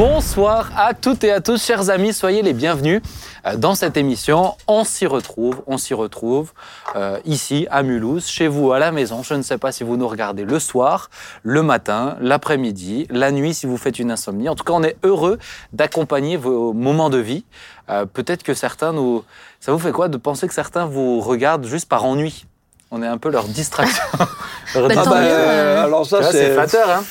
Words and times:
Bonsoir 0.00 0.70
à 0.78 0.94
toutes 0.94 1.24
et 1.24 1.30
à 1.30 1.42
tous, 1.42 1.62
chers 1.62 1.90
amis, 1.90 2.14
soyez 2.14 2.40
les 2.40 2.54
bienvenus 2.54 3.02
euh, 3.44 3.56
dans 3.56 3.74
cette 3.74 3.98
émission. 3.98 4.54
On 4.66 4.82
s'y 4.82 5.06
retrouve, 5.06 5.62
on 5.66 5.76
s'y 5.76 5.92
retrouve 5.92 6.52
euh, 6.96 7.18
ici 7.26 7.66
à 7.70 7.82
Mulhouse, 7.82 8.26
chez 8.26 8.48
vous 8.48 8.72
à 8.72 8.78
la 8.78 8.92
maison. 8.92 9.22
Je 9.22 9.34
ne 9.34 9.42
sais 9.42 9.58
pas 9.58 9.72
si 9.72 9.84
vous 9.84 9.98
nous 9.98 10.08
regardez 10.08 10.44
le 10.44 10.58
soir, 10.58 11.10
le 11.42 11.62
matin, 11.62 12.16
l'après-midi, 12.22 13.08
la 13.10 13.30
nuit 13.30 13.52
si 13.52 13.66
vous 13.66 13.76
faites 13.76 13.98
une 13.98 14.10
insomnie. 14.10 14.48
En 14.48 14.54
tout 14.54 14.64
cas, 14.64 14.72
on 14.72 14.82
est 14.82 14.96
heureux 15.04 15.38
d'accompagner 15.74 16.38
vos 16.38 16.72
moments 16.72 17.10
de 17.10 17.18
vie. 17.18 17.44
Euh, 17.90 18.06
Peut-être 18.06 18.42
que 18.42 18.54
certains 18.54 18.94
nous... 18.94 19.22
Ça 19.60 19.70
vous 19.70 19.78
fait 19.78 19.92
quoi 19.92 20.08
de 20.08 20.16
penser 20.16 20.48
que 20.48 20.54
certains 20.54 20.86
vous 20.86 21.20
regardent 21.20 21.66
juste 21.66 21.90
par 21.90 22.06
ennui? 22.06 22.46
On 22.90 23.02
est 23.02 23.06
un 23.06 23.18
peu 23.18 23.30
leur 23.30 23.44
distraction. 23.44 24.02
Leur 24.74 24.88
Bah, 24.88 24.94
mieux, 24.94 25.28
euh. 25.28 25.84
alors 25.84 26.06
ça, 26.06 26.22
c'est. 26.22 26.54
flatteur, 26.54 26.88
hein 26.88 27.04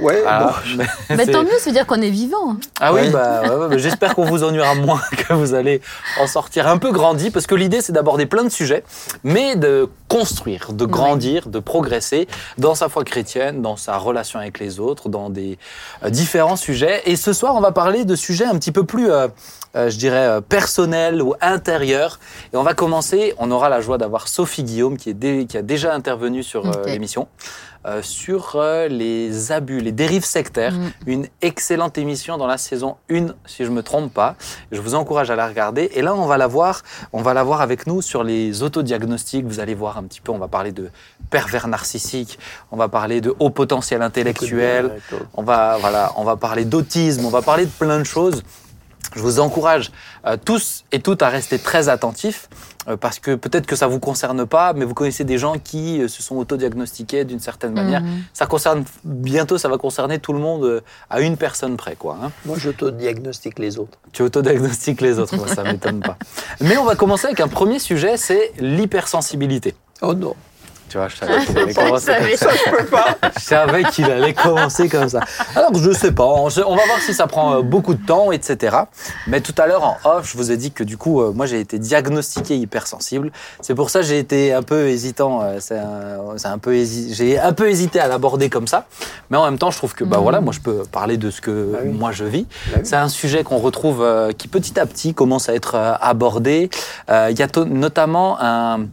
Ouais, 0.00 0.22
Ah, 0.26 0.44
bon, 0.66 0.74
mais 0.78 0.86
Mais 1.16 1.24
c'est- 1.26 1.32
tant 1.32 1.42
mieux, 1.42 1.58
ça 1.58 1.66
veut 1.66 1.72
dire 1.72 1.86
qu'on 1.86 2.00
est 2.00 2.10
vivant. 2.10 2.56
Ah 2.80 2.92
oui, 2.92 3.02
Ouais. 3.02 3.10
bah, 3.10 3.42
ouais, 3.42 3.48
ouais, 3.50 3.68
bah, 3.68 3.78
j'espère 3.78 4.14
qu'on 4.14 4.24
vous 4.24 4.42
ennuiera 4.44 4.74
moins, 4.74 5.00
que 5.28 5.32
vous 5.34 5.54
allez 5.54 5.80
en 6.20 6.26
sortir 6.26 6.66
un 6.66 6.78
peu 6.78 6.92
grandi, 6.92 7.30
parce 7.30 7.46
que 7.46 7.54
l'idée 7.54 7.80
c'est 7.80 7.92
d'aborder 7.92 8.26
plein 8.26 8.44
de 8.44 8.48
sujets, 8.48 8.84
mais 9.24 9.54
de 9.56 9.88
construire, 10.08 10.72
de 10.72 10.84
grandir, 10.86 11.48
de 11.48 11.58
progresser 11.58 12.26
dans 12.58 12.74
sa 12.74 12.88
foi 12.88 13.04
chrétienne, 13.04 13.62
dans 13.62 13.76
sa 13.76 13.96
relation 13.98 14.38
avec 14.38 14.58
les 14.58 14.80
autres, 14.80 15.08
dans 15.08 15.30
des 15.30 15.58
euh, 16.04 16.10
différents 16.10 16.56
sujets. 16.56 17.02
Et 17.06 17.16
ce 17.16 17.32
soir, 17.32 17.54
on 17.54 17.60
va 17.60 17.72
parler 17.72 18.04
de 18.04 18.16
sujets 18.16 18.44
un 18.46 18.56
petit 18.58 18.72
peu 18.72 18.84
plus, 18.84 19.10
euh, 19.10 19.28
euh, 19.74 19.90
je 19.90 19.98
dirais, 19.98 20.26
euh, 20.26 20.40
personnels 20.40 21.20
ou 21.22 21.34
intérieurs. 21.40 22.20
Et 22.52 22.56
on 22.56 22.62
va 22.62 22.74
commencer, 22.74 23.34
on 23.38 23.50
aura 23.50 23.68
la 23.68 23.80
joie 23.80 23.98
d'avoir 23.98 24.28
Sophie 24.28 24.62
Guillaume 24.64 24.96
qui, 24.96 25.10
est 25.10 25.14
dé- 25.14 25.46
qui 25.48 25.56
a 25.58 25.62
déjà 25.62 25.94
intervenu 25.94 26.42
sur 26.42 26.66
euh, 26.66 26.84
l'émission. 26.86 27.28
euh, 27.86 28.02
sur 28.02 28.56
euh, 28.56 28.88
les 28.88 29.52
abus, 29.52 29.78
les 29.78 29.92
dérives 29.92 30.24
sectaires, 30.24 30.72
Mm. 30.72 30.90
une 31.06 31.26
excellente 31.40 31.98
émission 31.98 32.36
dans 32.36 32.48
la 32.48 32.58
saison 32.58 32.96
1, 33.12 33.26
si 33.46 33.64
je 33.64 33.70
me 33.70 33.80
trompe 33.84 34.12
pas. 34.12 34.34
Je 34.72 34.80
vous 34.80 34.96
encourage 34.96 35.30
à 35.30 35.36
la 35.36 35.46
regarder. 35.46 35.88
Et 35.94 36.02
là, 36.02 36.12
on 36.16 36.26
va 36.26 36.36
la 36.36 36.48
voir, 36.48 36.82
on 37.12 37.22
va 37.22 37.32
la 37.32 37.44
voir 37.44 37.60
avec 37.60 37.86
nous 37.86 38.02
sur 38.02 38.24
les 38.24 38.64
autodiagnostics. 38.64 39.46
Vous 39.46 39.60
allez 39.60 39.76
voir 39.76 39.98
un 39.98 40.02
petit 40.02 40.20
peu, 40.20 40.32
on 40.32 40.38
va 40.38 40.48
parler 40.48 40.72
de 40.72 40.90
pervers 41.30 41.68
narcissiques, 41.68 42.40
on 42.72 42.76
va 42.76 42.88
parler 42.88 43.20
de 43.20 43.32
haut 43.38 43.50
potentiel 43.50 44.02
intellectuel, 44.02 44.90
on 45.34 45.44
va, 45.44 45.76
voilà, 45.78 46.12
on 46.16 46.24
va 46.24 46.34
parler 46.34 46.64
d'autisme, 46.64 47.24
on 47.24 47.30
va 47.30 47.42
parler 47.42 47.66
de 47.66 47.70
plein 47.70 47.98
de 48.00 48.04
choses. 48.04 48.42
Je 49.14 49.20
vous 49.20 49.40
encourage 49.40 49.92
euh, 50.26 50.36
tous 50.42 50.84
et 50.92 51.00
toutes 51.00 51.22
à 51.22 51.28
rester 51.28 51.58
très 51.58 51.88
attentifs 51.88 52.48
euh, 52.88 52.96
parce 52.96 53.18
que 53.18 53.34
peut-être 53.34 53.66
que 53.66 53.76
ça 53.76 53.86
vous 53.86 53.98
concerne 54.00 54.46
pas, 54.46 54.72
mais 54.72 54.84
vous 54.84 54.94
connaissez 54.94 55.24
des 55.24 55.38
gens 55.38 55.54
qui 55.58 56.00
euh, 56.02 56.08
se 56.08 56.22
sont 56.22 56.36
autodiagnostiqués 56.36 57.24
d'une 57.24 57.40
certaine 57.40 57.72
manière. 57.72 58.00
Mhm. 58.02 58.22
Ça 58.32 58.46
concerne 58.46 58.84
bientôt, 59.04 59.58
ça 59.58 59.68
va 59.68 59.78
concerner 59.78 60.18
tout 60.18 60.32
le 60.32 60.38
monde 60.38 60.64
euh, 60.64 60.80
à 61.10 61.20
une 61.20 61.36
personne 61.36 61.76
près, 61.76 61.96
quoi. 61.96 62.18
hein. 62.22 62.30
Moi, 62.44 62.56
je 62.58 62.70
te 62.70 62.84
diagnostique 62.90 63.58
les 63.58 63.78
autres. 63.78 63.98
Tu 64.12 64.22
autodiagnostiques 64.22 65.00
les 65.00 65.18
autres, 65.18 65.36
moi, 65.36 65.48
ça 65.48 65.62
m'étonne 65.64 66.00
pas. 66.00 66.16
Mais 66.60 66.76
on 66.76 66.84
va 66.84 66.96
commencer 66.96 67.26
avec 67.26 67.40
un 67.40 67.48
premier 67.48 67.78
sujet, 67.78 68.16
c'est 68.16 68.52
l'hypersensibilité. 68.58 69.74
Oh 70.02 70.14
non. 70.14 70.34
Tu 70.88 70.98
vois, 70.98 71.08
je 71.08 71.16
savais 71.16 71.44
qu'il 71.44 71.58
allait 71.58 71.74
commencer 71.74 72.12
comme 72.12 72.36
ça. 72.36 73.04
Je 73.36 73.40
savais 73.44 73.82
qu'il 73.84 74.04
allait 74.10 74.34
commencer 74.34 74.88
comme 74.88 75.08
ça. 75.08 75.20
Alors, 75.56 75.74
je 75.74 75.90
sais 75.90 76.12
pas. 76.12 76.24
On 76.24 76.44
on 76.46 76.76
va 76.76 76.86
voir 76.86 76.98
si 77.04 77.12
ça 77.12 77.26
prend 77.26 77.54
euh, 77.56 77.62
beaucoup 77.62 77.94
de 77.94 78.06
temps, 78.06 78.30
etc. 78.30 78.76
Mais 79.26 79.40
tout 79.40 79.54
à 79.58 79.66
l'heure, 79.66 79.82
en 79.82 79.96
off, 80.04 80.30
je 80.30 80.36
vous 80.38 80.52
ai 80.52 80.56
dit 80.56 80.70
que 80.70 80.84
du 80.84 80.96
coup, 80.96 81.20
euh, 81.20 81.32
moi, 81.32 81.46
j'ai 81.46 81.58
été 81.60 81.78
diagnostiqué 81.80 82.56
hypersensible. 82.56 83.32
C'est 83.60 83.74
pour 83.74 83.90
ça 83.90 84.00
que 84.00 84.06
j'ai 84.06 84.18
été 84.18 84.52
un 84.52 84.62
peu 84.62 84.86
hésitant. 84.88 85.40
euh, 85.42 85.58
c'est 85.60 85.76
un, 86.48 86.58
peu 86.58 86.74
hési- 86.74 87.12
J'ai 87.14 87.38
un 87.38 87.52
peu 87.52 87.68
hésité 87.68 87.98
à 87.98 88.06
l'aborder 88.06 88.48
comme 88.48 88.68
ça. 88.68 88.86
Mais 89.30 89.36
en 89.36 89.44
même 89.44 89.58
temps, 89.58 89.70
je 89.72 89.78
trouve 89.78 89.94
que, 89.94 90.04
bah 90.04 90.18
voilà, 90.20 90.40
moi, 90.40 90.52
je 90.52 90.60
peux 90.60 90.84
parler 90.90 91.16
de 91.16 91.30
ce 91.30 91.40
que 91.40 91.72
Bah 91.72 91.78
oui. 91.82 91.90
moi 91.90 92.12
je 92.12 92.24
vis. 92.24 92.46
Bah 92.68 92.74
oui. 92.76 92.80
C'est 92.84 92.96
un 92.96 93.08
sujet 93.08 93.42
qu'on 93.42 93.58
retrouve, 93.58 94.02
euh, 94.02 94.30
qui 94.32 94.46
petit 94.46 94.78
à 94.78 94.86
petit 94.86 95.14
commence 95.14 95.48
à 95.48 95.54
être 95.54 95.74
abordé. 96.00 96.70
Euh, 97.10 97.28
Il 97.30 97.38
y 97.38 97.42
a 97.42 97.48
notamment 97.66 98.38
un, 98.40 98.86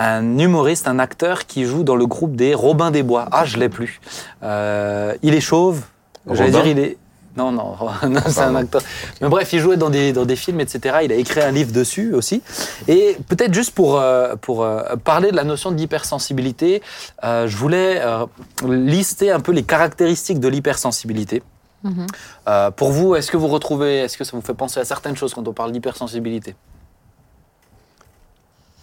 un 0.00 0.38
humoriste, 0.38 0.88
un 0.88 0.98
acteur 0.98 1.46
qui 1.46 1.64
joue 1.64 1.82
dans 1.82 1.96
le 1.96 2.06
groupe 2.06 2.34
des 2.34 2.54
Robins 2.54 2.90
des 2.90 3.02
Bois. 3.02 3.28
Ah, 3.32 3.44
je 3.44 3.58
l'ai 3.58 3.68
plus. 3.68 4.00
Euh, 4.42 5.14
il 5.22 5.34
est 5.34 5.40
chauve. 5.40 5.82
J'allais 6.26 6.50
Robin 6.50 6.62
dire, 6.62 6.66
il 6.66 6.78
est. 6.78 6.96
Non, 7.36 7.52
non, 7.52 7.76
non, 8.08 8.20
c'est 8.26 8.40
un 8.40 8.54
acteur. 8.54 8.82
Mais 9.20 9.28
bref, 9.28 9.52
il 9.52 9.60
jouait 9.60 9.76
dans 9.76 9.90
des, 9.90 10.12
dans 10.12 10.24
des 10.24 10.36
films, 10.36 10.60
etc. 10.60 10.96
Il 11.04 11.12
a 11.12 11.16
écrit 11.16 11.40
un 11.40 11.52
livre 11.52 11.72
dessus 11.72 12.14
aussi. 12.14 12.42
Et 12.88 13.16
peut-être 13.28 13.54
juste 13.54 13.74
pour, 13.74 14.00
euh, 14.00 14.34
pour 14.40 14.64
euh, 14.64 14.96
parler 15.04 15.30
de 15.30 15.36
la 15.36 15.44
notion 15.44 15.70
d'hypersensibilité, 15.70 16.82
euh, 17.22 17.46
je 17.46 17.56
voulais 17.56 18.00
euh, 18.02 18.26
lister 18.66 19.30
un 19.30 19.40
peu 19.40 19.52
les 19.52 19.62
caractéristiques 19.62 20.40
de 20.40 20.48
l'hypersensibilité. 20.48 21.42
Mhm. 21.82 22.06
Euh, 22.48 22.70
pour 22.70 22.90
vous, 22.90 23.14
est-ce 23.14 23.30
que 23.30 23.36
vous 23.36 23.48
retrouvez, 23.48 23.98
est-ce 23.98 24.18
que 24.18 24.24
ça 24.24 24.32
vous 24.34 24.42
fait 24.42 24.54
penser 24.54 24.80
à 24.80 24.84
certaines 24.84 25.16
choses 25.16 25.34
quand 25.34 25.46
on 25.46 25.52
parle 25.52 25.72
d'hypersensibilité? 25.72 26.54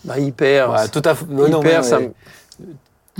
Bah, 0.03 0.17
hyper. 0.19 0.69
Ouais, 0.71 0.87
Tout 0.89 1.01
à 1.05 1.15
fait. 1.15 1.25
hyper, 1.25 1.49
non, 1.49 1.61
mais- 1.63 1.83
ça 1.83 1.99
me. 1.99 2.11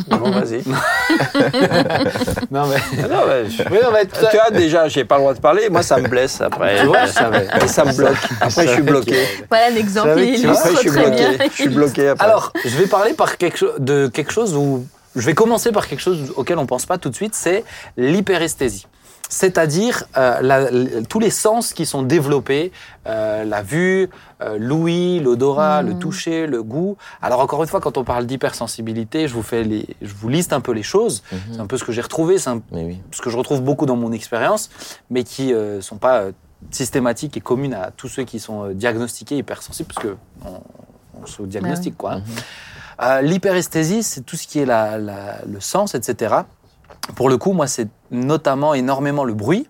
Bon, 0.09 0.29
vas-y. 0.29 0.61
Non, 2.51 2.67
mais. 2.67 2.75
Ah 3.03 3.07
non, 3.07 3.25
ouais, 3.27 3.45
je- 3.49 3.63
Oui, 3.63 3.79
non, 3.83 3.89
mais 3.91 4.05
Tu 4.05 4.19
vois, 4.37 4.51
déjà, 4.51 4.87
j'ai 4.87 5.03
pas 5.05 5.15
le 5.15 5.21
droit 5.21 5.33
de 5.33 5.39
parler. 5.39 5.69
Moi, 5.69 5.81
ça 5.81 5.97
me 5.97 6.07
blesse 6.07 6.39
après. 6.41 6.79
Tu 6.81 6.85
vois, 6.85 7.05
je 7.07 7.11
savais. 7.13 7.47
Et 7.63 7.67
ça 7.67 7.83
me 7.83 7.93
bloque. 7.93 8.15
Après, 8.41 8.67
je 8.67 8.73
suis 8.73 8.81
bloqué. 8.83 9.17
Voilà 9.49 9.69
l'exemple, 9.71 10.09
Après, 10.09 10.71
je 10.73 10.77
suis 10.77 10.89
très 10.91 11.09
bien. 11.11 11.29
bloqué. 11.29 11.49
Je 11.49 11.53
suis 11.55 11.69
bloqué 11.69 12.07
après. 12.09 12.25
Alors, 12.25 12.53
je 12.63 12.77
vais 12.77 12.85
parler 12.87 13.13
par 13.13 13.37
quelque 13.37 13.79
de 13.79 14.07
quelque 14.07 14.31
chose 14.31 14.55
où. 14.55 14.85
Je 15.15 15.25
vais 15.25 15.33
commencer 15.33 15.71
par 15.71 15.87
quelque 15.87 16.01
chose 16.01 16.31
auquel 16.35 16.59
on 16.59 16.61
ne 16.61 16.67
pense 16.67 16.85
pas 16.85 16.99
tout 16.99 17.09
de 17.09 17.15
suite, 17.15 17.33
c'est 17.33 17.63
l'hyperesthésie. 17.97 18.85
C'est-à-dire 19.29 20.03
euh, 20.17 21.01
tous 21.09 21.19
les 21.19 21.29
sens 21.29 21.73
qui 21.73 21.85
sont 21.85 22.01
développés, 22.01 22.71
euh, 23.07 23.43
la 23.43 23.61
vue, 23.61 24.09
euh, 24.41 24.57
l'ouïe, 24.59 25.19
l'odorat, 25.19 25.83
Mhm. 25.83 25.89
le 25.89 25.99
toucher, 25.99 26.47
le 26.47 26.63
goût. 26.63 26.97
Alors 27.21 27.39
encore 27.41 27.61
une 27.63 27.69
fois, 27.69 27.81
quand 27.81 27.97
on 27.97 28.03
parle 28.03 28.25
d'hypersensibilité, 28.25 29.27
je 29.27 29.33
vous 29.33 29.43
fais 29.43 29.63
les, 29.63 29.85
je 30.01 30.13
vous 30.13 30.29
liste 30.29 30.53
un 30.53 30.61
peu 30.61 30.71
les 30.71 30.83
choses. 30.83 31.23
C'est 31.51 31.59
un 31.59 31.67
peu 31.67 31.77
ce 31.77 31.83
que 31.83 31.91
j'ai 31.91 32.01
retrouvé, 32.01 32.37
c'est 32.37 32.51
oui. 32.71 32.99
ce 33.11 33.21
que 33.21 33.29
je 33.29 33.37
retrouve 33.37 33.61
beaucoup 33.61 33.85
dans 33.85 33.95
mon 33.97 34.11
expérience, 34.11 34.69
mais 35.09 35.23
qui 35.23 35.47
ne 35.53 35.81
sont 35.81 35.97
pas 35.97 36.19
euh, 36.19 36.31
systématiques 36.71 37.35
et 37.37 37.41
communes 37.41 37.73
à 37.73 37.91
tous 37.91 38.07
ceux 38.07 38.23
qui 38.23 38.39
sont 38.39 38.63
euh, 38.65 38.73
diagnostiqués 38.73 39.37
hypersensibles, 39.37 39.91
parce 39.93 40.07
que 40.07 40.15
on, 40.45 40.61
on 41.21 41.25
se 41.25 41.41
diagnostique, 41.43 41.97
quoi. 41.97 42.13
hein. 42.13 42.21
Euh, 42.99 43.21
L'hyperesthésie, 43.21 44.01
c'est 44.01 44.21
tout 44.21 44.35
ce 44.35 44.47
qui 44.47 44.57
est 44.59 44.65
la- 44.65 44.97
la- 44.97 45.39
le 45.47 45.59
sens, 45.59 45.93
etc. 45.93 46.33
Pour 47.15 47.29
le 47.29 47.37
coup, 47.37 47.53
moi, 47.53 47.67
c'est 47.67 47.87
notamment 48.11 48.73
énormément 48.73 49.23
le 49.23 49.33
bruit. 49.33 49.67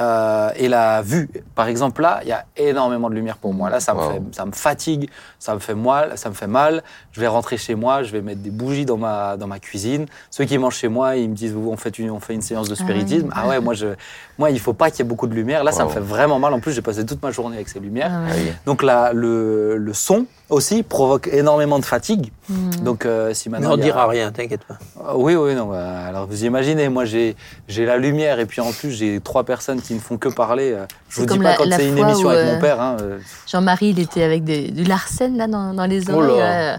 euh, 0.00 0.50
et 0.56 0.68
la 0.68 1.02
vue. 1.02 1.28
Par 1.54 1.66
exemple, 1.68 2.00
là, 2.00 2.20
il 2.22 2.28
y 2.28 2.32
a 2.32 2.46
énormément 2.56 3.10
de 3.10 3.14
lumière 3.14 3.36
pour 3.36 3.52
moi. 3.52 3.68
Là, 3.68 3.80
ça 3.80 3.92
me, 3.92 3.98
Wow. 4.00 4.10
fait, 4.12 4.22
ça 4.32 4.46
me 4.46 4.52
fatigue, 4.52 5.10
ça 5.38 5.52
me 5.52 5.58
fait 5.58 5.74
mal, 5.74 6.16
ça 6.16 6.30
me 6.30 6.34
fait 6.34 6.46
mal. 6.46 6.82
Je 7.12 7.20
vais 7.20 7.26
rentrer 7.26 7.56
chez 7.56 7.74
moi, 7.74 8.04
je 8.04 8.12
vais 8.12 8.22
mettre 8.22 8.40
des 8.40 8.50
bougies 8.50 8.84
dans 8.86 8.96
ma, 8.96 9.36
dans 9.36 9.48
ma 9.48 9.58
cuisine. 9.58 10.06
Ceux 10.30 10.44
qui 10.44 10.56
mangent 10.58 10.76
chez 10.76 10.86
moi, 10.88 11.16
ils 11.16 11.28
me 11.28 11.34
disent 11.34 11.56
on 11.56 11.76
fait 11.76 11.98
une, 11.98 12.10
on 12.10 12.20
fait 12.20 12.34
une 12.34 12.42
séance 12.42 12.68
de 12.68 12.74
spiritisme. 12.76 13.30
Ah 13.32 13.42
Ah, 13.44 13.48
ouais, 13.48 13.60
moi, 13.60 13.74
je, 13.74 13.88
moi, 14.38 14.50
il 14.50 14.60
faut 14.60 14.72
pas 14.74 14.90
qu'il 14.90 15.00
y 15.00 15.02
ait 15.02 15.08
beaucoup 15.08 15.26
de 15.26 15.34
lumière. 15.34 15.64
Là, 15.64 15.72
ça 15.72 15.84
me 15.84 15.90
fait 15.90 15.98
vraiment 16.00 16.38
mal. 16.38 16.52
En 16.54 16.60
plus, 16.60 16.72
j'ai 16.72 16.82
passé 16.82 17.04
toute 17.04 17.20
ma 17.22 17.32
journée 17.32 17.56
avec 17.56 17.68
ces 17.68 17.80
lumières. 17.80 18.12
Ah 18.12 18.26
Ah 18.30 18.34
oui. 18.36 18.52
Donc 18.64 18.84
là, 18.84 19.12
le, 19.12 19.76
le 19.76 19.92
son 19.94 20.26
aussi 20.50 20.82
provoque 20.84 21.28
énormément 21.32 21.78
de 21.80 21.84
fatigue. 21.84 22.32
Mhm. 22.48 22.70
Donc 22.84 23.06
euh, 23.06 23.32
si 23.34 23.48
Mais 23.48 23.58
maintenant 23.58 23.76
on 23.76 23.78
a- 23.80 23.82
dira 23.84 24.06
rien, 24.08 24.32
t'inquiète 24.32 24.64
pas. 24.64 24.78
Ah, 25.04 25.16
Oui, 25.16 25.36
oui, 25.36 25.54
non. 25.54 25.66
bah, 25.66 26.00
alors 26.08 26.26
vous 26.26 26.44
imaginez, 26.44 26.88
moi 26.88 27.04
j'ai 27.04 27.36
j'ai 27.68 27.86
la 27.86 27.98
lumière 27.98 28.40
et 28.40 28.46
puis 28.46 28.60
en 28.60 28.72
plus 28.72 28.90
j'ai 28.90 29.20
trois 29.20 29.44
personnes 29.44 29.80
qui 29.80 29.94
ne 29.94 30.00
font 30.00 30.16
que 30.18 30.28
parler. 30.28 30.72
euh, 30.72 30.86
Je 31.08 31.14
C'est 31.16 31.20
vous 31.20 31.26
dis 31.28 31.34
comme 31.34 31.42
pas 31.44 31.50
la- 31.50 31.56
quand 31.56 31.66
la 31.68 31.76
c'est 31.76 31.86
une 31.88 31.96
fois 31.96 32.08
émission 32.08 32.26
où, 32.26 32.30
avec 32.32 32.44
euh, 32.48 32.54
mon 32.54 32.60
père. 32.60 32.80
hein, 32.80 32.96
Jean-Marie, 33.46 33.90
il 33.90 34.00
était 34.00 34.24
avec 34.24 34.42
des- 34.42 34.72
du 34.72 34.82
larcène 34.82 35.36
là 35.36 35.46
dans, 35.46 35.72
dans 35.72 35.86
les 35.86 36.10
Oh 36.10 36.14
oreilles. 36.14 36.78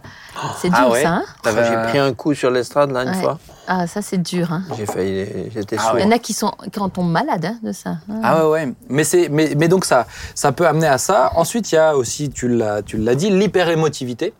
C'est 0.59 0.69
dur 0.69 0.77
Ah 0.81 0.89
ouais. 0.89 1.03
ça. 1.03 1.09
hein 1.15 1.23
J'ai 1.45 1.89
pris 1.89 1.97
un 1.99 2.13
coup 2.13 2.33
sur 2.33 2.49
l'estrade 2.51 2.91
là 2.91 3.03
une 3.03 3.09
Ouais. 3.09 3.21
fois. 3.21 3.37
ah, 3.67 3.85
ça 3.87 4.01
c'est 4.01 4.17
dur. 4.17 4.51
Hein. 4.51 4.63
J'ai 4.77 4.85
failli. 4.85 5.49
J'étais 5.53 5.75
Ah. 5.79 5.93
Il 5.97 6.01
y 6.01 6.03
en 6.05 6.11
a 6.11 6.19
qui, 6.19 6.33
sont, 6.33 6.51
qui 6.71 6.79
en 6.79 6.89
tombent 6.89 7.11
malades 7.11 7.45
hein, 7.45 7.57
de 7.61 7.71
ça. 7.71 7.97
Ah. 8.09 8.13
Ah 8.23 8.45
ouais, 8.45 8.51
ouais. 8.65 8.73
Mais, 8.89 9.03
c'est, 9.03 9.29
mais, 9.29 9.53
mais 9.57 9.67
donc 9.67 9.85
ça, 9.85 10.07
ça 10.35 10.51
peut 10.51 10.67
amener 10.67 10.87
à 10.87 10.97
ça. 10.97 11.31
Ensuite, 11.35 11.71
il 11.71 11.75
y 11.75 11.77
a 11.77 11.95
aussi, 11.97 12.29
tu 12.29 12.47
l'as, 12.47 12.81
tu 12.81 12.97
l'as 12.97 13.15
dit, 13.15 13.29
l'hyperémotivité. 13.29 14.33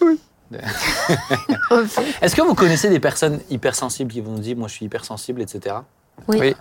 Est-ce 2.22 2.34
que 2.34 2.40
vous 2.42 2.54
connaissez 2.54 2.88
des 2.88 3.00
personnes 3.00 3.40
hypersensibles 3.50 4.10
qui 4.10 4.20
vont 4.22 4.32
nous 4.32 4.38
dire, 4.38 4.56
moi 4.56 4.68
je 4.68 4.72
suis 4.74 4.86
hypersensible, 4.86 5.42
etc. 5.42 5.76
Oui. 6.26 6.38
Oui. 6.40 6.56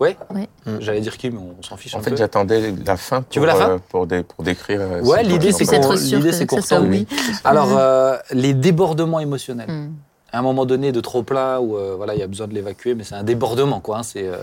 Ouais 0.00 0.16
Oui. 0.34 0.48
J'allais 0.80 1.00
dire 1.00 1.16
qui, 1.18 1.30
mais 1.30 1.38
on 1.38 1.62
s'en 1.62 1.76
fiche 1.76 1.94
En 1.94 1.98
un 1.98 2.02
fait, 2.02 2.10
peu. 2.10 2.16
j'attendais 2.16 2.72
la 2.86 2.96
fin 2.96 3.20
pour, 3.20 3.28
Tu 3.30 3.38
veux 3.38 3.46
la 3.46 3.54
fin 3.54 3.70
euh, 3.72 3.78
pour, 3.90 4.06
dé- 4.06 4.22
pour 4.22 4.42
décrire. 4.42 4.80
euh, 4.80 5.02
Ouais, 5.02 5.22
ce 5.22 5.28
l'idée, 5.28 5.50
qu'on 5.52 5.58
c'est 5.58 5.64
qu'on- 5.66 5.92
l'idée, 5.92 6.32
c'est 6.32 6.46
qu'on 6.46 6.56
oui. 6.88 7.06
Alors, 7.44 7.68
euh, 7.76 8.16
les 8.32 8.54
débordements 8.54 9.20
émotionnels. 9.20 9.70
Mhm. 9.70 9.92
À 10.32 10.38
un 10.38 10.42
moment 10.42 10.64
donné, 10.64 10.92
de 10.92 11.00
trop 11.00 11.22
plein, 11.22 11.58
où 11.58 11.76
euh, 11.76 11.94
voilà, 11.96 12.14
il 12.14 12.20
y 12.20 12.22
a 12.22 12.26
besoin 12.28 12.46
de 12.46 12.54
l'évacuer, 12.54 12.94
mais 12.94 13.04
c'est 13.04 13.16
un 13.16 13.24
débordement, 13.24 13.80
quoi. 13.80 13.98
hein, 13.98 14.02
c'est, 14.02 14.26
euh, 14.26 14.36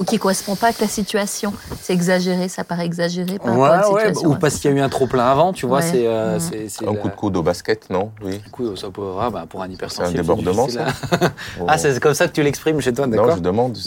ou 0.00 0.04
qui 0.04 0.18
correspond 0.18 0.56
pas 0.56 0.66
avec 0.68 0.80
la 0.80 0.88
situation. 0.88 1.52
C'est 1.80 1.92
exagéré, 1.92 2.48
ça 2.48 2.64
paraît 2.64 2.84
exagéré 2.86 3.38
par 3.38 3.56
Ouais, 3.56 3.68
rapport 3.68 3.90
à 3.90 3.92
ouais, 3.94 4.00
situation. 4.06 4.30
ou 4.30 4.34
parce 4.36 4.56
qu'il 4.56 4.70
y 4.70 4.74
a 4.74 4.76
eu 4.76 4.80
un 4.80 4.88
trop 4.88 5.06
plein 5.06 5.26
avant, 5.26 5.52
tu 5.52 5.66
vois. 5.66 5.78
Ouais. 5.78 5.88
C'est 5.90 6.06
euh, 6.06 6.38
c'est- 6.40 6.68
c'est 6.68 6.88
Un 6.88 6.94
coup 6.94 7.08
de 7.08 7.14
coude 7.14 7.36
au 7.36 7.42
basket, 7.42 7.88
non 7.90 8.10
Oui. 8.22 8.38
Du 8.38 8.50
coup, 8.50 8.74
ça 8.76 8.90
peut, 8.90 9.02
ah, 9.20 9.30
bah, 9.30 9.44
pour 9.48 9.60
un 9.62 9.66
C'est 9.66 9.70
un 9.70 9.74
hypersensible. 9.74 10.16
débordement, 10.20 10.68
ça 10.68 10.86
hein. 10.88 11.30
Oh. 11.60 11.66
Ah, 11.68 11.78
c'est 11.78 11.98
comme 12.00 12.14
ça 12.14 12.26
que 12.28 12.32
tu 12.32 12.42
l'exprimes 12.42 12.80
chez 12.80 12.92
toi, 12.92 13.06
Non, 13.06 13.16
d'accord 13.16 13.36
je 13.36 13.40
demande. 13.42 13.78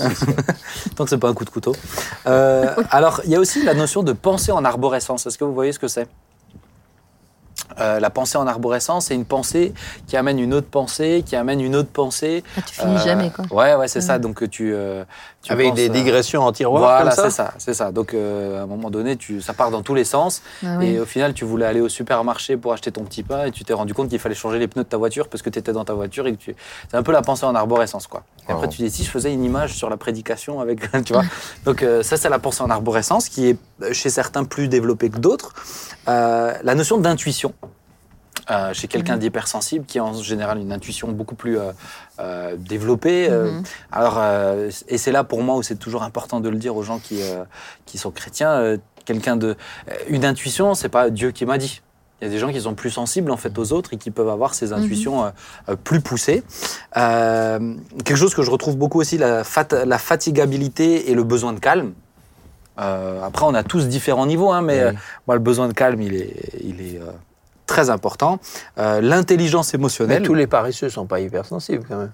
Tant 0.95 1.04
que 1.04 1.09
c'est 1.09 1.18
pas 1.18 1.30
un 1.30 1.33
coup 1.33 1.45
de 1.45 1.50
couteau. 1.50 1.74
Euh, 2.27 2.74
alors, 2.92 3.21
il 3.25 3.31
y 3.31 3.36
a 3.36 3.39
aussi 3.39 3.63
la 3.63 3.74
notion 3.74 4.04
de 4.04 4.13
pensée 4.13 4.51
en 4.51 4.63
arborescence. 4.63 5.25
Est-ce 5.25 5.38
que 5.38 5.44
vous 5.44 5.54
voyez 5.54 5.71
ce 5.74 5.80
que 5.80 5.88
c'est? 5.88 6.07
Euh, 7.80 8.00
la 8.00 8.09
pensée 8.09 8.38
en 8.38 8.48
arborescence, 8.48 9.06
c'est 9.07 9.13
une 9.15 9.25
pensée 9.25 9.74
qui 10.07 10.15
amène 10.18 10.39
une 10.39 10.54
autre 10.54 10.68
pensée, 10.69 11.21
qui 11.25 11.36
amène 11.36 11.59
une 11.62 11.75
autre 11.75 11.89
pensée. 11.89 12.44
Ah, 12.57 12.62
tu 12.65 12.74
finis 12.75 12.95
Euh, 12.95 13.04
jamais, 13.04 13.30
quoi. 13.30 13.45
Ouais, 13.51 13.75
ouais, 13.75 13.88
c'est 13.88 14.01
ça. 14.01 14.18
Donc 14.19 14.50
tu, 14.50 14.74
euh, 14.74 15.04
tu 15.43 15.51
Avec 15.53 15.73
des 15.75 15.87
euh, 15.87 15.93
digressions 15.93 16.41
en 16.43 16.51
tiroir 16.51 16.81
Voilà, 16.81 17.11
c'est 17.11 17.29
ça 17.29 17.53
c'est 17.57 17.73
ça. 17.73 17.91
Donc 17.91 18.13
euh, 18.13 18.59
à 18.59 18.63
un 18.63 18.65
moment 18.65 18.89
donné, 18.89 19.15
tu, 19.15 19.41
ça 19.41 19.53
part 19.53 19.71
dans 19.71 19.81
tous 19.81 19.93
les 19.95 20.03
sens. 20.03 20.41
Ah 20.63 20.77
oui. 20.79 20.87
Et 20.87 20.99
au 20.99 21.05
final, 21.05 21.33
tu 21.33 21.45
voulais 21.45 21.65
aller 21.65 21.79
au 21.79 21.89
supermarché 21.89 22.57
pour 22.57 22.73
acheter 22.73 22.91
ton 22.91 23.03
petit 23.03 23.23
pain 23.23 23.45
et 23.45 23.51
tu 23.51 23.63
t'es 23.63 23.73
rendu 23.73 23.93
compte 23.93 24.09
qu'il 24.09 24.19
fallait 24.19 24.35
changer 24.35 24.59
les 24.59 24.67
pneus 24.67 24.83
de 24.83 24.89
ta 24.89 24.97
voiture 24.97 25.29
parce 25.29 25.41
que 25.41 25.49
tu 25.49 25.59
étais 25.59 25.71
dans 25.73 25.85
ta 25.85 25.93
voiture 25.93 26.27
et 26.27 26.33
que 26.33 26.37
tu. 26.41 26.55
C'est 26.89 26.97
un 26.97 27.03
peu 27.03 27.11
la 27.11 27.21
pensée 27.21 27.45
en 27.45 27.55
arborescence, 27.55 28.07
quoi. 28.07 28.23
Et 28.49 28.51
après, 28.51 28.67
Oh. 28.67 28.69
tu 28.69 28.81
dis 28.81 28.89
si 28.89 29.03
je 29.03 29.09
faisais 29.09 29.31
une 29.31 29.43
image 29.43 29.73
sur 29.75 29.89
la 29.89 29.97
prédication 29.97 30.59
avec. 30.59 30.79
tu 31.05 31.13
vois 31.13 31.23
Donc 31.65 31.83
euh, 31.83 32.03
ça, 32.03 32.17
c'est 32.17 32.29
la 32.29 32.39
pensée 32.39 32.63
en 32.63 32.69
arborescence 32.69 33.29
qui 33.29 33.47
est 33.49 33.57
chez 33.93 34.09
certains 34.09 34.43
plus 34.43 34.67
développée 34.67 35.09
que 35.09 35.19
d'autres. 35.19 35.53
Euh, 36.07 36.53
la 36.63 36.75
notion 36.75 36.97
d'intuition. 36.97 37.53
Euh, 38.49 38.73
chez 38.73 38.88
quelqu'un 38.88 39.13
Mhm. 39.15 39.19
d'hypersensible 39.19 39.85
qui 39.85 39.99
a 39.99 40.03
en 40.05 40.13
général 40.13 40.57
une 40.59 40.71
intuition 40.71 41.09
beaucoup 41.11 41.35
plus 41.35 41.57
euh, 41.59 41.71
euh, 42.19 42.55
développée. 42.57 43.27
euh, 43.29 43.51
Mhm. 43.51 43.63
alors, 43.91 44.15
euh, 44.19 44.69
et 44.88 44.97
c'est 44.97 45.11
là 45.11 45.23
pour 45.23 45.41
moi 45.44 45.55
où 45.57 45.63
c'est 45.63 45.75
toujours 45.75 46.03
important 46.03 46.39
de 46.39 46.49
le 46.49 46.57
dire 46.57 46.75
aux 46.75 46.83
gens 46.83 46.99
qui, 46.99 47.21
euh, 47.21 47.44
qui 47.85 47.97
sont 47.97 48.11
chrétiens. 48.11 48.51
euh, 48.51 48.77
quelqu'un 49.05 49.38
de, 49.38 49.55
euh, 49.89 49.94
une 50.09 50.25
intuition, 50.25 50.73
c'est 50.75 50.89
pas 50.89 51.09
Dieu 51.09 51.31
qui 51.31 51.45
m'a 51.45 51.57
dit. 51.57 51.81
Il 52.19 52.25
y 52.25 52.27
a 52.27 52.31
des 52.31 52.39
gens 52.39 52.51
qui 52.51 52.59
sont 52.59 52.73
plus 52.73 52.89
sensibles 52.89 53.31
en 53.31 53.38
fait 53.38 53.57
aux 53.59 53.71
autres 53.71 53.94
et 53.94 53.97
qui 53.97 54.11
peuvent 54.11 54.27
avoir 54.29 54.53
ces 54.53 54.73
intuitions 54.73 55.23
euh, 55.25 55.29
euh, 55.69 55.75
plus 55.75 56.01
poussées. 56.01 56.44
Euh, 56.97 57.75
quelque 58.03 58.15
chose 58.17 58.33
que 58.33 58.41
je 58.44 58.51
retrouve 58.51 58.75
beaucoup 58.77 58.99
aussi, 58.99 59.17
la, 59.17 59.44
fat- 59.44 59.85
la 59.85 59.97
fatigabilité 59.97 61.09
et 61.11 61.13
le 61.13 61.23
besoin 61.23 61.53
de 61.53 61.59
calme. 61.59 61.94
Euh, 62.79 63.23
après, 63.23 63.45
on 63.45 63.53
a 63.53 63.63
tous 63.63 63.88
différents 63.88 64.25
niveaux, 64.25 64.51
hein, 64.51 64.61
mais 64.61 64.75
Oui. 64.75 64.89
euh, 64.89 64.91
moi, 65.27 65.35
le 65.35 65.41
besoin 65.41 65.67
de 65.67 65.73
calme, 65.73 66.01
il 66.01 66.15
est, 66.15 66.35
il 66.63 66.81
est 66.81 66.99
euh, 66.99 67.05
très 67.67 67.89
important. 67.91 68.39
Euh, 68.79 69.01
L'intelligence 69.01 69.73
Mais 69.73 69.77
émotionnelle. 69.79 70.23
tous 70.23 70.33
les 70.33 70.47
paresseux 70.47 70.89
sont 70.89 71.05
pas 71.05 71.19
hypersensibles 71.19 71.83
quand 71.87 71.97
même. 71.97 72.11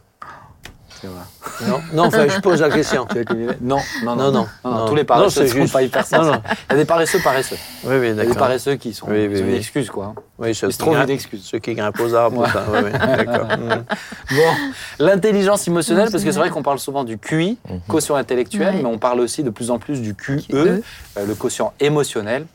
C'est 1.02 1.08
vrai. 1.10 1.68
Non, 1.70 1.82
non 1.94 2.04
enfin, 2.06 2.28
je 2.30 2.40
pose 2.40 2.62
la 2.62 2.70
question. 2.70 3.06
Non, 3.62 3.80
non, 4.06 4.16
non, 4.16 4.48
Non. 4.64 4.86
Tous 4.88 4.96
les 4.96 5.04
paresseux 5.04 5.44
ne 5.44 5.48
sont 5.48 5.54
juste- 5.56 5.74
pas 5.74 5.82
hyper 5.84 6.06
Non, 6.14 6.24
non. 6.24 6.42
Il 6.70 6.72
y 6.72 6.76
a 6.76 6.78
des 6.78 6.86
paresseux 6.86 7.20
paresseux. 7.22 7.58
Oui, 7.84 7.96
oui, 7.98 8.00
Il 8.00 8.08
y 8.08 8.12
a 8.12 8.14
des 8.14 8.16
d'accord. 8.20 8.38
paresseux 8.38 8.76
qui 8.76 8.94
sont, 8.94 9.08
Oui, 9.10 9.28
oui, 9.28 9.36
qui 9.36 9.42
ont 9.42 9.46
oui. 9.46 9.52
une 9.52 9.58
excuse, 9.58 9.90
quoi. 9.90 10.14
Oui, 10.40 10.52
Ils 10.52 10.56
se 10.56 10.66
trouvent 10.78 10.96
une 10.98 11.10
excuse. 11.10 11.44
Ceux 11.44 11.60
qui 11.60 11.74
grimpent 11.74 12.00
aux 12.00 12.14
arbres. 12.14 12.48
Oui, 12.72 12.80
oui, 12.86 12.92
d'accord. 13.18 13.48
Mhm. 13.58 13.84
Bon, 14.32 14.54
l'intelligence 15.00 15.68
émotionnelle, 15.68 16.10
parce 16.10 16.24
que 16.24 16.32
c'est 16.32 16.40
vrai 16.40 16.50
qu'on 16.50 16.64
parle 16.64 16.80
souvent 16.80 17.04
du 17.04 17.18
QI, 17.18 17.58
Mhm. 17.70 17.80
quotient 17.90 18.16
intellectuel, 18.16 18.76
mais 18.78 18.86
on 18.86 18.98
parle 18.98 19.20
aussi 19.20 19.44
de 19.44 19.50
plus 19.50 19.72
en 19.72 19.80
plus 19.80 20.00
du 20.02 20.16
QE, 20.16 20.38
E. 20.54 20.82
euh, 21.18 21.26
le 21.28 21.36
quotient 21.36 21.74
émotionnel. 21.82 22.46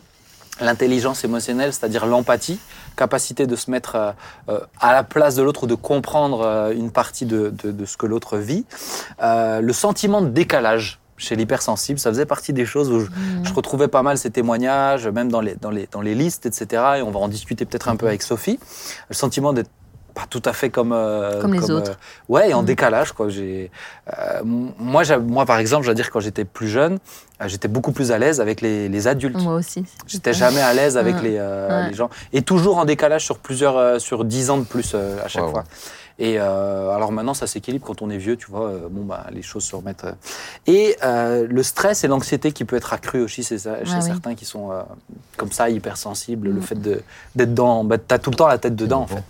L'intelligence 0.60 1.22
émotionnelle, 1.22 1.72
c'est-à-dire 1.72 2.04
l'empathie, 2.06 2.58
capacité 3.02 3.46
de 3.46 3.56
se 3.56 3.70
mettre 3.70 3.94
euh, 3.94 4.10
euh, 4.50 4.60
à 4.80 4.92
la 4.92 5.04
place 5.04 5.34
de 5.36 5.42
l'autre, 5.42 5.66
de 5.66 5.74
comprendre 5.76 6.40
euh, 6.42 6.72
une 6.74 6.90
partie 6.90 7.24
de, 7.26 7.50
de- 7.62 7.72
de 7.72 7.84
ce 7.86 7.96
que 7.96 8.06
l'autre 8.06 8.36
vit. 8.38 8.64
Le 9.20 9.72
sentiment 9.72 10.20
de 10.20 10.28
décalage 10.28 10.98
chez 11.16 11.34
l'hypersensible, 11.34 11.98
ça 11.98 12.10
faisait 12.10 12.26
partie 12.26 12.52
des 12.52 12.64
choses 12.66 12.90
où 12.92 13.00
je, 13.00 13.06
Mhm. 13.06 13.44
je 13.44 13.52
retrouvais 13.52 13.88
pas 13.88 14.02
mal 14.02 14.16
ces 14.18 14.30
témoignages, 14.30 15.08
même 15.08 15.30
dans 15.30 15.40
les, 15.40 15.54
dans 15.56 15.70
les, 15.70 15.88
dans 15.90 16.00
les 16.00 16.14
listes, 16.14 16.46
etc. 16.46 16.66
Et 16.98 17.02
on 17.02 17.10
va 17.10 17.18
en 17.20 17.28
discuter 17.28 17.64
peut-être 17.64 17.88
un 17.88 17.96
peu 17.96 18.06
avec 18.06 18.22
Sophie. 18.22 18.58
Le 19.08 19.14
sentiment 19.14 19.52
d'être 19.52 19.70
pas 20.18 20.26
tout 20.28 20.42
à 20.44 20.52
fait 20.52 20.70
comme 20.70 20.92
euh, 20.92 21.40
Comme 21.40 21.54
les 21.54 21.70
autres. 21.70 21.92
euh, 21.92 22.32
ouais, 22.32 22.50
et 22.50 22.54
en 22.54 22.60
Mhm. 22.60 22.66
décalage 22.66 23.12
quoi. 23.12 23.28
J'ai 23.28 23.70
euh, 24.18 24.40
moi, 24.44 25.02
moi 25.18 25.46
par 25.46 25.58
exemple, 25.58 25.84
je 25.84 25.88
veux 25.90 25.94
dire 25.94 26.10
quand 26.10 26.20
j'étais 26.20 26.44
plus 26.44 26.68
jeune, 26.68 26.98
euh, 27.40 27.48
j'étais 27.48 27.68
beaucoup 27.68 27.92
plus 27.92 28.10
à 28.12 28.18
l'aise 28.18 28.40
avec 28.40 28.60
les, 28.60 28.88
les 28.88 29.06
adultes. 29.06 29.40
Moi 29.40 29.54
aussi. 29.54 29.84
J'étais 30.06 30.32
jamais 30.32 30.60
à 30.60 30.74
l'aise 30.74 30.96
avec 30.96 31.16
Ouais. 31.16 31.22
les, 31.22 31.36
euh, 31.38 31.68
Ouais. 31.84 31.88
les 31.90 31.94
gens 31.94 32.10
et 32.32 32.42
toujours 32.42 32.78
en 32.78 32.84
décalage 32.84 33.24
sur 33.24 33.38
plusieurs 33.38 33.76
euh, 33.76 33.98
sur 33.98 34.24
dix 34.24 34.50
ans 34.50 34.58
de 34.58 34.64
plus 34.64 34.92
euh, 34.94 35.24
à 35.24 35.28
chaque 35.28 35.44
Ouais, 35.44 35.50
fois. 35.50 35.64
Et 36.20 36.34
euh, 36.40 36.90
alors 36.90 37.12
maintenant, 37.12 37.32
ça 37.32 37.46
s'équilibre 37.46 37.86
quand 37.86 38.02
on 38.02 38.10
est 38.10 38.16
vieux, 38.18 38.36
tu 38.36 38.50
vois. 38.50 38.66
euh, 38.66 38.88
bon, 38.90 39.04
bah, 39.04 39.26
les 39.30 39.42
choses 39.42 39.62
se 39.62 39.76
remettent. 39.76 40.02
euh. 40.02 40.12
Et 40.66 40.96
euh, 41.04 41.46
le 41.48 41.62
stress 41.62 42.02
et 42.02 42.08
l'anxiété 42.08 42.50
qui 42.50 42.64
peut 42.64 42.74
être 42.74 42.92
accru 42.92 43.20
aussi 43.22 43.44
chez, 43.44 43.56
chez 43.56 43.68
Ah 43.70 43.82
oui. 43.84 44.02
certains 44.02 44.34
qui 44.34 44.44
sont 44.44 44.72
euh, 44.72 44.82
comme 45.36 45.52
ça, 45.52 45.70
hypersensibles. 45.70 46.48
Le 46.48 46.54
Mm. 46.54 46.62
fait 46.62 46.74
de- 46.74 47.02
d'être 47.36 47.54
dans. 47.54 47.84
Bah, 47.84 47.98
T'as 47.98 48.18
tout 48.18 48.30
le 48.30 48.36
temps 48.36 48.48
la 48.48 48.58
tête 48.58 48.74
dedans, 48.74 49.02
en 49.02 49.06
Bon. 49.06 49.14
fait. 49.16 49.22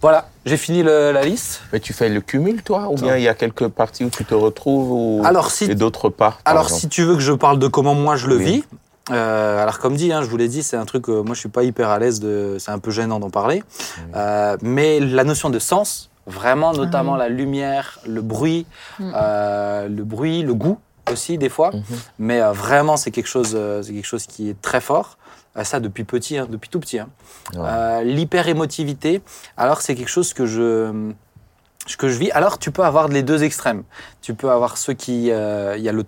Voilà, 0.00 0.28
j'ai 0.44 0.56
fini 0.56 0.82
le- 0.82 1.12
la 1.12 1.22
liste. 1.24 1.62
Mais 1.72 1.80
tu 1.80 1.92
fais 1.92 2.08
le 2.08 2.20
cumul, 2.20 2.62
toi 2.62 2.88
Ou 2.90 2.94
bien 2.96 3.16
il 3.16 3.22
y 3.22 3.28
a 3.28 3.34
quelques 3.34 3.68
parties 3.68 4.04
où 4.04 4.10
tu 4.10 4.24
te 4.24 4.34
retrouves 4.34 4.90
ou... 4.90 5.22
Alors, 5.24 5.50
si- 5.50 5.70
et 5.70 5.74
d'autres 5.74 6.08
pas 6.08 6.38
Alors, 6.44 6.64
exemple 6.64 6.80
si 6.80 6.88
tu 6.88 7.02
veux 7.04 7.14
que 7.14 7.20
je 7.22 7.32
parle 7.32 7.58
de 7.58 7.68
comment 7.68 7.94
moi 7.94 8.16
je 8.16 8.26
le 8.26 8.36
Oui. 8.36 8.44
vis, 8.44 8.64
euh, 9.10 9.62
alors 9.62 9.78
comme 9.78 9.96
dit, 9.96 10.12
hein, 10.12 10.22
je 10.22 10.28
vous 10.28 10.36
l'ai 10.36 10.48
dit, 10.48 10.62
c'est 10.62 10.76
un 10.76 10.84
truc, 10.84 11.08
euh, 11.08 11.22
moi 11.22 11.34
je 11.34 11.40
suis 11.40 11.48
pas 11.48 11.62
hyper 11.64 11.88
à 11.88 11.98
l'aise, 11.98 12.20
de, 12.20 12.56
c'est 12.58 12.70
un 12.70 12.78
peu 12.78 12.90
gênant 12.90 13.18
d'en 13.20 13.30
parler, 13.30 13.62
Euh, 14.14 14.56
mais 14.62 15.00
la 15.00 15.24
notion 15.24 15.50
de 15.50 15.58
sens, 15.58 16.10
vraiment, 16.26 16.72
notamment 16.72 17.12
oui. 17.14 17.18
la 17.18 17.28
lumière, 17.28 17.98
le 18.06 18.20
bruit, 18.22 18.66
Mm. 18.98 19.12
euh, 19.14 19.88
le 19.88 20.04
bruit, 20.04 20.42
le 20.42 20.54
goût 20.54 20.78
aussi 21.10 21.38
des 21.38 21.48
fois, 21.48 21.70
Mhm. 21.72 21.82
mais 22.20 22.40
euh, 22.40 22.52
vraiment 22.52 22.96
c'est 22.96 23.10
quelque 23.10 23.26
chose, 23.28 23.56
c'est 23.82 23.92
quelque 23.92 24.06
chose 24.06 24.26
qui 24.26 24.48
est 24.50 24.60
très 24.62 24.80
fort. 24.80 25.16
Euh, 25.56 25.64
ça 25.64 25.80
depuis 25.80 26.04
petit, 26.04 26.38
hein, 26.38 26.46
depuis 26.48 26.68
tout 26.70 26.78
petit. 26.80 26.98
hein. 27.00 27.08
Ouais. 27.54 27.60
Euh, 27.64 28.02
L'hyper-émotivité, 28.04 29.20
alors 29.56 29.82
c'est 29.82 29.94
quelque 29.94 30.08
chose 30.08 30.32
que 30.32 30.46
je, 30.46 31.10
que 31.98 32.08
je 32.08 32.18
vis. 32.18 32.30
Alors 32.32 32.58
tu 32.58 32.70
peux 32.70 32.84
avoir 32.84 33.08
les 33.08 33.22
deux 33.22 33.42
extrêmes. 33.42 33.82
Tu 34.22 34.34
peux 34.34 34.50
avoir 34.50 34.76
ceux 34.78 34.92
qui, 34.92 35.30
euh, 35.30 35.74
il 35.76 35.82
y 35.82 35.88
a 35.88 35.92
le, 35.92 36.04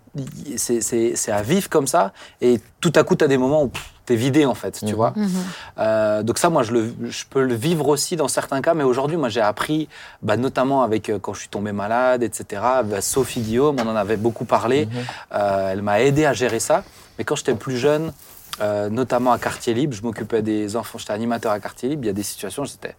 c'est, 0.57 0.81
c'est, 0.81 1.17
c'est 1.17 1.33
à 1.33 1.43
vivre 1.43 1.69
comme 1.69 1.87
ça, 1.89 2.13
et 2.41 2.61
tout 2.81 2.93
à 2.95 3.03
coup 3.03 3.17
tu 3.17 3.25
as 3.25 3.29
des 3.29 3.37
moments 3.39 3.65
où 3.65 3.71
tu 4.07 4.13
es 4.13 4.17
vidé 4.17 4.47
en 4.47 4.55
fait, 4.55 4.79
tu 4.79 4.87
Mhm. 4.87 4.93
vois. 4.95 5.13
Mhm. 5.17 5.31
Euh, 5.79 6.23
donc 6.23 6.39
ça, 6.39 6.49
moi, 6.51 6.63
je, 6.63 6.73
le, 6.73 6.95
je 7.09 7.25
peux 7.29 7.43
le 7.45 7.55
vivre 7.55 7.89
aussi 7.89 8.15
dans 8.17 8.29
certains 8.29 8.61
cas, 8.63 8.75
mais 8.75 8.85
aujourd'hui, 8.85 9.17
moi, 9.17 9.29
j'ai 9.29 9.41
appris, 9.41 9.89
bah, 10.23 10.37
notamment 10.37 10.83
avec 10.83 11.09
euh, 11.09 11.19
quand 11.21 11.35
je 11.35 11.41
suis 11.41 11.49
tombé 11.49 11.73
malade, 11.73 12.23
etc. 12.23 12.63
Bah, 12.85 13.01
Sophie 13.01 13.41
Guillaume, 13.41 13.77
on 13.81 13.89
en 13.89 13.97
avait 13.97 14.17
beaucoup 14.17 14.45
parlé. 14.45 14.87
Mhm. 14.87 14.93
Euh, 15.35 15.71
elle 15.73 15.83
m'a 15.83 16.01
aidé 16.01 16.27
à 16.27 16.33
gérer 16.33 16.61
ça. 16.61 16.85
Mais 17.19 17.25
quand 17.25 17.37
j'étais 17.37 17.55
plus 17.55 17.77
jeune, 17.77 18.13
euh, 18.61 18.89
notamment 18.91 19.33
à 19.33 19.39
Quartier 19.39 19.73
Libre, 19.75 19.95
je 19.95 20.03
m'occupais 20.03 20.43
des 20.43 20.77
enfants, 20.77 20.99
j'étais 20.99 21.13
animateur 21.13 21.53
à 21.53 21.59
Quartier 21.61 21.89
Libre. 21.89 22.05
Il 22.05 22.07
y 22.09 22.11
a 22.11 22.15
des 22.15 22.23
situations, 22.23 22.65
c'était, 22.67 22.95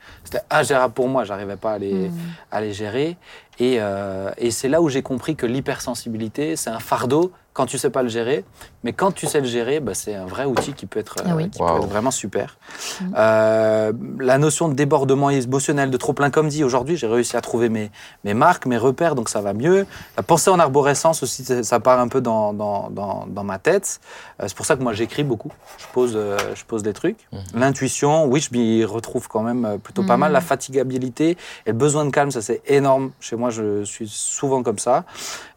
ingérable 0.50 0.94
pour 0.94 1.07
moi, 1.07 1.23
j'arrivais 1.23 1.57
pas 1.57 1.73
à 1.73 1.77
les, 1.77 2.09
Mhm. 2.09 2.17
à 2.51 2.61
les 2.61 2.73
gérer. 2.73 3.17
Et, 3.59 3.78
euh, 3.80 4.31
et 4.39 4.49
c'est 4.49 4.68
là 4.68 4.81
où 4.81 4.89
j'ai 4.89 5.04
compris 5.04 5.35
que 5.35 5.45
l'hypersensibilité, 5.45 6.56
c'est 6.56 6.71
un 6.71 6.80
fardeau 6.80 7.31
quand 7.54 7.68
tu 7.68 7.78
sais 7.78 7.92
pas 7.92 8.01
le 8.01 8.09
gérer. 8.09 8.44
Mais 8.83 8.94
quand 8.94 9.11
tu 9.11 9.28
sais 9.28 9.39
le 9.42 9.45
gérer, 9.45 9.80
bah, 9.80 9.94
c'est 9.94 10.16
un 10.16 10.25
vrai 10.25 10.45
outil 10.45 10.73
qui 10.73 10.87
peut 10.87 10.99
être, 10.99 11.18
euh, 11.19 11.25
Ah 11.30 11.35
oui. 11.35 11.51
qui 11.51 11.59
peut 11.59 11.66
être 11.66 11.85
vraiment 11.87 12.09
super. 12.09 12.57
Mhm. 12.99 13.13
Euh, 13.16 13.94
la 14.19 14.39
notion 14.39 14.69
de 14.69 14.73
débordement 14.73 15.30
émotionnel, 15.30 15.92
de 15.92 15.97
trop 15.97 16.13
plein, 16.13 16.31
comme 16.31 16.47
dit 16.47 16.63
aujourd'hui, 16.63 16.97
j'ai 16.97 17.06
réussi 17.06 17.37
à 17.37 17.42
trouver 17.42 17.69
mes, 17.69 17.92
mes 18.23 18.33
marques, 18.33 18.66
mes 18.66 18.78
repères, 18.78 19.13
donc 19.13 19.30
ça 19.30 19.39
va 19.42 19.54
mieux. 19.54 19.85
La 20.18 20.23
pensée 20.23 20.49
en 20.49 20.57
arborescence 20.57 21.21
aussi, 21.21 21.45
ça- 21.45 21.61
ça 21.61 21.80
part 21.80 21.99
un 21.99 22.07
peu 22.07 22.21
dans, 22.21 22.54
dans, 22.54 22.89
dans, 22.89 23.28
dans 23.28 23.44
ma 23.44 23.59
tête. 23.59 23.99
Euh, 24.44 24.47
c'est 24.47 24.56
pour 24.57 24.66
ça 24.66 24.76
que 24.76 24.83
moi 24.83 24.94
j'écris 24.94 25.23
beaucoup. 25.23 25.52
Je 25.78 25.85
pose, 25.94 26.14
euh, 26.16 26.38
je 26.56 26.64
pose 26.66 26.83
des 26.83 26.94
trucs. 26.94 27.18
Mhm. 27.31 27.42
L'intuition, 27.56 28.26
oui, 28.26 28.40
je 28.40 28.50
m'y 28.52 28.83
retrouve 28.85 29.28
quand 29.28 29.42
même 29.42 29.66
euh, 29.66 29.78
plutôt 29.78 30.04
pas 30.04 30.14
Mhm. 30.16 30.19
mal. 30.19 30.31
La 30.31 30.42
fatigabilité 30.42 31.31
et 31.66 31.71
le 31.71 31.73
besoin 31.73 32.06
de 32.06 32.12
calme, 32.12 32.31
ça 32.31 32.42
c'est 32.42 32.62
énorme. 32.68 33.12
Chez 33.19 33.35
moi, 33.35 33.50
je 33.50 33.83
suis 33.83 34.07
souvent 34.07 34.64
comme 34.64 34.80
ça. 34.80 35.06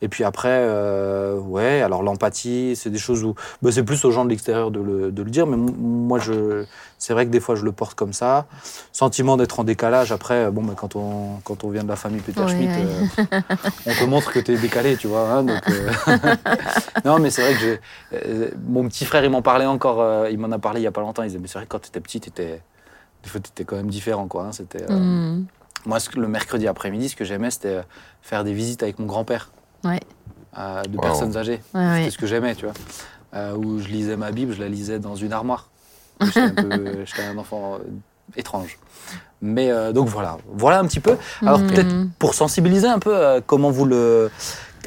Et 0.03 0.09
puis 0.09 0.25
après, 0.25 0.49
euh, 0.53 1.39
ouais, 1.39 1.81
alors 1.83 2.03
l'empathie, 2.03 2.75
c'est 2.77 2.91
des 2.91 2.99
choses 2.99 3.25
où 3.25 3.35
bah, 3.63 3.71
c'est 3.73 3.83
plus 3.83 4.05
aux 4.05 4.11
gens 4.11 4.25
de 4.25 4.31
l'extérieur 4.31 4.71
de 4.71 4.81
le, 4.81 5.13
de 5.13 5.23
le 5.23 5.31
dire, 5.31 5.47
mais 5.47 5.57
moi, 5.57 6.19
je, 6.19 6.65
c'est 6.99 7.13
vrai 7.13 7.27
que 7.27 7.31
des 7.31 7.41
fois, 7.41 7.55
je 7.57 7.65
le 7.65 7.73
porte 7.73 7.95
comme 7.95 8.13
ça. 8.13 8.47
Sentiment 8.93 9.37
d'être 9.37 9.61
en 9.61 9.65
décalage. 9.65 10.13
Après, 10.13 10.51
bon, 10.51 10.63
bah, 10.63 10.75
quand, 10.77 10.97
on, 10.97 11.41
quand 11.45 11.65
on 11.65 11.71
vient 11.71 11.83
de 11.85 11.89
la 11.89 11.97
famille 11.97 12.21
Peter 12.23 12.41
Ouais, 12.43 12.49
Schmitt, 12.49 12.71
ouais. 12.71 12.87
euh, 12.87 13.41
on 13.87 13.95
te 13.95 14.05
montre 14.05 14.33
que 14.33 14.39
tu 14.41 14.53
es 14.53 14.57
décalé, 14.59 14.97
tu 14.97 15.07
vois. 15.07 15.31
hein, 15.31 15.43
donc, 15.45 15.69
euh, 15.69 15.91
non, 17.05 17.19
mais 17.19 17.31
c'est 17.31 17.43
vrai 17.43 17.55
que 17.57 17.79
euh, 18.15 18.51
mon 18.67 18.87
petit 18.89 19.05
frère, 19.05 19.25
il 19.25 19.31
m'en 19.31 19.43
parlait 19.43 19.67
encore, 19.67 20.01
euh, 20.01 20.31
il 20.31 20.39
m'en 20.39 20.51
a 20.53 20.59
parlé 20.59 20.81
il 20.81 20.85
y 20.85 20.87
a 20.87 20.93
pas 20.93 21.01
longtemps. 21.03 21.23
Il 21.23 21.27
disait, 21.29 21.39
mais 21.39 21.49
c'est 21.49 21.59
vrai 21.59 21.65
que 21.67 21.71
quand 21.71 21.81
tu 21.81 21.89
étais 21.89 22.01
petit, 22.01 22.21
tu 22.21 22.29
étais, 22.31 22.63
quand 23.65 23.77
même 23.77 23.91
différent, 23.91 24.27
quoi. 24.29 24.45
hein, 24.45 24.53
c'était, 24.53 24.83
euh, 24.91 24.97
Mhm. 24.97 25.47
Moi, 25.85 26.01
ce 26.01 26.09
que- 26.09 26.19
le 26.19 26.27
mercredi 26.29 26.67
après-midi, 26.67 27.11
ce 27.11 27.17
que 27.17 27.25
j'aimais, 27.25 27.51
c'était 27.51 27.81
faire 28.23 28.43
des 28.43 28.53
visites 28.53 28.83
avec 28.83 28.99
mon 28.99 29.07
grand-père 29.07 29.51
Ouais. 29.85 30.01
euh, 30.59 30.83
de 30.83 30.97
Wow. 30.97 31.03
personnes 31.03 31.37
âgées. 31.37 31.61
Ouais, 31.75 31.81
ouais. 31.81 31.97
C'était 31.99 32.11
ce 32.11 32.19
que 32.19 32.27
j'aimais, 32.27 32.55
tu 32.57 32.65
vois. 32.65 32.75
Euh, 33.35 33.55
où 33.55 33.79
je 33.79 33.87
lisais 33.89 34.17
ma 34.17 34.33
Bible, 34.33 34.53
je 34.55 34.61
la 34.61 34.69
lisais 34.69 34.99
dans 34.99 35.15
une 35.15 35.33
armoire. 35.33 35.69
J'étais 36.21 36.41
un, 36.41 37.31
un 37.35 37.39
enfant 37.39 37.75
euh, 37.75 37.79
étrange. 38.37 38.79
Mais 39.43 39.71
euh, 39.71 39.93
donc 39.93 40.09
voilà, 40.09 40.39
voilà 40.49 40.79
un 40.81 40.87
petit 40.87 41.01
peu. 41.01 41.17
Alors 41.43 41.61
Mhm. 41.61 41.67
peut-être 41.71 41.95
pour 42.19 42.35
sensibiliser 42.35 42.89
un 42.89 42.99
peu, 42.99 43.15
euh, 43.15 43.41
comment 43.47 43.71
vous 43.71 43.85
le, 43.85 44.31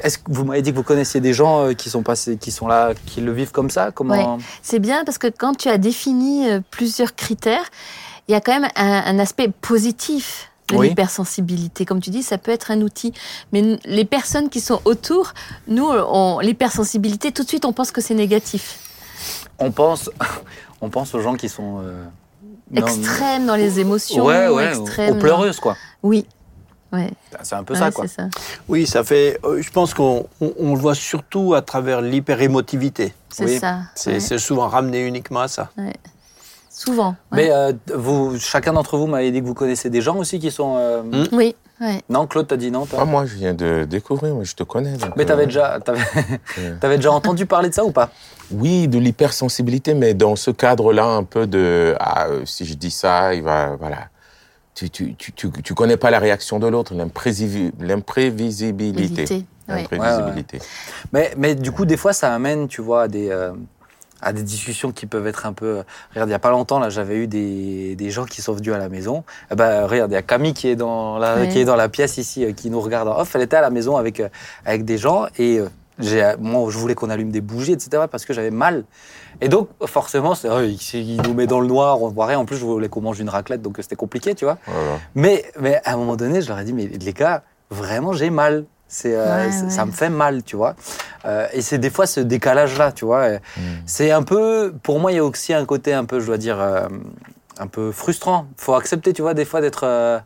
Est-ce 0.02 0.18
que 0.18 0.24
vous 0.32 0.44
m'avez 0.44 0.62
dit 0.62 0.70
que 0.72 0.76
vous 0.76 0.82
connaissiez 0.82 1.20
des 1.20 1.32
gens 1.32 1.72
qui 1.74 1.88
sont 1.90 2.02
passés, 2.02 2.36
qui 2.36 2.50
sont 2.50 2.66
là, 2.66 2.92
qui 3.06 3.20
le 3.20 3.32
vivent 3.32 3.52
comme 3.52 3.70
ça? 3.70 3.90
Comment 3.92 4.38
C'est 4.62 4.78
bien 4.80 5.04
parce 5.04 5.18
que 5.18 5.28
quand 5.28 5.54
tu 5.56 5.68
as 5.68 5.78
défini 5.78 6.46
plusieurs 6.70 7.14
critères, 7.14 7.64
il 8.28 8.32
y 8.32 8.34
a 8.34 8.40
quand 8.40 8.58
même 8.58 8.70
un, 8.76 9.02
un 9.06 9.18
aspect 9.18 9.48
positif 9.48 10.50
de 10.68 10.76
Oui. 10.76 10.88
l'hypersensibilité. 10.90 11.84
Comme 11.84 12.00
tu 12.00 12.10
dis, 12.10 12.22
ça 12.22 12.38
peut 12.38 12.50
être 12.52 12.70
un 12.70 12.80
outil. 12.80 13.12
Mais 13.52 13.78
les 13.84 14.04
personnes 14.04 14.48
qui 14.48 14.60
sont 14.60 14.80
autour, 14.84 15.32
nous, 15.68 15.90
l'hypersensibilité, 16.40 17.32
tout 17.32 17.42
de 17.42 17.48
suite, 17.48 17.64
on 17.64 17.72
pense 17.72 17.90
que 17.90 18.00
c'est 18.00 18.14
négatif. 18.14 18.78
On 19.58 19.70
pense, 19.70 20.10
on 20.80 20.88
pense 20.90 21.14
aux 21.14 21.20
gens 21.20 21.34
qui 21.34 21.48
sont 21.48 21.80
euh, 21.82 22.04
non, 22.70 22.82
Extrême 22.86 23.46
dans 23.46 23.56
les 23.56 23.80
émotions. 23.80 24.24
Ouais, 24.24 24.48
ouais, 24.48 24.68
extrême 24.68 25.16
aux 25.16 25.18
pleureuses 25.20 25.60
quoi. 25.60 25.76
Oui. 26.02 26.26
Ouais, 26.92 27.08
C'est 27.42 27.54
un 27.54 27.62
peu 27.62 27.74
ouais, 27.74 27.78
ça 27.80 27.92
quoi. 27.92 28.08
ça. 28.08 28.24
Oui, 28.68 28.84
ça 28.84 29.04
fait. 29.04 29.38
euh, 29.44 29.62
Je 29.62 29.70
pense 29.70 29.94
qu'on 29.94 30.26
on, 30.40 30.52
on 30.58 30.74
le 30.74 30.80
voit 30.80 30.96
surtout 30.96 31.54
à 31.54 31.62
travers 31.62 32.00
l'hyperémotivité. 32.00 33.14
C'est 33.28 33.44
Oui. 33.44 33.58
ça. 33.60 33.82
C'est 33.94 34.38
souvent 34.38 34.66
ramené 34.66 35.06
uniquement 35.06 35.40
à 35.40 35.46
ça. 35.48 35.70
Souvent. 36.68 37.10
ouais. 37.30 37.44
Mais 37.44 37.50
euh, 37.52 37.72
vous, 37.94 38.38
chacun 38.40 38.72
d'entre 38.72 38.96
vous 38.96 39.06
m'avait 39.06 39.30
dit 39.30 39.40
que 39.40 39.46
vous 39.46 39.54
connaissez 39.54 39.88
des 39.90 40.00
gens 40.00 40.16
aussi 40.16 40.38
qui 40.40 40.50
sont. 40.50 40.76
euh, 40.78 41.02
Hmm. 41.02 41.26
Oui, 41.32 41.54
ouais. 41.80 42.02
Non, 42.08 42.26
Claude, 42.26 42.46
t'as 42.46 42.56
dit 42.56 42.70
non. 42.70 42.86
toi 42.86 42.98
Ah, 43.02 43.04
moi, 43.04 43.26
je 43.26 43.34
viens 43.36 43.54
de 43.54 43.84
découvrir, 43.84 44.34
moi, 44.34 44.44
je 44.44 44.54
te 44.54 44.62
connais. 44.62 44.92
donc, 44.96 45.16
Mais 45.16 45.22
euh, 45.24 45.26
t'avais 45.26 45.46
déjà, 45.46 45.78
t'avais, 45.84 46.00
euh, 46.58 46.76
t'avais 46.80 46.96
déjà 46.96 47.12
entendu 47.12 47.46
parler 47.46 47.68
de 47.68 47.74
ça 47.74 47.84
ou 47.84 47.90
pas? 47.92 48.10
Oui, 48.50 48.88
de 48.88 48.98
l'hypersensibilité, 48.98 49.94
mais 49.94 50.14
dans 50.14 50.36
ce 50.36 50.50
cadre-là, 50.50 51.04
un 51.04 51.24
peu 51.24 51.46
de 51.46 51.94
ah, 52.00 52.26
euh, 52.28 52.42
si 52.46 52.64
je 52.66 52.74
dis 52.74 52.90
ça, 52.90 53.34
il 53.34 53.42
va 53.42 53.76
voilà. 53.76 54.08
Tu 54.74 54.88
tu 54.88 55.14
tu 55.16 55.32
tu, 55.32 55.50
tu 55.50 55.74
connais 55.74 55.96
pas 55.96 56.10
la 56.10 56.18
réaction 56.18 56.58
de 56.58 56.66
l'autre, 56.66 56.94
l'imprévisibi- 56.94 57.72
l'imprévisibilité. 57.80 59.44
L'imprévisibilité. 59.68 60.58
Mais, 61.12 61.32
mais 61.36 61.54
du 61.54 61.70
coup, 61.70 61.84
des 61.84 61.96
fois, 61.96 62.12
ça 62.12 62.34
amène, 62.34 62.66
tu 62.66 62.80
vois, 62.82 63.02
à 63.02 63.08
des, 63.08 63.28
euh, 63.30 63.52
à 64.22 64.32
des 64.32 64.42
discussions 64.42 64.92
qui 64.92 65.06
peuvent 65.06 65.26
être 65.26 65.46
un 65.46 65.52
peu. 65.52 65.66
euh, 65.78 65.82
Regarde, 66.12 66.28
il 66.28 66.32
y 66.32 66.34
a 66.34 66.38
pas 66.38 66.50
longtemps, 66.50 66.78
là, 66.78 66.88
j'avais 66.90 67.16
eu 67.16 67.26
des, 67.26 67.96
des 67.96 68.10
gens 68.10 68.24
qui 68.24 68.42
sont 68.42 68.52
venus 68.52 68.72
à 68.74 68.78
la 68.78 68.88
maison. 68.88 69.24
Eh 69.50 69.54
ben, 69.54 69.86
regarde, 69.86 70.10
il 70.10 70.14
y 70.14 70.16
a 70.18 70.22
Camille 70.22 70.54
qui 70.54 70.68
est 70.68 70.76
dans 70.76 71.18
la, 71.18 71.36
Ouais. 71.36 71.48
qui 71.48 71.58
est 71.58 71.64
dans 71.64 71.76
la 71.76 71.88
pièce 71.88 72.16
ici, 72.18 72.44
euh, 72.44 72.52
qui 72.52 72.70
nous 72.70 72.80
regarde 72.80 73.08
en 73.08 73.18
off. 73.20 73.34
Elle 73.34 73.42
était 73.42 73.56
à 73.56 73.60
la 73.62 73.70
maison 73.70 73.96
avec, 73.96 74.20
euh, 74.20 74.28
avec 74.64 74.84
des 74.84 74.98
gens 74.98 75.26
et 75.38 75.60
j'ai, 75.98 76.32
moi, 76.40 76.70
je 76.70 76.78
voulais 76.78 76.94
qu'on 76.94 77.10
allume 77.10 77.30
des 77.30 77.42
bougies, 77.42 77.72
etc., 77.72 78.04
parce 78.10 78.24
que 78.24 78.32
j'avais 78.32 78.50
mal. 78.50 78.84
Et 79.42 79.48
donc, 79.48 79.68
forcément, 79.84 80.34
c'est, 80.34 80.48
oh, 80.48 80.60
il, 80.62 80.78
il 80.94 81.20
nous 81.22 81.34
met 81.34 81.46
dans 81.46 81.60
le 81.60 81.66
noir, 81.66 82.00
on 82.02 82.08
voit 82.08 82.24
rien. 82.26 82.38
En 82.38 82.46
plus, 82.46 82.56
je 82.56 82.64
voulais 82.64 82.88
qu'on 82.88 83.02
mange 83.02 83.20
une 83.20 83.28
raclette, 83.28 83.60
donc 83.60 83.76
c'était 83.80 83.96
compliqué, 83.96 84.34
tu 84.34 84.46
vois. 84.46 84.56
Voilà. 84.66 84.98
Mais, 85.14 85.44
mais 85.60 85.80
à 85.84 85.92
un 85.92 85.96
moment 85.98 86.16
donné, 86.16 86.40
je 86.40 86.48
leur 86.48 86.58
ai 86.58 86.64
dit, 86.64 86.72
mais 86.72 86.86
les 86.86 87.12
gars, 87.12 87.42
vraiment, 87.70 88.12
j'ai 88.14 88.30
mal. 88.30 88.64
C'est, 88.92 89.14
euh, 89.14 89.46
Ouais, 89.46 89.52
c'est- 89.52 89.64
ouais. 89.64 89.70
Ça 89.70 89.84
me 89.86 89.92
fait 89.92 90.10
mal, 90.10 90.42
tu 90.42 90.56
vois. 90.56 90.74
Euh, 91.24 91.46
et 91.52 91.62
c'est 91.62 91.78
des 91.78 91.90
fois 91.90 92.06
ce 92.06 92.18
décalage-là, 92.18 92.90
tu 92.90 93.04
vois. 93.04 93.28
Mm. 93.30 93.38
C'est 93.86 94.10
un 94.10 94.24
peu, 94.24 94.74
pour 94.82 94.98
moi, 94.98 95.12
il 95.12 95.14
y 95.14 95.18
a 95.18 95.24
aussi 95.24 95.54
un 95.54 95.64
côté 95.64 95.92
un 95.94 96.04
peu, 96.04 96.18
je 96.18 96.26
dois 96.26 96.38
dire, 96.38 96.60
euh, 96.60 96.88
un 97.58 97.66
peu 97.68 97.92
frustrant. 97.92 98.46
faut 98.56 98.74
accepter, 98.74 99.12
tu 99.12 99.22
vois, 99.22 99.32
des 99.34 99.44
fois 99.44 99.60
d'être. 99.60 99.84
euh, 99.84 100.18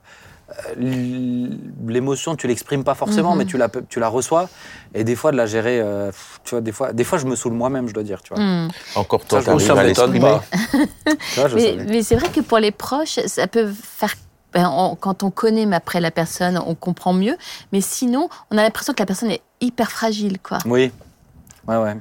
L'émotion, 1.87 2.37
tu 2.37 2.47
l'exprimes 2.47 2.85
pas 2.85 2.95
forcément, 2.95 3.33
Mhm. 3.33 3.39
mais 3.39 3.45
tu 3.45 3.57
la, 3.59 3.69
tu 3.89 3.99
la 4.01 4.09
reçois. 4.09 4.49
Et 4.95 5.03
des 5.05 5.17
fois, 5.17 5.33
de 5.33 5.37
la 5.37 5.47
gérer, 5.47 5.81
euh, 5.81 6.11
tu 6.45 6.51
vois, 6.51 6.61
des 6.61 6.73
fois, 6.73 6.93
des 6.93 7.05
fois, 7.05 7.19
je 7.19 7.27
me 7.27 7.35
saoule 7.37 7.55
moi-même, 7.55 7.89
je 7.89 7.95
dois 7.95 8.03
dire, 8.03 8.23
tu 8.23 8.35
vois. 8.35 8.43
Hmm. 8.43 8.69
Encore 8.95 9.25
toi, 9.25 9.43
Ça, 9.43 9.51
arrives 9.53 9.71
à 9.71 9.75
pas. 10.21 10.45
Tu 11.35 11.41
vois, 11.41 11.49
je 11.49 11.57
Mais, 11.57 11.77
mais 11.89 12.03
c'est 12.03 12.15
vrai 12.17 12.29
que 12.29 12.41
pour 12.41 12.59
les 12.59 12.71
proches, 12.71 13.19
ça 13.27 13.47
peut 13.47 13.69
faire. 13.73 14.15
Ben, 14.55 14.69
on- 14.73 14.95
quand 14.95 15.23
on 15.23 15.31
connaît 15.31 15.67
mais 15.67 15.77
après 15.77 16.01
la 16.01 16.11
personne, 16.11 16.59
on 16.67 16.75
comprend 16.75 17.13
mieux. 17.13 17.37
Mais 17.73 17.81
sinon, 17.81 18.29
on 18.51 18.57
a 18.59 18.63
l'impression 18.63 18.93
que 18.95 19.03
la 19.03 19.07
personne 19.07 19.31
est 19.31 19.43
hyper 19.61 19.91
fragile, 19.91 20.39
quoi. 20.41 20.59
Oui. 20.67 20.91
Ouais, 21.67 21.77
ouais. 21.77 21.97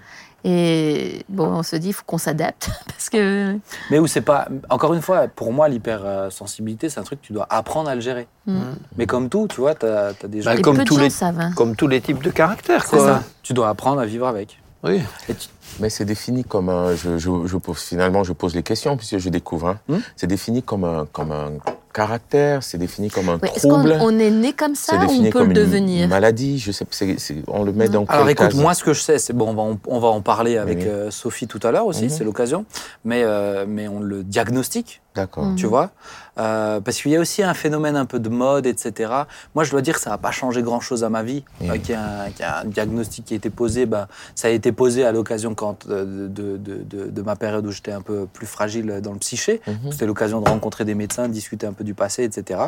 Et 0.45 1.25
bon, 1.29 1.45
on 1.47 1.63
se 1.63 1.77
dit, 1.77 1.87
il 1.89 1.93
faut 1.93 2.03
qu'on 2.05 2.17
s'adapte 2.17 2.69
parce 2.87 3.09
que. 3.09 3.57
Mais 3.89 3.99
où 3.99 4.07
c'est 4.07 4.21
pas. 4.21 4.47
Encore 4.69 4.93
une 4.93 5.01
fois, 5.01 5.27
pour 5.29 5.53
moi, 5.53 5.69
l'hypersensibilité, 5.69 6.89
c'est 6.89 6.99
un 6.99 7.03
truc 7.03 7.21
que 7.21 7.27
tu 7.27 7.33
dois 7.33 7.47
apprendre 7.49 7.89
à 7.89 7.95
le 7.95 8.01
gérer. 8.01 8.27
Hmm. 8.45 8.59
Mais 8.97 9.05
comme 9.05 9.29
tout, 9.29 9.47
tu 9.49 9.61
vois, 9.61 9.73
tu 9.73 9.85
as, 9.85 10.11
des 10.27 10.41
gens. 10.41 10.53
Bah, 10.53 10.61
comme 10.61 10.77
peu 10.77 10.83
tous 10.83 10.95
gens 10.95 11.01
les- 11.03 11.09
savent. 11.09 11.39
hein. 11.39 11.51
Comme 11.55 11.75
tous 11.77 11.87
les 11.87 12.01
types 12.01 12.21
de 12.21 12.29
caractères, 12.29 12.83
C'est 12.83 12.97
quoi. 12.97 13.05
ça. 13.05 13.23
Tu 13.41 13.53
dois 13.53 13.69
apprendre 13.69 14.01
à 14.01 14.05
vivre 14.05 14.27
avec. 14.27 14.59
Oui. 14.83 15.01
Et 15.29 15.33
tu- 15.35 15.47
Mais 15.79 15.89
c'est 15.89 16.03
défini 16.05 16.43
comme 16.43 16.67
un. 16.67 16.93
Je, 16.93 17.17
je, 17.17 17.29
je 17.45 17.57
pose, 17.57 17.79
finalement, 17.79 18.25
je 18.25 18.33
pose 18.33 18.53
les 18.53 18.63
questions 18.63 18.97
puisque 18.97 19.17
je 19.19 19.29
découvre. 19.29 19.69
hein. 19.69 19.79
Hmm? 19.87 19.99
C'est 20.17 20.27
défini 20.27 20.61
comme 20.61 20.83
un, 20.83 21.05
comme 21.11 21.31
un 21.31 21.51
caractère, 21.93 22.63
c'est 22.63 22.77
défini 22.77 23.09
comme 23.09 23.29
un 23.29 23.37
Ouais, 23.37 23.49
Est-ce 23.55 23.67
qu'on 23.67 23.75
trouble. 23.83 23.97
on 24.01 24.19
est 24.19 24.31
né 24.31 24.51
comme 24.51 24.75
ça 24.75 24.95
ou 24.95 25.11
on 25.11 25.23
peut 25.23 25.29
comme 25.29 25.43
le 25.43 25.47
une 25.49 25.53
devenir 25.53 26.07
maladie. 26.09 26.57
Je 26.59 26.71
sais, 26.71 26.85
c'est- 26.89 27.19
c'est- 27.19 27.43
on 27.47 27.63
le 27.63 27.71
met 27.71 27.87
dans 27.87 28.03
Alors 28.05 28.27
écoute, 28.27 28.47
case 28.49 28.55
moi 28.59 28.73
ce 28.73 28.83
que 28.83 28.93
je 28.93 28.99
sais, 29.01 29.19
c'est 29.19 29.33
bon, 29.33 29.49
on 29.49 29.53
va 29.53 29.61
en, 29.61 29.77
on 29.87 29.99
va 29.99 30.07
en 30.09 30.21
parler 30.21 30.57
avec 30.57 30.79
Oui. 30.79 30.85
euh, 30.87 31.11
Sophie 31.11 31.47
tout 31.47 31.59
à 31.63 31.71
l'heure 31.71 31.85
aussi, 31.85 32.05
Mhm. 32.05 32.09
c'est 32.09 32.23
l'occasion, 32.23 32.65
mais, 33.05 33.21
euh, 33.23 33.65
mais 33.67 33.87
on 33.87 33.99
le 33.99 34.23
diagnostique, 34.23 35.01
D'accord. 35.15 35.47
Tu 35.55 35.65
vois, 35.67 35.91
Euh, 36.39 36.81
parce 36.81 36.99
qu'il 36.99 37.11
y 37.11 37.15
a 37.15 37.19
aussi 37.19 37.43
un 37.43 37.53
phénomène 37.53 37.95
un 37.95 38.05
peu 38.05 38.17
de 38.19 38.27
mode, 38.29 38.65
etc. 38.65 39.11
Moi 39.53 39.63
je 39.63 39.69
dois 39.69 39.81
dire 39.81 39.93
que 39.93 40.01
ça 40.01 40.09
n'a 40.09 40.17
pas 40.17 40.31
changé 40.31 40.63
grand-chose 40.63 41.03
à 41.03 41.09
ma 41.09 41.21
vie, 41.21 41.43
euh, 41.61 41.77
qu'il 41.77 41.91
y, 41.91 41.93
a 41.93 42.23
un- 42.23 42.29
qu'il 42.31 42.39
y 42.39 42.43
a 42.43 42.61
un 42.61 42.65
diagnostic 42.65 43.23
qui 43.25 43.33
a 43.35 43.37
été 43.37 43.51
posé, 43.51 43.85
ben, 43.85 44.07
ça 44.33 44.47
a 44.47 44.51
été 44.51 44.71
posé 44.71 45.05
à 45.05 45.11
l'occasion 45.11 45.53
quand, 45.53 45.85
euh, 45.87 46.27
de, 46.27 46.57
de, 46.57 46.77
de, 46.83 47.05
de 47.11 47.21
ma 47.21 47.35
période 47.35 47.63
où 47.67 47.71
j'étais 47.71 47.91
un 47.91 48.01
peu 48.01 48.25
plus 48.25 48.47
fragile 48.47 48.99
dans 49.03 49.11
le 49.13 49.19
psyché, 49.19 49.61
Mhm. 49.67 49.91
C'était 49.91 50.07
l'occasion 50.07 50.41
de 50.41 50.49
rencontrer 50.49 50.85
des 50.85 50.95
médecins, 50.95 51.27
de 51.27 51.33
discuter 51.33 51.67
un 51.67 51.73
peu 51.73 51.83
du 51.83 51.93
passé, 51.93 52.23
etc. 52.23 52.59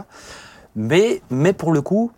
Mais, 0.76 1.22
mais 1.32 1.54
pour 1.54 1.72
le 1.74 1.82
coup, 1.82 2.12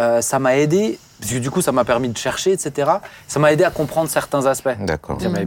euh, 0.00 0.20
ça 0.20 0.38
m'a 0.40 0.56
aidé, 0.56 0.98
parce 1.20 1.32
que 1.32 1.38
du 1.38 1.50
coup, 1.50 1.60
ça 1.62 1.70
m'a 1.72 1.84
permis 1.84 2.08
de 2.08 2.16
chercher, 2.18 2.52
etc. 2.52 2.90
Ça 3.28 3.38
m'a 3.38 3.52
aidé 3.52 3.62
à 3.64 3.70
comprendre 3.70 4.08
certains 4.08 4.46
aspects. 4.46 4.76
D'accord. 4.80 5.20
Ça 5.20 5.28
m'a-. 5.28 5.38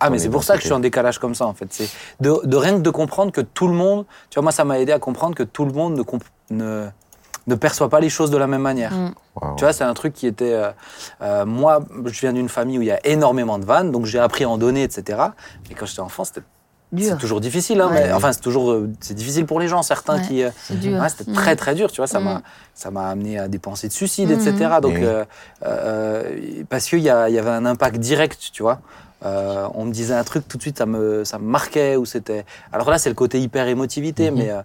Ah, 0.00 0.10
mais 0.10 0.18
c'est 0.18 0.28
pour 0.28 0.44
ça 0.44 0.54
que 0.54 0.60
je 0.60 0.66
suis 0.66 0.74
en 0.74 0.80
décalage 0.80 1.18
comme 1.18 1.34
ça, 1.34 1.46
en 1.46 1.54
fait. 1.54 1.66
C'est 1.70 1.88
de, 2.20 2.40
de 2.44 2.56
rien 2.56 2.74
que 2.74 2.80
de 2.82 2.90
comprendre 2.90 3.32
que 3.32 3.40
tout 3.40 3.66
le 3.68 3.74
monde, 3.74 4.04
tu 4.30 4.34
vois, 4.34 4.42
moi, 4.42 4.52
ça 4.52 4.64
m'a 4.64 4.78
aidé 4.78 4.92
à 4.92 4.98
comprendre 4.98 5.34
que 5.34 5.42
tout 5.42 5.64
le 5.64 5.72
monde 5.72 5.96
ne, 5.96 6.02
comp- 6.02 6.24
ne, 6.50 6.86
ne 7.46 7.54
perçoit 7.54 7.88
pas 7.88 8.00
les 8.00 8.10
choses 8.10 8.30
de 8.30 8.36
la 8.36 8.46
même 8.46 8.62
manière. 8.62 8.92
Mm. 8.92 9.14
Wow. 9.40 9.54
Tu 9.56 9.64
vois, 9.64 9.72
c'est 9.72 9.84
un 9.84 9.94
truc 9.94 10.12
qui 10.14 10.26
était. 10.26 10.52
euh, 10.52 10.70
euh, 11.22 11.46
moi, 11.46 11.80
je 12.04 12.20
viens 12.20 12.32
d'une 12.32 12.48
famille 12.48 12.78
où 12.78 12.82
il 12.82 12.88
y 12.88 12.92
a 12.92 13.00
énormément 13.06 13.58
de 13.58 13.64
vannes, 13.64 13.90
donc 13.92 14.04
j'ai 14.06 14.18
appris 14.18 14.44
à 14.44 14.48
en 14.50 14.58
donner, 14.58 14.82
etc. 14.82 15.18
Mais 15.68 15.74
quand 15.74 15.86
j'étais 15.86 16.00
enfant, 16.00 16.24
c'était 16.24 16.42
Dur. 16.92 17.08
c'est 17.10 17.18
toujours 17.18 17.40
difficile, 17.40 17.80
hein, 17.80 17.88
Ouais. 17.88 18.04
mais 18.06 18.12
enfin 18.12 18.32
c'est 18.32 18.40
toujours 18.40 18.70
euh, 18.70 18.88
c'est 19.00 19.12
difficile 19.14 19.44
pour 19.44 19.58
les 19.58 19.66
gens 19.66 19.82
certains 19.82 20.18
Ouais, 20.18 20.22
qui 20.26 20.44
euh, 20.44 20.50
C'est 20.62 20.78
dur. 20.78 21.00
ouais, 21.00 21.08
c'était 21.08 21.28
Mm. 21.28 21.34
très 21.34 21.56
très 21.56 21.74
dur, 21.74 21.90
tu 21.90 21.96
vois, 21.96 22.06
ça 22.06 22.20
Mm. 22.20 22.24
m'a 22.24 22.42
ça 22.74 22.90
m'a 22.92 23.08
amené 23.08 23.40
à 23.40 23.48
des 23.48 23.58
pensées 23.58 23.88
de 23.88 23.92
suicide, 23.92 24.30
etc. 24.30 24.54
Donc 24.80 24.94
Oui. 24.94 25.00
euh, 25.04 25.24
euh, 25.64 26.62
parce 26.68 26.86
qu'il 26.86 27.00
y, 27.00 27.10
a- 27.10 27.28
il 27.28 27.34
y 27.34 27.38
avait 27.38 27.50
un 27.50 27.66
impact 27.66 27.96
direct, 27.98 28.38
tu 28.52 28.62
vois. 28.62 28.78
Euh, 29.26 29.68
on 29.74 29.84
me 29.86 29.92
disait 29.92 30.14
un 30.14 30.22
truc 30.24 30.46
tout 30.46 30.56
de 30.56 30.62
suite, 30.62 30.78
ça 30.78 30.86
me 30.86 31.24
ça 31.24 31.38
me 31.38 31.44
marquait 31.44 31.96
ou 31.96 32.04
c'était. 32.04 32.44
Alors 32.72 32.88
là, 32.90 32.98
c'est 32.98 33.08
le 33.08 33.14
côté 33.14 33.40
hyper 33.40 33.66
émotivité, 33.66 34.30
Mhm. 34.30 34.38
mais 34.38 34.50
euh, 34.50 34.62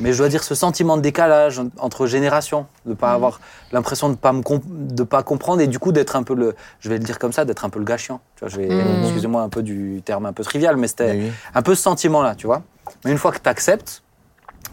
mais 0.00 0.12
je 0.12 0.18
dois 0.18 0.28
dire 0.28 0.42
ce 0.42 0.54
sentiment 0.54 0.96
de 0.96 1.02
décalage 1.02 1.58
en- 1.60 1.68
entre 1.78 2.06
générations, 2.06 2.66
de 2.86 2.94
pas 2.94 3.08
Mhm. 3.10 3.14
avoir 3.14 3.40
l'impression 3.72 4.08
de 4.08 4.16
pas 4.16 4.32
me 4.32 4.42
comp- 4.42 4.64
de 4.66 5.02
pas 5.04 5.22
comprendre 5.22 5.60
et 5.60 5.66
du 5.68 5.78
coup 5.78 5.92
d'être 5.92 6.16
un 6.16 6.22
peu 6.24 6.34
le, 6.34 6.56
je 6.80 6.88
vais 6.88 6.98
le 6.98 7.04
dire 7.04 7.18
comme 7.18 7.32
ça, 7.32 7.44
d'être 7.44 7.64
un 7.64 7.70
peu 7.70 7.78
le 7.78 7.84
gâchiant. 7.84 8.20
Tu 8.36 8.40
vois, 8.40 8.48
je 8.48 8.56
vais, 8.56 8.68
Mhm. 8.68 9.04
excusez-moi 9.04 9.42
un 9.42 9.48
peu 9.48 9.62
du 9.62 10.02
terme 10.04 10.26
un 10.26 10.32
peu 10.32 10.42
trivial, 10.42 10.76
mais 10.76 10.88
c'était 10.88 11.12
oui. 11.12 11.32
un 11.54 11.62
peu 11.62 11.74
ce 11.74 11.82
sentiment-là, 11.82 12.34
tu 12.34 12.46
vois. 12.46 12.62
Mais 13.04 13.12
une 13.12 13.18
fois 13.18 13.30
que 13.30 13.38
tu 13.38 13.48
acceptes, 13.48 14.02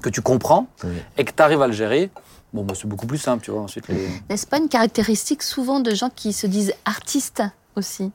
que 0.02 0.10
tu 0.10 0.22
comprends 0.22 0.68
Oui. 0.84 0.96
et 1.18 1.26
que 1.26 1.32
tu 1.32 1.44
arrives 1.44 1.62
à 1.62 1.68
le 1.68 1.74
gérer, 1.74 2.10
bon, 2.54 2.64
bah, 2.64 2.74
c'est 2.76 2.88
beaucoup 2.88 3.06
plus 3.08 3.18
simple, 3.20 3.44
tu 3.44 3.52
vois. 3.52 3.62
Ensuite, 3.62 3.88
les... 3.90 4.08
N'est-ce 4.30 4.48
pas 4.48 4.58
une 4.58 4.70
caractéristique 4.70 5.44
souvent 5.44 5.80
de 5.80 5.94
gens 5.94 6.10
qui 6.16 6.34
se 6.34 6.48
disent 6.48 6.74
artistes 6.86 7.44
aussi? 7.76 8.12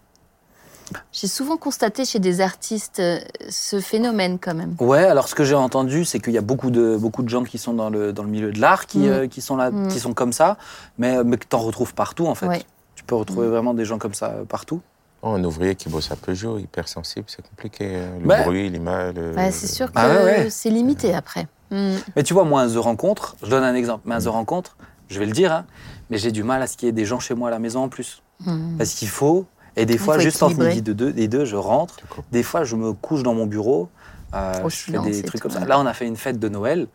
J'ai 1.13 1.27
souvent 1.27 1.57
constaté 1.57 2.05
chez 2.05 2.19
des 2.19 2.41
artistes 2.41 3.01
euh, 3.01 3.19
ce 3.49 3.81
phénomène 3.81 4.39
quand 4.39 4.55
même. 4.55 4.75
Ouais, 4.81 5.05
alors 5.05 5.29
ce 5.29 5.35
que 5.35 5.45
j'ai 5.45 5.55
entendu, 5.55 6.05
c'est 6.05 6.19
qu'il 6.21 6.33
y 6.33 6.39
a 6.39 6.43
beaucoup 6.43 6.71
de, 6.71 6.97
beaucoup 6.97 7.23
de 7.23 7.29
gens 7.29 7.45
qui 7.45 7.59
sont 7.59 7.73
dans 7.75 7.91
le, 7.91 8.13
dans 8.13 8.23
le 8.23 8.29
milieu 8.31 8.53
de 8.53 8.61
l'art 8.61 8.87
qui, 8.87 8.99
Mm. 9.01 9.05
euh, 9.09 9.27
qui, 9.29 9.41
sont 9.41 9.57
là, 9.57 9.71
Mm. 9.71 9.89
qui 9.89 10.01
sont 10.01 10.15
comme 10.15 10.33
ça, 10.33 10.57
mais, 10.99 11.23
mais 11.25 11.37
que 11.37 11.47
tu 11.49 11.57
en 11.57 11.61
retrouves 11.61 11.95
partout, 11.95 12.27
en 12.27 12.35
fait. 12.35 12.47
Ouais. 12.47 12.63
Tu 12.95 13.05
peux 13.05 13.15
retrouver 13.15 13.49
vraiment 13.49 13.75
des 13.75 13.85
gens 13.85 13.99
comme 13.99 14.15
ça 14.15 14.27
euh, 14.31 14.45
partout. 14.45 14.81
Oh, 15.23 15.31
un 15.35 15.45
ouvrier 15.45 15.75
qui 15.77 15.89
bosse 15.89 16.11
à 16.11 16.17
Peugeot, 16.17 16.59
hypersensible, 16.59 17.27
c'est 17.29 17.47
compliqué. 17.49 17.87
euh, 17.93 18.19
Le 18.21 18.27
Ouais. 18.27 18.43
bruit, 18.45 18.69
l'image. 18.71 19.15
le- 19.15 19.35
Ouais, 19.37 19.51
c'est 19.53 19.69
sûr 19.69 19.87
que 19.87 19.93
Ah 19.95 20.09
ouais, 20.09 20.25
ouais. 20.25 20.51
c'est 20.51 20.71
limité 20.71 21.15
après. 21.15 21.47
Mm. 21.71 21.95
Mais 22.17 22.23
tu 22.25 22.35
vois, 22.35 22.45
moi, 22.45 22.63
un 22.63 22.69
The 22.69 22.77
Rencontre, 22.79 23.37
je 23.43 23.49
donne 23.49 23.63
un 23.65 23.75
exemple, 23.75 24.03
mais 24.05 24.15
un 24.17 24.21
The 24.21 24.27
Rencontre, 24.27 24.77
je 25.09 25.19
vais 25.21 25.27
le 25.27 25.33
dire, 25.33 25.53
hein, 25.53 25.65
mais 26.11 26.19
j'ai 26.19 26.33
du 26.33 26.43
mal 26.43 26.61
à 26.63 26.67
ce 26.67 26.77
qu'il 26.77 26.87
y 26.87 26.89
ait 26.89 26.93
des 26.93 27.05
gens 27.05 27.21
chez 27.21 27.35
moi 27.35 27.49
à 27.49 27.51
la 27.53 27.59
maison 27.61 27.85
en 27.85 27.89
plus. 27.89 28.23
Mm. 28.45 28.77
Parce 28.79 28.91
qu'il 28.95 29.09
faut, 29.09 29.47
et 29.76 29.87
des 29.87 29.99
fois, 29.99 30.19
juste 30.19 30.43
entre 30.43 30.62
midi 30.64 30.83
de 30.83 30.93
deux, 30.93 31.12
des 31.12 31.29
deux, 31.29 31.45
je 31.45 31.57
rentre. 31.57 31.97
Des 32.31 32.43
fois, 32.43 32.64
je 32.64 32.76
me 32.76 32.93
couche 32.93 33.23
dans 33.23 33.35
mon 33.35 33.47
bureau, 33.47 33.88
euh, 34.35 34.55
je 34.64 34.69
fais 34.69 34.85
silence 34.93 35.07
des 35.07 35.19
et 35.19 35.23
trucs 35.23 35.41
tout, 35.41 35.49
comme 35.49 35.59
ça. 35.59 35.64
Là, 35.67 35.79
on 35.79 35.87
a 35.87 35.95
fait 35.95 36.07
une 36.07 36.17
fête 36.17 36.38
de 36.38 36.49
Noël. 36.49 36.87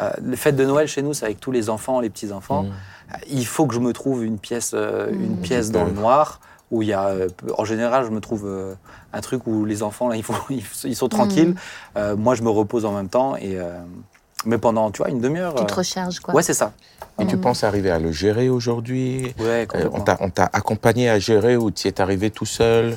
Euh, 0.00 0.10
la 0.24 0.36
fête 0.36 0.56
de 0.56 0.64
Noël 0.64 0.88
chez 0.88 1.02
nous, 1.02 1.12
c'est 1.14 1.24
avec 1.26 1.40
tous 1.40 1.50
les 1.52 1.68
enfants, 1.68 2.00
les 2.00 2.10
petits-enfants. 2.10 2.64
Mm. 2.64 2.66
Euh, 3.12 3.16
Il 3.30 3.46
faut 3.46 3.66
que 3.66 3.74
je 3.74 3.80
me 3.80 3.92
trouve 3.92 4.24
une 4.24 4.38
pièce, 4.38 4.72
euh, 4.74 5.10
une 5.12 5.36
Mm. 5.36 5.42
pièce 5.42 5.70
dans 5.70 5.84
le 5.84 5.92
noir 5.92 6.40
où 6.70 6.80
il 6.80 6.88
y 6.88 6.92
a, 6.94 7.08
euh, 7.08 7.28
en 7.58 7.64
général, 7.66 8.06
je 8.06 8.10
me 8.10 8.20
trouve 8.20 8.44
euh, 8.46 8.74
un 9.12 9.20
truc 9.20 9.46
où 9.46 9.66
les 9.66 9.82
enfants, 9.82 10.08
là, 10.08 10.16
ils, 10.16 10.22
font, 10.22 10.34
ils 10.84 10.96
sont 10.96 11.08
tranquilles. 11.08 11.54
Euh, 11.98 12.16
moi, 12.16 12.34
je 12.34 12.42
me 12.42 12.48
repose 12.48 12.84
en 12.86 12.92
même 12.92 13.08
temps 13.10 13.36
et, 13.36 13.58
euh, 13.58 13.78
Mais 14.44 14.58
pendant, 14.58 14.90
tu 14.90 14.98
vois, 14.98 15.10
une 15.10 15.20
demi-heure. 15.20 15.54
Tu 15.54 15.64
te 15.66 15.72
euh, 15.72 15.76
recharges, 15.76 16.20
quoi. 16.20 16.34
Ouais, 16.34 16.42
c'est 16.42 16.54
ça. 16.54 16.72
Et 17.20 17.26
tu 17.26 17.36
Mhm. 17.36 17.42
penses 17.42 17.62
arriver 17.64 17.90
à 17.90 17.98
le 17.98 18.10
gérer 18.10 18.48
aujourd'hui? 18.48 19.34
Ouais, 19.38 19.62
Euh, 19.62 19.66
complètement. 19.66 19.98
on 19.98 20.00
t'a- 20.02 20.16
on 20.20 20.30
t'a 20.30 20.50
accompagné 20.52 21.08
à 21.10 21.18
gérer 21.18 21.56
ou 21.56 21.70
tu 21.70 21.86
y 21.86 21.90
es 21.90 22.00
arrivé 22.00 22.30
tout 22.30 22.46
seul? 22.46 22.96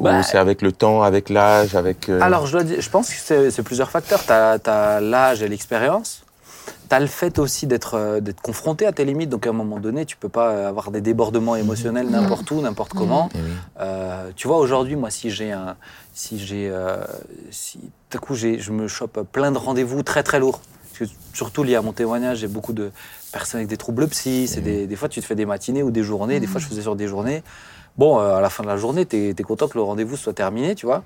Bah, 0.00 0.18
Ou 0.18 0.22
c'est 0.22 0.38
avec 0.38 0.62
le 0.62 0.72
temps, 0.72 1.02
avec 1.02 1.28
l'âge, 1.28 1.74
avec... 1.74 2.08
euh, 2.08 2.20
Alors, 2.22 2.46
je, 2.46 2.52
dois 2.52 2.64
dire- 2.64 2.80
je 2.80 2.90
pense 2.90 3.08
que 3.08 3.14
c'est 3.16 3.50
c'est 3.50 3.62
plusieurs 3.62 3.90
facteurs. 3.90 4.24
Tu 4.24 4.32
as, 4.32 5.00
l'âge 5.00 5.42
et 5.42 5.48
l'expérience. 5.48 6.24
Tu 6.88 6.94
as 6.96 7.00
le 7.00 7.06
fait 7.06 7.38
aussi 7.38 7.66
d'être 7.66 7.94
euh, 7.94 8.20
d'être 8.20 8.40
confronté 8.40 8.84
à 8.86 8.92
tes 8.92 9.04
limites. 9.04 9.30
Donc, 9.30 9.46
à 9.46 9.50
un 9.50 9.54
moment 9.54 9.78
donné, 9.78 10.04
tu 10.06 10.16
peux 10.16 10.28
pas 10.28 10.50
euh, 10.50 10.68
avoir 10.68 10.90
des 10.90 11.00
débordements 11.00 11.54
émotionnels 11.56 12.08
n'importe 12.08 12.50
où, 12.50 12.60
n'importe 12.60 12.94
comment. 12.94 13.28
Euh, 13.78 14.30
tu 14.36 14.48
vois, 14.48 14.58
aujourd'hui, 14.58 14.96
moi, 14.96 15.10
si 15.10 15.30
j'ai 15.30 15.52
un. 15.52 15.76
Si 16.14 16.38
j'ai. 16.38 16.68
euh, 16.70 16.96
si 17.50 17.78
tout 18.10 18.18
à 18.18 18.20
coup, 18.20 18.34
j'ai- 18.34 18.58
je 18.58 18.72
me 18.72 18.88
chope 18.88 19.20
plein 19.32 19.52
de 19.52 19.58
rendez-vous 19.58 20.02
très, 20.02 20.22
très 20.22 20.40
lourds. 20.40 20.60
Que, 21.00 21.10
surtout 21.32 21.62
lié 21.62 21.76
à 21.76 21.82
mon 21.82 21.92
témoignage, 21.92 22.38
j'ai 22.38 22.48
beaucoup 22.48 22.72
de 22.72 22.90
personnes 23.32 23.60
avec 23.60 23.68
des 23.68 23.76
troubles 23.76 24.06
psy. 24.08 24.46
C'est 24.48 24.60
des, 24.60 24.86
des 24.86 24.96
fois, 24.96 25.08
tu 25.08 25.20
te 25.20 25.26
fais 25.26 25.34
des 25.34 25.46
matinées 25.46 25.82
ou 25.82 25.90
des 25.90 26.02
journées. 26.02 26.40
Des 26.40 26.46
fois, 26.46 26.60
je 26.60 26.66
faisais 26.66 26.82
sur 26.82 26.96
des 26.96 27.08
journées. 27.08 27.42
Bon, 27.96 28.20
euh, 28.20 28.36
à 28.36 28.40
la 28.40 28.50
fin 28.50 28.62
de 28.62 28.68
la 28.68 28.76
journée, 28.76 29.06
tu 29.06 29.30
es, 29.30 29.34
content 29.42 29.68
que 29.68 29.78
le 29.78 29.82
rendez-vous 29.82 30.16
soit 30.16 30.32
terminé, 30.32 30.74
tu 30.74 30.86
vois. 30.86 31.02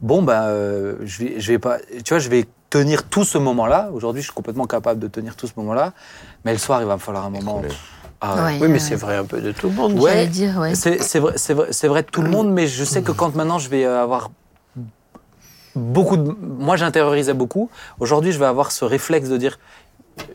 Bon, 0.00 0.22
ben, 0.22 0.42
euh, 0.44 0.96
je, 1.04 1.24
vais, 1.24 1.40
je 1.40 1.52
vais 1.52 1.58
pas. 1.58 1.78
Tu 2.04 2.14
vois, 2.14 2.18
je 2.18 2.28
vais 2.28 2.46
tenir 2.70 3.04
tout 3.04 3.24
ce 3.24 3.38
moment-là. 3.38 3.90
Aujourd'hui, 3.92 4.22
je 4.22 4.26
suis 4.26 4.34
complètement 4.34 4.66
capable 4.66 5.00
de 5.00 5.08
tenir 5.08 5.36
tout 5.36 5.46
ce 5.46 5.52
moment-là. 5.56 5.92
Mais 6.44 6.52
le 6.52 6.58
soir, 6.58 6.80
il 6.80 6.86
va 6.86 6.94
me 6.94 7.00
falloir 7.00 7.26
un 7.26 7.30
moment. 7.30 7.62
Ah 8.20 8.46
ouais. 8.46 8.58
Oui, 8.60 8.66
mais 8.66 8.74
ouais. 8.74 8.78
c'est 8.78 8.96
vrai 8.96 9.16
un 9.16 9.24
peu 9.24 9.40
de 9.40 9.52
tout 9.52 9.68
le 9.68 9.74
monde. 9.74 9.98
Ouais. 9.98 10.26
Dire, 10.26 10.58
ouais. 10.58 10.74
C'est 10.74 10.96
vrai, 11.18 11.34
c'est 11.36 11.54
vrai, 11.54 11.68
c'est 11.70 11.88
vrai 11.88 12.02
de 12.02 12.08
tout 12.08 12.22
le 12.22 12.30
monde, 12.30 12.50
mais 12.50 12.66
je 12.66 12.84
sais 12.84 13.02
que 13.02 13.12
quand 13.12 13.34
maintenant 13.34 13.58
je 13.58 13.68
vais 13.68 13.84
euh, 13.84 14.02
avoir 14.02 14.30
beaucoup 15.78 16.16
de... 16.16 16.34
Moi, 16.40 16.76
j'intériorisais 16.76 17.34
beaucoup. 17.34 17.70
Aujourd'hui, 18.00 18.32
je 18.32 18.38
vais 18.38 18.46
avoir 18.46 18.70
ce 18.72 18.84
réflexe 18.84 19.28
de 19.28 19.36
dire, 19.36 19.58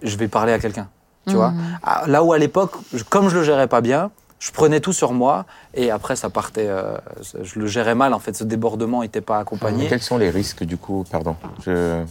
je 0.02 0.16
vais 0.18 0.28
parler 0.28 0.54
à 0.54 0.60
quelqu'un. 0.60 0.88
Tu 1.28 1.36
vois 1.36 1.52
Mhm. 1.52 1.80
Ah, 1.84 2.04
Là 2.08 2.24
où 2.24 2.34
à 2.34 2.38
l'époque, 2.38 2.74
comme 3.10 3.30
je 3.30 3.36
le 3.38 3.44
gérais 3.44 3.68
pas 3.68 3.82
bien, 3.82 4.12
je 4.40 4.52
prenais 4.52 4.82
tout 4.82 4.92
sur 4.92 5.14
moi 5.14 5.46
et 5.74 5.90
après 5.90 6.16
ça 6.18 6.30
partait. 6.30 6.68
euh, 6.68 6.98
je 7.42 7.60
le 7.60 7.68
gérais 7.68 7.96
mal 7.96 8.14
en 8.14 8.20
fait. 8.20 8.36
Ce 8.36 8.44
débordement 8.44 9.02
n'était 9.04 9.22
pas 9.22 9.40
accompagné. 9.40 9.88
Quels 9.88 10.02
sont 10.02 10.18
les 10.18 10.30
risques 10.30 10.64
du 10.66 10.76
coup, 10.78 11.06
pardon, 11.10 11.38
je- 11.66 12.04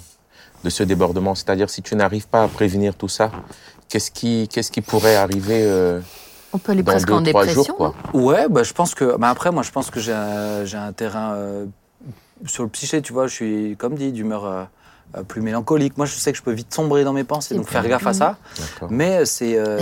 de 0.64 0.70
ce 0.70 0.82
débordement? 0.82 1.34
C'est-à-dire 1.34 1.68
si 1.68 1.82
tu 1.82 1.94
n'arrives 1.94 2.26
pas 2.28 2.42
à 2.44 2.48
prévenir 2.48 2.94
tout 2.94 3.08
ça, 3.08 3.30
qu'est-ce 3.90 4.10
qui, 4.10 4.48
qu'est-ce 4.50 4.70
qui 4.72 4.80
pourrait 4.80 5.16
arriver 5.16 5.60
euh, 5.64 6.00
On 6.54 6.58
peut 6.58 6.72
aller 6.72 6.82
dans 6.82 6.92
presque 6.92 7.08
deux, 7.08 7.12
en 7.14 7.22
trois 7.22 7.44
dépression. 7.44 7.64
jours 7.64 7.76
quoi 7.76 7.94
Ouais, 8.14 8.48
bah, 8.48 8.62
je 8.62 8.72
pense 8.72 8.94
que. 8.94 9.16
Mais 9.18 9.26
après, 9.26 9.50
moi, 9.50 9.62
je 9.62 9.70
pense 9.70 9.90
que 9.90 10.00
j'ai 10.00 10.14
un, 10.14 10.64
j'ai 10.64 10.78
un 10.78 10.92
terrain 10.94 11.34
euh, 11.34 11.66
sur 12.46 12.62
le 12.62 12.68
psyché, 12.68 13.02
tu 13.02 13.12
vois. 13.12 13.26
Je 13.26 13.34
suis, 13.34 13.76
comme 13.78 13.94
dit, 13.94 14.12
d'humeur 14.12 14.44
euh, 14.44 14.64
euh, 15.16 15.22
plus 15.24 15.42
mélancolique. 15.42 15.96
Moi, 15.98 16.06
je 16.06 16.14
sais 16.14 16.32
que 16.32 16.38
je 16.38 16.42
peux 16.42 16.52
vite 16.52 16.72
sombrer 16.72 17.04
dans 17.04 17.12
mes 17.12 17.24
pensées, 17.24 17.54
donc 17.54 17.68
faire 17.68 17.82
gaffe 17.90 18.06
à 18.06 18.14
ça. 18.14 18.36
Mais 18.90 19.24
c'est. 19.26 19.58
euh, 19.58 19.76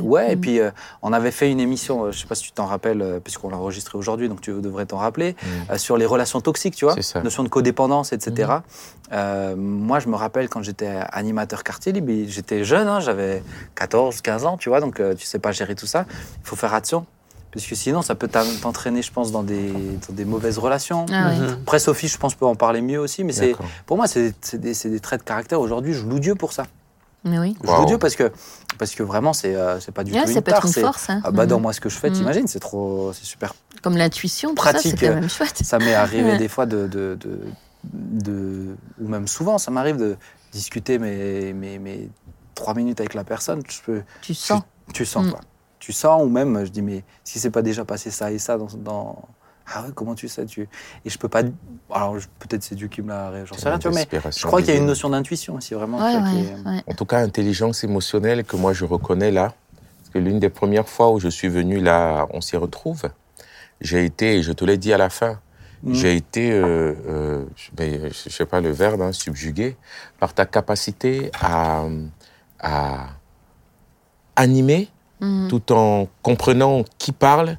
ouais. 0.00 0.32
et 0.32 0.36
Mhm. 0.36 0.40
puis, 0.40 0.60
euh, 0.60 0.70
on 1.02 1.12
avait 1.12 1.32
fait 1.32 1.50
une 1.50 1.58
émission, 1.60 2.04
euh, 2.04 2.12
je 2.12 2.20
sais 2.20 2.26
pas 2.26 2.34
si 2.36 2.44
tu 2.44 2.52
t'en 2.52 2.66
rappelles, 2.66 3.02
euh, 3.02 3.18
puisqu'on 3.20 3.48
l'a 3.50 3.56
enregistré 3.56 3.98
aujourd'hui, 3.98 4.28
donc 4.28 4.40
tu 4.40 4.52
devrais 4.52 4.86
t'en 4.86 4.98
rappeler, 4.98 5.34
euh, 5.70 5.76
sur 5.76 5.96
les 5.96 6.06
relations 6.06 6.40
toxiques, 6.40 6.76
tu 6.76 6.84
vois. 6.84 6.94
Notion 7.22 7.42
de 7.42 7.48
codépendance, 7.48 8.12
etc. 8.12 8.52
Euh, 9.12 9.56
moi, 9.56 9.98
je 9.98 10.08
me 10.08 10.14
rappelle 10.14 10.48
quand 10.48 10.62
j'étais 10.62 10.86
animateur 11.10 11.64
quartier 11.64 11.90
libre, 11.92 12.12
j'étais 12.28 12.62
jeune, 12.62 12.86
hein, 12.86 13.00
j'avais 13.00 13.42
14, 13.74 14.20
15 14.20 14.44
ans, 14.46 14.56
tu 14.56 14.68
vois, 14.68 14.80
donc 14.80 15.00
euh, 15.00 15.14
tu 15.14 15.24
sais 15.26 15.40
pas 15.40 15.50
gérer 15.50 15.74
tout 15.74 15.86
ça. 15.86 16.06
Il 16.10 16.46
faut 16.46 16.54
faire 16.56 16.72
attention. 16.74 17.06
Parce 17.52 17.66
que 17.66 17.74
sinon, 17.74 18.00
ça 18.02 18.14
peut 18.14 18.28
t'en- 18.28 18.44
t'entraîner, 18.62 19.02
je 19.02 19.10
pense, 19.12 19.32
dans 19.32 19.42
des, 19.42 19.72
dans 19.72 20.14
des 20.14 20.24
mauvaises 20.24 20.58
relations. 20.58 21.06
Ah 21.12 21.28
ouais. 21.30 21.36
Mhm. 21.36 21.58
Après, 21.62 21.78
Sophie, 21.80 22.06
je 22.08 22.16
pense, 22.16 22.34
peut 22.34 22.46
en 22.46 22.54
parler 22.54 22.80
mieux 22.80 22.98
aussi. 23.00 23.24
Mais 23.24 23.32
c'est, 23.32 23.54
pour 23.86 23.96
moi, 23.96 24.06
c'est 24.06 24.34
des, 24.54 25.00
traits 25.00 25.20
de 25.20 25.24
caractère. 25.24 25.60
Aujourd'hui, 25.60 25.92
je 25.92 26.04
loue 26.06 26.20
Dieu 26.20 26.34
pour 26.36 26.52
ça. 26.52 26.66
Mais 27.24 27.38
oui. 27.38 27.56
Je 27.62 27.66
loue. 27.70 27.86
Dieu 27.86 27.98
parce 27.98 28.14
que, 28.14 28.30
parce 28.78 28.94
que 28.94 29.02
vraiment, 29.02 29.32
c'est 29.32 29.54
euh, 29.54 29.78
c'est 29.80 29.92
pas 29.92 30.04
du 30.04 30.12
Ouais, 30.12 30.20
tout 30.22 30.28
ça 30.28 30.32
une 30.38 30.42
peut 30.42 30.50
être 30.52 30.60
tare. 30.62 30.66
une 30.66 30.72
force. 30.72 31.10
hein. 31.10 31.20
Ah 31.24 31.30
bah, 31.32 31.42
Mhm. 31.42 31.48
dans 31.50 31.60
moi, 31.60 31.72
ce 31.72 31.80
que 31.80 31.88
je 31.88 31.98
fais, 31.98 32.08
Mhm. 32.08 32.16
t'imagines, 32.16 32.46
c'est 32.46 32.60
trop, 32.60 33.12
c'est 33.12 33.26
super. 33.26 33.52
Comme 33.82 33.96
l'intuition, 33.96 34.50
ça, 34.50 34.54
pratique, 34.54 34.96
c'est 34.98 35.06
quand 35.08 35.14
même 35.16 35.28
chouette. 35.28 35.58
Ça 35.62 35.78
m'est 35.78 35.94
arrivé 35.94 36.30
Ouais. 36.32 36.38
des 36.38 36.48
fois 36.48 36.66
de, 36.66 36.86
de, 36.86 37.18
de, 37.20 37.40
de- 37.92 38.76
ou 39.00 39.08
même 39.08 39.26
souvent, 39.28 39.58
ça 39.58 39.70
m'arrive 39.70 39.96
de 39.96 40.16
discuter 40.52 40.98
mes, 40.98 41.52
mes, 41.52 41.78
mes 41.78 42.08
trois 42.54 42.74
minutes 42.74 43.00
avec 43.00 43.14
la 43.14 43.24
personne. 43.24 43.62
Je 43.68 43.80
peux, 43.84 44.02
Tu 44.22 44.34
sens. 44.34 44.62
tu 44.94 45.04
sens 45.04 45.26
Mm. 45.26 45.30
quoi. 45.32 45.40
Tu 45.80 45.92
sens, 45.92 46.22
ou 46.22 46.28
même, 46.28 46.64
je 46.64 46.70
dis, 46.70 46.82
mais 46.82 47.02
si 47.24 47.40
c'est 47.40 47.50
pas 47.50 47.62
déjà 47.62 47.84
passé 47.84 48.10
ça 48.12 48.30
et 48.30 48.38
ça 48.38 48.56
dans. 48.56 48.68
dans- 48.76 49.22
Ah 49.72 49.82
ouais, 49.82 49.88
comment 49.94 50.14
tu 50.14 50.28
sais 50.28 50.44
tu... 50.46 50.68
Et 51.04 51.10
je 51.10 51.16
peux 51.18 51.28
pas. 51.28 51.42
Alors, 51.90 52.16
peut-être 52.38 52.62
c'est 52.62 52.74
Dieu 52.74 52.88
qui 52.88 53.02
me 53.02 53.08
l'a. 53.08 53.44
J'en 53.46 53.56
sais 53.56 53.68
rien, 53.68 53.78
tu 53.78 53.88
vois, 53.88 53.98
mais 54.12 54.30
je 54.36 54.46
crois 54.46 54.60
qu'il 54.62 54.74
y 54.74 54.76
a 54.76 54.80
une 54.80 54.86
notion 54.86 55.08
d'intuition 55.10 55.54
aussi, 55.54 55.74
vraiment. 55.74 55.98
Ouais, 55.98 56.12
tu 56.12 56.18
vois, 56.20 56.28
qui 56.30 56.36
ouais, 56.36 56.42
est- 56.42 56.68
ouais. 56.68 56.82
En 56.86 56.94
tout 56.94 57.06
cas, 57.06 57.18
intelligence 57.20 57.82
émotionnelle 57.84 58.44
que 58.44 58.56
moi 58.56 58.72
je 58.72 58.84
reconnais 58.84 59.30
là. 59.30 59.54
Parce 59.98 60.10
que 60.12 60.18
l'une 60.18 60.38
des 60.40 60.50
premières 60.50 60.88
fois 60.88 61.12
où 61.12 61.18
je 61.20 61.28
suis 61.28 61.48
venu 61.48 61.78
là, 61.80 62.26
on 62.30 62.40
s'y 62.40 62.56
retrouve. 62.56 63.02
J'ai 63.80 64.04
été, 64.04 64.36
et 64.36 64.42
je 64.42 64.52
te 64.52 64.64
l'ai 64.64 64.76
dit 64.76 64.92
à 64.92 64.98
la 64.98 65.08
fin, 65.08 65.40
Mm. 65.82 65.94
j'ai 65.94 66.14
été, 66.16 66.52
euh, 66.52 66.92
euh, 67.08 67.44
je, 67.56 67.70
ben, 67.72 68.10
je 68.12 68.28
sais 68.28 68.44
pas 68.44 68.60
le 68.60 68.70
verbe, 68.70 69.00
hein, 69.00 69.12
subjugué 69.12 69.76
par 70.18 70.34
ta 70.34 70.44
capacité 70.44 71.30
à, 71.40 71.84
à 72.58 73.06
animer 74.36 74.88
Mhm. 75.20 75.48
tout 75.48 75.72
en 75.72 76.08
comprenant 76.22 76.84
qui 76.98 77.12
parle, 77.12 77.58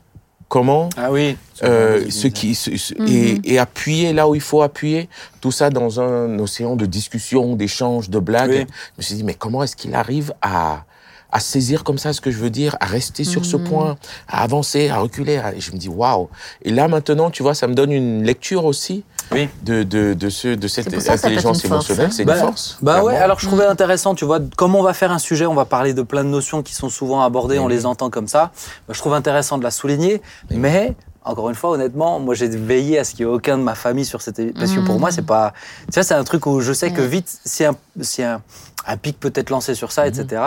comment, 0.50 0.89
Ah 0.97 1.12
oui. 1.12 1.38
euh, 1.63 2.06
ce 2.10 2.28
qui, 2.28 2.56
ce- 2.56 2.76
ce- 2.76 2.93
Mhm. 2.95 3.08
et, 3.08 3.41
et 3.54 3.60
appuyer 3.60 4.13
là 4.13 4.28
où 4.28 4.36
il 4.36 4.41
faut 4.41 4.62
appuyer, 4.62 5.08
tout 5.39 5.52
ça 5.52 5.69
dans 5.69 6.00
un 6.02 6.38
océan 6.39 6.76
de 6.76 6.86
discussion, 6.86 7.56
d'échanges, 7.56 8.10
de 8.10 8.19
blagues. 8.19 8.50
Oui. 8.52 8.65
Je 8.67 8.97
me 8.97 9.02
suis 9.04 9.15
dit, 9.15 9.24
mais 9.24 9.34
comment 9.36 9.63
est-ce 9.63 9.76
qu'il 9.76 9.95
arrive 9.95 10.34
à, 10.41 10.84
à 11.32 11.39
saisir 11.39 11.86
comme 11.86 11.97
ça 11.97 12.12
ce 12.12 12.19
que 12.19 12.32
je 12.32 12.38
veux 12.39 12.50
dire, 12.50 12.76
à 12.82 12.86
rester 12.86 13.24
sur 13.24 13.45
ce 13.45 13.56
Mhm. 13.56 13.63
point, 13.63 13.97
à 14.28 14.43
avancer, 14.43 14.89
à 14.89 14.97
reculer 14.97 15.38
à- 15.38 15.54
Et 15.56 15.62
je 15.62 15.71
me 15.71 15.78
dis, 15.78 15.88
waouh 15.88 16.28
Et 16.63 16.71
là 16.71 16.88
maintenant, 16.89 17.30
tu 17.30 17.43
vois, 17.43 17.54
ça 17.54 17.67
me 17.67 17.74
donne 17.74 17.91
une 17.93 18.24
lecture 18.24 18.65
aussi 18.65 19.04
Oui. 19.34 19.50
de, 19.63 19.84
de, 19.84 20.13
de, 20.13 20.30
ce, 20.30 20.50
de 20.50 20.67
cette 20.67 21.00
ça 21.00 21.13
intelligence 21.13 21.63
une 21.63 21.70
force, 21.70 21.86
émotionnelle. 21.89 22.06
hein. 22.08 22.13
C'est 22.15 22.26
Bah, 22.26 22.36
une 22.38 22.41
force. 22.46 22.78
Bah 22.82 23.04
ouais, 23.04 23.15
alors 23.17 23.39
je 23.39 23.48
trouvais 23.48 23.65
intéressant, 23.65 24.13
tu 24.15 24.26
vois, 24.26 24.39
comme 24.58 24.76
on 24.76 24.84
va 24.84 24.94
faire 24.94 25.12
un 25.12 25.20
sujet, 25.20 25.46
on 25.46 25.54
va 25.54 25.65
parler 25.65 25.94
de 25.94 26.02
plein 26.02 26.24
de 26.24 26.30
notions 26.30 26.62
qui 26.63 26.74
sont 26.76 26.89
souvent 26.89 27.22
abordées, 27.24 27.60
on 27.60 27.65
Mhm. 27.65 27.70
les 27.72 27.86
entend 27.86 28.10
comme 28.10 28.28
ça. 28.28 28.52
Bah, 28.88 28.94
je 28.94 29.00
trouve 29.00 29.13
intéressant 29.13 29.58
de 29.58 29.63
la 29.63 29.72
souligner, 29.72 30.22
Mhm. 30.50 30.60
mais 30.60 30.96
encore 31.24 31.50
une 31.50 31.56
fois, 31.56 31.70
honnêtement, 31.72 32.20
moi 32.20 32.34
j'ai 32.36 32.48
veillé 32.50 33.00
à 33.00 33.04
ce 33.04 33.12
qu'il 33.13 33.26
n'y 33.26 33.32
ait 33.32 33.36
aucun 33.36 33.58
de 33.58 33.63
ma 33.63 33.76
famille 33.76 34.06
sur 34.06 34.22
cette 34.22 34.39
émission. 34.39 34.60
Parce 34.60 34.72
que 34.74 34.80
pour 34.80 35.00
moi, 35.00 35.12
c'est 35.12 35.22
pas. 35.26 35.54
Tu 35.88 35.94
sais, 35.94 36.04
c'est 36.04 36.15
un 36.15 36.24
truc 36.24 36.46
où 36.46 36.60
je 36.62 36.74
sais 36.74 36.91
que 36.91 37.02
vite, 37.02 37.30
si 37.46 37.63
un, 37.63 37.76
si 38.02 38.24
un, 38.24 38.41
un 38.88 38.98
pic 38.98 39.20
peut 39.20 39.32
être 39.36 39.52
lancé 39.52 39.76
sur 39.76 39.91
ça, 39.91 40.08
etc., 40.08 40.41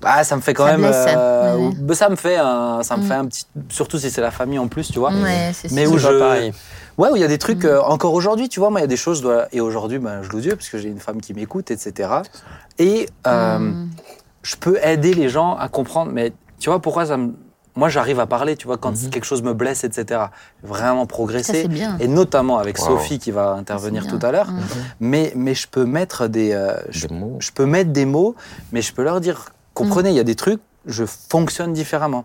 bah, 0.00 0.22
ça 0.22 0.36
me 0.36 0.40
fait 0.40 0.54
quand 0.54 0.64
Ça 0.66 0.78
même. 0.78 0.82
blesse, 0.82 1.06
euh, 1.08 1.56
ouais, 1.56 1.70
bah, 1.80 1.94
ça 1.96 2.08
me 2.08 2.14
fait 2.16 2.36
un, 2.36 2.82
ça 2.84 2.96
me 2.96 3.02
fait 3.02 3.14
un 3.14 3.26
petit. 3.26 3.44
Surtout 3.68 3.98
si 3.98 4.10
c'est 4.10 4.20
la 4.20 4.30
famille 4.30 4.60
en 4.60 4.68
plus, 4.68 4.90
tu 4.92 5.00
vois. 5.00 5.10
Ouais, 5.12 5.50
c'est 5.52 5.72
Mais 5.72 5.84
sûr. 5.84 5.94
où 5.94 5.98
je- 5.98 6.18
pareil. 6.18 6.52
Ouais, 7.00 7.08
où 7.10 7.16
il 7.16 7.20
y 7.22 7.24
a 7.24 7.28
des 7.28 7.38
trucs, 7.38 7.64
Mhm. 7.64 7.70
euh, 7.70 7.82
encore 7.82 8.12
aujourd'hui, 8.12 8.50
tu 8.50 8.60
vois, 8.60 8.68
moi, 8.68 8.80
il 8.80 8.82
y 8.82 8.84
a 8.84 8.86
des 8.86 8.98
choses, 8.98 9.22
dois- 9.22 9.46
et 9.52 9.60
aujourd'hui, 9.62 9.98
ben, 9.98 10.22
je 10.22 10.28
loue 10.28 10.40
Dieu, 10.40 10.54
parce 10.54 10.68
que 10.68 10.76
j'ai 10.76 10.90
une 10.90 10.98
femme 11.00 11.22
qui 11.22 11.32
m'écoute, 11.32 11.70
etc. 11.70 12.10
Et 12.78 13.08
euh, 13.26 13.58
Mhm. 13.58 13.88
je 14.42 14.56
peux 14.56 14.76
aider 14.84 15.14
les 15.14 15.30
gens 15.30 15.56
à 15.56 15.68
comprendre, 15.70 16.12
mais 16.12 16.34
tu 16.58 16.68
vois, 16.68 16.78
pourquoi 16.80 17.06
ça 17.06 17.16
me... 17.16 17.32
Moi, 17.74 17.88
j'arrive 17.88 18.20
à 18.20 18.26
parler, 18.26 18.54
tu 18.54 18.66
vois, 18.66 18.76
quand 18.76 18.90
Mhm. 19.02 19.08
quelque 19.08 19.24
chose 19.24 19.42
me 19.42 19.54
blesse, 19.54 19.82
etc. 19.84 20.20
Vraiment 20.62 21.02
Ça, 21.02 21.06
progresser. 21.06 21.62
c'est 21.62 21.68
bien. 21.68 21.96
Et 22.00 22.08
notamment 22.08 22.58
avec 22.58 22.76
Wow. 22.78 22.84
Sophie 22.98 23.18
qui 23.18 23.30
va 23.30 23.52
intervenir 23.52 24.06
tout 24.06 24.18
à 24.20 24.30
l'heure. 24.32 24.50
Mhm. 24.50 24.60
Mais, 25.00 25.32
mais 25.36 25.54
je 25.54 25.68
peux 25.68 25.86
mettre 25.86 26.26
des... 26.26 26.52
euh, 26.52 26.74
je, 26.90 27.06
Des 27.06 27.14
mots. 27.14 27.36
je 27.38 27.50
peux 27.52 27.64
mettre 27.64 27.92
des 27.92 28.04
mots, 28.04 28.34
mais 28.72 28.82
je 28.82 28.92
peux 28.92 29.04
leur 29.04 29.22
dire, 29.22 29.52
comprenez, 29.72 30.10
il 30.10 30.16
y 30.16 30.20
a 30.20 30.24
des 30.24 30.34
trucs, 30.34 30.60
je 30.84 31.04
fonctionne 31.06 31.72
différemment. 31.72 32.24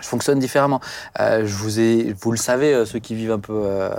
Je 0.00 0.08
fonctionne 0.08 0.38
différemment. 0.38 0.80
Euh, 1.20 1.42
je 1.46 1.54
vous 1.54 1.78
ai, 1.80 2.14
vous 2.20 2.30
le 2.32 2.36
savez, 2.38 2.72
euh, 2.74 2.84
ceux 2.86 2.98
qui 2.98 3.14
vivent 3.14 3.32
un 3.32 3.38
peu 3.38 3.52
euh, 3.54 3.90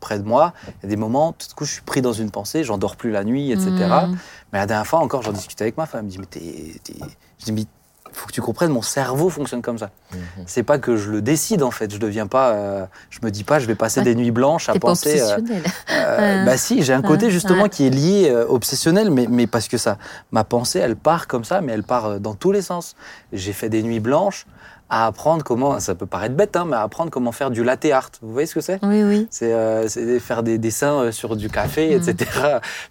près 0.00 0.18
de 0.18 0.24
moi, 0.24 0.52
il 0.66 0.84
y 0.84 0.86
a 0.86 0.88
des 0.88 0.96
moments, 0.96 1.32
tout 1.32 1.46
à 1.50 1.54
coup, 1.54 1.64
je 1.64 1.72
suis 1.72 1.82
pris 1.82 2.02
dans 2.02 2.12
une 2.12 2.30
pensée, 2.30 2.64
j'en 2.64 2.78
dors 2.78 2.96
plus 2.96 3.10
la 3.10 3.24
nuit, 3.24 3.52
etc. 3.52 3.70
Mhm. 3.70 4.16
Mais 4.52 4.58
la 4.58 4.66
dernière 4.66 4.86
fois 4.86 5.00
encore, 5.00 5.22
j'en 5.22 5.32
discutais 5.32 5.64
avec 5.64 5.76
ma 5.76 5.86
femme. 5.86 6.00
Elle 6.00 6.06
me 6.06 6.10
dit, 6.10 6.18
mais 6.18 6.26
t'es, 6.26 6.80
t'es- 6.82 6.98
Je 7.40 7.44
dis, 7.46 7.52
mais 7.52 7.64
faut 8.12 8.28
que 8.28 8.32
tu 8.32 8.40
comprennes, 8.40 8.70
mon 8.70 8.80
cerveau 8.82 9.28
fonctionne 9.28 9.60
comme 9.60 9.76
ça. 9.78 9.90
Mhm. 10.12 10.18
C'est 10.46 10.62
pas 10.62 10.78
que 10.78 10.96
je 10.96 11.10
le 11.10 11.20
décide 11.20 11.64
en 11.64 11.72
fait. 11.72 11.92
Je 11.92 11.98
deviens 11.98 12.28
pas. 12.28 12.50
euh, 12.52 12.86
je 13.10 13.18
me 13.24 13.30
dis 13.32 13.42
pas, 13.42 13.58
je 13.58 13.66
vais 13.66 13.74
passer 13.74 14.00
Ouais. 14.00 14.04
des 14.04 14.14
nuits 14.14 14.30
blanches 14.30 14.68
à 14.68 14.72
T'es 14.74 14.78
pas 14.78 14.88
penser. 14.88 15.20
euh, 15.20 15.36
obsessionnel. 15.38 15.62
euh, 15.90 16.38
Ouais. 16.40 16.44
bah 16.46 16.56
si, 16.56 16.82
j'ai 16.84 16.92
un 16.92 17.02
côté 17.02 17.26
Ouais, 17.26 17.30
justement 17.32 17.64
ouais. 17.64 17.68
qui 17.68 17.86
est 17.86 17.90
lié 17.90 18.28
euh, 18.30 18.46
obsessionnel, 18.48 19.10
mais, 19.10 19.26
mais 19.28 19.48
parce 19.48 19.66
que 19.66 19.78
ça, 19.78 19.98
ma 20.30 20.44
pensée, 20.44 20.78
elle 20.78 20.94
part 20.94 21.26
comme 21.26 21.42
ça, 21.42 21.60
mais 21.60 21.72
elle 21.72 21.82
part 21.82 22.06
euh, 22.06 22.18
dans 22.20 22.34
tous 22.34 22.52
les 22.52 22.62
sens. 22.62 22.94
J'ai 23.32 23.52
fait 23.52 23.68
des 23.68 23.82
nuits 23.82 23.98
blanches 24.00 24.46
à 24.90 25.06
apprendre 25.06 25.42
comment, 25.44 25.80
ça 25.80 25.94
peut 25.94 26.06
paraître 26.06 26.34
bête, 26.34 26.56
hein, 26.56 26.64
mais 26.68 26.76
à 26.76 26.82
apprendre 26.82 27.10
comment 27.10 27.32
faire 27.32 27.50
du 27.50 27.64
latte 27.64 27.84
art. 27.86 28.10
Vous 28.22 28.32
voyez 28.32 28.46
ce 28.46 28.54
que 28.54 28.60
c'est? 28.60 28.78
Oui, 28.82 29.02
oui. 29.02 29.26
C'est 29.30 29.52
euh, 29.52 29.88
faire 30.20 30.42
des 30.42 30.58
dessins 30.58 31.04
euh, 31.04 31.12
sur 31.12 31.36
du 31.36 31.48
café, 31.48 31.96
Mm. 31.98 32.08
etc. 32.08 32.30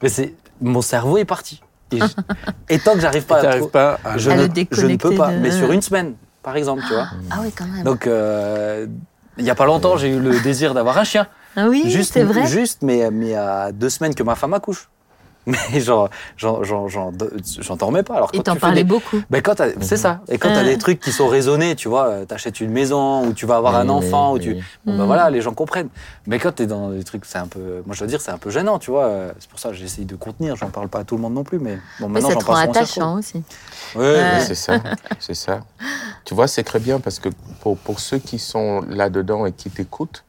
Mais 0.02 0.10
c'est 0.10 0.34
mon 0.62 0.82
cerveau 0.82 1.18
est 1.18 1.26
parti. 1.26 1.62
Et, 1.92 2.00
je- 2.00 2.06
et 2.70 2.80
tant 2.80 2.94
que 2.96 3.00
j'arrive 3.02 3.26
pas 3.26 3.38
à 3.48 3.60
pas 3.68 4.00
à... 4.04 4.18
je, 4.18 4.30
À 4.32 4.36
ne, 4.38 4.44
le 4.48 4.50
je 4.72 4.86
ne 4.88 4.96
peux 4.96 5.14
pas. 5.16 5.32
de- 5.32 5.38
Mais 5.38 5.52
sur 5.52 5.72
une 5.72 5.82
semaine, 5.82 6.16
par 6.42 6.56
exemple, 6.58 6.84
tu 6.88 6.94
vois. 6.94 7.08
Ah 7.32 7.40
oui, 7.42 7.52
quand 7.56 7.66
même. 7.66 7.84
Donc, 7.84 8.08
euh, 8.08 8.88
il 9.38 9.46
y 9.46 9.50
a 9.50 9.56
pas 9.56 9.66
longtemps, 9.66 9.96
j'ai 9.98 10.10
eu 10.10 10.20
le 10.20 10.40
désir 10.40 10.74
d'avoir 10.74 10.98
un 10.98 11.04
chien. 11.04 11.28
Ah 11.56 11.68
oui, 11.70 11.84
juste, 11.92 12.14
c'est 12.14 12.24
vrai. 12.24 12.48
Juste, 12.48 12.82
mais, 12.82 13.12
mais 13.12 13.36
à 13.36 13.72
deux 13.72 13.90
semaines 13.90 14.16
que 14.16 14.24
ma 14.24 14.34
femme 14.36 14.54
accouche. 14.56 14.90
mais 15.72 15.80
genre, 15.82 16.10
j'en, 16.38 17.76
dormais 17.78 18.04
pas. 18.04 18.16
Alors, 18.16 18.30
Et 18.34 18.38
quand 18.38 18.44
t'en 18.44 18.56
parlais 18.56 18.84
des- 18.84 18.90
beaucoup. 18.90 19.22
Ben 19.30 19.42
quand 19.42 19.56
t'as- 19.56 19.80
c'est 19.82 19.98
ça. 19.98 20.22
Et 20.30 20.38
quand 20.38 20.50
tu 20.50 20.56
as 20.56 20.60
Ouais. 20.60 20.66
des 20.66 20.78
trucs 20.78 21.00
qui 21.02 21.12
sont 21.12 21.28
raisonnés, 21.28 21.76
tu 21.76 21.90
vois, 21.90 22.08
euh, 22.08 22.26
t'achètes 22.26 22.62
une 22.62 22.72
maison 22.72 23.26
ou 23.28 23.34
tu 23.34 23.46
vas 23.46 23.58
avoir 23.58 23.76
un 23.76 23.90
enfant 23.90 24.34
oui, 24.34 24.40
ou 24.40 24.44
tu 24.44 24.50
oui. 24.54 24.64
bon, 24.86 24.98
ben 24.98 25.04
Mm. 25.04 25.08
voilà, 25.08 25.30
les 25.30 25.42
gens 25.42 25.54
comprennent. 25.54 25.90
Mais 26.28 26.40
quand 26.40 26.54
tu 26.54 26.64
es 26.64 26.66
dans 26.66 26.92
des 26.92 27.04
trucs, 27.04 27.26
c'est 27.26 27.38
un 27.40 27.48
peu 27.48 27.82
moi 27.86 27.94
je 27.94 28.00
dois 28.00 28.08
dire 28.08 28.22
c'est 28.22 28.32
un 28.32 28.38
peu 28.38 28.50
gênant, 28.50 28.80
tu 28.80 28.92
vois. 28.92 29.06
euh, 29.06 29.32
C'est 29.40 29.50
pour 29.50 29.60
ça 29.60 29.70
que 29.70 29.76
j'essaye 29.76 30.06
de 30.06 30.16
contenir, 30.16 30.56
j'en 30.56 30.70
parle 30.70 30.88
pas 30.88 31.00
à 31.00 31.04
tout 31.04 31.16
le 31.16 31.22
monde 31.22 31.34
non 31.34 31.44
plus 31.44 31.60
mais 31.60 31.78
bon 32.00 32.08
Mais 32.08 32.22
maintenant 32.22 32.30
ça 32.30 32.34
j'en 32.36 32.40
parle 32.46 32.58
sur 32.60 32.66
mon 32.68 32.72
attachant 32.72 33.14
aussi. 33.20 33.44
Oui, 33.96 34.06
c'est 34.40 34.56
ça, 34.56 34.80
c'est 35.20 35.34
ça. 35.36 35.60
Tu 36.26 36.34
vois, 36.34 36.48
c'est 36.48 36.64
très 36.64 36.80
bien 36.80 37.00
parce 37.02 37.20
que 37.20 37.28
pour, 37.60 37.78
pour 37.78 38.00
ceux 38.00 38.18
qui 38.18 38.40
sont 38.40 38.82
là-dedans 38.88 39.46
et 39.46 39.52
qui 39.52 39.70
t'écoutent, 39.70 40.24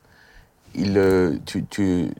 il, 0.74 0.98
euh, 0.98 1.36
tu, 1.46 1.64
tu, 1.66 2.10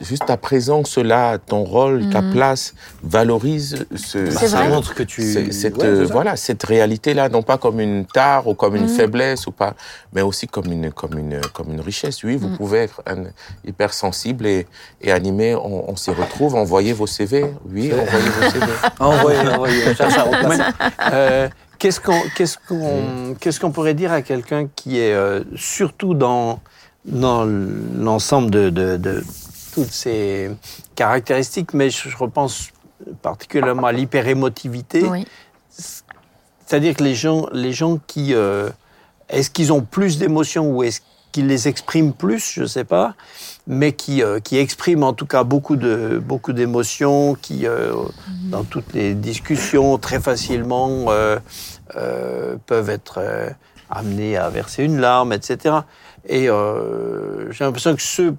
juste 0.00 0.26
ta 0.26 0.36
présence 0.36 0.96
là, 0.98 1.38
ton 1.38 1.62
rôle, 1.62 2.08
ta 2.08 2.22
Mhm. 2.22 2.30
place, 2.32 2.74
valorise 3.02 3.84
ce, 3.94 4.30
ça 4.30 4.46
vrai. 4.46 4.68
montre 4.68 4.94
que 4.94 5.02
tu 5.02 5.52
cette, 5.52 5.76
ouais, 5.76 5.84
euh, 5.86 6.06
voilà, 6.10 6.36
cette 6.36 6.62
réalité-là, 6.62 7.28
non 7.28 7.42
pas 7.42 7.58
comme 7.58 7.80
une 7.80 8.06
tare 8.06 8.46
ou 8.48 8.54
comme 8.54 8.76
une 8.76 8.82
Mhm. 8.84 8.88
faiblesse 8.88 9.46
ou 9.46 9.52
pas, 9.52 9.74
mais 10.12 10.22
aussi 10.22 10.46
comme 10.46 10.72
une, 10.72 10.90
comme 10.90 11.18
une, 11.18 11.40
comme 11.52 11.70
une 11.70 11.80
richesse. 11.80 12.22
Oui, 12.24 12.36
vous 12.36 12.48
Mhm. 12.48 12.56
pouvez 12.56 12.78
être 12.80 13.02
un, 13.06 13.24
hypersensible 13.66 14.46
et, 14.46 14.66
et 15.02 15.12
animé. 15.12 15.54
On, 15.54 15.90
on 15.90 15.96
s'y 15.96 16.10
retrouve. 16.10 16.54
Envoyez 16.54 16.92
vos 16.92 17.06
CV. 17.06 17.46
Oui, 17.70 17.92
envoyez 17.92 18.28
vos 18.30 18.50
CV. 18.50 18.66
Envoyez, 19.00 19.48
envoyez. 19.48 19.82
Euh, 21.12 21.48
Qu'est-ce 21.78 21.98
qu'on 22.00 22.20
qu'est-ce 22.36 22.58
qu'on 22.68 23.34
qu'est-ce 23.40 23.58
qu'on 23.58 23.70
pourrait 23.70 23.94
dire 23.94 24.12
à 24.12 24.20
quelqu'un 24.20 24.68
qui 24.76 24.98
est 25.00 25.14
euh, 25.14 25.42
surtout 25.56 26.12
dans 26.12 26.60
dans 27.06 27.46
l'ensemble 27.46 28.50
de, 28.50 28.68
de, 28.68 28.98
de 28.98 29.24
toutes 29.72 29.90
ces 29.90 30.50
caractéristiques, 30.94 31.74
mais 31.74 31.90
je, 31.90 32.16
repense 32.16 32.70
particulièrement 33.22 33.86
à 33.86 33.92
l'hyperémotivité. 33.92 35.02
Oui. 35.04 35.26
C'est-à-dire 36.66 36.94
que 36.94 37.04
les 37.04 37.14
gens, 37.14 37.48
les 37.52 37.72
gens 37.72 37.98
qui. 38.06 38.34
euh, 38.34 38.68
est-ce 39.28 39.50
qu'ils 39.50 39.72
ont 39.72 39.82
plus 39.82 40.18
d'émotions 40.18 40.70
ou 40.70 40.82
est-ce 40.82 41.00
qu'ils 41.32 41.46
les 41.46 41.68
expriment 41.68 42.12
plus 42.12 42.52
Je 42.54 42.62
ne 42.62 42.66
sais 42.66 42.84
pas. 42.84 43.14
Mais 43.66 43.92
qui, 43.92 44.22
euh, 44.22 44.40
qui 44.40 44.56
expriment 44.58 45.04
en 45.04 45.12
tout 45.12 45.26
cas 45.26 45.44
beaucoup 45.44 45.76
de 45.76 46.20
beaucoup 46.24 46.52
d'émotions, 46.52 47.34
qui, 47.34 47.66
euh, 47.66 47.92
dans 48.50 48.64
toutes 48.64 48.92
les 48.92 49.14
discussions, 49.14 49.98
très 49.98 50.20
facilement 50.20 51.06
peuvent 52.66 52.90
être 52.90 53.20
amenés 53.88 54.36
à 54.36 54.48
verser 54.48 54.84
une 54.84 55.00
larme, 55.00 55.32
etc. 55.32 55.76
Et 56.28 56.46
j'ai 56.46 57.64
l'impression 57.64 57.94
que 57.94 58.02
ceux 58.02 58.36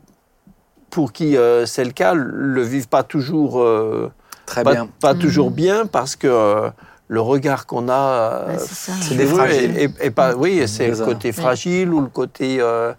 pour 0.92 1.12
qui 1.12 1.36
euh, 1.38 1.66
c'est 1.66 1.84
le 1.84 1.92
cas 1.92 2.14
le 2.14 2.62
vivent 2.62 2.88
pas 2.90 3.04
toujours. 3.04 3.60
euh, 3.62 4.12
Très 4.46 4.64
pas, 4.64 4.74
bien. 4.74 4.88
pas 5.00 5.14
toujours 5.16 5.50
bien 5.50 5.86
parce 5.86 6.16
que 6.16 6.28
euh, 6.28 6.70
le 7.08 7.22
regard 7.22 7.66
qu'on 7.66 7.88
a 7.90 8.46
Ouais, 8.48 8.58
c'est 8.60 9.16
des 9.16 9.26
fragiles. 9.26 9.92
est 10.00 10.12
pas, 10.12 10.36
oui, 10.36 10.64
c'est 10.68 10.88
le 10.88 10.94
C'est 10.94 11.00
ça. 11.00 11.06
côté 11.06 11.32
fragile 11.32 11.94
ou 11.94 12.02
le 12.02 12.08
côté 12.08 12.58
euh, 12.60 12.92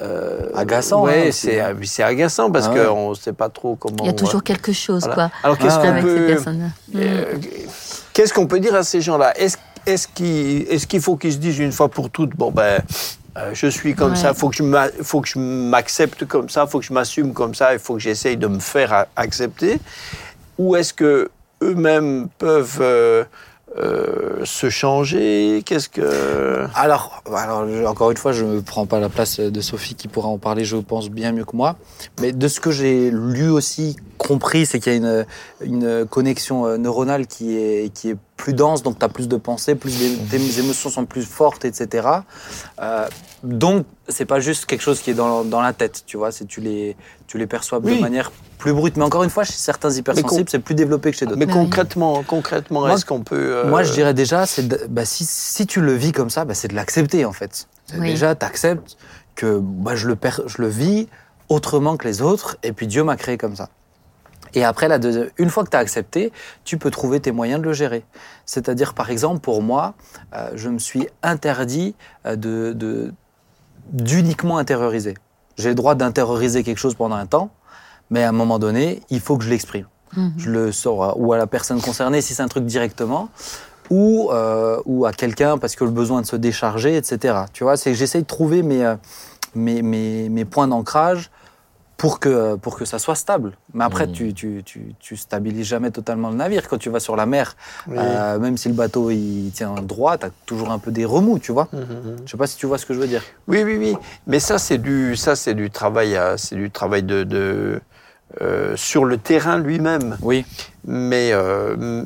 euh, 0.00 0.48
Agaçant, 0.54 1.02
Ouais, 1.04 1.28
hein, 1.28 1.30
c'est 1.32 1.60
c'est 1.82 2.02
agaçant 2.02 2.50
parce 2.50 2.66
Ah 2.70 2.72
ouais. 2.74 2.86
qu'on 2.86 3.10
ne 3.10 3.14
sait 3.14 3.32
pas 3.32 3.48
trop 3.48 3.74
comment. 3.76 3.96
Il 4.02 4.06
y 4.06 4.10
a 4.10 4.12
toujours 4.14 4.42
quelque 4.42 4.72
chose, 4.72 5.00
voilà. 5.04 5.14
quoi, 5.14 5.30
Alors 5.42 5.58
qu'est-ce 5.58 5.76
Ah, 5.80 5.92
qu'on 5.92 6.02
peut. 6.02 6.34
Mm. 6.34 6.62
euh, 6.96 7.24
qu'est-ce 8.14 8.32
qu'on 8.32 8.46
peut 8.46 8.60
dire 8.60 8.74
à 8.74 8.82
ces 8.84 9.00
gens-là? 9.00 9.36
Est-ce 9.38 9.56
est-ce 9.86 10.06
qu'il 10.08 10.62
est-ce 10.70 10.86
qu'il 10.86 11.00
faut 11.00 11.16
qu'ils 11.16 11.32
se 11.32 11.38
disent 11.38 11.58
une 11.58 11.72
fois 11.72 11.88
pour 11.88 12.10
toutes 12.10 12.36
bon 12.36 12.50
ben 12.50 12.80
euh, 13.36 13.50
je 13.52 13.66
suis 13.68 13.94
comme 13.94 14.12
Ouais. 14.12 14.16
ça, 14.16 14.34
faut 14.34 14.48
que 14.48 14.56
je 14.56 14.64
faut 15.02 15.20
que 15.20 15.28
je 15.28 15.38
m'accepte 15.38 16.24
comme 16.26 16.48
ça, 16.48 16.66
faut 16.66 16.78
que 16.80 16.84
je 16.86 16.92
m'assume 16.92 17.32
comme 17.32 17.54
ça, 17.54 17.72
il 17.72 17.78
faut 17.78 17.94
que 17.94 18.00
j'essaye 18.00 18.36
de 18.36 18.46
me 18.46 18.58
faire 18.58 19.06
accepter 19.16 19.78
Ou 20.58 20.74
est-ce 20.76 20.92
que 20.92 21.30
eux-mêmes 21.62 22.28
peuvent 22.38 22.78
euh, 22.80 23.24
euh, 23.76 24.44
se 24.44 24.70
changer? 24.70 25.62
Qu'est-ce 25.64 25.88
que 25.88 26.66
Alors, 26.74 27.22
alors, 27.34 27.64
encore 27.86 28.10
une 28.10 28.16
fois, 28.16 28.32
je 28.32 28.44
ne 28.44 28.60
prends 28.60 28.86
pas 28.86 28.98
la 28.98 29.08
place 29.08 29.38
de 29.38 29.60
Sophie 29.60 29.94
qui 29.94 30.08
pourra 30.08 30.28
en 30.28 30.38
parler, 30.38 30.64
je 30.64 30.76
pense, 30.76 31.10
bien 31.10 31.32
mieux 31.32 31.44
que 31.44 31.54
moi. 31.54 31.76
Mais 32.20 32.32
de 32.32 32.48
ce 32.48 32.60
que 32.60 32.70
j'ai 32.70 33.10
lu 33.10 33.50
aussi, 33.50 33.96
compris, 34.16 34.66
c'est 34.66 34.80
qu'il 34.80 34.92
y 34.92 34.96
a 34.96 34.98
une, 34.98 35.26
une 35.62 36.06
connexion 36.06 36.76
neuronale 36.78 37.26
qui 37.26 37.56
est, 37.56 37.92
qui 37.94 38.10
est 38.10 38.16
plus 38.38 38.54
dense, 38.54 38.82
donc 38.82 38.98
tu 38.98 39.04
as 39.04 39.08
plus 39.10 39.28
de 39.28 39.36
pensées, 39.36 39.74
plus 39.74 39.98
des, 39.98 40.16
tes 40.16 40.58
émotions 40.60 40.88
sont 40.88 41.04
plus 41.04 41.24
fortes, 41.26 41.66
etc. 41.66 42.08
Euh, 42.80 43.06
donc, 43.42 43.84
c'est 44.08 44.24
pas 44.24 44.40
juste 44.40 44.64
quelque 44.64 44.80
chose 44.80 45.00
qui 45.00 45.10
est 45.10 45.14
dans, 45.14 45.44
dans 45.44 45.60
la 45.60 45.72
tête, 45.74 46.04
tu 46.06 46.16
vois, 46.16 46.32
c'est 46.32 46.46
tu 46.46 46.60
les, 46.62 46.96
tu 47.26 47.36
les 47.36 47.46
perçois 47.46 47.80
Oui. 47.82 47.96
de 47.96 48.00
manière 48.00 48.30
plus 48.56 48.72
brute. 48.72 48.96
Mais 48.96 49.02
encore 49.04 49.24
une 49.24 49.30
fois, 49.30 49.42
chez 49.44 49.52
certains 49.52 49.90
hypersensibles, 49.90 50.48
c'est 50.48 50.60
plus 50.60 50.74
développé 50.76 51.10
que 51.10 51.16
chez 51.18 51.26
d'autres. 51.26 51.36
Mais 51.38 51.46
concrètement, 51.48 52.22
concrètement, 52.22 52.88
est-ce 52.88 53.04
qu'on 53.04 53.22
peut 53.22 53.36
euh, 53.56 53.68
Moi, 53.68 53.82
je 53.82 53.92
dirais 53.92 54.14
déjà, 54.14 54.46
c'est 54.46 54.66
de- 54.66 54.86
bah, 54.88 55.04
si, 55.04 55.26
si 55.26 55.66
tu 55.66 55.80
le 55.80 55.92
vis 55.92 56.12
comme 56.12 56.30
ça, 56.30 56.44
bah, 56.44 56.54
c'est 56.54 56.68
de 56.68 56.74
l'accepter 56.76 57.24
en 57.24 57.32
fait. 57.32 57.66
Oui. 57.98 58.10
Déjà, 58.10 58.34
tu 58.36 58.46
acceptes 58.46 58.96
que 59.34 59.58
bah, 59.60 59.96
je, 59.96 60.06
le 60.06 60.14
per- 60.16 60.42
je 60.46 60.62
le 60.62 60.68
vis 60.68 61.08
autrement 61.48 61.96
que 61.96 62.06
les 62.06 62.22
autres, 62.22 62.56
et 62.62 62.72
puis 62.72 62.86
Dieu 62.86 63.02
m'a 63.04 63.16
créé 63.16 63.36
comme 63.36 63.56
ça. 63.56 63.68
Et 64.54 64.64
après, 64.64 64.88
la 64.88 64.98
une 65.38 65.50
fois 65.50 65.64
que 65.64 65.70
tu 65.70 65.76
as 65.76 65.80
accepté, 65.80 66.32
tu 66.64 66.78
peux 66.78 66.90
trouver 66.90 67.20
tes 67.20 67.32
moyens 67.32 67.60
de 67.60 67.64
le 67.64 67.72
gérer. 67.72 68.04
C'est-à-dire, 68.46 68.94
par 68.94 69.10
exemple, 69.10 69.40
pour 69.40 69.62
moi, 69.62 69.94
euh, 70.34 70.50
je 70.54 70.68
me 70.68 70.78
suis 70.78 71.08
interdit 71.22 71.94
euh, 72.26 72.36
de, 72.36 73.12
d'uniquement 73.92 74.58
intérioriser. 74.58 75.14
J'ai 75.56 75.70
le 75.70 75.74
droit 75.74 75.94
d'intérioriser 75.94 76.62
quelque 76.62 76.78
chose 76.78 76.94
pendant 76.94 77.16
un 77.16 77.26
temps, 77.26 77.50
mais 78.10 78.22
à 78.22 78.28
un 78.28 78.32
moment 78.32 78.58
donné, 78.58 79.02
il 79.10 79.20
faut 79.20 79.36
que 79.36 79.44
je 79.44 79.50
l'exprime 79.50 79.86
Mhm. 80.16 80.32
je 80.38 80.50
le 80.50 80.72
sors 80.72 81.14
ou 81.18 81.32
à 81.32 81.36
la 81.36 81.46
personne 81.46 81.80
concernée 81.80 82.20
si 82.20 82.34
c'est 82.34 82.42
un 82.42 82.48
truc 82.48 82.64
directement, 82.64 83.28
ou, 83.90 84.30
euh, 84.32 84.80
ou 84.84 85.06
à 85.06 85.12
quelqu'un 85.12 85.58
parce 85.58 85.74
que 85.74 85.84
le 85.84 85.90
besoin 85.90 86.20
de 86.20 86.26
se 86.26 86.36
décharger, 86.36 86.96
etc. 86.96 87.38
Tu 87.52 87.64
vois, 87.64 87.76
c'est 87.76 87.90
que 87.90 87.96
j'essaye 87.96 88.22
de 88.22 88.26
trouver 88.26 88.62
mes, 88.62 88.94
mes, 89.54 89.82
mes, 89.82 90.28
mes 90.28 90.44
points 90.44 90.68
d'ancrage 90.68 91.30
pour 91.98 92.20
que, 92.20 92.54
pour 92.54 92.76
que 92.78 92.84
ça 92.84 92.98
soit 93.00 93.16
stable. 93.16 93.52
Mais 93.74 93.82
après, 93.84 94.06
Mhm. 94.06 94.12
tu, 94.12 94.32
tu, 94.32 94.62
tu, 94.64 94.94
tu 95.00 95.16
stabilises 95.16 95.66
jamais 95.66 95.90
totalement 95.90 96.30
le 96.30 96.36
navire. 96.36 96.66
Quand 96.68 96.78
tu 96.78 96.90
vas 96.90 97.00
sur 97.00 97.16
la 97.16 97.26
mer, 97.26 97.56
Oui. 97.88 97.96
euh, 97.98 98.38
même 98.38 98.56
si 98.56 98.68
le 98.68 98.74
bateau 98.74 99.10
il 99.10 99.50
tient 99.52 99.74
droit, 99.82 100.16
tu 100.16 100.26
as 100.26 100.30
toujours 100.46 100.70
un 100.70 100.78
peu 100.78 100.92
des 100.92 101.04
remous, 101.04 101.40
tu 101.40 101.50
vois. 101.50 101.66
Mhm, 101.72 101.80
mhm. 101.80 102.16
Je 102.24 102.30
sais 102.30 102.36
pas 102.36 102.46
si 102.46 102.56
tu 102.56 102.66
vois 102.66 102.78
ce 102.78 102.86
que 102.86 102.94
je 102.94 103.00
veux 103.00 103.08
dire. 103.08 103.24
Oui, 103.48 103.64
oui, 103.64 103.76
oui. 103.78 103.96
Mais 104.28 104.38
ça, 104.38 104.58
c'est 104.58 104.78
du, 104.78 105.16
ça, 105.16 105.34
c'est 105.34 105.54
du 105.54 105.70
travail, 105.70 106.16
c'est 106.36 106.54
du 106.54 106.70
travail 106.70 107.02
de, 107.02 107.24
de, 107.24 107.80
euh, 108.42 108.76
sur 108.76 109.04
le 109.04 109.18
terrain 109.18 109.58
lui-même. 109.58 110.18
Oui. 110.22 110.46
Mais, 110.84 111.30
euh, 111.32 112.04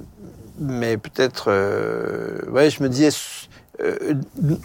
mais 0.59 0.97
peut-être, 0.97 1.45
euh, 1.49 2.39
ouais, 2.51 2.71
je 2.71 2.83
me 2.83 2.89
disais, 2.89 3.11
euh, 3.83 4.15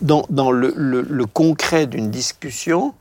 dans, 0.01 0.25
dans 0.29 0.51
le, 0.51 0.73
le- 0.77 1.01
le 1.01 1.25
concret 1.25 1.85
d'une 1.85 2.09
discussion, 2.11 2.93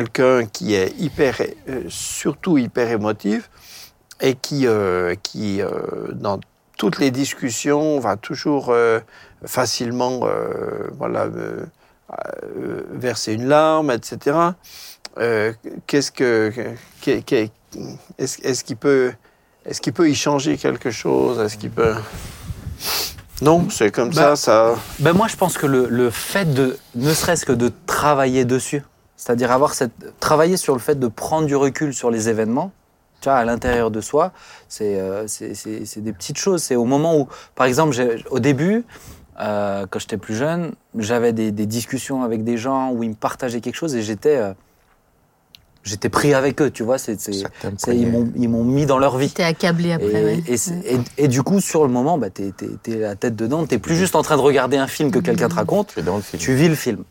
quelqu'un 0.00 0.46
qui 0.46 0.74
est 0.74 0.94
hyper, 0.98 1.36
euh, 1.68 1.82
surtout 1.88 2.56
hyper 2.56 2.88
émotif, 2.90 3.50
et 4.22 4.34
qui, 4.34 4.66
euh, 4.66 5.14
qui 5.22 5.60
euh, 5.60 5.68
dans 6.12 6.38
toutes 6.78 6.98
les 7.00 7.10
discussions, 7.10 7.98
va 8.00 8.16
toujours 8.16 8.72
facilement, 9.44 10.20
voilà. 10.96 11.28
verser 12.90 13.34
une 13.34 13.46
larme, 13.48 13.90
etc. 13.90 14.38
Qu'est-ce 15.86 16.10
que, 16.10 16.50
qu'est- 17.02 17.52
est-ce, 18.18 18.64
qu'il 18.64 18.76
peut, 18.76 19.12
est-ce 19.66 19.80
qu'il 19.82 19.92
peut 19.92 20.08
y 20.08 20.14
changer 20.14 20.56
quelque 20.56 20.90
chose? 20.90 21.38
Est-ce 21.38 21.58
qu'il 21.58 21.70
peut? 21.70 21.94
Non, 23.42 23.68
c'est 23.68 23.90
comme 23.90 24.08
Bah, 24.10 24.34
ça, 24.36 24.36
ça. 24.36 24.74
Ben 25.00 25.12
moi, 25.12 25.28
je 25.28 25.36
pense 25.36 25.58
que 25.58 25.66
le, 25.66 25.86
le 25.88 26.08
fait 26.10 26.46
de, 26.54 26.78
ne 26.94 27.12
serait-ce 27.12 27.44
que 27.44 27.52
de 27.52 27.70
travailler 27.86 28.46
dessus, 28.46 28.82
c'est-à-dire 29.20 29.52
avoir 29.52 29.74
cette, 29.74 30.18
travailler 30.18 30.56
sur 30.56 30.72
le 30.72 30.80
fait 30.80 30.98
de 30.98 31.06
prendre 31.06 31.46
du 31.46 31.54
recul 31.54 31.92
sur 31.92 32.10
les 32.10 32.30
événements, 32.30 32.72
à 33.26 33.44
l'intérieur 33.44 33.90
de 33.90 34.00
soi, 34.00 34.32
c'est, 34.66 34.98
euh, 34.98 35.26
c'est, 35.26 36.00
des 36.00 36.12
petites 36.14 36.38
choses. 36.38 36.62
C'est 36.62 36.74
au 36.74 36.86
moment 36.86 37.18
où, 37.18 37.28
par 37.54 37.66
exemple, 37.66 37.94
au 38.30 38.38
début, 38.38 38.82
euh, 39.38 39.84
quand 39.90 39.98
j'étais 39.98 40.16
plus 40.16 40.34
jeune, 40.34 40.72
j'avais 40.96 41.34
des, 41.34 41.52
des 41.52 41.66
discussions 41.66 42.22
avec 42.22 42.44
des 42.44 42.56
gens 42.56 42.92
où 42.92 43.02
ils 43.02 43.10
me 43.10 43.14
partageaient 43.14 43.60
quelque 43.60 43.74
chose 43.74 43.94
et 43.94 44.00
j'étais, 44.00 44.38
euh, 44.38 44.54
j'étais 45.82 46.08
pris 46.08 46.34
avec 46.34 46.60
eux, 46.60 46.70
tu 46.70 46.82
vois. 46.82 46.98
C'est, 46.98 47.16
ils 47.88 48.06
m'ont, 48.10 48.30
ils 48.36 48.48
m'ont 48.48 48.64
mis 48.64 48.86
dans 48.86 48.98
leur 48.98 49.16
vie. 49.16 49.30
T'es 49.30 49.42
accablé 49.44 49.92
après, 49.92 50.20
Et, 50.20 50.24
ouais. 50.24 50.42
et 50.46 50.56
c'est- 50.56 50.80
et- 50.84 51.24
et 51.24 51.28
du 51.28 51.42
coup, 51.42 51.60
sur 51.60 51.82
le 51.84 51.90
moment, 51.92 52.18
bah, 52.18 52.28
t'es, 52.30 52.52
la 52.86 53.16
tête 53.16 53.36
dedans. 53.36 53.64
T'es 53.66 53.78
plus 53.78 53.96
juste 53.96 54.14
en 54.16 54.22
train 54.22 54.36
de 54.36 54.42
regarder 54.42 54.76
un 54.76 54.86
film 54.86 55.10
que 55.10 55.18
quelqu'un 55.18 55.48
te 55.48 55.54
raconte. 55.54 55.88
Tu 55.94 56.00
es 56.00 56.02
dans 56.02 56.16
le 56.16 56.22
film. 56.22 56.40
Tu 56.42 56.54
vis 56.54 56.68
le 56.68 56.74
film. 56.74 57.04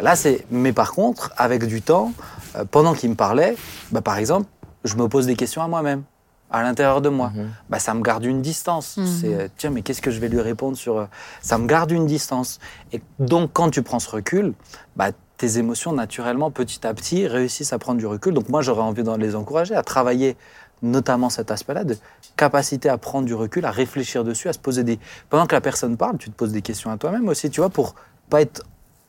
Là, 0.00 0.16
c'est. 0.16 0.44
Mais 0.50 0.72
par 0.72 0.92
contre, 0.92 1.32
avec 1.36 1.64
du 1.64 1.82
temps, 1.82 2.12
euh, 2.56 2.64
pendant 2.70 2.94
qu'il 2.94 3.10
me 3.10 3.14
parlait, 3.14 3.56
bah, 3.92 4.00
par 4.00 4.18
exemple, 4.18 4.46
je 4.84 4.94
me 4.96 5.08
pose 5.08 5.26
des 5.26 5.34
questions 5.36 5.62
à 5.62 5.68
moi-même, 5.68 6.02
à 6.50 6.62
l'intérieur 6.62 7.00
de 7.02 7.08
moi. 7.08 7.32
Mhm. 7.34 7.48
Bah, 7.68 7.78
ça 7.78 7.94
me 7.94 8.02
garde 8.02 8.24
une 8.24 8.40
distance. 8.42 8.98
C'est 9.20 9.34
euh, 9.34 9.48
tiens, 9.56 9.70
mais 9.70 9.82
qu'est-ce 9.82 10.00
que 10.02 10.10
je 10.10 10.18
vais 10.20 10.28
lui 10.28 10.40
répondre 10.40 10.76
sur. 10.76 10.98
euh, 10.98 11.04
Ça 11.42 11.58
me 11.58 11.66
garde 11.66 11.90
une 11.90 12.06
distance. 12.06 12.58
Et 12.92 13.00
donc, 13.18 13.50
quand 13.52 13.70
tu 13.70 13.82
prends 13.82 13.98
ce 13.98 14.10
recul, 14.10 14.54
bah, 14.96 15.10
tes 15.38 15.58
émotions, 15.58 15.92
naturellement, 15.92 16.50
petit 16.50 16.86
à 16.86 16.92
petit, 16.92 17.26
réussissent 17.26 17.72
à 17.72 17.78
prendre 17.78 17.98
du 17.98 18.06
recul. 18.06 18.34
Donc, 18.34 18.48
moi, 18.48 18.60
j'aurais 18.60 18.82
envie 18.82 19.02
de 19.02 19.10
les 19.16 19.34
encourager 19.34 19.74
à 19.74 19.82
travailler 19.82 20.36
notamment 20.82 21.30
cet 21.30 21.50
aspect-là 21.50 21.82
de 21.84 21.96
capacité 22.36 22.88
à 22.88 22.98
prendre 22.98 23.26
du 23.26 23.34
recul, 23.34 23.64
à 23.64 23.70
réfléchir 23.70 24.22
dessus, 24.24 24.48
à 24.48 24.52
se 24.52 24.58
poser 24.58 24.84
des. 24.84 24.98
Pendant 25.30 25.46
que 25.46 25.54
la 25.54 25.60
personne 25.60 25.96
parle, 25.96 26.18
tu 26.18 26.28
te 26.30 26.34
poses 26.36 26.52
des 26.52 26.62
questions 26.62 26.90
à 26.90 26.96
toi-même 26.98 27.26
aussi, 27.28 27.50
tu 27.50 27.60
vois, 27.60 27.70
pour 27.70 27.94
pas 28.30 28.42
être 28.42 28.62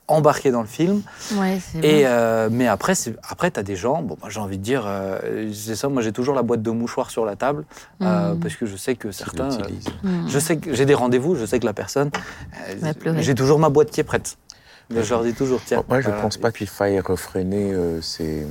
embarqué 0.08 0.50
dans 0.50 0.62
le 0.62 0.68
film. 0.68 1.04
Ouais, 1.36 1.60
Et 1.84 2.02
vrai. 2.02 2.06
euh, 2.06 2.50
mais 2.52 2.68
après, 2.68 2.94
après, 3.30 3.52
t'as 3.52 3.62
des 3.62 3.76
gens. 3.76 4.02
Bon, 4.02 4.18
moi, 4.20 4.30
j'ai 4.32 4.40
envie 4.40 4.58
de 4.58 4.64
dire, 4.64 4.84
euh, 4.88 5.52
c'est 5.54 5.76
ça. 5.76 5.88
Moi, 5.90 6.02
j'ai 6.02 6.12
toujours 6.12 6.34
la 6.34 6.42
boîte 6.42 6.64
de 6.64 6.72
mouchoirs 6.72 7.12
sur 7.12 7.26
la 7.26 7.36
table 7.36 7.66
euh, 8.02 8.34
Mm. 8.34 8.40
parce 8.40 8.56
que 8.56 8.66
je 8.66 8.76
sais 8.76 8.96
que 8.96 9.12
certains. 9.12 9.52
euh. 9.52 9.68
Hmm. 10.04 10.28
je 10.28 10.40
sais 10.40 10.58
que 10.58 10.74
j'ai 10.74 10.86
des 10.86 10.96
rendez-vous. 10.96 11.36
Je 11.36 11.46
sais 11.46 11.60
que 11.60 11.66
la 11.68 11.74
personne. 11.74 12.10
euh, 12.70 13.16
j'ai 13.20 13.36
toujours 13.36 13.60
ma 13.60 13.70
boîte 13.70 13.92
qui 13.92 14.00
est 14.00 14.04
prête. 14.04 14.38
Je 14.90 15.10
leur 15.10 15.24
dis 15.24 15.34
toujours, 15.34 15.62
tiens. 15.66 15.84
Moi, 15.88 16.02
je 16.02 16.10
ne 16.10 16.20
pense 16.22 16.38
pas 16.38 16.52
qu'il 16.52 16.68
faille 16.68 17.00
refréner 17.00 17.72
euh, 17.74 18.02
ces, 18.02 18.46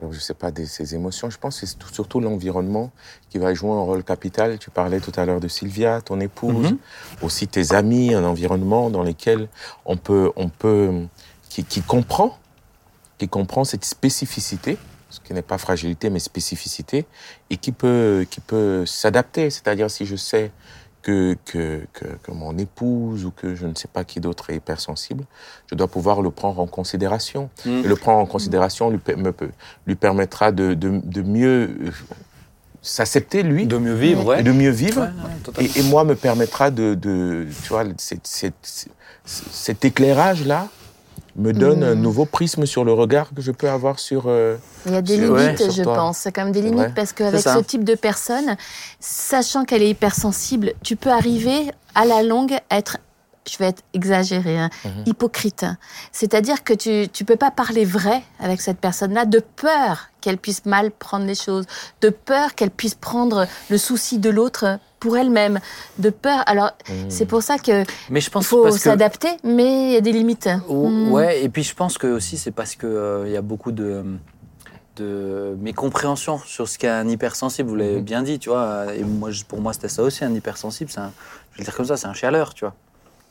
alors, 0.00 0.12
je 0.12 0.20
sais 0.20 0.34
pas, 0.34 0.50
des, 0.52 0.66
ces 0.66 0.94
émotions. 0.94 1.28
Je 1.28 1.38
pense 1.38 1.60
que 1.60 1.66
c'est 1.66 1.76
tout- 1.78 1.92
surtout 1.92 2.20
l'environnement 2.20 2.92
qui 3.30 3.38
va 3.38 3.52
jouer 3.54 3.70
un 3.72 3.80
rôle 3.80 4.04
capital. 4.04 4.58
Tu 4.58 4.70
parlais 4.70 5.00
tout 5.00 5.12
à 5.16 5.24
l'heure 5.24 5.40
de 5.40 5.48
Sylvia, 5.48 6.00
ton 6.00 6.20
épouse, 6.20 6.72
Mhm. 6.72 6.78
aussi 7.22 7.48
tes 7.48 7.72
amis, 7.72 8.14
un 8.14 8.24
environnement 8.24 8.90
dans 8.90 9.02
lequel 9.02 9.48
on 9.84 9.96
peut, 9.96 10.30
on 10.36 10.48
peut, 10.48 10.92
qui, 11.48 11.64
qui 11.64 11.82
comprend, 11.82 12.38
qui 13.18 13.28
comprend 13.28 13.64
cette 13.64 13.84
spécificité, 13.84 14.78
ce 15.10 15.18
qui 15.20 15.34
n'est 15.34 15.42
pas 15.42 15.58
fragilité 15.58 16.10
mais 16.10 16.20
spécificité, 16.20 17.06
et 17.50 17.56
qui 17.56 17.72
peut, 17.72 18.24
qui 18.30 18.40
peut 18.40 18.86
s'adapter. 18.86 19.50
C'est-à-dire 19.50 19.90
si 19.90 20.06
je 20.06 20.16
sais 20.16 20.52
que, 21.02 21.36
que, 21.44 21.80
que, 21.92 22.04
que 22.22 22.30
mon 22.30 22.56
épouse 22.58 23.24
ou 23.24 23.30
que 23.32 23.54
je 23.54 23.66
ne 23.66 23.74
sais 23.74 23.88
pas 23.88 24.04
qui 24.04 24.20
d'autre 24.20 24.50
est 24.50 24.56
hypersensible, 24.56 25.24
je 25.68 25.74
dois 25.74 25.88
pouvoir 25.88 26.22
le 26.22 26.30
prendre 26.30 26.60
en 26.60 26.66
considération. 26.66 27.50
Mm. 27.66 27.70
Et 27.70 27.82
le 27.82 27.96
prendre 27.96 28.18
en 28.20 28.26
considération 28.26 28.88
lui, 28.90 29.00
me 29.16 29.32
lui 29.86 29.94
permettra 29.96 30.52
de, 30.52 30.74
de, 30.74 31.00
de 31.04 31.22
mieux 31.22 31.76
euh, 31.82 31.90
s'accepter, 32.80 33.42
lui, 33.42 33.66
De 33.66 33.78
mieux 33.78 33.94
vivre, 33.94 34.24
ouais. 34.26 34.40
et 34.40 34.42
de 34.42 34.52
mieux 34.52 34.70
vivre. 34.70 35.02
Ouais, 35.02 35.06
ouais, 35.08 35.40
totalement. 35.44 35.70
Et, 35.74 35.78
et 35.80 35.82
moi, 35.84 36.04
me 36.04 36.14
permettra 36.14 36.70
de, 36.70 36.94
de 36.94 37.46
tu 37.62 37.68
vois, 37.68 37.84
cette- 37.98 38.26
cette- 38.26 38.88
cet 39.24 39.84
éclairage-là 39.84 40.68
me 41.36 41.52
donne 41.52 41.82
un 41.82 41.94
nouveau 41.94 42.24
prisme 42.26 42.66
sur 42.66 42.84
le 42.84 42.92
regard 42.92 43.30
que 43.34 43.40
je 43.40 43.52
peux 43.52 43.68
avoir 43.70 43.98
sur... 43.98 44.24
euh, 44.26 44.56
Il 44.86 44.92
y 44.92 44.96
a 44.96 45.02
des 45.02 45.16
limites, 45.16 45.60
ouais, 45.60 45.70
je 45.70 45.82
toi. 45.82 45.94
pense. 45.94 46.18
C'est 46.18 46.32
quand 46.32 46.44
même 46.44 46.52
des 46.52 46.62
limites 46.62 46.94
parce 46.94 47.12
qu'avec 47.12 47.40
ce 47.40 47.58
type 47.60 47.84
de 47.84 47.94
personne, 47.94 48.56
sachant 49.00 49.64
qu'elle 49.64 49.82
est 49.82 49.90
hypersensible, 49.90 50.72
tu 50.82 50.96
peux 50.96 51.10
arriver 51.10 51.70
à 51.94 52.04
la 52.04 52.22
longue 52.22 52.52
à 52.70 52.78
être, 52.78 52.98
je 53.50 53.58
vais 53.58 53.66
être 53.66 53.82
exagérée, 53.94 54.58
hein, 54.58 54.70
Mhm. 54.84 55.02
hypocrite. 55.06 55.66
C'est-à-dire 56.12 56.62
que 56.64 56.72
tu 56.74 56.90
ne 57.22 57.26
peux 57.26 57.36
pas 57.36 57.50
parler 57.50 57.84
vrai 57.84 58.22
avec 58.40 58.60
cette 58.60 58.78
personne-là 58.78 59.24
de 59.24 59.40
peur 59.40 60.08
qu'elle 60.20 60.38
puisse 60.38 60.64
mal 60.64 60.90
prendre 60.92 61.26
les 61.26 61.34
choses, 61.34 61.64
de 62.00 62.08
peur 62.10 62.54
qu'elle 62.54 62.70
puisse 62.70 62.94
prendre 62.94 63.46
le 63.70 63.78
souci 63.78 64.18
de 64.18 64.30
l'autre 64.30 64.78
pour 65.00 65.16
elle-même, 65.16 65.58
de 65.98 66.10
peur. 66.10 66.44
Alors, 66.46 66.70
mm. 66.88 66.92
c'est 67.08 67.26
pour 67.26 67.42
ça 67.42 67.58
que 67.58 67.84
Mais 68.08 68.20
je 68.20 68.30
pense 68.30 68.46
faut 68.46 68.62
que 68.64 68.70
s'adapter, 68.70 69.30
mais 69.42 69.88
il 69.88 69.92
y 69.94 69.96
a 69.96 70.00
des 70.00 70.12
limites. 70.12 70.48
Oh, 70.68 70.86
Mm. 70.88 71.10
Ouais, 71.10 71.42
et 71.42 71.48
puis 71.48 71.64
je 71.64 71.74
pense 71.74 71.98
que 71.98 72.06
aussi 72.06 72.38
c'est 72.38 72.52
parce 72.52 72.76
que 72.76 72.86
euh, 72.86 73.28
y 73.28 73.36
a 73.36 73.42
beaucoup 73.42 73.72
de 73.72 74.04
de 74.96 75.56
mécompréhension 75.58 76.38
sur 76.38 76.68
ce 76.68 76.78
qu'est 76.78 76.86
un 76.88 77.08
hypersensible. 77.08 77.68
Vous 77.68 77.76
l'avez 77.76 77.96
Mhm. 77.96 78.02
bien 78.04 78.22
dit, 78.22 78.38
tu 78.38 78.50
vois. 78.50 78.94
Et 78.94 79.02
moi, 79.04 79.30
pour 79.48 79.60
moi, 79.60 79.72
c'était 79.72 79.88
ça 79.88 80.02
aussi 80.02 80.22
un 80.22 80.34
hypersensible. 80.34 80.90
C'est 80.90 81.00
un, 81.00 81.12
je 81.52 81.56
vais 81.56 81.60
le 81.60 81.64
dire 81.64 81.74
comme 81.74 81.86
ça, 81.86 81.96
c'est 81.96 82.08
un 82.08 82.12
chialeur, 82.12 82.52
tu 82.52 82.66
vois. 82.66 82.74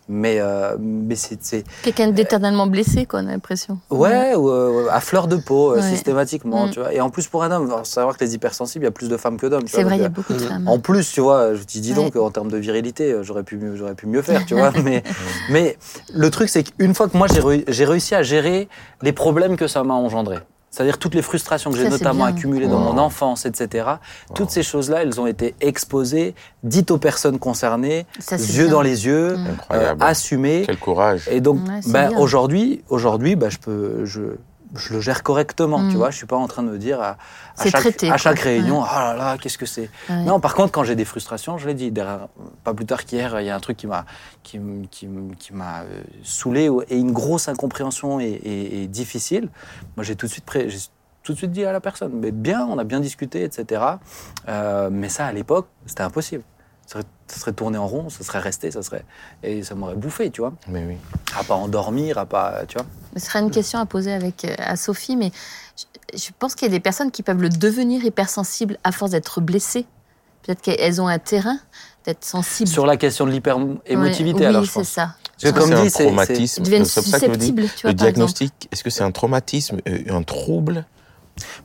Mais 0.10 0.40
euh, 0.40 0.76
mais 0.80 1.16
c'est 1.16 1.64
Quelqu'un 1.84 2.10
d'éternellement 2.12 2.68
blessé, 2.68 3.06
quoi, 3.06 3.22
on 3.22 3.28
a 3.28 3.32
l'impression. 3.32 3.80
ouais, 3.92 4.36
ou, 4.36 4.50
euh, 4.50 4.88
à 4.92 5.00
fleur 5.00 5.28
de 5.28 5.38
peau 5.38 5.72
euh, 5.72 5.76
Ouais. 5.78 5.82
systématiquement, 5.82 6.68
Mm. 6.68 6.70
tu 6.72 6.80
vois. 6.80 6.94
Et 6.94 7.00
en 7.00 7.10
plus 7.10 7.28
pour 7.28 7.44
un 7.44 7.52
homme, 7.52 7.70
faut 7.70 7.84
savoir 7.84 8.18
que 8.18 8.24
les 8.26 8.36
hypersensibles, 8.36 8.84
il 8.84 8.88
y 8.88 8.90
a 8.90 8.92
plus 8.92 9.08
de 9.10 9.16
femmes 9.18 9.38
que 9.38 9.48
d'hommes. 9.48 9.68
C'est 9.68 9.84
vrai, 9.84 9.98
il 9.98 10.02
y 10.02 10.06
a 10.06 10.10
Donc, 10.10 10.16
beaucoup 10.18 10.34
de 10.34 10.40
femmes. 10.40 10.68
En 10.68 10.80
plus, 10.80 11.10
tu 11.12 11.22
vois, 11.22 11.54
je 11.56 11.64
te 11.64 11.78
dis 11.78 11.94
donc, 11.94 12.16
en 12.16 12.30
termes 12.32 12.50
de 12.52 12.58
virilité, 12.58 13.12
euh, 13.14 13.24
j'aurais 13.24 13.44
pu 13.44 13.58
mieux, 13.58 13.76
j'aurais 13.78 13.96
pu 13.96 14.08
mieux 14.08 14.22
faire, 14.22 14.46
tu 14.46 14.54
vois. 14.56 14.72
mais, 14.84 15.04
mais 15.50 15.78
le 16.14 16.30
truc, 16.30 16.50
c'est 16.50 16.64
qu'une 16.64 16.94
fois 16.94 17.08
que 17.08 17.16
moi, 17.18 17.28
j'ai 17.68 17.86
réussi 17.86 18.16
à 18.16 18.24
gérer 18.24 18.68
les 19.02 19.14
problèmes 19.14 19.56
que 19.56 19.68
ça 19.68 19.84
m'a 19.84 19.94
engendré, 19.94 20.38
c'est-à-dire 20.72 20.98
toutes 20.98 21.14
les 21.16 21.22
frustrations 21.22 21.70
que 21.70 21.78
j'ai 21.78 21.88
notamment 21.90 22.26
bien. 22.26 22.34
accumulées 22.36 22.68
dans 22.68 22.80
Wow. 22.84 22.94
mon 22.94 22.98
enfance, 22.98 23.46
etc., 23.46 23.86
toutes 24.34 24.50
ces 24.50 24.64
choses-là, 24.64 25.04
elles 25.04 25.20
ont 25.22 25.28
été 25.28 25.54
exposées, 25.62 26.34
dites 26.64 26.90
aux 26.92 26.98
personnes 26.98 27.38
concernées, 27.40 28.06
Ça, 28.20 28.38
yeux 28.38 28.64
bien. 28.64 28.72
dans 28.72 28.82
les 28.82 29.06
yeux, 29.06 29.36
Mm. 29.36 29.48
euh, 29.74 29.96
assumées. 30.00 30.64
Quel 30.66 30.78
courage. 30.78 31.28
Et 31.30 31.42
donc, 31.42 31.60
Ouais, 31.68 31.82
ben, 31.88 32.12
aujourd'hui, 32.18 32.82
aujourd'hui, 32.90 33.36
ben, 33.36 33.50
je 33.52 33.58
peux, 33.60 34.06
je, 34.06 34.22
je 34.76 34.94
le 34.94 35.02
gère 35.02 35.24
correctement, 35.24 35.80
Mm. 35.80 35.90
tu 35.92 35.98
vois. 35.98 36.12
Je 36.12 36.18
suis 36.18 36.26
pas 36.26 36.38
en 36.38 36.48
train 36.48 36.64
de 36.64 36.70
me 36.70 36.78
dire 36.78 37.02
à, 37.02 37.18
chaque, 37.64 37.72
traité, 37.82 38.10
à 38.12 38.18
chaque 38.18 38.40
réunion, 38.40 38.84
ah 38.84 39.14
là 39.14 39.18
là, 39.18 39.38
qu'est-ce 39.38 39.58
que 39.58 39.66
c'est? 39.66 39.90
Ouais. 40.10 40.24
Non, 40.24 40.40
par 40.40 40.54
contre, 40.56 40.72
quand 40.72 40.84
j'ai 40.84 40.96
des 40.96 41.06
frustrations, 41.06 41.58
je 41.58 41.68
l'ai 41.68 41.74
dit, 41.74 41.92
derrière- 41.92 42.28
pas 42.64 42.74
plus 42.74 42.86
tard 42.86 43.04
qu'hier, 43.06 43.40
il 43.42 43.46
y 43.48 43.50
a 43.50 43.56
un 43.56 43.60
truc 43.60 43.78
qui 43.78 43.88
m'a 43.88 44.06
qui, 44.44 44.60
qui, 44.90 45.08
qui 45.40 45.54
m'a 45.54 45.82
euh, 45.82 46.02
saoulé 46.24 46.70
et 46.90 46.98
une 46.98 47.12
grosse 47.12 47.48
incompréhension 47.48 48.20
et, 48.20 48.26
et- 48.26 48.84
et 48.84 48.88
difficile. 48.88 49.50
Moi, 49.98 50.04
j'ai 50.04 50.16
tout 50.16 50.26
de 50.28 50.32
suite 50.32 50.46
pré- 50.46 50.68
tout 51.24 51.34
de 51.34 51.38
suite 51.38 51.52
dit 51.52 51.66
à 51.66 51.72
la 51.72 51.80
personne, 51.82 52.14
mais 52.16 52.32
bien, 52.32 52.66
on 52.66 52.80
a 52.80 52.84
bien 52.84 53.00
discuté, 53.00 53.44
etc. 53.44 53.84
Euh, 54.50 54.90
mais 54.92 55.08
ça, 55.10 55.28
à 55.28 55.32
l'époque, 55.32 55.68
c'était 55.86 56.02
impossible. 56.04 56.44
Ça 56.88 57.00
serait, 57.00 57.04
ça 57.28 57.40
serait 57.40 57.54
tourné 57.54 57.78
en 57.78 57.88
rond, 57.88 58.10
ça 58.10 58.24
serait 58.24 58.40
resté, 58.40 58.70
ça 58.72 58.82
serait 58.84 59.06
et 59.44 59.64
ça 59.64 59.76
m'aurait 59.76 59.96
bouffé, 59.96 60.30
tu 60.30 60.42
vois. 60.42 60.54
Mais 60.68 60.84
oui. 60.86 60.98
À 61.40 61.44
pas 61.44 61.56
endormir, 61.56 62.18
à 62.18 62.26
pas, 62.26 62.64
tu 62.68 62.78
vois. 62.78 62.86
Ce 63.16 63.26
serait 63.26 63.40
une 63.40 63.52
question 63.52 63.80
à 63.80 63.86
poser 63.86 64.12
avec, 64.12 64.44
euh, 64.44 64.54
à 64.58 64.76
Sophie, 64.76 65.16
mais 65.16 65.32
je, 65.78 66.18
je 66.20 66.30
pense 66.38 66.54
qu'il 66.56 66.68
y 66.68 66.72
a 66.72 66.74
des 66.74 66.82
personnes 66.82 67.12
qui 67.12 67.24
peuvent 67.24 67.42
le 67.42 67.50
devenir 67.50 68.04
hypersensible 68.04 68.78
à 68.84 68.92
force 68.92 69.12
d'être 69.12 69.40
blessées. 69.40 69.86
Peut-être 70.44 70.62
qu'elles 70.62 71.00
ont 71.02 71.08
un 71.08 71.20
terrain 71.20 71.58
d'être 72.06 72.26
sensibles. 72.26 72.70
Sur 72.70 72.86
la 72.86 72.98
question 72.98 73.26
de 73.26 73.32
l'hyper-émotivité, 73.32 74.40
Ouais, 74.40 74.46
alors 74.48 74.62
oui, 74.62 74.68
je 74.68 74.72
c'est 74.72 74.80
pense. 74.80 74.88
ça. 74.90 75.16
Parce 75.42 75.54
que 75.54 75.60
comme 75.60 75.70
dit, 75.70 75.76
un 75.76 75.90
c'est- 75.90 76.04
traumatisme? 76.04 76.62
Ils 76.62 76.66
deviennent 76.66 76.86
susceptibles, 76.86 77.64
tu 77.76 77.82
vois, 77.84 77.92
le 77.92 77.94
diagnostic, 77.96 78.68
est-ce 78.72 78.84
que 78.84 78.90
c'est 78.90 79.04
un 79.04 79.12
traumatisme, 79.12 79.78
euh, 79.88 80.00
un 80.10 80.24
trouble 80.24 80.86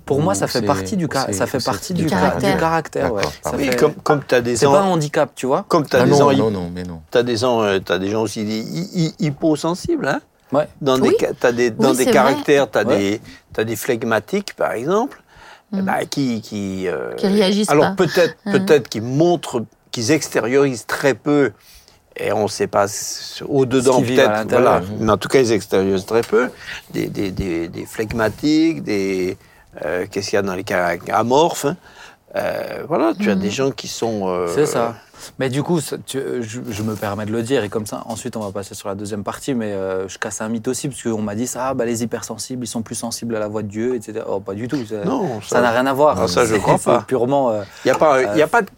pour 0.05 0.21
moi, 0.21 0.35
ça 0.35 0.47
fait 0.47 0.62
partie 0.62 0.97
du, 0.97 1.09
ça 1.33 1.47
fait 1.47 1.65
partie 1.65 1.95
du 1.95 2.03
du, 2.05 2.09
ca- 2.09 2.17
caractère. 2.17 2.55
du 2.55 2.61
caractère. 2.61 3.12
ouais. 3.12 3.23
D'accord, 3.23 3.33
Ça 3.33 3.39
pardon. 3.43 3.59
Oui, 3.59 3.65
fait- 3.69 3.77
comme, 3.77 3.95
comme 3.95 4.21
tu 4.27 4.35
as 4.35 4.41
des 4.41 4.57
C'est 4.57 4.67
pas 4.67 4.81
un 4.81 4.85
handicap, 4.87 5.31
tu 5.35 5.47
vois. 5.47 5.65
comme 5.69 5.87
t'as 5.87 6.01
Ah 6.03 6.05
des 6.05 6.11
non, 6.11 6.33
non, 6.33 6.51
non, 6.51 6.71
mais 6.75 6.83
non. 6.85 7.03
t'as 7.11 7.23
des 7.23 7.37
gens, 7.37 7.62
euh, 7.62 7.79
t'as 7.79 7.99
des 7.99 8.11
gens 8.11 8.23
aussi 8.23 8.43
hy- 8.43 9.15
hyposensibles, 9.19 10.07
hein. 10.09 10.21
Ouais. 10.53 10.69
Dans 10.81 11.01
Oui. 11.01 11.15
des, 11.19 11.29
t'as 11.39 11.51
des, 11.53 11.71
dans 11.71 11.91
Oui, 11.91 11.97
des 11.97 12.07
caractères, 12.07 12.71
tu 12.71 12.79
as, 12.79 12.85
Ouais. 12.87 12.97
des, 12.97 13.21
t'as 13.53 13.65
des 13.65 13.75
flegmatiques, 13.77 14.55
par 14.55 14.73
exemple, 14.73 15.21
Mm. 15.73 15.81
bah, 15.81 16.05
qui, 16.09 16.41
qui, 16.41 16.87
euh, 16.87 17.12
Qui 17.17 17.27
réagissent 17.27 17.69
Alors 17.71 17.97
peut-être, 17.97 18.37
Mm. 18.47 18.53
peut-être 18.53 18.89
qu'ils 18.89 19.03
montrent, 19.03 19.65
qu'ils 19.91 20.12
extériorisent 20.12 20.87
très 20.87 21.15
peu, 21.15 21.51
et 22.19 22.33
on 22.33 22.45
ne 22.45 22.49
sait 22.49 22.69
pas 22.69 22.87
au-dedans 23.49 24.01
peut-être, 24.01 24.49
voilà. 24.49 24.81
Mais 25.01 25.11
en 25.11 25.17
tout 25.19 25.29
cas, 25.29 25.41
ils 25.41 25.51
extériorisent 25.53 26.07
très 26.07 26.23
peu. 26.23 26.49
Des, 26.93 27.09
des, 27.09 27.31
des, 27.33 27.69
des 27.69 27.85
flegmatiques, 27.85 28.85
des 28.85 29.37
euh, 29.85 30.07
qu'est-ce 30.11 30.31
qu'il 30.31 30.37
y 30.37 30.39
a 30.39 30.43
dans 30.43 30.55
les 30.55 30.65
caractères 30.65 31.17
amorphes. 31.17 31.67
hein. 31.67 31.77
Euh, 32.35 32.83
voilà, 32.87 33.15
tu 33.19 33.31
as 33.31 33.35
Mm. 33.37 33.39
des 33.39 33.51
gens 33.51 33.71
qui 33.71 33.89
sont. 33.89 34.29
euh, 34.29 34.49
C'est 34.55 34.67
ça. 34.67 34.95
Mais 35.39 35.49
du 35.49 35.62
coup, 35.62 35.81
ça- 35.81 35.97
tu- 36.05 36.21
je, 36.43 36.61
je 36.69 36.83
me 36.83 36.95
permets 36.95 37.25
de 37.25 37.33
le 37.33 37.43
dire, 37.43 37.65
et 37.65 37.71
comme 37.71 37.87
ça, 37.87 38.03
ensuite 38.05 38.37
on 38.37 38.41
va 38.41 38.51
passer 38.53 38.75
sur 38.75 38.89
la 38.89 38.95
deuxième 38.95 39.25
partie, 39.25 39.55
mais 39.55 39.73
euh, 39.73 40.07
je 40.09 40.19
casse 40.19 40.43
un 40.43 40.49
mythe 40.51 40.69
aussi, 40.69 40.89
parce 40.89 41.03
qu'on 41.03 41.23
m'a 41.23 41.35
dit 41.35 41.47
ça, 41.47 41.69
ah, 41.69 41.75
bah, 41.75 41.87
les 41.87 42.03
hypersensibles, 42.03 42.65
ils 42.65 42.69
sont 42.69 42.83
plus 42.83 42.95
sensibles 42.97 43.35
à 43.35 43.39
la 43.39 43.49
voix 43.49 43.62
de 43.62 43.69
Dieu, 43.69 43.95
etc. 43.95 44.23
Oh, 44.29 44.41
pas 44.41 44.53
du 44.53 44.69
tout. 44.69 44.85
Ça 44.85 45.05
Non, 45.05 45.41
ça 45.41 45.62
n'a 45.62 45.71
rien 45.71 45.87
à 45.87 45.93
voir. 45.95 46.21
Ah, 46.21 46.29
ça, 46.29 46.45
je 46.45 46.57
crois 46.57 46.79
pas. 46.85 47.05
purement. 47.09 47.59
Il 47.85 47.89
y 47.89 47.91
a 47.91 47.95
pas, 47.95 48.21
y 48.37 48.43
a 48.43 48.47
pas 48.47 48.61
de, 48.62 48.69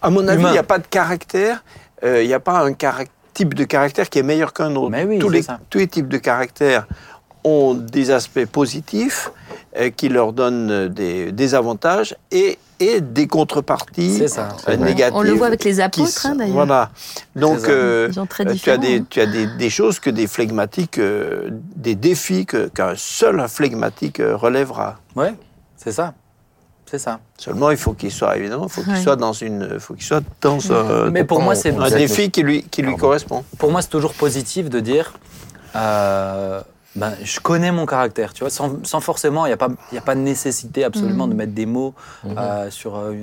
à 0.00 0.10
mon 0.10 0.28
avis, 0.28 0.44
il 0.44 0.52
n'y 0.52 0.58
a 0.58 0.62
pas 0.62 0.78
de 0.78 0.86
caractère, 0.86 1.64
il 2.04 2.26
n'y 2.26 2.34
a 2.34 2.40
pas 2.40 2.60
un 2.64 2.72
type 3.34 3.54
de 3.54 3.64
caractère 3.64 4.08
qui 4.08 4.20
est 4.20 4.22
meilleur 4.22 4.52
qu'un 4.52 4.74
autre. 4.76 4.90
Mais 4.90 5.02
oui, 5.04 5.18
tous, 5.18 5.28
c'est 5.30 5.34
les, 5.36 5.42
ça. 5.42 5.58
tous 5.68 5.78
les 5.78 5.88
types 5.88 6.08
de 6.08 6.18
caractères 6.18 6.86
ont 7.42 7.74
des 7.74 8.10
aspects 8.12 8.44
positifs 8.46 9.32
qui 9.90 10.08
leur 10.08 10.32
donnent 10.32 10.70
euh, 10.70 10.88
des, 10.88 11.30
des 11.32 11.54
avantages 11.54 12.16
et, 12.32 12.58
et 12.80 13.00
des 13.00 13.26
contreparties 13.28 14.26
ça. 14.28 14.48
euh, 14.68 14.76
négatives. 14.76 15.16
On 15.16 15.22
le 15.22 15.32
voit 15.32 15.46
avec 15.46 15.62
les 15.64 15.80
apôtres, 15.80 16.26
hein, 16.26 16.34
d'ailleurs. 16.34 16.54
Voilà. 16.54 16.90
Donc, 17.36 17.60
euh, 17.68 18.08
euh, 18.16 18.54
tu 18.56 18.70
as, 18.70 18.78
des, 18.78 19.04
tu 19.04 19.20
as 19.20 19.26
des, 19.26 19.46
des 19.46 19.70
choses 19.70 20.00
que 20.00 20.10
des 20.10 20.26
flegmatiques, 20.26 20.98
euh, 20.98 21.50
des 21.76 21.94
défis 21.94 22.46
que- 22.46 22.68
qu'un 22.68 22.94
seul 22.96 23.46
flegmatique 23.48 24.18
euh, 24.20 24.36
relèvera. 24.36 24.96
Ouais, 25.14 25.34
c'est 25.76 25.92
ça. 25.92 26.14
C'est 26.90 26.98
ça. 26.98 27.20
Seulement, 27.38 27.70
il 27.70 27.76
faut 27.76 27.92
qu'il 27.92 28.10
soit, 28.10 28.36
évidemment, 28.36 28.64
il 28.66 28.72
faut 28.72 28.82
qu'il 28.82 28.92
Ouais. 28.94 29.00
soit 29.00 29.14
dans 29.14 29.32
une, 29.32 29.78
faut 29.78 29.94
qu'il 29.94 30.02
soit 30.04 30.24
dans 30.40 30.72
un, 30.72 31.10
Mais 31.10 31.22
pour 31.22 31.40
moi, 31.40 31.54
c'est 31.54 31.72
un 31.76 31.88
défi 31.90 32.32
qui 32.32 32.42
lui, 32.42 32.64
qui 32.64 32.82
lui 32.82 32.88
Pardon. 32.90 33.00
correspond. 33.06 33.44
pour 33.58 33.70
moi, 33.70 33.80
c'est 33.82 33.90
toujours 33.90 34.14
positif 34.14 34.68
de 34.68 34.80
dire 34.80 35.12
euh, 35.76 36.60
ben, 36.96 37.12
je 37.22 37.38
connais 37.40 37.70
mon 37.72 37.86
caractère, 37.86 38.32
tu 38.32 38.40
vois, 38.40 38.50
sans, 38.50 38.84
sans 38.84 39.00
forcément, 39.00 39.46
il 39.46 39.50
n'y 39.50 39.54
a, 39.54 39.56
pas- 39.56 39.68
il 39.92 39.94
y 39.94 39.98
a 39.98 40.02
pas 40.02 40.14
de 40.16 40.20
nécessité 40.20 40.82
absolument 40.84 41.26
Mhm. 41.26 41.32
de 41.32 41.36
mettre 41.36 41.52
des 41.52 41.66
mots 41.66 41.94
Mhm. 42.24 42.34
euh, 42.38 42.70
sur 42.70 42.96
euh, 42.96 43.14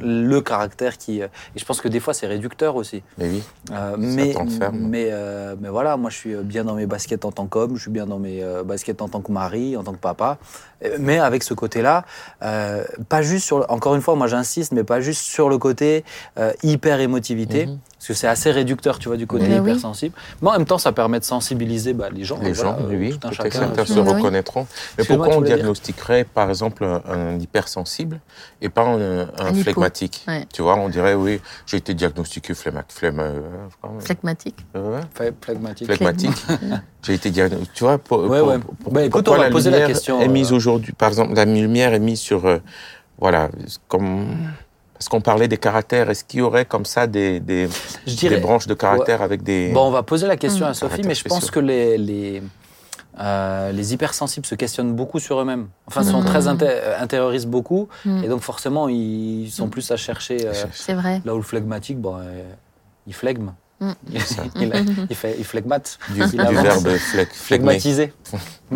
le 0.00 0.40
caractère 0.40 0.98
qui. 0.98 1.22
euh, 1.22 1.26
Et 1.54 1.58
je 1.58 1.64
pense 1.64 1.80
que 1.80 1.88
des 1.88 2.00
fois, 2.00 2.14
c'est 2.14 2.26
réducteur 2.26 2.76
aussi. 2.76 3.02
Mais 3.18 3.28
oui. 3.28 3.42
Euh, 3.72 3.96
mais, 3.98 4.34
mais, 4.72 5.08
euh, 5.10 5.54
mais 5.60 5.68
voilà, 5.68 5.96
moi 5.96 6.10
je 6.10 6.16
suis 6.16 6.34
bien 6.36 6.64
dans 6.64 6.74
mes 6.74 6.86
baskets 6.86 7.24
en 7.24 7.32
tant 7.32 7.46
qu'homme, 7.46 7.76
je 7.76 7.82
suis 7.82 7.90
bien 7.90 8.06
dans 8.06 8.18
mes 8.18 8.42
euh, 8.42 8.62
baskets 8.64 9.02
en 9.02 9.08
tant 9.08 9.20
que 9.20 9.32
mari, 9.32 9.76
en 9.76 9.82
tant 9.84 9.92
que 9.92 9.98
papa. 9.98 10.38
Euh, 10.84 10.96
Mais 11.00 11.18
avec 11.18 11.42
ce 11.42 11.54
côté-là, 11.54 12.04
euh, 12.42 12.84
pas 13.08 13.22
juste 13.22 13.46
sur. 13.46 13.64
Encore 13.70 13.94
une 13.94 14.02
fois, 14.02 14.14
moi 14.16 14.26
j'insiste, 14.26 14.72
mais 14.72 14.84
pas 14.84 15.00
juste 15.00 15.22
sur 15.22 15.48
le 15.48 15.58
côté 15.58 16.04
euh, 16.38 16.52
hyper 16.62 17.00
émotivité, 17.00 17.66
Mhm. 17.66 17.78
parce 17.96 18.08
que 18.08 18.14
c'est 18.14 18.26
assez 18.26 18.50
réducteur, 18.50 18.98
tu 18.98 19.08
vois, 19.08 19.16
du 19.16 19.26
côté 19.26 19.46
oui. 19.48 19.56
hypersensible. 19.56 20.14
Mais 20.42 20.48
en 20.50 20.52
même 20.52 20.66
temps, 20.66 20.78
ça 20.78 20.92
permet 20.92 21.20
de 21.20 21.24
sensibiliser 21.24 21.94
bah, 21.94 22.08
les 22.12 22.24
gens. 22.24 22.38
Les 22.42 22.52
voilà, 22.52 22.76
gens, 22.78 22.84
euh, 22.84 22.96
oui, 22.98 23.18
tout 23.18 23.28
un 23.28 23.32
chacun. 23.32 23.58
certains 23.60 23.86
se 23.86 23.98
reconnaîtront. 23.98 24.66
Mais 24.98 25.04
pourquoi 25.04 25.36
on 25.36 25.40
diagnostiquerait, 25.40 26.24
par 26.24 26.48
exemple, 26.50 26.84
un, 26.84 27.00
un 27.08 27.38
hypersensible 27.38 28.20
et 28.60 28.68
pas 28.68 28.82
un, 28.82 29.22
un. 29.22 29.52
Phlegmatique 29.84 30.24
Ouais. 30.26 30.44
Tu 30.52 30.62
vois, 30.62 30.76
on 30.76 30.88
dirait, 30.88 31.14
oui, 31.14 31.40
j'ai 31.66 31.76
été 31.78 31.94
diagnostiqué 31.94 32.54
phlegmatique. 32.54 32.92
Flemme, 32.98 33.18
euh, 33.20 33.40
comment- 33.80 34.00
Phlegmatique. 34.00 34.56
euh, 34.76 35.00
phlegmatique. 35.40 35.86
phlegmatique. 35.86 36.30
j'ai 37.02 37.14
été 37.14 37.30
diagnostiqué. 37.30 37.70
Tu 37.74 37.84
vois, 37.84 37.98
pour, 37.98 38.20
Ouais, 38.24 38.38
pour- 38.38 38.48
ouais. 38.48 38.58
pour- 38.58 38.92
Bah, 38.92 39.02
écoute, 39.02 39.24
pourquoi 39.24 39.40
on 39.40 39.46
va 39.46 39.50
poser 39.50 39.70
la 39.70 39.76
lumière 39.78 39.88
question, 39.88 40.20
Est 40.20 40.28
mise 40.28 40.52
euh. 40.52 40.56
aujourd'hui, 40.56 40.92
par 40.92 41.08
exemple, 41.08 41.34
la 41.34 41.44
lumière 41.44 41.92
est 41.94 41.98
mise 41.98 42.20
sur, 42.20 42.46
euh, 42.46 42.58
voilà, 43.18 43.48
comme 43.88 44.26
parce 44.94 45.08
qu'on 45.08 45.20
parlait 45.20 45.48
des 45.48 45.58
caractères. 45.58 46.08
Est-ce 46.08 46.24
qu'il 46.24 46.38
y 46.40 46.42
aurait 46.42 46.64
comme 46.64 46.84
ça 46.86 47.06
des, 47.06 47.40
des, 47.40 47.68
Je 48.06 48.14
dirais. 48.14 48.36
des 48.36 48.40
branches 48.40 48.66
de 48.66 48.74
caractères 48.74 49.20
avec 49.22 49.42
des 49.42 49.70
Bon, 49.72 49.88
on 49.88 49.90
va 49.90 50.02
poser 50.02 50.26
la 50.26 50.36
question 50.36 50.66
Mm. 50.66 50.70
à 50.70 50.74
Sophie, 50.74 51.02
mais 51.04 51.14
je 51.14 51.24
pense 51.24 51.50
que 51.50 51.60
les, 51.60 51.98
les, 51.98 52.42
euh, 53.20 53.70
les 53.72 53.92
hypersensibles 53.94 54.46
se 54.46 54.54
questionnent 54.54 54.92
beaucoup 54.94 55.18
sur 55.20 55.40
eux-mêmes. 55.40 55.68
Enfin, 55.86 56.02
sont 56.02 56.22
Mm. 56.22 56.24
très 56.26 56.46
inté- 56.48 56.66
euh, 56.68 57.00
intériorisent 57.00 57.46
beaucoup, 57.46 57.88
Mm. 58.04 58.24
et 58.24 58.28
donc 58.28 58.40
forcément, 58.40 58.88
ils 58.88 59.50
sont 59.50 59.66
Mm. 59.66 59.70
plus 59.70 59.90
à 59.90 59.96
chercher. 59.96 60.46
euh, 60.46 60.52
C'est 60.72 60.94
vrai. 60.94 61.22
là 61.24 61.34
où 61.34 61.36
le 61.38 61.42
phlegmatique, 61.42 61.98
bon, 62.00 62.16
euh, 62.18 62.42
il 63.06 63.14
flegme. 63.14 63.50
Mm. 63.80 63.90
Il, 64.12 64.20
il, 64.56 65.06
il 65.10 65.16
fait, 65.16 65.34
il 65.38 65.44
flegmate. 65.44 65.98
du, 66.10 66.20
Il 66.22 66.28
du 66.30 66.36
verbe 66.54 66.88
phleg, 66.96 66.98
phlegmé. 66.98 67.78
Phlegmatisé. 67.78 68.12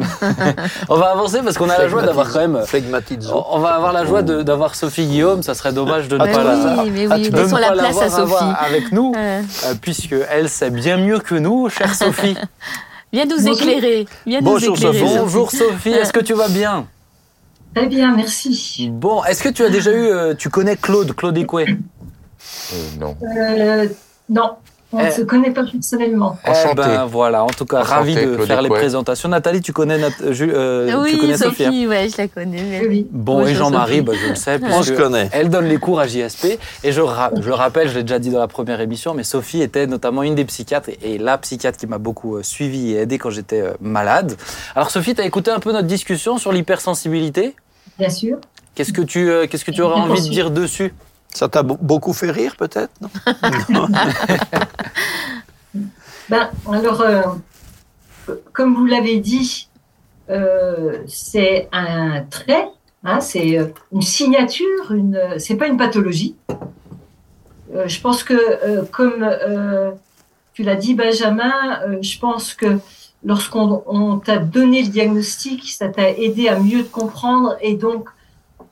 on 0.88 0.96
va 0.96 1.10
avancer 1.12 1.40
parce 1.42 1.56
qu'on 1.56 1.68
a 1.70 1.78
la 1.78 1.88
joie 1.88 2.02
d'avoir 2.02 2.30
quand 2.30 2.40
même. 2.40 2.62
On 3.32 3.58
va 3.60 3.70
avoir 3.74 3.92
la 3.92 4.04
joie 4.04 4.22
de- 4.22 4.42
d'avoir 4.42 4.74
Sophie 4.74 5.06
Guillaume. 5.06 5.42
Ça 5.42 5.54
serait 5.54 5.72
dommage 5.72 6.08
de 6.08 6.18
ne 6.18 6.24
Mais 6.24 6.32
pas 6.32 6.44
la. 6.44 6.82
oui, 6.82 6.90
mais 6.90 7.06
Ah, 7.10 7.16
oui, 7.16 7.30
la 7.60 7.72
place 7.72 8.02
à 8.02 8.10
Sophie. 8.10 8.34
avec 8.60 8.92
nous, 8.92 9.12
Euh, 9.16 9.40
euh, 9.66 9.74
puisque 9.80 10.14
elle 10.30 10.48
sait 10.48 10.70
bien 10.70 10.96
mieux 10.98 11.20
que 11.20 11.34
nous, 11.36 11.68
chère 11.68 11.94
Sophie. 11.94 12.36
Viens 13.12 13.24
nous 13.26 13.36
Bonjour. 13.36 13.52
éclairer. 13.68 14.06
Viens 14.26 14.40
Bonjour 14.42 14.70
nous 14.76 14.76
éclairer. 14.86 14.98
Sophie. 14.98 15.18
Bonjour 15.18 15.50
Sophie, 15.50 15.90
est-ce 15.90 16.12
que 16.12 16.20
tu 16.20 16.34
vas 16.34 16.48
bien? 16.48 16.86
Très 17.74 17.86
bien, 17.86 18.14
merci. 18.16 18.88
Bon, 18.90 19.22
est-ce 19.24 19.42
que 19.42 19.48
tu 19.50 19.62
as 19.62 19.68
déjà 19.70 19.92
eu, 19.92 20.06
euh, 20.06 20.34
tu 20.34 20.48
connais 20.48 20.76
Claude, 20.76 21.14
Claude 21.14 21.36
Écoué 21.38 21.66
Euh, 22.72 22.76
non. 22.98 23.16
Euh, 23.22 23.86
non, 24.28 24.52
on 24.92 24.98
ne 25.02 25.06
Eh. 25.06 25.10
se 25.10 25.22
connaît 25.22 25.50
pas 25.50 25.64
personnellement. 25.64 26.38
Enchanté. 26.46 26.70
Eh 26.70 26.74
ben 26.74 27.04
voilà, 27.04 27.44
en 27.44 27.48
tout 27.48 27.66
cas, 27.66 27.80
Enchanté, 27.80 27.92
ravi 27.94 28.14
de 28.14 28.34
Claude 28.36 28.46
faire 28.46 28.62
les 28.62 28.68
présentations. 28.70 29.28
Nathalie, 29.28 29.60
tu 29.60 29.72
connais, 29.72 29.98
Nat- 29.98 30.08
euh, 30.22 30.32
euh, 30.40 30.88
tu 30.88 30.96
Oui, 30.96 31.18
connais 31.18 31.36
Sophie 31.36 31.64
hein 31.64 31.66
Sophie, 31.70 31.86
ouais, 31.86 32.08
je 32.08 32.16
la 32.16 32.28
connais. 32.28 32.62
mais- 32.62 32.80
Oui, 32.80 32.86
oui. 32.88 33.06
Bon, 33.10 33.34
Bonjour, 33.34 33.48
et 33.48 33.54
Jean-Marie, 33.54 34.00
bah, 34.00 34.12
je 34.22 34.28
le 34.30 34.34
sais, 34.34 34.58
On 34.62 34.82
se 34.82 34.88
puisque 34.88 35.02
connaît. 35.02 35.28
elle 35.32 35.50
donne 35.50 35.66
les 35.66 35.76
cours 35.78 36.00
à 36.00 36.06
JSP. 36.06 36.58
Et 36.84 36.92
je, 36.92 37.00
ra- 37.02 37.30
je 37.38 37.46
le 37.48 37.54
rappelle, 37.54 37.88
je 37.88 37.94
l'ai 37.96 38.02
déjà 38.02 38.18
dit 38.18 38.30
dans 38.30 38.38
la 38.40 38.48
première 38.48 38.80
émission, 38.80 39.12
mais 39.14 39.24
Sophie 39.24 39.60
était 39.62 39.86
notamment 39.86 40.22
une 40.22 40.34
des 40.34 40.44
psychiatres 40.46 40.88
et, 40.88 40.98
et 41.14 41.18
la 41.18 41.36
psychiatre 41.38 41.78
qui 41.78 41.86
m'a 41.86 41.98
beaucoup 41.98 42.36
euh, 42.36 42.42
suivi 42.42 42.92
et 42.92 43.00
aidé 43.00 43.18
quand 43.18 43.30
j'étais 43.30 43.60
euh, 43.60 43.72
malade. 43.80 44.36
Alors 44.74 44.90
Sophie, 44.90 45.14
tu 45.14 45.20
as 45.20 45.26
écouté 45.26 45.50
un 45.50 45.58
peu 45.60 45.72
notre 45.72 45.86
discussion 45.86 46.38
sur 46.38 46.50
l'hypersensibilité? 46.52 47.54
Bien 47.98 48.08
sûr. 48.10 48.38
Qu'est-ce 48.74 48.92
que 48.92 49.02
tu, 49.02 49.28
euh, 49.28 49.46
qu'est-ce 49.48 49.64
que 49.64 49.70
tu 49.72 49.82
aurais 49.82 50.00
envie 50.00 50.22
de 50.22 50.28
dire 50.28 50.50
dessus? 50.50 50.94
Ça 51.34 51.48
t'a 51.48 51.62
be- 51.62 51.78
beaucoup 51.80 52.12
fait 52.12 52.30
rire, 52.30 52.56
peut-être 52.56 52.90
Ben, 56.28 56.50
alors, 56.70 57.00
euh, 57.00 57.22
comme 58.52 58.74
vous 58.74 58.84
l'avez 58.86 59.18
dit, 59.18 59.68
euh, 60.28 60.98
c'est 61.06 61.68
un 61.72 62.20
trait, 62.22 62.68
hein, 63.02 63.20
c'est 63.20 63.58
euh, 63.58 63.68
une 63.92 64.02
signature, 64.02 64.92
une, 64.92 65.18
c'est 65.38 65.54
pas 65.56 65.66
une 65.68 65.78
pathologie. 65.78 66.36
Je 67.86 68.00
pense 68.00 68.24
que, 68.24 68.84
comme 68.86 69.30
tu 70.54 70.62
l'as 70.62 70.74
dit, 70.74 70.94
Benjamin, 70.94 71.52
je 72.00 72.18
pense 72.18 72.54
que 72.54 72.78
lorsqu'on 73.24 73.82
on 73.86 74.18
t'a 74.18 74.38
donné 74.38 74.82
le 74.82 74.88
diagnostic, 74.88 75.70
ça 75.70 75.88
t'a 75.88 76.10
aidé 76.10 76.48
à 76.48 76.58
mieux 76.58 76.82
te 76.84 76.90
comprendre 76.90 77.56
et 77.60 77.74
donc 77.74 78.08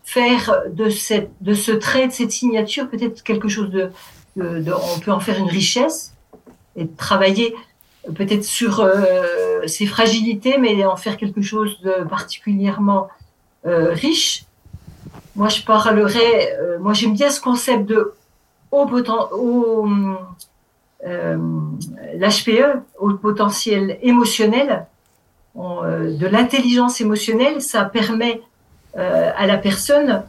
faire 0.07 0.63
de, 0.71 0.89
cette, 0.89 1.31
de 1.41 1.53
ce 1.53 1.73
trait, 1.73 2.07
de 2.07 2.13
cette 2.13 2.31
signature, 2.33 2.89
peut-être 2.89 3.23
quelque 3.25 3.49
chose 3.49 3.71
de, 3.71 3.91
de- 4.37 4.61
de- 4.61 4.73
on 4.73 4.99
peut 5.01 5.11
en 5.13 5.21
faire 5.21 5.39
une 5.39 5.51
richesse 5.51 6.15
et 6.77 6.87
travailler 6.87 7.55
peut-être 8.15 8.45
sur 8.45 8.79
euh, 8.81 9.67
ses 9.67 9.85
fragilités, 9.87 10.59
mais 10.59 10.85
en 10.87 10.97
faire 10.97 11.17
quelque 11.17 11.43
chose 11.43 11.73
de 11.83 12.05
particulièrement 12.09 13.09
euh, 13.67 13.93
riche. 13.93 14.45
Moi, 15.35 15.49
je 15.49 15.63
parlerais, 15.63 16.57
euh, 16.61 16.79
moi 16.79 16.93
j'aime 16.93 17.15
bien 17.15 17.31
ce 17.31 17.41
concept 17.41 17.85
de 17.87 18.15
haut 18.71 18.87
poten- 18.87 19.29
haut, 19.33 19.89
euh, 21.05 21.37
l'HPE, 22.15 22.81
haut 23.01 23.15
potentiel 23.15 23.99
émotionnel, 24.03 24.87
On, 25.57 25.83
euh, 25.83 26.17
de 26.17 26.27
l'intelligence 26.35 27.01
émotionnelle, 27.01 27.61
ça 27.61 27.85
permet 27.85 28.41
euh, 28.99 29.31
à 29.37 29.47
la 29.47 29.59
personne, 29.59 30.23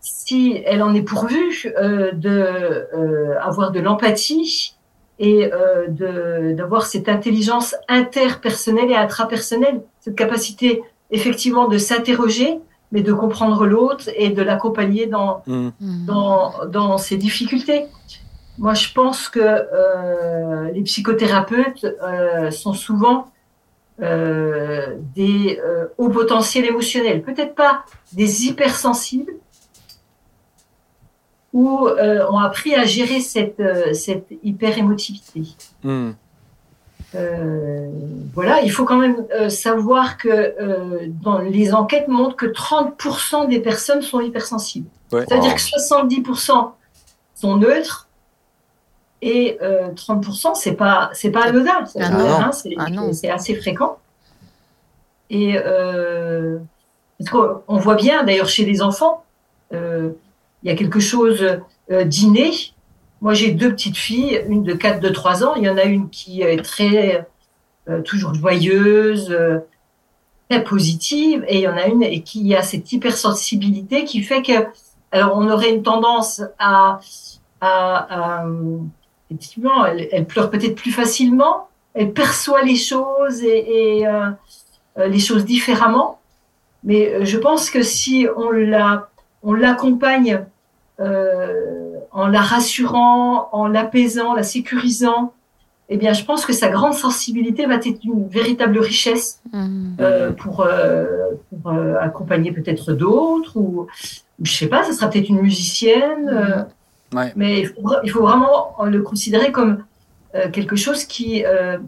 si 0.00 0.62
elle 0.66 0.82
en 0.82 0.94
est 0.94 1.02
pourvue, 1.02 1.72
euh, 1.78 2.12
de 2.12 2.30
euh, 2.30 3.40
avoir 3.40 3.70
de 3.72 3.80
l'empathie 3.80 4.74
et 5.18 5.50
euh, 5.52 5.86
de 5.88 6.52
d'avoir 6.52 6.84
cette 6.86 7.08
intelligence 7.08 7.74
interpersonnelle 7.88 8.90
et 8.90 8.96
intrapersonnelle, 8.96 9.80
cette 10.00 10.16
capacité 10.16 10.82
effectivement 11.10 11.68
de 11.68 11.78
s'interroger, 11.78 12.58
mais 12.92 13.02
de 13.02 13.12
comprendre 13.12 13.66
l'autre 13.66 14.10
et 14.16 14.28
de 14.30 14.42
l'accompagner 14.42 15.06
dans 15.06 15.42
Hmm. 15.46 15.70
Mm. 15.80 16.06
dans, 16.06 16.52
dans 16.66 16.98
ces 16.98 17.16
difficultés. 17.16 17.86
Moi, 18.58 18.74
je 18.74 18.92
pense 18.92 19.28
que 19.28 19.40
euh, 19.40 20.70
les 20.72 20.82
psychothérapeutes 20.82 21.84
euh, 21.84 22.50
sont 22.50 22.72
souvent 22.72 23.26
euh, 24.02 24.96
des 25.14 25.60
euh, 25.64 25.86
hauts 25.96 26.10
potentiels 26.10 26.66
émotionnels, 26.66 27.22
peut-être 27.22 27.54
pas 27.54 27.84
des 28.12 28.46
hypersensibles, 28.46 29.32
ou 31.52 31.86
euh, 31.86 32.26
ont 32.30 32.38
appris 32.38 32.74
à 32.74 32.84
gérer 32.84 33.20
cette, 33.20 33.60
euh, 33.60 33.94
cette 33.94 34.26
hyper-émotivité. 34.42 35.42
Hmm. 35.82 36.10
Euh, 37.14 37.88
voilà, 38.34 38.60
il 38.60 38.70
faut 38.70 38.84
quand 38.84 38.98
même 38.98 39.26
euh, 39.32 39.48
savoir 39.48 40.18
que 40.18 40.28
euh, 40.28 41.06
dans 41.22 41.38
les 41.38 41.72
enquêtes 41.72 42.08
montrent 42.08 42.36
que 42.36 42.46
30% 42.46 43.48
des 43.48 43.60
personnes 43.60 44.02
sont 44.02 44.20
hypersensibles. 44.20 44.88
Ouais. 45.12 45.24
C'est-à-dire 45.26 45.54
que 45.54 45.60
70% 45.60 46.72
sont 47.34 47.56
neutres 47.56 48.05
et 49.22 49.58
euh, 49.62 49.88
30% 49.92 50.54
c'est 50.54 50.74
pas 50.74 51.10
c'est 51.12 51.30
pas 51.30 51.44
anodin, 51.44 51.84
c'est 51.86 52.00
Ah 52.02 52.10
hein, 52.12 52.50
Ah 52.78 53.34
assez 53.34 53.54
fréquent. 53.54 53.98
Et 55.30 55.56
euh, 55.56 56.58
parce 57.18 57.62
on 57.66 57.76
voit 57.78 57.96
bien 57.96 58.24
d'ailleurs 58.24 58.48
chez 58.48 58.64
les 58.64 58.82
enfants, 58.82 59.24
euh, 59.72 60.10
il 60.62 60.68
y 60.68 60.72
a 60.72 60.76
quelque 60.76 61.00
chose 61.00 61.60
euh, 61.90 62.04
d'inné. 62.04 62.50
Moi, 63.20 63.34
j'ai 63.34 63.52
deux 63.52 63.70
petites 63.70 63.96
filles, 63.96 64.42
une 64.48 64.62
de 64.62 64.74
4, 64.74 65.00
de 65.00 65.08
3 65.08 65.44
ans. 65.44 65.54
Il 65.54 65.62
y 65.62 65.68
en 65.68 65.78
a 65.78 65.84
une 65.84 66.10
qui 66.10 66.42
est 66.42 66.62
très, 66.62 67.26
euh, 67.88 68.02
toujours 68.02 68.34
joyeuse, 68.34 69.30
euh, 69.30 69.60
très 70.50 70.62
positive, 70.64 71.44
et 71.48 71.58
il 71.58 71.62
y 71.62 71.68
en 71.68 71.76
a 71.76 71.86
une 71.86 72.02
et 72.02 72.22
qui 72.22 72.54
a 72.54 72.62
cette 72.62 72.92
hypersensibilité 72.92 74.04
qui 74.04 74.22
fait 74.22 74.42
que, 74.42 74.66
alors, 75.12 75.36
on 75.36 75.48
aurait 75.48 75.70
une 75.70 75.82
tendance 75.82 76.42
à, 76.58 76.98
à, 77.60 78.40
à, 78.40 78.46
effectivement, 79.30 79.84
elle, 79.86 80.08
elle 80.12 80.24
pleure 80.26 80.50
peut-être 80.50 80.74
plus 80.74 80.92
facilement, 80.92 81.68
elle 81.94 82.12
perçoit 82.12 82.62
les 82.62 82.76
choses 82.76 83.42
et, 83.42 83.98
et 83.98 84.06
euh, 84.06 84.30
euh, 84.98 85.06
les 85.08 85.18
choses 85.18 85.44
différemment. 85.44 86.18
Mais 86.84 87.08
euh, 87.08 87.24
je 87.24 87.38
pense 87.38 87.70
que 87.70 87.82
si 87.82 88.26
on 88.36 88.50
la, 88.50 89.08
on 89.42 89.52
l'accompagne 89.54 90.44
euh, 91.00 91.94
en 92.12 92.28
la 92.28 92.40
rassurant, 92.40 93.48
en 93.52 93.66
l'apaisant, 93.66 94.34
la 94.34 94.42
sécurisant, 94.42 95.32
eh 95.88 95.96
bien, 95.96 96.12
je 96.12 96.24
pense 96.24 96.44
que 96.44 96.52
sa 96.52 96.68
grande 96.68 96.94
sensibilité 96.94 97.66
va 97.66 97.74
être 97.76 97.86
une 98.04 98.28
véritable 98.28 98.78
richesse 98.78 99.40
Mm. 99.52 99.96
euh, 100.00 100.32
pour, 100.32 100.60
euh, 100.60 101.06
pour 101.62 101.72
accompagner 102.00 102.50
peut-être 102.52 102.92
d'autres 102.92 103.56
ou, 103.56 103.86
ou 104.38 104.44
je 104.44 104.52
sais 104.52 104.66
pas, 104.66 104.82
ça 104.82 104.92
sera 104.92 105.08
peut-être 105.08 105.28
une 105.28 105.40
musicienne. 105.40 106.28
euh, 106.28 106.62
Ouais. 107.14 107.32
mais 107.36 107.60
il 107.60 107.66
faut, 107.68 107.80
vra- 107.82 108.00
il 108.04 108.10
faut 108.10 108.22
vraiment 108.22 108.74
le 108.84 109.00
considérer 109.02 109.52
comme 109.52 109.84
euh, 110.34 110.50
quelque 110.50 110.74
chose 110.76 111.04
qui 111.04 111.44
euh, 111.46 111.78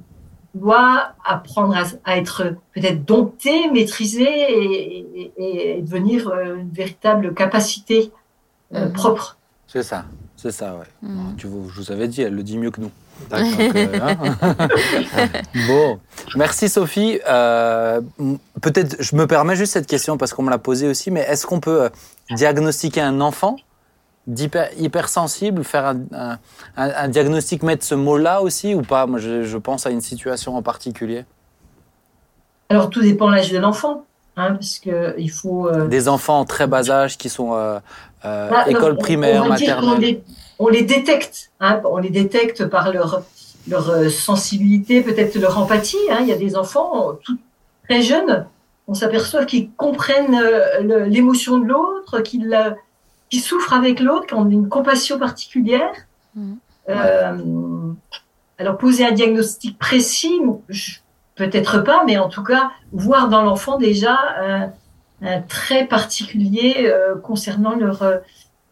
doit 0.55 1.13
apprendre 1.25 1.77
à, 1.77 1.85
à 2.05 2.17
être 2.17 2.55
peut-être 2.75 3.05
dompté, 3.05 3.71
maîtrisé 3.71 4.23
et, 4.25 4.99
et- 5.21 5.33
et- 5.37 5.79
et 5.79 5.83
devenir 5.83 6.29
euh, 6.29 6.57
une 6.57 6.71
véritable 6.71 7.35
capacité 7.35 8.11
euh, 8.75 8.87
Mhm. 8.87 8.93
propre. 8.93 9.37
C'est 9.67 9.83
ça, 9.83 10.05
c'est 10.37 10.53
ça, 10.53 10.75
ouais. 10.75 10.87
Mhm. 11.03 11.35
Tu, 11.37 11.47
vous- 11.47 11.69
je 11.69 11.81
vous 11.81 11.93
avais 11.93 12.09
dit, 12.09 12.23
elle 12.23 12.35
le 12.35 12.43
dit 12.43 12.57
mieux 12.59 12.71
que 12.71 12.81
nous. 12.81 12.91
Donc, 13.31 13.41
euh, 13.61 13.99
hein. 14.01 14.17
bon, 15.67 15.99
merci 16.37 16.69
Sophie. 16.69 17.19
Euh, 17.29 18.01
Peut-être, 18.63 18.97
je 19.01 19.17
me 19.17 19.27
permets 19.27 19.57
juste 19.57 19.73
cette 19.73 19.87
question 19.89 20.17
parce 20.17 20.33
qu'on 20.33 20.43
me 20.45 20.51
l'a 20.51 20.59
posée 20.59 20.89
aussi, 20.89 21.11
mais 21.11 21.21
est-ce 21.21 21.45
qu'on 21.47 21.61
peut 21.61 21.83
euh, 21.85 21.89
diagnostiquer 22.31 23.01
un 23.01 23.21
enfant? 23.21 23.57
D'hyper 24.29 24.69
hypersensible, 24.79 25.65
faire 25.65 25.87
un, 25.87 25.99
un- 26.13 26.39
un- 26.77 26.95
un 27.05 27.09
diagnostic, 27.09 27.63
mettre 27.65 27.85
ce 27.85 27.97
mot-là 27.97 28.41
aussi 28.43 28.75
ou 28.75 28.83
pas? 28.83 29.07
Moi, 29.07 29.19
je, 29.19 29.43
je 29.43 29.59
pense 29.59 29.87
à 29.87 29.91
une 29.91 30.01
situation 30.03 30.57
en 30.57 30.63
particulier. 30.63 31.25
Alors, 32.69 32.91
tout 32.91 33.01
dépend 33.01 33.29
de 33.31 33.35
l'âge 33.37 33.51
de 33.51 33.59
l'enfant, 33.59 34.05
hein, 34.37 34.53
parce 34.53 34.79
que 34.79 35.15
il 35.19 35.31
faut. 35.31 35.69
euh, 35.69 35.89
Des 35.89 36.09
enfants 36.09 36.39
en 36.41 36.45
très 36.45 36.67
bas 36.67 36.91
âge 36.91 37.17
qui 37.17 37.29
sont 37.31 37.55
euh, 37.55 37.79
euh, 38.25 38.51
bah, 38.51 38.65
école 38.69 38.97
primaire, 38.97 39.45
on 39.45 39.49
maternelle. 39.49 40.01
les, 40.01 40.23
on 40.59 40.69
les 40.69 40.83
détecte, 40.83 41.51
hein, 41.61 41.81
on 41.85 41.97
les 41.99 42.11
détecte 42.11 42.67
par 42.67 42.93
leur 42.93 43.23
leur 43.67 43.91
euh, 43.91 44.09
sensibilité, 44.09 45.03
peut-être 45.03 45.35
leur 45.39 45.59
empathie. 45.59 45.97
hein. 46.11 46.19
Il 46.21 46.29
y 46.29 46.33
a 46.33 46.37
des 46.37 46.57
enfants 46.57 47.11
euh, 47.11 47.13
tout, 47.25 47.39
très 47.89 48.03
jeunes, 48.03 48.47
on 48.87 48.95
s'aperçoit 48.95 49.45
qu'ils 49.47 49.71
comprennent 49.73 50.39
l'émotion 51.09 51.59
de 51.59 51.67
l'autre, 51.67 52.21
qu'ils 52.21 52.49
la- 52.49 52.77
qu'ils 53.31 53.41
souffrent 53.41 53.73
avec 53.73 54.01
l'autre, 54.01 54.27
qu'ils 54.27 54.37
ont 54.37 54.49
une 54.49 54.69
compassion 54.69 55.19
particulière. 55.19 55.93
Mhm. 56.35 56.59
Euh, 56.89 57.93
alors 58.59 58.79
poser 58.79 59.05
un 59.07 59.13
diagnostic 59.13 59.79
précis, 59.79 60.41
peut-être 61.35 61.81
pas, 61.81 62.03
mais 62.07 62.19
en 62.19 62.29
tout 62.29 62.43
cas 62.43 62.71
voir 62.93 63.29
dans 63.29 63.43
l'enfant 63.43 63.77
déjà 63.77 64.17
un, 64.41 64.73
un 65.23 65.41
trait 65.43 65.87
particulier 65.87 66.87
euh, 66.87 67.17
concernant 67.17 67.75
leur 67.75 68.03
euh, 68.03 68.19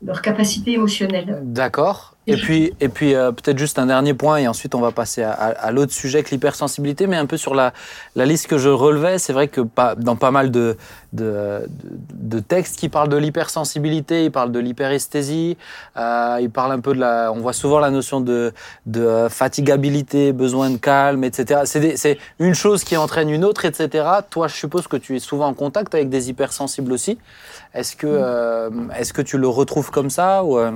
leur 0.03 0.23
capacité 0.23 0.73
émotionnelle. 0.73 1.41
D'accord. 1.43 2.16
Et 2.29 2.37
puis, 2.37 2.73
et 2.81 2.89
puis 2.89 3.15
euh, 3.15 3.31
peut-être 3.31 3.57
juste 3.57 3.79
un 3.79 3.87
dernier 3.87 4.13
point, 4.13 4.39
et 4.39 4.49
ensuite 4.49 4.75
on 4.75 4.81
va 4.81 4.91
passer 4.91 5.23
à, 5.23 5.31
à- 5.31 5.51
à 5.51 5.71
l'autre 5.71 5.93
sujet 5.93 6.25
que 6.25 6.31
l'hypersensibilité, 6.31 7.07
mais 7.07 7.17
un 7.17 7.27
peu 7.27 7.37
sur 7.37 7.55
la, 7.55 7.73
la 8.17 8.27
liste 8.27 8.49
que 8.49 8.59
je 8.59 8.69
relevais, 8.69 9.19
c'est 9.19 9.33
vrai 9.33 9.47
que 9.47 9.61
pas, 9.61 9.95
dans 9.95 10.17
pas 10.17 10.33
mal 10.33 10.51
de, 10.51 10.77
de, 11.13 11.63
de- 11.69 12.37
de 12.37 12.41
textes 12.41 12.81
qui 12.81 12.89
parlent 12.89 13.09
de 13.11 13.17
l'hypersensibilité, 13.17 14.25
ils 14.25 14.33
parlent 14.33 14.51
de 14.51 14.59
l'hyperesthésie, 14.59 15.57
euh, 15.97 16.39
ils 16.41 16.51
parlent 16.51 16.73
un 16.73 16.81
peu 16.81 16.95
de 16.95 16.99
la... 17.01 17.31
On 17.33 17.39
voit 17.39 17.53
souvent 17.53 17.79
la 17.79 17.91
notion 17.91 18.21
de, 18.21 18.53
de 18.87 19.03
euh, 19.03 19.29
fatigabilité, 19.29 20.33
besoin 20.33 20.71
de 20.71 20.79
calme, 20.79 21.23
etc. 21.23 21.61
C'est 21.65 21.81
des- 21.81 21.97
C'est 21.97 22.19
une 22.41 22.55
chose 22.55 22.83
qui 22.83 22.97
entraîne 22.97 23.31
une 23.31 23.45
autre, 23.45 23.65
etc. 23.67 24.05
Toi, 24.31 24.49
je 24.49 24.57
suppose 24.57 24.89
que 24.89 24.97
tu 24.97 25.15
es 25.15 25.21
souvent 25.21 25.47
en 25.47 25.55
contact 25.55 25.95
avec 25.95 26.09
des 26.09 26.29
hypersensibles 26.29 26.93
aussi. 26.93 27.19
Est-ce 27.73 27.95
que, 27.95 28.09
euh, 28.09 28.71
est-ce 28.99 29.13
que 29.13 29.23
tu 29.23 29.39
le 29.39 29.47
retrouves 29.49 29.91
comme 29.93 30.11
ça 30.11 30.43
ou, 30.43 30.59
euh, 30.59 30.73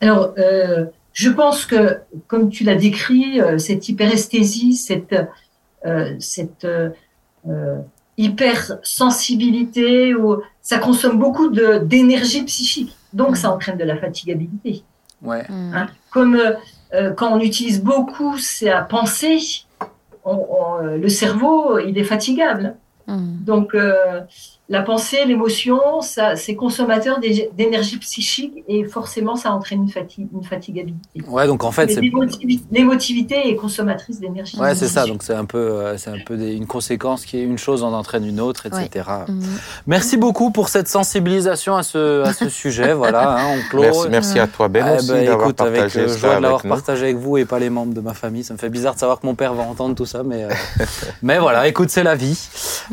Alors, 0.00 0.34
euh, 0.38 0.86
je 1.12 1.28
pense 1.30 1.66
que, 1.66 1.98
comme 2.26 2.48
tu 2.50 2.64
l'as 2.64 2.74
décrit, 2.76 3.40
euh, 3.40 3.58
cette 3.58 3.88
hyperesthésie, 3.88 4.74
cette, 4.74 5.14
euh, 5.86 6.14
cette 6.18 6.64
euh, 6.64 6.90
euh, 7.48 7.76
hypersensibilité, 8.16 10.14
où 10.14 10.40
ça 10.62 10.78
consomme 10.78 11.18
beaucoup 11.18 11.48
de- 11.48 11.78
d'énergie 11.78 12.42
psychique. 12.44 12.96
Donc, 13.12 13.36
ça 13.36 13.50
entraîne 13.52 13.76
de 13.78 13.84
la 13.84 13.96
fatigabilité. 13.96 14.82
Ouais. 15.22 15.44
Mhm. 15.48 15.72
hein. 15.74 15.86
Comme 16.12 16.36
euh, 16.36 16.52
euh, 16.94 17.12
quand 17.12 17.32
on 17.36 17.40
utilise 17.40 17.82
beaucoup 17.82 18.38
sa 18.38 18.82
pensée, 18.82 19.38
on- 20.24 20.46
on- 20.50 20.82
le 20.96 21.08
cerveau, 21.08 21.78
il 21.78 21.98
est 21.98 22.04
fatigable. 22.04 22.76
Mhm. 23.06 23.38
Donc, 23.44 23.74
euh, 23.74 24.20
la 24.70 24.82
pensée, 24.82 25.24
l'émotion, 25.26 26.00
ça, 26.00 26.36
c'est 26.36 26.54
consommateur 26.54 27.18
d'é- 27.20 27.50
d'énergie 27.58 27.98
psychique 27.98 28.54
et 28.68 28.84
forcément, 28.84 29.34
ça 29.36 29.50
entraîne 29.52 29.82
une, 29.82 29.88
fatigue, 29.90 30.28
une 30.32 30.44
fatigabilité. 30.44 31.22
Ouais, 31.28 31.46
donc 31.48 31.64
en 31.64 31.72
fait, 31.72 31.88
c'est 31.90 32.00
L'émotivité 32.70 33.48
est 33.48 33.56
consommatrice 33.56 34.20
d'énergie. 34.20 34.56
ouais, 34.58 34.74
c'est 34.76 34.86
ça. 34.88 35.06
Donc 35.06 35.22
c'est 35.24 35.34
un 35.34 35.44
peu, 35.44 35.58
euh, 35.58 35.96
c'est 35.98 36.10
un 36.10 36.18
peu 36.24 36.36
des- 36.36 36.52
une 36.54 36.66
conséquence 36.66 37.24
qui 37.26 37.36
est 37.38 37.42
une 37.42 37.58
chose 37.58 37.82
en 37.82 37.92
entraîne 37.92 38.24
une 38.24 38.40
autre, 38.40 38.66
etc. 38.66 39.04
Mhm. 39.28 39.42
Merci 39.88 40.16
beaucoup 40.16 40.50
pour 40.52 40.68
cette 40.68 40.86
sensibilisation 40.88 41.76
à 41.76 41.82
ce, 41.82 42.22
à 42.22 42.32
ce 42.32 42.48
sujet. 42.62 42.92
voilà, 42.94 43.38
hein, 43.38 43.56
on 43.58 43.68
clôt. 43.70 43.82
Merci, 43.82 44.08
merci 44.08 44.38
à 44.38 44.46
toi, 44.46 44.68
Ben, 44.68 44.86
Eh 44.88 44.96
aussi, 44.98 45.08
ben, 45.10 45.24
d'avoir 45.26 45.46
écoute, 45.48 45.60
avec 45.60 45.80
partagé 45.80 46.00
euh, 46.00 46.08
ça 46.08 46.16
joie 46.18 46.36
de 46.36 46.42
l'avoir 46.42 46.60
avec 46.60 46.70
partagé 46.70 47.04
avec 47.06 47.16
vous 47.16 47.36
et 47.38 47.44
pas 47.44 47.58
les 47.58 47.70
membres 47.70 47.92
de 47.94 48.00
ma 48.00 48.14
famille. 48.14 48.44
Ça 48.44 48.54
me 48.54 48.58
fait 48.58 48.68
bizarre 48.70 48.94
de 48.94 49.00
savoir 49.00 49.18
que 49.20 49.26
mon 49.26 49.34
père 49.34 49.52
va 49.52 49.64
entendre 49.64 49.96
tout 49.96 50.06
ça, 50.06 50.22
mais, 50.22 50.44
euh, 50.44 50.48
mais 51.22 51.38
voilà, 51.40 51.66
écoute, 51.66 51.90
c'est 51.90 52.04
la 52.04 52.14
vie. 52.14 52.38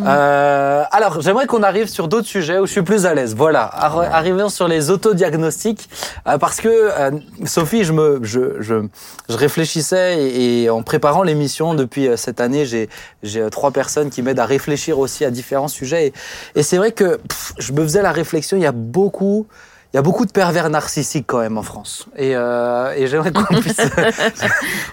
Euh, 0.04 0.84
alors, 0.92 1.22
j'aimerais 1.22 1.46
qu'on 1.46 1.64
arrive 1.68 1.88
sur 1.88 2.08
d'autres 2.08 2.28
sujets 2.28 2.58
où 2.60 2.66
je 2.66 2.72
suis 2.72 2.82
plus 2.82 3.06
à 3.06 3.14
l'aise. 3.14 3.36
Voilà, 3.36 3.70
Arri- 3.76 4.10
arrivons 4.10 4.50
sur 4.50 4.68
les 4.68 4.90
autodiagnostics, 4.90 5.90
euh, 6.28 6.38
parce 6.38 6.60
que 6.62 6.70
euh, 6.70 7.12
Sophie, 7.46 7.84
je 7.84 7.94
me, 7.94 8.20
je, 8.24 8.60
je, 8.62 8.88
je 9.30 9.38
réfléchissais 9.38 10.18
et, 10.20 10.64
et 10.64 10.70
en 10.70 10.82
préparant 10.82 11.24
l'émission 11.24 11.74
depuis 11.76 12.08
euh, 12.08 12.18
cette 12.18 12.42
année, 12.42 12.66
j'ai, 12.66 12.90
j'ai 13.22 13.42
euh, 13.42 13.50
trois 13.50 13.72
personnes 13.72 14.10
qui 14.10 14.22
m'aident 14.22 14.40
à 14.40 14.46
réfléchir 14.46 14.98
aussi 14.98 15.26
à 15.26 15.32
différents 15.32 15.68
sujets. 15.68 16.08
Et, 16.08 16.14
et 16.60 16.64
c'est 16.64 16.78
vrai 16.78 16.92
que 16.92 17.18
pff, 17.18 17.54
je 17.60 17.74
me 17.74 17.84
faisais 17.84 18.02
la 18.02 18.12
réflexion, 18.12 18.58
il 18.58 18.64
y 18.64 18.66
a 18.66 18.72
beaucoup, 18.72 19.46
il 19.94 19.98
y 19.98 20.00
a 20.00 20.02
beaucoup 20.02 20.26
de 20.26 20.32
pervers 20.32 20.70
narcissiques 20.70 21.26
quand 21.28 21.40
même 21.40 21.58
en 21.58 21.64
France. 21.64 22.08
Et, 22.18 22.36
euh, 22.36 22.94
et 22.96 23.08
j'aimerais 23.08 23.32
qu'on 23.32 23.44
puisse. 23.62 23.78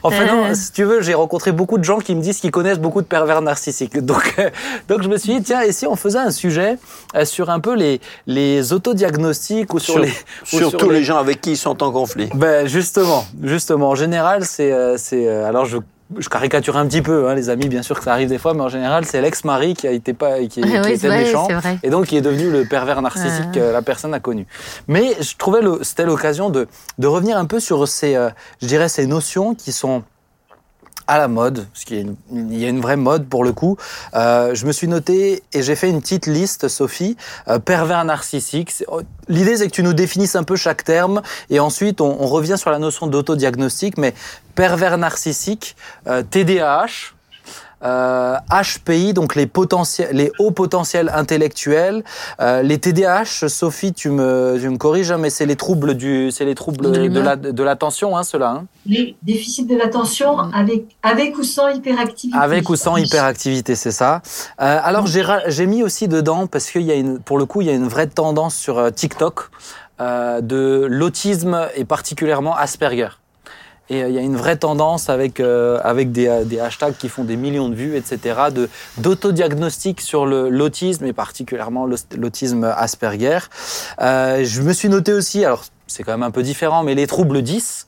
enfin 0.03 0.27
non, 0.27 0.55
si 0.55 0.73
tu 0.73 0.85
veux, 0.85 1.03
j'ai 1.03 1.15
rencontré 1.15 1.53
beaucoup 1.53 1.79
de 1.79 1.85
gens 1.85 1.99
qui 1.99 2.15
me 2.15 2.21
disent 2.21 2.39
qu'ils 2.41 2.51
connaissent 2.51 2.79
beaucoup 2.79 3.03
de 3.03 3.07
pervers 3.07 3.43
narcissiques. 3.43 3.99
Donc, 4.05 4.35
euh, 4.39 4.51
donc 4.89 5.03
je 5.03 5.09
me 5.09 5.17
suis 5.17 5.35
dit 5.37 5.43
tiens, 5.43 5.63
et 5.63 5.73
si 5.73 5.87
on 5.87 5.97
faisait 5.97 6.19
un 6.19 6.31
sujet 6.31 6.79
euh, 7.17 7.25
sur 7.25 7.51
un 7.51 7.61
peu 7.61 7.75
les 7.75 8.01
les 8.27 8.73
autodiagnostics 8.73 9.73
ou 9.75 9.79
sur, 9.79 9.95
Sur- 9.95 10.03
les 10.03 10.11
ou 10.11 10.13
Surtout 10.59 10.79
sur 10.79 10.93
les... 10.93 11.03
gens 11.05 11.19
avec 11.19 11.41
qui 11.41 11.53
ils 11.53 11.57
sont 11.57 11.83
en 11.83 11.91
conflit. 11.91 12.29
ben 12.35 12.67
justement, 12.67 13.25
justement, 13.43 13.91
en 13.91 13.95
général, 13.95 14.45
c'est, 14.45 14.73
euh, 14.73 14.97
c'est, 14.97 15.27
euh, 15.29 15.47
alors 15.49 15.65
je, 15.67 15.79
je 16.19 16.29
caricature 16.29 16.77
un 16.77 16.87
petit 16.87 17.03
peu, 17.03 17.29
hein, 17.29 17.35
les 17.35 17.49
amis, 17.51 17.69
bien 17.69 17.83
sûr 17.83 17.99
que 17.99 18.05
ça 18.05 18.13
arrive 18.13 18.29
des 18.29 18.39
fois, 18.39 18.55
mais 18.55 18.63
en 18.63 18.69
général, 18.69 19.05
c'est 19.05 19.21
l'ex-mari 19.21 19.75
qui 19.75 19.87
a 19.87 19.91
été 19.91 20.13
pas, 20.15 20.39
qui, 20.41 20.49
qui 20.49 20.63
Ouais, 20.63 20.81
ouais, 20.81 20.95
était 20.95 21.09
vrai, 21.09 21.25
méchant, 21.25 21.49
et 21.83 21.91
donc 21.91 22.07
qui 22.07 22.17
est 22.17 22.21
devenu 22.23 22.51
le 22.51 22.65
pervers 22.65 23.01
narcissique 23.03 23.47
Ouais. 23.55 23.61
que 23.61 23.73
la 23.73 23.83
personne 23.83 24.15
a 24.15 24.21
connu. 24.21 24.47
Mais 24.89 25.17
je 25.21 25.37
trouvais 25.37 25.61
le, 25.61 25.79
c'était 25.83 26.05
l'occasion 26.05 26.51
de, 26.51 26.67
de 26.99 27.07
revenir 27.07 27.37
un 27.39 27.47
peu 27.47 27.61
sur 27.61 27.87
ces, 27.89 28.15
euh, 28.15 28.31
je 28.63 28.67
dirais, 28.67 28.89
ces 28.89 29.07
notions 29.07 29.55
qui 29.55 29.73
sont 29.73 30.03
à 31.07 31.19
la 31.19 31.29
mode, 31.29 31.67
parce 31.73 31.85
qu'il 31.85 31.97
y 31.97 32.01
a 32.01 32.03
une, 32.03 32.17
il 32.53 32.59
y 32.59 32.65
a 32.65 32.69
une 32.69 32.81
vraie 32.81 32.97
mode 32.97 33.29
pour 33.29 33.45
le 33.45 33.53
coup. 33.53 33.77
Euh, 34.15 34.55
je 34.55 34.67
me 34.67 34.73
suis 34.73 34.89
noté 34.89 35.43
et 35.53 35.63
j'ai 35.63 35.77
fait 35.77 35.89
une 35.91 36.01
petite 36.01 36.27
liste, 36.27 36.69
Sophie, 36.69 37.17
euh, 37.49 37.59
pervers 37.59 38.05
narcissique. 38.05 38.73
Oh, 38.89 39.03
L'idée, 39.29 39.57
c'est 39.57 39.67
que 39.67 39.73
tu 39.73 39.83
nous 39.83 39.95
définisses 39.95 40.37
un 40.37 40.45
peu 40.45 40.57
chaque 40.57 40.85
terme 40.85 41.23
et 41.51 41.61
ensuite 41.61 42.01
on, 42.01 42.17
on 42.21 42.27
revient 42.27 42.57
sur 42.59 42.71
la 42.71 42.79
notion 42.79 43.07
d'autodiagnostic, 43.07 43.99
mais 43.99 44.15
pervers 44.55 44.99
narcissique, 44.99 45.77
euh, 46.07 46.23
TDAH, 46.23 47.15
euh, 47.85 48.37
HPI, 48.51 49.13
donc 49.13 49.35
les, 49.35 49.47
potentiels, 49.47 50.11
les 50.13 50.33
hauts 50.39 50.51
potentiels 50.51 51.11
intellectuels. 51.15 52.03
Euh, 52.41 52.63
les 52.63 52.79
TDAH, 52.79 53.49
Sophie, 53.49 53.93
tu 53.93 54.11
me, 54.11 54.57
tu 54.61 54.69
me 54.69 54.77
corriges, 54.77 55.11
hein, 55.11 55.19
mais 55.19 55.31
c'est 55.31 55.47
les 55.47 55.57
troubles, 55.57 55.95
du, 55.95 56.31
c'est 56.31 56.45
les 56.45 56.55
troubles 56.55 56.91
De 56.91 57.21
la, 57.21 57.37
de 57.37 57.63
l'attention, 57.63 58.17
hein, 58.17 58.23
ceux-là. 58.23 58.51
Hein. 58.51 58.67
Les 58.87 59.17
déficits 59.23 59.67
de 59.67 59.77
l'attention 59.77 60.39
avec, 60.39 60.85
avec 61.03 61.39
ou 61.39 61.43
sans 61.43 61.69
hyperactivité. 61.69 62.39
Avec 62.39 62.69
ou 62.69 62.77
sans 62.77 62.97
hyperactivité, 62.97 63.75
c'est 63.75 63.91
ça. 63.91 64.23
Euh, 64.61 64.79
alors 64.83 65.07
j'ai 65.07 65.25
j'ai 65.49 65.67
mis 65.67 65.83
aussi 65.83 66.09
dedans 66.09 66.47
parce 66.47 66.71
qu'il 66.71 66.83
y 66.83 66.91
a 66.91 66.95
une, 66.95 67.19
pour 67.19 67.39
le 67.39 67.47
coup, 67.47 67.61
il 67.61 67.67
y 67.67 67.71
a 67.71 67.75
une 67.75 67.89
vraie 67.89 68.07
tendance 68.07 68.55
sur 68.55 68.79
euh, 68.79 68.91
TikTok 68.91 69.51
euh, 70.01 70.41
de 70.41 70.87
l'autisme 70.89 71.69
et 71.77 71.85
particulièrement 71.85 72.57
Asperger. 72.57 73.09
Et 73.91 74.03
euh, 74.03 74.09
il 74.09 74.15
y 74.15 74.19
a 74.19 74.23
une 74.23 74.37
vraie 74.37 74.57
tendance 74.57 75.11
avec 75.11 75.41
euh, 75.41 75.79
avec 75.85 76.11
des, 76.11 76.27
euh, 76.27 76.45
des 76.45 76.59
hashtags 76.59 76.97
qui 76.97 77.09
font 77.09 77.25
des 77.25 77.37
millions 77.37 77.69
de 77.69 77.75
vues, 77.75 77.97
etc. 77.97 78.19
de 78.55 78.69
d'autodiagnostic 78.97 80.01
sur 80.01 80.27
l'autisme 80.27 81.05
et 81.07 81.13
particulièrement 81.13 81.87
l'au- 81.87 81.97
l'autisme 82.17 82.65
Asperger. 82.77 83.39
Euh, 84.01 84.45
je 84.45 84.63
me 84.63 84.73
suis 84.73 84.89
noté 84.89 85.13
aussi, 85.13 85.45
alors 85.45 85.65
c'est 85.87 86.03
quand 86.03 86.13
même 86.13 86.23
un 86.23 86.31
peu 86.31 86.43
différent, 86.43 86.83
mais 86.83 86.95
les 86.95 87.07
troubles 87.07 87.43
10. 87.43 87.87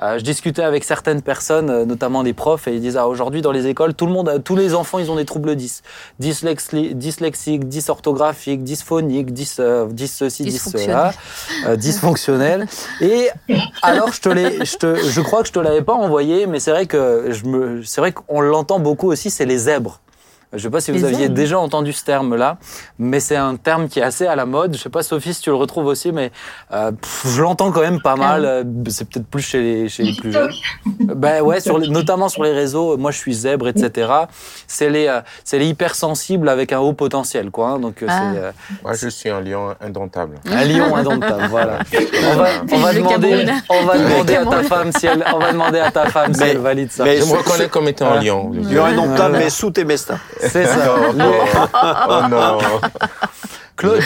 Euh, 0.00 0.18
je 0.18 0.22
discutais 0.22 0.62
avec 0.62 0.84
certaines 0.84 1.22
personnes, 1.22 1.70
euh, 1.70 1.84
notamment 1.84 2.22
des 2.22 2.32
profs, 2.32 2.68
et 2.68 2.74
ils 2.74 2.80
disent 2.80 2.96
ah, 2.96 3.08
aujourd'hui 3.08 3.42
dans 3.42 3.50
les 3.50 3.66
écoles, 3.66 3.94
tout 3.94 4.06
le 4.06 4.12
monde, 4.12 4.42
tous 4.44 4.54
les 4.54 4.74
enfants, 4.74 4.98
ils 5.00 5.10
ont 5.10 5.16
des 5.16 5.24
troubles 5.24 5.56
10. 5.56 5.82
Dyslexi- 6.20 6.94
dyslexiques, 6.94 7.68
dysorthographiques, 7.68 8.62
dysphoniques, 8.62 9.32
dys, 9.32 9.56
euh, 9.58 9.86
dys 9.86 10.08
ceci, 10.08 10.44
dys 10.44 10.58
cela, 10.58 11.12
euh, 11.66 11.76
dysfonctionnels. 11.76 12.66
Et 13.00 13.28
alors, 13.82 14.12
je 14.12 14.20
te 14.20 14.28
l'ai, 14.28 14.64
je 14.64 14.76
te, 14.76 14.94
je 14.96 15.20
crois 15.20 15.42
que 15.42 15.48
je 15.48 15.52
te 15.52 15.58
l'avais 15.58 15.82
pas 15.82 15.94
envoyé, 15.94 16.46
mais 16.46 16.60
c'est 16.60 16.70
vrai 16.70 16.86
que 16.86 17.26
je 17.30 17.44
me, 17.46 17.82
c'est 17.82 18.00
vrai 18.00 18.12
qu'on 18.12 18.40
l'entend 18.40 18.78
beaucoup 18.78 19.10
aussi, 19.10 19.30
c'est 19.30 19.46
les 19.46 19.58
zèbres. 19.58 20.00
Je 20.52 20.56
ne 20.56 20.62
sais 20.62 20.70
pas 20.70 20.80
si 20.80 20.90
vous 20.92 20.96
Les 20.98 21.04
aviez 21.04 21.24
ailes. 21.26 21.34
déjà 21.34 21.58
entendu 21.58 21.92
ce 21.92 22.02
terme-là, 22.06 22.56
mais 22.98 23.20
c'est 23.20 23.36
un 23.36 23.56
terme 23.56 23.86
qui 23.88 23.98
est 24.00 24.02
assez 24.02 24.26
à 24.26 24.34
la 24.34 24.46
mode. 24.46 24.72
Je 24.72 24.78
ne 24.78 24.82
sais 24.82 24.88
pas, 24.88 25.02
Sophie, 25.02 25.34
si 25.34 25.42
tu 25.42 25.50
le 25.50 25.56
retrouves 25.56 25.84
aussi, 25.84 26.10
mais 26.10 26.32
euh, 26.72 26.90
pff, 26.92 27.26
je 27.34 27.42
l'entends 27.42 27.70
quand 27.70 27.82
même 27.82 28.00
pas 28.00 28.16
mal. 28.16 28.44
Euh, 28.46 28.64
C'est 28.88 29.06
peut-être 29.06 29.26
plus 29.26 29.42
chez 29.42 29.60
les, 29.60 29.88
chez 29.90 30.04
les 30.04 30.14
plus 30.14 30.32
jeunes. 30.32 30.50
Ben 31.00 31.42
ouais, 31.42 31.60
sur 31.60 31.76
les- 31.78 31.88
notamment 31.88 32.30
sur 32.30 32.44
les 32.44 32.52
réseaux. 32.52 32.96
Moi, 32.96 33.10
je 33.10 33.18
suis 33.18 33.34
zèbre, 33.34 33.68
etc. 33.68 34.10
C'est 34.66 34.88
les, 34.88 35.06
euh, 35.06 35.20
c'est 35.44 35.58
les 35.58 35.66
hypersensibles 35.66 36.48
avec 36.48 36.72
un 36.72 36.78
haut 36.78 36.94
potentiel, 36.94 37.50
quoi. 37.50 37.68
hein. 37.72 37.78
Donc 37.78 38.02
Ah. 38.08 38.32
euh, 38.34 38.52
Moi, 38.82 38.94
je 38.94 39.08
suis 39.08 39.28
un 39.28 39.42
lion 39.42 39.74
indomptable. 39.82 40.36
un 40.50 40.64
lion 40.64 40.96
indomptable. 40.96 41.46
Voilà. 41.50 41.80
On 42.32 42.36
va, 42.36 42.46
on 42.72 42.78
va 42.78 42.92
Le 42.94 42.98
demander, 43.00 43.46
on 43.68 43.84
va 43.84 43.98
demander 43.98 44.36
à 44.36 44.46
ta 44.46 44.62
femme 44.62 44.92
si 44.92 45.06
elle, 45.06 45.24
on 45.34 45.38
va 45.38 45.52
demander 45.52 45.78
à 45.80 45.90
ta 45.90 46.06
femme 46.06 46.32
si 46.32 46.42
elle 46.42 46.56
valide 46.58 46.90
ça. 46.90 47.04
mais- 47.04 47.18
Je 47.20 47.24
me 47.26 47.36
reconnais 47.36 47.68
comme 47.68 47.86
étant 47.88 48.12
un 48.12 48.20
lion. 48.22 48.50
Lion 48.54 48.84
indomptable, 48.86 49.36
mais 49.36 49.50
sous 49.50 49.70
tes 49.70 49.84
mestins. 49.84 50.18
C'est 50.40 50.66
ça. 50.66 50.94
Oh 51.08 51.12
non. 52.28 52.58
Claude, 53.76 54.00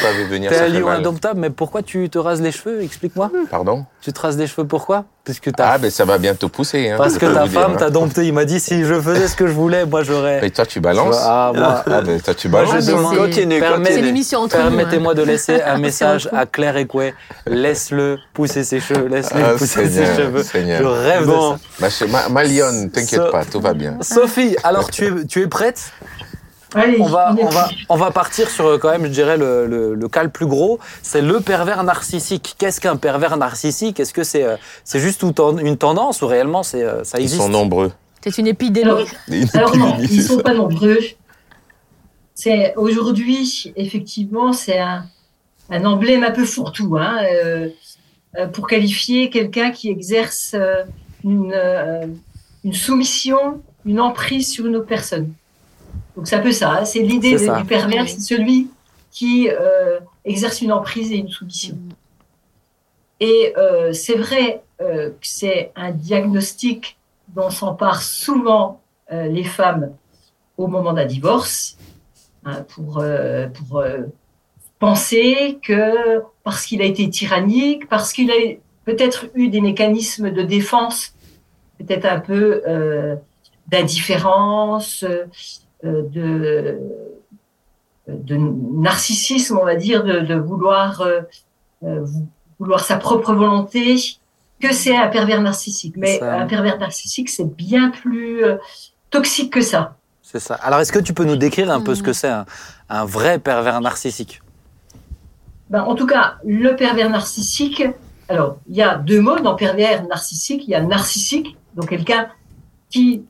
T'es 0.51 0.59
un 0.59 0.69
lion 0.69 0.89
indomptable, 0.91 1.41
mais 1.41 1.49
pourquoi 1.49 1.81
tu 1.83 2.11
te 2.11 2.19
rases 2.19 2.43
les 2.43 2.53
cheveux? 2.53 2.83
Explique-moi. 2.83 3.31
Pardon? 3.51 3.87
Tu 4.03 4.13
te 4.13 4.21
rases 4.21 4.37
les 4.37 4.47
cheveux 4.47 4.67
pourquoi? 4.67 5.07
Parce 5.25 5.41
que 5.41 5.49
ta, 5.49 5.71
Ah, 5.71 5.79
ben 5.79 5.91
ça 5.91 6.05
va 6.05 6.19
bientôt 6.19 6.51
pousser. 6.51 6.91
Hein, 6.91 6.97
parce 6.99 7.17
que 7.17 7.25
ta 7.25 7.47
femme 7.47 7.73
hein. 7.73 7.77
t'a 7.79 7.89
dompté. 7.89 8.27
Il 8.27 8.35
m'a 8.35 8.45
dit 8.45 8.61
si 8.61 8.85
je 8.85 9.01
faisais 9.01 9.29
ce 9.29 9.35
que 9.35 9.47
je 9.47 9.53
voulais, 9.53 9.87
moi 9.87 10.03
j'aurais. 10.03 10.43
Mais 10.43 10.51
toi, 10.51 10.67
tu 10.67 10.81
balances 10.81 11.17
Ah, 11.23 11.53
moi, 11.55 11.83
Ah, 11.87 12.03
ben 12.03 12.21
toi, 12.21 12.35
tu 12.35 12.51
Moi, 12.51 12.61
balances. 12.67 12.85
je 12.85 12.91
mais 12.91 12.99
demande- 12.99 13.85
c'est- 13.87 14.01
l'émission 14.03 14.41
entre 14.41 14.57
hein. 14.57 14.65
Permettez-moi 14.65 15.15
de 15.15 15.23
laisser 15.23 15.63
un 15.63 15.79
message 15.79 16.29
à 16.35 16.45
Claire 16.45 16.77
Écoué. 16.77 17.15
Laisse-le 17.47 18.19
pousser 18.35 18.65
ses 18.65 18.79
cheveux. 18.81 19.07
Laisse-le 19.09 19.41
Ah, 19.43 19.53
pousser 19.57 19.89
ses 19.89 20.05
cheveux. 20.05 20.43
Seigneur. 20.43 20.83
Je 20.83 20.87
rêve 20.87 21.25
Bon. 21.27 21.53
de 21.53 21.57
ça. 21.57 21.61
Ma, 21.81 21.89
ch- 21.89 22.11
ma, 22.11 22.29
ma 22.29 22.45
lionne, 22.45 22.91
t'inquiète 22.91 23.23
So- 23.23 23.31
pas, 23.31 23.47
tout 23.47 23.61
va 23.61 23.73
bien. 23.73 23.97
Sophie, 24.03 24.55
alors 24.65 24.91
tu 24.91 25.07
es, 25.07 25.25
tu 25.25 25.41
es 25.41 25.47
prête? 25.47 25.93
Allez, 26.75 27.01
on 27.01 27.07
va, 27.07 27.35
on, 27.39 27.49
va, 27.49 27.69
on 27.91 27.97
va 27.97 28.11
partir 28.11 28.49
sur 28.49 28.67
euh, 28.67 28.79
quand 28.79 28.91
même, 28.91 29.05
je 29.05 29.11
dirais, 29.11 29.37
le, 29.37 29.67
le, 29.67 29.95
le 29.95 30.09
cas 30.09 30.23
le 30.23 30.31
plus 30.31 30.47
gros. 30.47 30.79
C'est 31.03 31.21
le 31.23 31.41
pervers 31.41 31.85
narcissique. 31.85 32.55
Qu'est-ce 32.59 32.81
qu'un 32.81 32.97
pervers 32.97 33.37
narcissique? 33.37 34.01
Est-ce 34.01 34.15
que 34.15 34.25
c'est 34.25 34.45
euh, 34.45 34.57
c'est 34.85 34.99
juste 35.01 35.23
une 35.23 35.77
tendance 35.77 36.23
ou 36.23 36.27
réellement 36.27 36.63
c'est 36.63 36.83
euh, 36.83 37.05
ça 37.05 37.19
Ils 37.19 37.25
existe? 37.25 37.43
sont 37.43 37.49
nombreux. 37.49 37.93
C'est 38.25 38.39
une 38.39 38.47
épidémie. 38.47 38.87
Alors, 38.91 39.07
Une 39.29 39.49
Alors 39.55 39.77
non, 39.77 39.97
ils 40.01 40.23
sont 40.23 40.37
ça. 40.37 40.43
pas 40.43 40.55
nombreux. 40.55 40.99
C'est 42.35 42.75
aujourd'hui, 42.77 43.73
effectivement, 43.77 44.53
c'est 44.53 44.79
un, 44.79 45.05
un 45.71 45.85
emblème 45.85 46.25
un 46.25 46.31
peu 46.31 46.45
fourre-tout 46.45 46.97
hein, 46.99 47.19
euh, 47.23 47.69
pour 48.53 48.67
qualifier 48.67 49.29
quelqu'un 49.29 49.71
qui 49.73 49.91
exerce 49.91 50.57
une, 51.25 51.55
une 52.65 52.73
soumission, 52.73 53.61
une 53.85 54.01
emprise 54.01 54.51
sur 54.51 54.67
une 54.67 54.77
autre 54.77 54.87
personne. 54.87 55.33
Donc 56.17 56.27
c'est 56.29 56.37
un 56.37 56.41
peu 56.41 56.53
ça. 56.53 56.73
hein, 56.73 56.85
c'est 56.85 57.01
l'idée 57.01 57.31
du 57.59 57.65
pervers, 57.65 58.05
c'est 58.09 58.21
celui 58.37 58.69
qui 59.11 59.49
euh, 59.51 60.01
exerce 60.25 60.61
une 60.63 60.73
emprise 60.73 61.13
et 61.13 61.17
une 61.17 61.29
soumission. 61.29 61.77
Et 63.21 63.53
euh, 63.57 63.93
c'est 63.93 64.17
vrai 64.17 64.63
euh, 64.81 65.11
que 65.11 65.15
c'est 65.23 65.71
un 65.77 65.91
diagnostic 65.93 66.97
dont 67.29 67.51
s'emparent 67.51 68.03
souvent 68.03 68.81
euh, 69.13 69.27
les 69.29 69.45
femmes 69.45 69.93
au 70.59 70.67
moment 70.67 70.93
d'un 70.93 71.07
divorce, 71.07 71.77
hein, 72.45 72.65
pour, 72.69 72.99
euh, 72.99 73.47
pour 73.49 73.79
euh, 73.79 73.99
penser 74.79 75.59
que 75.63 76.23
parce 76.43 76.67
qu'il 76.67 76.83
a 76.83 76.85
été 76.85 77.09
tyrannique, 77.09 77.89
parce 77.89 78.13
qu'il 78.13 78.31
a 78.31 78.39
eu- 78.45 78.59
peut-être 78.85 79.27
eu 79.35 79.49
des 79.49 79.61
mécanismes 79.61 80.31
de 80.31 80.43
défense, 80.43 81.15
peut-être 81.79 82.05
un 82.07 82.19
peu 82.21 82.63
euh, 82.67 83.15
d'indifférence, 83.69 85.05
euh, 85.05 85.25
de, 85.83 86.79
de 88.09 88.37
narcissisme, 88.37 89.59
on 89.61 89.65
va 89.65 89.77
dire, 89.77 90.05
de, 90.05 90.21
de 90.21 90.35
vouloir 90.35 91.01
euh, 91.03 91.21
euh, 91.85 92.05
vouloir 92.59 92.81
sa 92.85 92.97
propre 92.97 93.35
volonté, 93.35 93.97
que 94.61 94.73
c'est 94.73 94.97
un 94.97 95.09
pervers 95.09 95.43
narcissique. 95.43 95.95
Mais 95.97 96.19
Ça- 96.19 96.35
un 96.41 96.47
pervers 96.47 96.79
narcissique, 96.79 97.29
c'est 97.29 97.53
bien 97.57 97.91
plus 97.91 98.45
euh, 98.45 98.57
toxique 99.11 99.53
que 99.53 99.61
ça. 99.61 99.97
C'est 100.23 100.39
ça. 100.41 100.55
Alors 100.55 100.81
est-ce 100.81 100.93
que 100.93 100.99
tu 101.01 101.13
peux 101.15 101.25
nous 101.25 101.37
décrire 101.37 101.71
un 101.71 101.81
peu 101.81 101.95
ce 101.95 102.01
Mhm. 102.01 102.07
que 102.07 102.13
c'est 102.13 102.29
un, 102.29 102.47
un 102.89 103.05
vrai 103.05 103.39
pervers 103.39 103.81
narcissique? 103.81 104.41
Ben, 105.69 105.83
en 105.83 105.95
tout 105.95 106.07
cas, 106.07 106.37
le 106.45 106.77
pervers 106.77 107.11
narcissique, 107.11 107.83
alors, 108.29 108.59
il 108.69 108.77
y 108.77 108.83
a 108.83 108.97
deux 108.97 109.21
mots 109.21 109.39
dans 109.41 109.55
pervers 109.57 110.07
narcissique. 110.07 110.63
Il 110.67 110.71
y 110.71 110.75
a 110.75 110.81
narcissique, 110.83 111.57
donc 111.75 111.89
quelqu'un 111.91 112.29
qui 112.91 113.25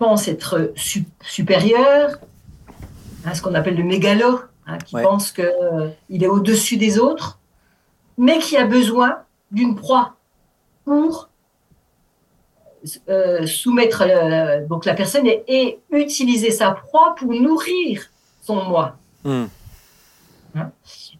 pense 0.00 0.26
être 0.28 0.72
su- 0.74 1.06
supérieur, 1.22 2.18
hein, 3.24 3.34
ce 3.34 3.40
qu'on 3.42 3.54
appelle 3.54 3.76
le 3.76 3.84
mégalo, 3.84 4.40
hein, 4.66 4.78
qui 4.78 4.96
Ouais. 4.96 5.02
pense 5.02 5.30
qu'il 5.30 6.24
est 6.24 6.26
au-dessus 6.26 6.76
des 6.78 6.98
autres, 6.98 7.38
mais 8.18 8.38
qui 8.38 8.56
a 8.56 8.64
besoin 8.64 9.18
d'une 9.52 9.74
proie 9.76 10.14
pour 10.84 11.28
euh, 13.10 13.46
soumettre 13.46 14.02
euh, 14.06 14.66
donc 14.66 14.86
la 14.86 14.94
personne 14.94 15.26
et, 15.26 15.44
et 15.48 15.78
utiliser 15.92 16.50
sa 16.50 16.70
proie 16.70 17.14
pour 17.16 17.30
nourrir 17.32 18.02
son 18.42 18.56
moi 18.64 18.96
Hmm. 19.22 19.48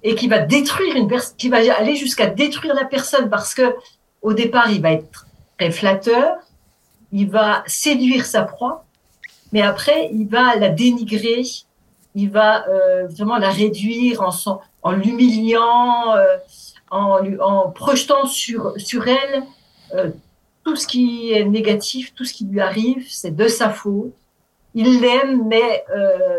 et 0.03 0.15
qui 0.15 0.27
va 0.27 0.39
détruire 0.39 0.97
une 0.97 1.07
personne, 1.07 1.37
qui 1.37 1.51
va 1.51 1.59
aller 1.77 1.95
jusqu'à 1.97 2.27
détruire 2.29 2.75
la 2.75 2.87
personne 2.87 3.29
parce 3.29 3.53
que 3.55 3.75
au 4.23 4.33
départ 4.33 4.71
il 4.71 4.81
va 4.81 4.93
être 4.93 5.27
très 5.59 5.71
flatteur, 5.71 6.39
il 7.13 7.29
va 7.31 7.63
séduire 7.67 8.25
sa 8.27 8.43
proie, 8.43 8.85
mais 9.53 9.63
après 9.63 10.11
il 10.13 10.29
va 10.29 10.57
la 10.57 10.69
dénigrer, 10.69 11.43
il 12.15 12.31
va 12.31 12.69
euh, 12.69 13.07
vraiment 13.09 13.39
la 13.39 13.51
réduire 13.51 14.23
en, 14.23 14.31
en 14.83 14.93
l'humiliant, 14.93 16.17
euh, 16.17 16.37
en, 16.91 17.71
projetant 17.71 18.27
sur 18.27 18.73
sur 18.77 19.07
elle 19.07 19.45
euh, 19.95 20.11
tout 20.65 20.77
ce 20.77 20.87
qui 20.87 21.33
est 21.33 21.45
négatif, 21.45 22.15
tout 22.15 22.25
ce 22.25 22.33
qui 22.33 22.45
lui 22.45 22.61
arrive, 22.61 23.07
c'est 23.09 23.35
de 23.35 23.49
sa 23.49 23.71
faute. 23.71 24.13
Il 24.75 25.01
l'aime, 25.01 25.49
mais 25.49 25.85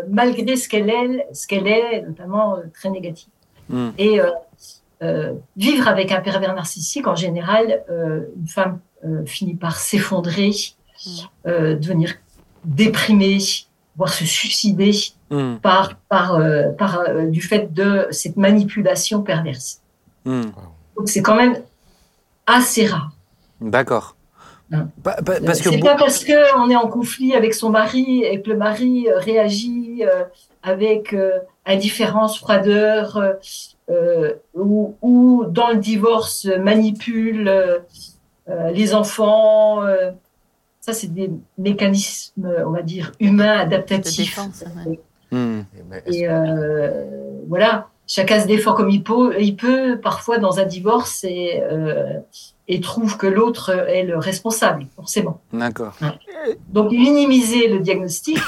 malgré 0.08 0.56
ce 0.56 0.66
qu'elle 0.66 0.88
est, 0.88 1.26
ce 1.34 1.46
qu'elle 1.46 1.66
est, 1.66 2.00
notamment 2.00 2.56
très 2.72 2.88
négatif. 2.88 3.28
Hmm. 3.68 3.90
Et 3.98 4.20
vivre 5.54 5.86
avec 5.86 6.12
un 6.12 6.20
pervers 6.22 6.54
narcissique, 6.54 7.06
en 7.06 7.14
général, 7.14 7.82
une 7.90 8.48
femme 8.48 8.78
finit 9.26 9.54
par 9.54 9.78
s'effondrer, 9.78 10.52
euh, 11.46 11.74
devenir 11.76 12.14
déprimée, 12.64 13.38
voire 13.96 14.12
se 14.12 14.24
suicider 14.24 14.92
Hmm. 15.30 15.56
par, 15.62 15.94
par, 16.10 16.34
euh, 16.34 16.68
par 16.76 17.00
euh, 17.00 17.24
du 17.26 17.40
fait 17.40 17.72
de 17.72 18.06
cette 18.10 18.36
manipulation 18.36 19.22
perverse. 19.22 19.80
Hmm. 20.26 20.42
Donc 20.94 21.08
c'est 21.08 21.22
quand 21.22 21.36
même 21.36 21.56
assez 22.46 22.84
rare. 22.86 23.12
D'accord. 23.62 24.14
Hein. 24.72 24.88
Pa- 25.02 25.22
pa- 25.22 25.40
Parce 25.40 25.62
que 25.62 25.70
c'est 25.70 25.78
pas 25.78 25.96
parce 25.96 26.22
que 26.22 26.58
on 26.58 26.68
est 26.68 26.76
en 26.76 26.86
conflit 26.88 27.34
avec 27.34 27.54
son 27.54 27.70
mari 27.70 28.24
et 28.24 28.42
que 28.42 28.50
le 28.50 28.56
mari 28.58 29.08
euh, 29.08 29.18
réagit 29.18 30.02
euh, 30.04 30.24
avec 30.62 31.14
euh, 31.14 31.38
indifférence, 31.64 32.38
froideur, 32.38 33.16
euh, 33.16 33.32
euh, 33.90 34.34
ou, 34.54 34.94
ou 35.00 35.44
dans 35.48 35.70
le 35.70 35.76
divorce 35.76 36.44
euh, 36.44 36.58
manipule 36.58 37.48
euh, 37.48 37.78
euh, 37.78 37.78
les 38.48 38.94
enfants. 38.94 39.84
euh, 39.84 40.10
ça, 40.80 40.92
c'est 40.92 41.12
des 41.14 41.30
mécanismes, 41.58 42.52
on 42.66 42.70
va 42.70 42.82
dire, 42.82 43.12
humains 43.20 43.56
De 43.58 43.62
adaptatifs. 43.74 44.16
défense. 44.36 44.64
ouais. 44.86 45.00
Hmm. 45.30 45.62
Et 46.06 46.28
euh, 46.28 47.04
voilà, 47.48 47.88
chacun 48.06 48.40
se 48.40 48.46
défend 48.46 48.74
comme 48.74 48.90
il 48.90 49.02
peut, 49.02 49.34
il 49.40 49.56
peut 49.56 49.98
parfois 50.02 50.36
dans 50.38 50.58
un 50.58 50.64
divorce 50.66 51.24
et, 51.24 51.62
euh, 51.62 52.18
et 52.68 52.80
trouve 52.80 53.16
que 53.16 53.26
l'autre 53.26 53.70
est 53.88 54.02
le 54.02 54.18
responsable, 54.18 54.86
forcément. 54.94 55.40
D'accord. 55.52 55.94
Donc 56.68 56.90
minimiser 56.90 57.68
le 57.68 57.78
diagnostic, 57.78 58.38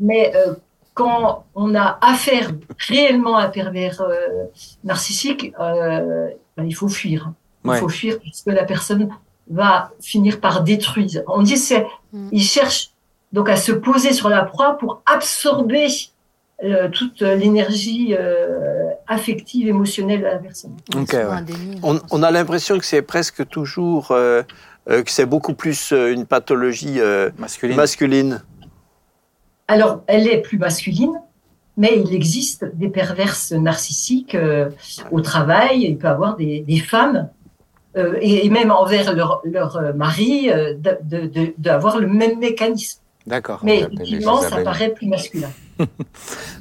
mais 0.00 0.32
euh, 0.36 0.54
quand 0.94 1.44
on 1.54 1.74
a 1.74 1.98
affaire 2.00 2.52
réellement 2.78 3.36
à 3.36 3.44
un 3.46 3.48
pervers 3.50 4.00
euh, 4.00 4.44
narcissique, 4.84 5.52
euh, 5.60 6.28
ben, 6.56 6.64
il 6.64 6.74
faut 6.74 6.88
fuir. 6.88 7.32
Il 7.64 7.70
Ouais. 7.70 7.78
faut 7.78 7.88
fuir 7.88 8.18
parce 8.24 8.42
que 8.42 8.50
la 8.50 8.64
personne 8.64 9.08
va 9.50 9.90
finir 10.00 10.40
par 10.40 10.62
détruire. 10.62 11.22
On 11.26 11.42
dit 11.42 11.56
c'est, 11.56 11.86
Mm. 12.12 12.28
il 12.32 12.42
cherche 12.42 12.90
donc 13.32 13.48
à 13.48 13.56
se 13.56 13.72
poser 13.72 14.12
sur 14.12 14.28
la 14.28 14.44
proie 14.44 14.76
pour 14.76 15.00
absorber 15.06 15.86
euh, 16.62 16.88
toute 16.90 17.22
l'énergie 17.22 18.14
euh, 18.18 18.90
affective, 19.08 19.66
émotionnelle 19.66 20.20
de 20.20 20.24
la 20.26 20.36
personne. 20.36 20.76
Ouais. 20.94 21.42
déni, 21.42 21.80
On, 21.82 21.98
on 22.10 22.22
a 22.22 22.30
l'impression 22.30 22.78
que 22.78 22.84
c'est 22.84 23.00
presque 23.02 23.48
toujours, 23.48 24.10
euh, 24.10 24.42
euh, 24.90 25.02
que 25.02 25.10
c'est 25.10 25.24
beaucoup 25.26 25.54
plus 25.54 25.92
une 25.92 26.26
pathologie 26.26 27.00
euh, 27.00 27.30
Masculine. 27.38 27.76
masculine. 27.76 28.42
Alors, 29.68 30.02
elle 30.06 30.28
est 30.28 30.42
plus 30.42 30.58
masculine, 30.58 31.14
mais 31.78 31.98
il 32.04 32.14
existe 32.14 32.64
des 32.76 32.90
perverses 32.90 33.52
narcissiques 33.52 34.34
euh, 34.34 34.68
au 35.10 35.20
travail. 35.22 35.84
Il 35.84 35.96
peut 35.96 36.06
y 36.08 36.10
avoir 36.10 36.36
des, 36.36 36.60
des 36.60 36.78
femmes, 36.80 37.30
euh, 37.96 38.14
et, 38.20 38.46
et 38.46 38.50
même 38.50 38.70
envers 38.70 39.14
leur, 39.14 39.40
leur 39.44 39.76
euh, 39.76 39.92
mari, 39.92 40.50
euh, 40.50 40.74
de- 40.74 40.98
de- 41.02 41.26
de- 41.26 41.54
d'avoir 41.58 41.98
le 41.98 42.06
même 42.06 42.38
mécanisme. 42.38 43.00
D'accord. 43.26 43.60
Mais 43.62 43.80
effectivement, 43.80 44.40
ça 44.40 44.62
paraît 44.62 44.90
plus 44.90 45.06
masculin. 45.06 45.50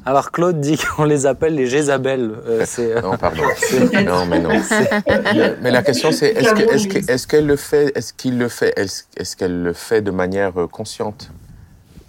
Alors 0.06 0.32
Claude 0.32 0.60
dit 0.60 0.78
qu'on 0.78 1.06
les 1.06 1.26
appelle 1.26 1.56
les 1.56 1.68
Jézabel. 1.68 2.32
Euh, 2.48 2.66
euh, 2.80 3.02
Non, 3.02 3.18
pardon. 3.18 3.44
Non, 4.06 4.26
mais 4.28 4.40
non. 4.40 4.50
Le- 4.52 5.56
mais 5.62 5.72
la 5.72 5.82
question, 5.84 6.12
c'est 6.12 6.30
est-ce 6.32 6.54
que- 6.54 6.74
est-ce 6.74 6.88
que- 6.88 7.12
est-ce 7.12 7.28
qu'elle 7.28 7.48
le 7.48 7.56
fait, 7.56 7.92
est-ce 7.96 8.14
qu'il 8.14 8.38
le 8.38 8.48
fait, 8.48 8.74
est-ce 8.78 9.36
qu'elle 9.36 9.64
le 9.64 9.74
fait 9.74 10.02
de 10.02 10.12
manière 10.12 10.54
consciente? 10.72 11.32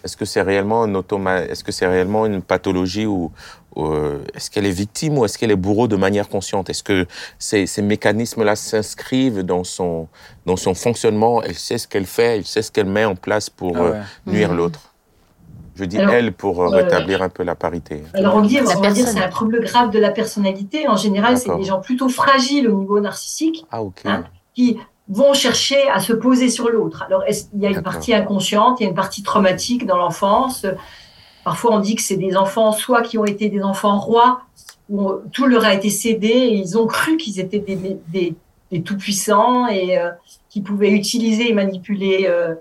Est-ce 0.05 0.16
que 0.16 0.25
c'est 0.25 0.43
réellement 0.43 0.83
un 0.83 0.95
automa, 0.97 1.43
est-ce 1.45 1.62
que 1.64 1.70
c'est 1.73 1.87
réellement 1.87 2.27
une 2.27 2.43
pathologie 2.43 3.07
ou, 3.07 3.31
euh, 3.77 4.18
est-ce 4.35 4.51
qu'elle 4.51 4.66
est 4.66 4.70
victime 4.70 5.18
ou 5.18 5.25
est-ce 5.25 5.39
qu'elle 5.39 5.51
est 5.51 5.57
bourreau 5.57 5.89
de 5.89 5.97
manière 5.97 6.29
consciente? 6.29 6.70
Est-ce 6.70 6.83
que 6.83 7.07
ces, 7.39 7.66
ces 7.66 7.83
mécanismes-là 7.83 8.57
s'inscrivent 8.57 9.43
dans 9.43 9.64
son 9.64 10.09
dans 10.47 10.57
son 10.57 10.75
fonctionnement? 10.75 11.43
Elle 11.43 11.55
sait 11.55 11.79
ce 11.79 11.89
qu'elle 11.89 12.07
fait, 12.07 12.37
elle 12.39 12.45
sait 12.45 12.62
ce 12.62 12.70
qu'elle 12.70 12.87
met 12.87 13.05
en 13.05 13.14
place 13.16 13.51
pour 13.51 13.77
ah 13.77 13.81
euh, 13.81 14.03
nuire 14.27 14.51
Mhm. 14.51 14.57
l'autre. 14.57 14.81
Je 15.75 15.85
dis 15.85 15.99
Alors, 15.99 16.12
elle 16.14 16.33
pour 16.33 16.62
euh, 16.62 16.68
rétablir 16.68 17.23
un 17.23 17.31
peu 17.31 17.43
la 17.45 17.55
parité. 17.55 18.03
Alors 18.12 18.37
on 18.37 18.43
dit, 18.43 18.59
on 18.61 18.81
va 18.81 18.91
dire 18.91 19.09
c'est 19.09 19.23
un 19.23 19.29
trouble 19.29 19.62
grave 19.62 19.91
de 19.91 19.99
la 19.99 20.11
personnalité. 20.11 20.87
En 20.87 20.97
général, 20.97 21.39
c'est 21.39 21.57
des 21.57 21.64
gens 21.64 21.81
plutôt 21.81 22.11
fragiles 22.11 22.68
au 22.68 22.79
niveau 22.79 23.01
narcissique 23.01 23.64
Ah. 23.70 23.81
Hein 24.05 24.25
qui 24.55 24.77
vont 25.09 25.33
chercher 25.33 25.89
à 25.89 26.01
se 26.01 26.12
poser 26.12 26.51
sur 26.51 26.68
l'autre. 26.68 27.03
Alors 27.07 27.25
il 27.55 27.61
y 27.62 27.66
a 27.66 27.70
une 27.70 27.83
partie 27.83 28.12
inconsciente, 28.12 28.81
il 28.81 28.83
y 28.85 28.87
a 28.87 28.91
une 28.91 28.95
partie 28.95 29.23
traumatique 29.23 29.87
dans 29.87 29.97
l'enfance. 29.97 30.66
Parfois 31.45 31.74
on 31.74 31.80
dit 31.80 31.95
que 31.97 32.03
c'est 32.03 32.16
des 32.16 32.36
enfants 32.36 32.72
soit 32.72 33.03
qui 33.03 33.18
ont 33.18 33.24
été 33.24 33.49
des 33.49 33.62
enfants 33.62 33.99
rois 33.99 34.43
où 34.88 35.12
tout 35.32 35.47
leur 35.47 35.64
a 35.64 35.74
été 35.74 35.90
cédé 35.90 36.28
et 36.28 36.55
ils 36.55 36.76
ont 36.78 36.86
cru 36.86 37.16
qu'ils 37.16 37.40
étaient 37.40 37.59
des, 37.59 37.76
des, 38.09 38.34
des 38.70 38.82
tout-puissants 38.82 39.66
et 39.68 39.99
euh, 39.99 40.11
qui 40.51 40.61
pouvaient 40.61 40.90
utiliser 40.90 41.51
et 41.51 41.55
manipuler 41.55 42.26
euh, 42.28 42.55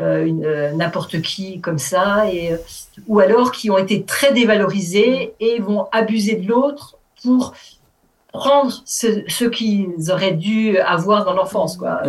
euh, 0.00 0.26
euh, 0.44 0.72
n'importe 0.72 1.22
qui 1.22 1.60
comme 1.60 1.78
ça, 1.78 2.28
et, 2.32 2.52
euh, 2.52 2.56
ou 3.06 3.20
alors 3.20 3.52
qui 3.52 3.70
ont 3.70 3.78
été 3.78 4.02
très 4.02 4.32
dévalorisés 4.32 5.34
et 5.38 5.60
vont 5.60 5.86
abuser 5.92 6.34
de 6.34 6.48
l'autre 6.48 6.96
pour 7.22 7.54
prendre 8.32 8.72
ce, 8.84 9.22
ce 9.28 9.44
qu'ils 9.44 10.10
auraient 10.10 10.32
dû 10.32 10.78
avoir 10.78 11.24
dans 11.24 11.32
l'enfance, 11.34 11.76
quoi, 11.76 12.00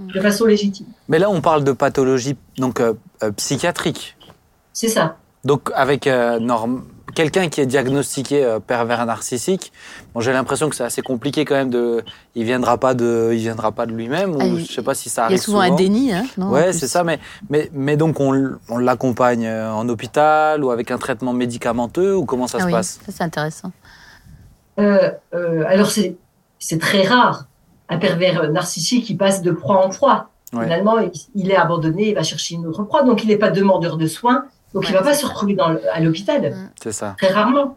Hmm. 0.00 0.12
De 0.14 0.20
façon 0.20 0.44
légitime. 0.44 0.86
Mais 1.08 1.18
là, 1.18 1.28
on 1.28 1.40
parle 1.40 1.64
de 1.64 1.72
pathologie 1.72 2.36
donc 2.56 2.78
euh, 2.78 2.94
euh, 3.24 3.32
psychiatrique. 3.32 4.16
C'est 4.80 4.88
ça. 4.88 5.16
Donc 5.44 5.72
avec 5.74 6.06
euh, 6.06 6.38
norm- 6.38 6.84
quelqu'un 7.12 7.48
qui 7.48 7.60
est 7.60 7.66
diagnostiqué 7.66 8.44
euh, 8.44 8.60
pervers 8.60 9.04
narcissique, 9.06 9.72
bon, 10.14 10.20
j'ai 10.20 10.32
l'impression 10.32 10.68
que 10.68 10.76
c'est 10.76 10.84
assez 10.84 11.02
compliqué 11.02 11.44
quand 11.44 11.56
même 11.56 11.70
de. 11.70 12.04
Il 12.36 12.44
viendra 12.44 12.78
pas 12.78 12.94
de, 12.94 13.30
il 13.32 13.38
viendra 13.40 13.72
pas 13.72 13.86
de 13.86 13.92
lui-même 13.92 14.36
ou 14.36 14.38
Ah, 14.40 14.46
je 14.56 14.64
sais 14.72 14.82
pas 14.82 14.94
si 14.94 15.08
ça 15.08 15.22
Il 15.22 15.24
y 15.24 15.26
arrive 15.26 15.38
a 15.40 15.42
souvent 15.42 15.60
un 15.62 15.74
déni, 15.74 16.12
hein, 16.12 16.26
non, 16.36 16.50
Ouais, 16.50 16.72
c'est 16.72 16.86
ça, 16.86 17.02
mais, 17.02 17.18
mais, 17.50 17.70
mais 17.72 17.96
donc 17.96 18.20
on, 18.20 18.32
l'accompagne 18.78 19.46
euh, 19.46 19.72
en 19.72 19.88
hôpital 19.88 20.62
ou 20.62 20.70
avec 20.70 20.92
un 20.92 20.98
traitement 20.98 21.32
médicamenteux 21.32 22.14
ou 22.14 22.24
comment 22.24 22.46
ça 22.46 22.58
Ah 22.58 22.62
se 22.62 22.66
oui, 22.66 22.72
passe? 22.72 23.00
ça 23.04 23.10
c'est 23.12 23.24
intéressant. 23.24 23.72
Euh, 24.78 25.10
euh, 25.34 25.64
alors 25.66 25.90
c'est 25.90 26.16
c'est 26.60 26.78
très 26.78 27.02
rare 27.02 27.46
un 27.88 27.98
pervers 27.98 28.48
narcissique 28.52 29.04
qui 29.06 29.16
passe 29.16 29.42
de 29.42 29.50
proie 29.50 29.84
en 29.84 29.88
proie. 29.88 30.28
Ouais. 30.52 30.64
Finalement, 30.64 30.98
il, 30.98 31.10
il 31.34 31.50
est 31.50 31.56
abandonné, 31.56 32.10
il 32.10 32.14
va 32.14 32.22
chercher 32.22 32.54
une 32.54 32.66
autre 32.66 32.82
proie, 32.84 33.02
donc 33.02 33.22
il 33.24 33.28
n'est 33.28 33.36
pas 33.36 33.50
demandeur 33.50 33.96
de 33.96 34.06
soins, 34.06 34.44
donc 34.74 34.84
il 34.88 34.92
Ouais, 34.92 34.98
va 34.98 35.02
pas 35.04 35.14
se 35.14 35.26
retrouver 35.26 35.54
dans 35.54 35.70
le- 35.70 35.82
à 35.92 36.00
l'hôpital. 36.00 36.54
C'est 36.82 36.92
ça. 36.92 37.14
très 37.18 37.28
rarement. 37.32 37.76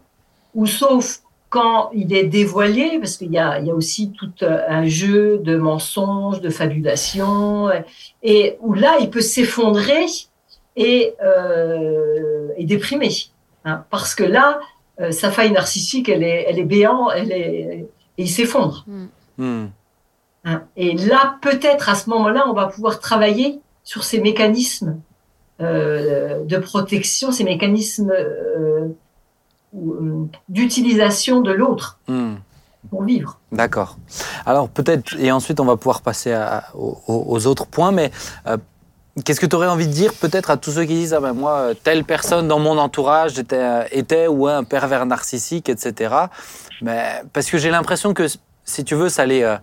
Ou 0.54 0.66
sauf 0.66 1.20
quand 1.48 1.90
il 1.94 2.14
est 2.14 2.24
dévoilé, 2.24 2.98
parce 2.98 3.16
qu'il 3.18 3.30
y 3.30 3.38
a, 3.38 3.58
il 3.60 3.66
y 3.66 3.70
a 3.70 3.74
aussi 3.74 4.10
tout 4.12 4.30
euh, 4.42 4.60
un 4.68 4.86
jeu 4.86 5.38
de 5.38 5.56
mensonges, 5.56 6.40
de 6.40 6.48
fabulation, 6.50 7.68
euh, 7.68 7.80
et 8.22 8.56
où 8.60 8.72
là, 8.74 8.96
il 9.00 9.10
peut 9.10 9.20
s'effondrer 9.20 10.06
et, 10.76 11.14
euh, 11.22 12.48
et 12.56 12.64
déprimer. 12.64 13.10
hein, 13.64 13.84
parce 13.90 14.14
que 14.14 14.24
là, 14.24 14.60
euh, 15.00 15.10
sa 15.12 15.30
faille 15.30 15.52
narcissique, 15.52 16.08
elle 16.08 16.22
est, 16.22 16.46
elle 16.48 16.58
est 16.58 16.64
béante, 16.64 17.10
elle 17.16 17.32
est, 17.32 17.86
et 18.18 18.22
il 18.22 18.28
s'effondre. 18.30 18.84
Hmm. 19.38 19.66
hein. 20.44 20.62
Et 20.76 20.96
là, 20.96 21.36
peut-être 21.42 21.88
à 21.88 21.94
ce 21.94 22.08
moment-là, 22.10 22.44
on 22.48 22.52
va 22.54 22.66
pouvoir 22.66 22.98
travailler 23.00 23.60
sur 23.84 24.04
ces 24.04 24.20
mécanismes 24.20 24.98
de 25.62 26.58
protection, 26.58 27.32
ces 27.32 27.44
mécanismes 27.44 28.10
euh, 28.10 28.88
euh, 29.74 30.24
d'utilisation 30.48 31.40
de 31.40 31.52
l'autre 31.52 31.98
Hmm. 32.08 32.34
pour 32.90 33.04
vivre. 33.04 33.38
D'accord. 33.52 33.96
Alors 34.44 34.68
peut-être, 34.68 35.14
et 35.18 35.30
ensuite 35.32 35.60
on 35.60 35.64
va 35.64 35.76
pouvoir 35.76 36.02
passer 36.02 36.32
à- 36.32 36.64
aux, 36.74 36.98
aux 37.06 37.46
autres 37.46 37.66
points, 37.66 37.92
mais 37.92 38.10
euh, 38.46 38.56
qu'est-ce 39.24 39.40
que 39.40 39.46
tu 39.46 39.56
aurais 39.56 39.68
envie 39.68 39.86
de 39.86 39.92
dire 39.92 40.12
peut-être 40.14 40.50
à 40.50 40.56
tous 40.56 40.72
ceux 40.72 40.82
qui 40.84 40.94
disent, 40.94 41.14
ah 41.14 41.20
ben 41.20 41.32
moi, 41.32 41.52
euh, 41.58 41.74
telle 41.74 42.04
personne 42.04 42.48
dans 42.48 42.58
mon 42.58 42.76
entourage 42.78 43.38
était, 43.38 43.56
euh, 43.56 43.84
était 43.92 44.26
ou 44.26 44.46
un 44.48 44.64
pervers 44.64 45.06
narcissique, 45.06 45.68
etc. 45.68 46.14
Mais, 46.82 47.22
parce 47.32 47.50
que 47.50 47.58
j'ai 47.58 47.70
l'impression 47.70 48.12
que, 48.14 48.26
si 48.64 48.84
tu 48.84 48.94
veux, 48.94 49.08
ça 49.08 49.24
les, 49.26 49.42
euh, 49.42 49.56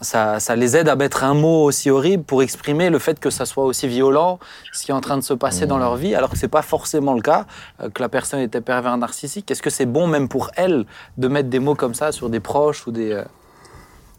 ça, 0.00 0.38
les 0.56 0.76
aide 0.76 0.88
à 0.88 0.96
mettre 0.96 1.24
un 1.24 1.34
mot 1.34 1.64
aussi 1.64 1.90
horrible 1.90 2.22
pour 2.24 2.42
exprimer 2.42 2.90
le 2.90 2.98
fait 2.98 3.18
que 3.18 3.30
ça 3.30 3.46
soit 3.46 3.64
aussi 3.64 3.88
violent, 3.88 4.38
ce 4.72 4.84
qui 4.84 4.90
est 4.90 4.94
en 4.94 5.00
train 5.00 5.16
de 5.16 5.22
se 5.22 5.34
passer 5.34 5.66
dans 5.66 5.78
leur 5.78 5.96
vie, 5.96 6.14
alors 6.14 6.30
que 6.30 6.38
c'est 6.38 6.48
pas 6.48 6.62
forcément 6.62 7.14
le 7.14 7.22
cas, 7.22 7.46
euh, 7.80 7.88
que 7.90 8.02
la 8.02 8.08
personne 8.08 8.40
était 8.40 8.60
pervers 8.60 8.96
narcissique. 8.96 9.50
Est-ce 9.50 9.62
que 9.62 9.70
c'est 9.70 9.86
bon 9.86 10.06
même 10.06 10.28
pour 10.28 10.50
elle 10.56 10.86
de 11.18 11.28
mettre 11.28 11.48
des 11.48 11.58
mots 11.58 11.74
comme 11.74 11.94
ça 11.94 12.12
sur 12.12 12.30
des 12.30 12.40
proches 12.40 12.86
ou 12.86 12.90
des... 12.90 13.12
euh, 13.12 13.24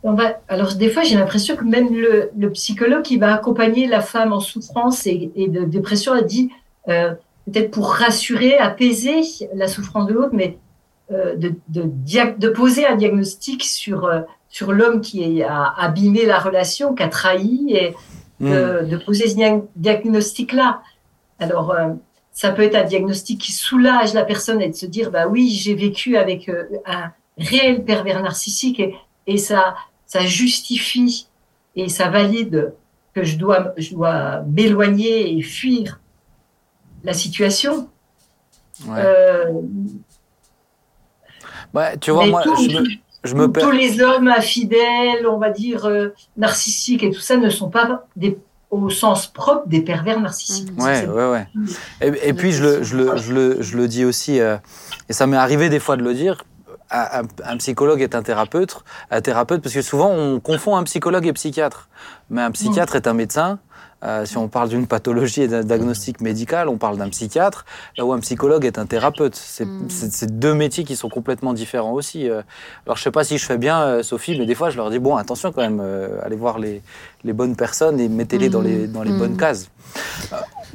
On 0.03 0.13
va, 0.13 0.39
alors 0.47 0.73
des 0.75 0.89
fois, 0.89 1.03
j'ai 1.03 1.15
l'impression 1.15 1.55
que 1.55 1.63
même 1.63 1.89
le, 1.93 2.49
psychologue 2.51 3.03
qui 3.03 3.17
va 3.17 3.33
accompagner 3.33 3.87
la 3.87 4.01
femme 4.01 4.33
en 4.33 4.39
souffrance 4.39 5.05
et, 5.05 5.31
de 5.35 5.63
dépression 5.63 6.13
a 6.13 6.21
dit, 6.21 6.49
euh, 6.87 7.13
peut-être 7.45 7.71
pour 7.71 7.91
rassurer, 7.93 8.57
apaiser 8.57 9.21
la 9.53 9.67
souffrance 9.67 10.07
de 10.07 10.13
l'autre, 10.13 10.33
mais 10.33 10.57
de, 11.09 12.49
poser 12.49 12.85
un 12.85 12.95
diagnostic 12.95 13.63
sur, 13.63 14.09
sur 14.49 14.71
l'homme 14.71 15.01
qui 15.01 15.43
a 15.43 15.73
abîmé 15.77 16.25
la 16.25 16.39
relation, 16.39 16.95
qui 16.95 17.03
a 17.03 17.09
trahi, 17.09 17.67
et 17.71 17.95
hmm. 18.39 18.51
de, 18.51 18.85
de 18.89 18.97
poser 18.97 19.27
ce 19.27 19.35
dia- 19.35 19.61
diagnostic-là. 19.75 20.81
Alors, 21.39 21.71
euh, 21.71 21.89
ça 22.31 22.51
peut 22.51 22.63
être 22.63 22.75
un 22.75 22.83
diagnostic 22.83 23.41
qui 23.41 23.51
soulage 23.51 24.13
la 24.13 24.23
personne 24.23 24.61
et 24.61 24.69
de 24.69 24.75
se 24.75 24.85
dire, 24.85 25.11
bah 25.11 25.27
oui, 25.27 25.49
j'ai 25.49 25.75
vécu 25.75 26.17
avec 26.17 26.49
euh, 26.49 26.65
un 26.85 27.11
réel 27.37 27.83
pervers 27.83 28.21
narcissique 28.21 28.79
et, 28.79 28.95
et 29.25 29.37
ça, 29.37 29.75
ça 30.05 30.21
justifie 30.21 31.27
et 31.75 31.89
ça 31.89 32.09
valide 32.09 32.73
que 33.13 33.23
je 33.23 33.37
dois, 33.37 33.73
je 33.77 33.91
dois 33.93 34.41
m'éloigner 34.47 35.37
et 35.37 35.41
fuir 35.41 35.99
la 37.03 37.13
situation. 37.13 37.89
Ouais. 38.87 38.99
Euh, 38.99 39.51
Ouais, 41.73 41.97
tu 41.97 42.11
vois, 42.11 42.25
mais 42.25 42.31
moi, 42.31 42.43
tout- 42.43 42.55
je 42.55 42.77
me, 42.79 42.87
je 43.23 43.35
me 43.35 43.47
tous 43.47 43.71
les 43.71 44.01
hommes 44.01 44.27
infidèles, 44.27 45.27
on 45.27 45.37
va 45.37 45.49
dire 45.49 45.85
euh, 45.85 46.13
narcissiques 46.37 47.03
et 47.03 47.11
tout 47.11 47.19
ça 47.19 47.37
ne 47.37 47.49
sont 47.49 47.69
pas 47.69 48.05
des, 48.15 48.37
au 48.71 48.89
sens 48.89 49.27
propre 49.27 49.67
des 49.67 49.81
pervers 49.81 50.19
narcissiques. 50.19 50.71
Mhm. 50.77 50.83
Ouais, 50.83 51.07
ouais, 51.07 51.31
ouais. 51.31 51.47
Et, 52.01 52.29
et 52.29 52.33
puis, 52.33 52.51
je 52.51 52.63
le, 52.63 52.83
je, 52.83 52.97
le, 52.97 53.17
je, 53.17 53.33
le, 53.33 53.61
je 53.61 53.77
le 53.77 53.87
dis 53.87 54.05
aussi, 54.05 54.39
euh, 54.39 54.57
et 55.09 55.13
ça 55.13 55.27
m'est 55.27 55.37
arrivé 55.37 55.69
des 55.69 55.79
fois 55.79 55.97
de 55.97 56.03
le 56.03 56.13
dire, 56.13 56.43
un, 56.89 57.57
psychologue 57.57 58.01
est 58.01 58.15
un 58.15 58.23
thérapeute, 58.23 58.83
un 59.11 59.21
thérapeute, 59.21 59.61
parce 59.61 59.75
que 59.75 59.81
souvent 59.81 60.09
on 60.09 60.39
confond 60.39 60.75
un 60.77 60.83
psychologue 60.83 61.27
et 61.27 61.33
psychiatre. 61.33 61.89
Mais 62.29 62.41
un 62.41 62.51
psychiatre 62.51 62.95
est 62.95 63.07
un 63.07 63.13
médecin. 63.13 63.59
Euh, 64.03 64.25
si 64.25 64.37
on 64.37 64.47
parle 64.47 64.69
d'une 64.69 64.85
pathologie 64.85 65.41
et 65.41 65.47
d'un 65.47 65.63
diagnostic 65.63 66.21
médical, 66.21 66.69
on 66.69 66.77
parle 66.77 66.97
d'un 66.97 67.09
psychiatre, 67.09 67.65
là 67.97 68.05
où 68.05 68.13
un 68.13 68.19
psychologue 68.19 68.63
est 68.63 68.77
un 68.77 68.85
thérapeute. 68.85 69.35
C'est 69.35 69.65
Mm. 69.65 69.87
c'est 69.89 70.37
deux 70.39 70.53
métiers 70.53 70.83
qui 70.83 70.95
sont 70.95 71.09
complètement 71.09 71.53
différents 71.53 71.93
aussi. 71.93 72.29
euh. 72.29 72.41
Alors 72.85 72.97
je 72.97 73.01
sais 73.03 73.11
pas 73.11 73.23
si 73.23 73.37
je 73.39 73.45
fais 73.45 73.57
bien, 73.57 73.81
euh, 73.81 74.03
Sophie, 74.03 74.37
mais 74.37 74.45
des 74.45 74.53
fois 74.55 74.69
je 74.69 74.77
leur 74.77 74.89
dis 74.91 74.99
bon, 74.99 75.15
attention 75.15 75.51
quand 75.51 75.61
même, 75.61 75.79
euh, 75.81 76.19
allez 76.23 76.35
voir 76.35 76.59
les, 76.59 76.81
les 77.23 77.33
bonnes 77.33 77.55
personnes 77.55 77.99
et 77.99 78.07
mettez-les 78.07 78.49
dans 78.49 78.61
les, 78.61 78.87
dans 78.87 79.01
les 79.03 79.11
Mm. 79.11 79.17
bonnes 79.17 79.37
cases. 79.37 79.69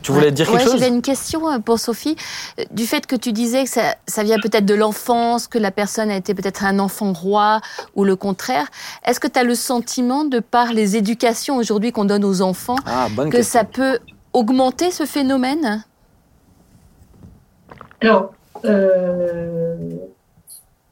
Tu 0.03 0.11
voulais 0.11 0.33
dire 0.33 0.47
quelque 0.47 0.59
Ouais, 0.59 0.65
chose 0.65 0.73
J'avais 0.81 0.89
une 0.89 1.03
question 1.03 1.49
euh, 1.49 1.59
pour 1.59 1.79
Sophie. 1.79 2.17
Euh, 2.59 2.65
Du 2.73 2.87
fait 2.87 3.07
que 3.07 3.15
tu 3.15 3.33
disais 3.33 3.65
que 3.65 3.71
ça, 3.71 3.95
ça 4.09 4.23
vient 4.25 4.39
peut-être 4.43 4.65
de 4.67 4.75
l'enfance, 4.75 5.47
que 5.47 5.59
la 5.59 5.71
personne 5.71 6.11
a 6.11 6.17
été 6.17 6.35
peut-être 6.35 6.65
un 6.65 6.79
enfant 6.81 7.13
roi 7.13 7.61
ou 7.95 8.05
le 8.05 8.17
contraire, 8.17 8.67
est-ce 9.07 9.21
que 9.21 9.29
tu 9.29 9.39
as 9.39 9.45
le 9.45 9.55
sentiment, 9.55 10.25
de 10.25 10.41
par 10.41 10.73
les 10.73 10.97
éducations 10.97 11.57
aujourd'hui 11.57 11.93
qu'on 11.93 12.05
donne 12.05 12.25
aux 12.25 12.43
enfants, 12.43 12.77
Ah, 12.87 13.07
que 13.17 13.29
question. 13.31 13.61
ça 13.61 13.65
peut 13.65 13.99
augmenter 14.33 14.91
ce 14.91 15.05
phénomène? 15.07 15.85
Alors, 18.01 18.33
euh, 18.65 19.77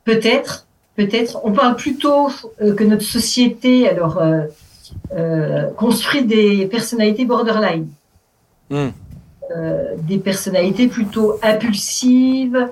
peut-être, 0.05 0.67
peut-être. 0.97 1.41
On 1.45 1.53
parle 1.53 1.75
plutôt 1.77 2.29
que 2.61 2.85
notre 2.85 3.03
société, 3.05 3.89
alors, 3.89 4.19
euh, 4.19 4.43
euh, 5.17 5.71
construit 5.77 6.25
des 6.25 6.67
personnalités 6.67 7.25
borderline, 7.25 7.89
Euh, 8.71 9.97
des 9.99 10.19
personnalités 10.19 10.87
plutôt 10.87 11.35
impulsives, 11.43 12.69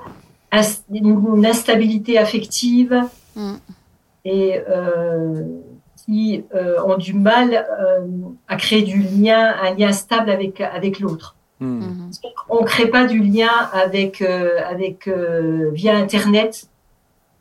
une 0.93 1.45
instabilité 1.45 2.19
affective 2.19 3.09
Mm. 3.39 3.55
et 4.25 4.61
euh, 4.69 5.45
qui 5.97 6.45
euh, 6.55 6.83
ont 6.85 6.97
du 6.97 7.15
mal 7.15 7.55
euh, 7.55 8.07
à 8.49 8.57
créer 8.57 8.83
du 8.83 9.01
lien, 9.01 9.55
un 9.63 9.75
lien 9.75 9.93
stable 9.93 10.31
avec 10.31 10.61
avec 10.61 10.99
l'autre. 10.99 11.37
Hmm. 11.61 11.81
Mhm. 11.81 12.11
On 12.49 12.61
ne 12.63 12.67
crée 12.67 12.87
pas 12.87 13.05
du 13.05 13.21
lien 13.21 13.51
avec, 13.73 14.23
euh, 14.23 14.59
avec 14.65 15.09
euh, 15.09 15.71
via 15.73 15.97
Internet, 15.97 16.69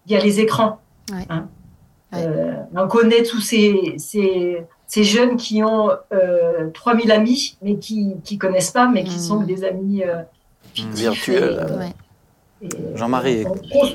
via 0.08 0.20
les 0.20 0.40
écrans. 0.40 0.80
Ouais. 1.12 1.26
Hein. 1.30 1.48
Ouais. 2.12 2.26
Euh, 2.26 2.54
on 2.76 2.88
connaît 2.88 3.24
tous 3.24 3.42
ces, 3.42 3.96
ces, 3.98 4.66
ces 4.88 5.04
jeunes 5.04 5.36
qui 5.36 5.64
ont 5.64 5.90
euh, 6.14 6.70
3000 6.74 7.12
amis, 7.12 7.58
mais 7.62 7.76
qui 7.78 8.06
ne 8.32 8.38
connaissent 8.38 8.72
pas, 8.72 8.88
mais 8.88 9.04
qui 9.04 9.16
Mhm. 9.16 9.22
sont 9.22 9.42
des 9.42 9.64
amis 9.64 10.04
euh, 10.04 10.22
Virtuels. 10.94 11.60
euh, 11.70 11.80
Ouais. 11.80 11.94
Jean-Marie, 12.96 13.46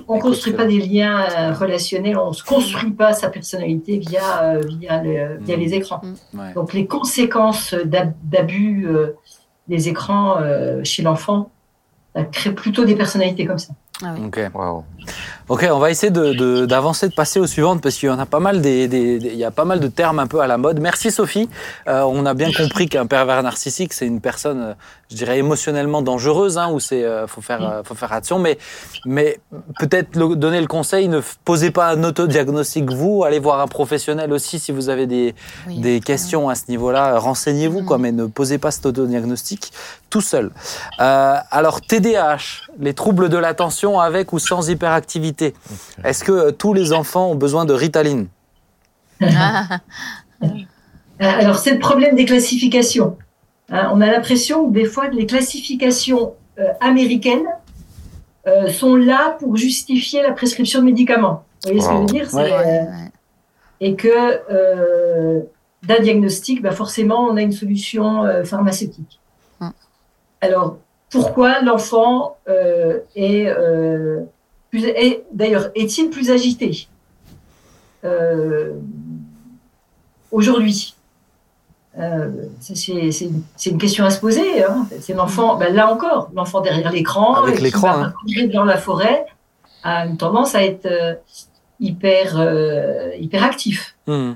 On 0.07 0.15
ne 0.17 0.21
construit 0.21 0.53
pas 0.53 0.67
des 0.67 0.79
liens 0.79 1.27
euh, 1.37 1.53
relationnels, 1.53 2.17
on 2.17 2.29
ne 2.29 2.33
se 2.33 2.45
construit 2.45 2.93
pas 2.93 3.13
sa 3.13 3.29
personnalité 3.29 3.99
via, 3.99 4.57
via, 4.79 5.03
le- 5.03 5.39
via 5.41 5.57
Mhm. 5.57 5.63
les 5.63 5.75
écrans. 5.75 6.01
Ouais. 6.33 6.53
Donc 6.55 6.73
les 6.73 6.87
conséquences 6.87 7.75
d'ab- 7.75 8.15
d'abus 8.23 8.87
euh, 8.87 9.17
des 9.67 9.89
écrans 9.89 10.37
euh, 10.41 10.85
chez 10.85 11.03
l'enfant, 11.03 11.51
ça 12.15 12.23
crée 12.25 12.53
plutôt 12.53 12.85
des 12.85 12.95
personnalités 12.95 13.47
comme 13.47 13.59
ça. 13.59 13.73
Ah 14.05 14.15
oui. 14.17 14.27
Ok. 14.27 14.41
Waouh. 14.55 14.85
Ok, 15.53 15.69
on 15.71 15.79
va 15.79 15.91
essayer 15.91 16.11
de- 16.11 16.33
de- 16.33 16.65
d'avancer, 16.65 17.11
de, 17.11 17.15
passer 17.15 17.39
aux 17.39 17.47
suivantes 17.47 17.83
parce 17.83 17.97
qu'il 17.97 18.09
y 18.09 18.11
en 18.11 18.19
a 18.19 18.25
pas 18.25 18.41
mal 18.41 18.63
des, 18.63 18.89
des- 18.89 19.19
des- 19.19 19.29
il 19.29 19.37
y 19.37 19.45
a 19.45 19.51
pas 19.51 19.67
mal 19.67 19.81
de 19.81 19.87
termes 19.89 20.19
un 20.19 20.27
peu 20.27 20.41
à 20.41 20.47
la 20.47 20.57
mode. 20.57 20.81
Merci 20.81 21.11
Sophie. 21.11 21.47
Euh, 21.89 22.01
on 22.05 22.25
a 22.25 22.33
bien 22.33 22.51
compris 22.55 22.89
qu'un 22.89 23.05
pervers 23.05 23.43
narcissique 23.43 23.93
c'est 23.93 24.07
une 24.07 24.23
personne, 24.23 24.63
euh, 24.63 24.73
je 25.11 25.17
dirais 25.17 25.37
émotionnellement 25.39 26.01
dangereuse, 26.01 26.57
hein, 26.57 26.71
où 26.73 26.81
c'est 26.81 27.05
euh, 27.05 27.27
faut 27.27 27.43
faire 27.43 27.63
euh, 27.71 27.83
faut 27.85 27.95
faire 27.95 28.11
attention. 28.15 28.39
Mais 28.39 28.57
mais 29.05 29.41
peut-être 29.79 30.13
donner 30.17 30.63
le 30.63 30.67
conseil, 30.69 31.09
ne 31.09 31.21
posez 31.45 31.71
pas 31.71 31.89
un 31.91 32.03
autodiagnostic 32.03 32.91
vous, 32.91 33.23
allez 33.23 33.39
voir 33.39 33.61
un 33.61 33.69
professionnel 33.69 34.33
aussi 34.33 34.59
si 34.59 34.73
vous 34.73 34.89
avez 34.89 35.07
des 35.07 35.35
Oui. 35.69 35.81
des 35.81 36.01
questions 36.01 36.49
à 36.49 36.55
ce 36.55 36.63
niveau-là, 36.71 37.19
renseignez-vous, 37.19 37.83
quoi, 37.85 37.99
Mhm. 37.99 38.03
mais 38.05 38.13
ne 38.13 38.25
posez 38.25 38.57
pas 38.57 38.71
cet 38.71 38.87
autodiagnostic 38.87 39.71
tout 40.09 40.23
seul. 40.23 40.51
Alors, 40.99 41.81
TDAH, 41.81 42.69
les 42.79 42.93
troubles 42.95 43.29
de 43.31 43.39
l'attention 43.39 43.99
avec 43.99 44.33
ou 44.35 44.39
sans 44.39 44.69
hyperactivité. 44.69 45.42
Est-ce 46.05 46.23
que 46.25 46.51
tous 46.51 46.73
les 46.75 46.93
enfants 46.93 47.31
ont 47.31 47.35
besoin 47.35 47.65
de 47.65 47.73
Ritaline 47.75 48.29
Ah, 49.21 49.79
Euh, 50.43 50.47
Alors 51.21 51.59
c'est 51.59 51.73
le 51.73 51.79
problème 51.79 52.17
des 52.17 52.25
classifications. 52.25 53.17
Hein, 53.71 53.91
on 53.95 54.01
a 54.01 54.07
l'impression 54.07 54.67
que 54.69 54.73
des 54.73 54.85
fois 54.87 55.09
les 55.09 55.27
classifications 55.27 56.35
euh, 56.59 56.65
américaines 56.81 57.47
euh, 58.49 58.69
sont 58.69 58.97
là 58.97 59.37
pour 59.39 59.57
justifier 59.57 60.23
la 60.23 60.33
prescription 60.33 60.81
de 60.81 60.87
médicaments. 60.87 61.45
Vous 61.65 61.69
voyez 61.71 61.81
ce 61.81 61.89
que 61.89 61.95
je 61.95 61.99
veux 62.01 62.07
dire? 62.07 62.35
Ouais. 62.35 62.53
euh, 62.53 62.59
ouais. 62.59 63.13
Et 63.81 63.95
que 63.95 64.09
euh, 64.51 65.41
d'un 65.85 66.01
diagnostic, 66.01 66.61
bah 66.63 66.73
forcément, 66.73 67.21
on 67.31 67.37
a 67.37 67.43
une 67.43 67.53
solution 67.53 68.25
euh, 68.25 68.43
pharmaceutique. 68.45 69.21
Alors, 70.41 70.79
pourquoi 71.11 71.61
l'enfant 71.63 72.37
euh, 72.49 72.99
est, 73.15 73.47
euh, 73.47 74.21
plus, 74.73 74.85
est 74.87 75.25
d'ailleurs 75.33 75.71
est-il 75.75 76.11
plus 76.11 76.31
agité 76.31 76.89
euh, 78.05 78.73
aujourd'hui? 80.33 80.97
Euh, 81.99 82.47
ça, 82.59 82.75
c'est, 82.75 83.13
c'est 83.13 83.27
une, 83.27 83.43
c'est 83.55 83.71
une 83.71 83.79
question 83.79 84.05
à 84.05 84.11
se 84.11 84.19
poser. 84.19 84.65
Hein. 84.65 84.87
C'est 85.01 85.13
l'enfant, 85.13 85.57
ben 85.57 85.73
là 85.75 85.93
encore, 85.93 86.31
l'enfant 86.35 86.63
derrière 86.63 86.91
l'écran, 86.91 87.35
Avec 87.35 87.55
et 87.55 87.59
qui 87.59 87.65
l'écran, 87.65 87.93
va 87.93 88.07
hein. 88.07 88.49
dans 88.53 88.65
la 88.65 88.79
forêt, 88.79 89.27
a 89.85 90.07
une 90.07 90.17
tendance 90.17 90.55
à 90.55 90.65
être 90.65 90.87
euh, 90.87 91.15
hyper, 91.79 92.41
euh, 92.41 93.11
hyper 93.21 93.45
actif. 93.45 93.95
Hmm. 94.07 94.33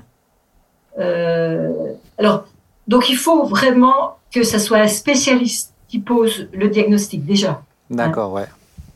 Euh, 0.99 1.93
alors, 2.19 2.45
donc 2.87 3.09
il 3.09 3.17
faut 3.17 3.43
vraiment 3.45 4.17
que 4.31 4.43
ce 4.43 4.59
soit 4.59 4.77
un 4.77 4.87
spécialiste 4.87 5.73
qui 5.87 5.99
pose 5.99 6.47
le 6.53 6.69
diagnostic 6.69 7.25
déjà. 7.25 7.63
D'accord, 7.89 8.33
ouais. 8.33 8.47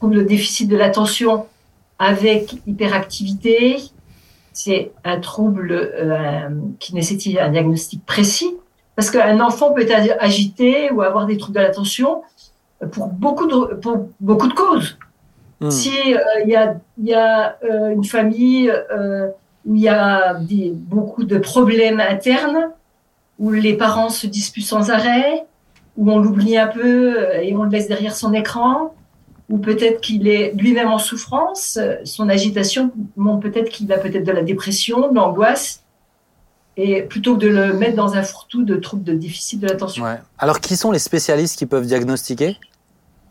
Comme 0.01 0.13
le 0.13 0.25
déficit 0.25 0.67
de 0.67 0.75
l'attention 0.75 1.45
avec 1.99 2.55
hyperactivité, 2.65 3.77
c'est 4.51 4.91
un 5.03 5.19
trouble 5.19 5.71
euh, 5.71 6.49
qui 6.79 6.95
nécessite 6.95 7.37
un 7.37 7.49
diagnostic 7.49 8.03
précis. 8.03 8.57
Parce 8.95 9.11
qu'un 9.11 9.39
enfant 9.39 9.71
peut 9.71 9.87
être 9.87 10.17
agité 10.19 10.91
ou 10.91 11.03
avoir 11.03 11.27
des 11.27 11.37
troubles 11.37 11.59
de 11.59 11.63
l'attention 11.63 12.23
pour 12.91 13.07
beaucoup 13.07 13.45
de, 13.45 13.75
pour 13.75 14.09
beaucoup 14.19 14.47
de 14.47 14.53
causes. 14.53 14.97
Hmm. 15.59 15.69
Si 15.69 16.15
euh, 16.15 16.19
il 16.43 16.49
y 16.49 16.55
a, 16.55 16.75
y 16.97 17.13
a 17.13 17.57
euh, 17.63 17.91
une 17.91 18.03
famille 18.03 18.73
où 19.65 19.75
il 19.75 19.81
y 19.81 19.87
a 19.87 20.33
des, 20.33 20.71
beaucoup 20.75 21.23
de 21.23 21.37
problèmes 21.37 21.99
internes, 21.99 22.71
où 23.37 23.51
les 23.51 23.75
parents 23.75 24.09
se 24.09 24.25
disputent 24.25 24.65
sans 24.65 24.89
arrêt, 24.89 25.45
où 25.95 26.11
on 26.11 26.17
l'oublie 26.17 26.57
un 26.57 26.67
peu 26.67 27.15
et 27.39 27.55
on 27.55 27.63
le 27.63 27.69
laisse 27.69 27.87
derrière 27.87 28.15
son 28.15 28.33
écran, 28.33 28.95
ou 29.51 29.57
peut-être 29.57 30.01
qu'il 30.01 30.27
est 30.27 30.53
lui-même 30.55 30.87
en 30.87 30.97
souffrance, 30.97 31.77
euh, 31.79 31.95
son 32.05 32.29
agitation 32.29 32.91
montre 33.17 33.41
peut-être 33.49 33.69
qu'il 33.69 33.91
a 33.93 33.97
peut-être 33.97 34.23
de 34.25 34.31
la 34.31 34.41
dépression, 34.43 35.09
de 35.11 35.15
l'angoisse, 35.15 35.83
et 36.77 37.01
plutôt 37.03 37.35
que 37.35 37.41
de 37.41 37.47
le 37.49 37.73
mettre 37.73 37.95
dans 37.97 38.13
un 38.15 38.23
fourre-tout 38.23 38.63
de 38.63 38.77
troubles 38.77 39.03
de 39.03 39.13
déficit 39.13 39.59
de 39.59 39.67
l'attention. 39.67 40.03
ouais. 40.05 40.19
Alors, 40.37 40.61
qui 40.61 40.77
sont 40.77 40.91
les 40.91 40.99
spécialistes 40.99 41.57
qui 41.59 41.65
peuvent 41.65 41.85
diagnostiquer? 41.85 42.57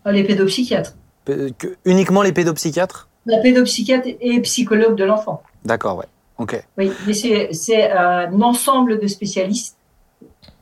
Ah, 0.05 0.13
Les 0.13 0.25
pédopsychiatres. 0.25 0.95
Que- 1.25 1.77
Uniquement 1.85 2.23
les 2.23 2.33
pédopsychiatres? 2.33 3.09
La 3.27 3.39
pédopsychiatre 3.39 4.09
et 4.21 4.41
psychologue 4.41 4.95
de 4.97 5.05
l'enfant. 5.05 5.43
D'accord, 5.65 5.97
ouais. 5.99 6.07
Ok. 6.39 6.63
Oui, 6.79 6.91
mais 7.07 7.13
c'est 7.53 7.91
un 7.91 8.41
ensemble 8.43 8.99
de 8.99 9.07
spécialistes, 9.07 9.77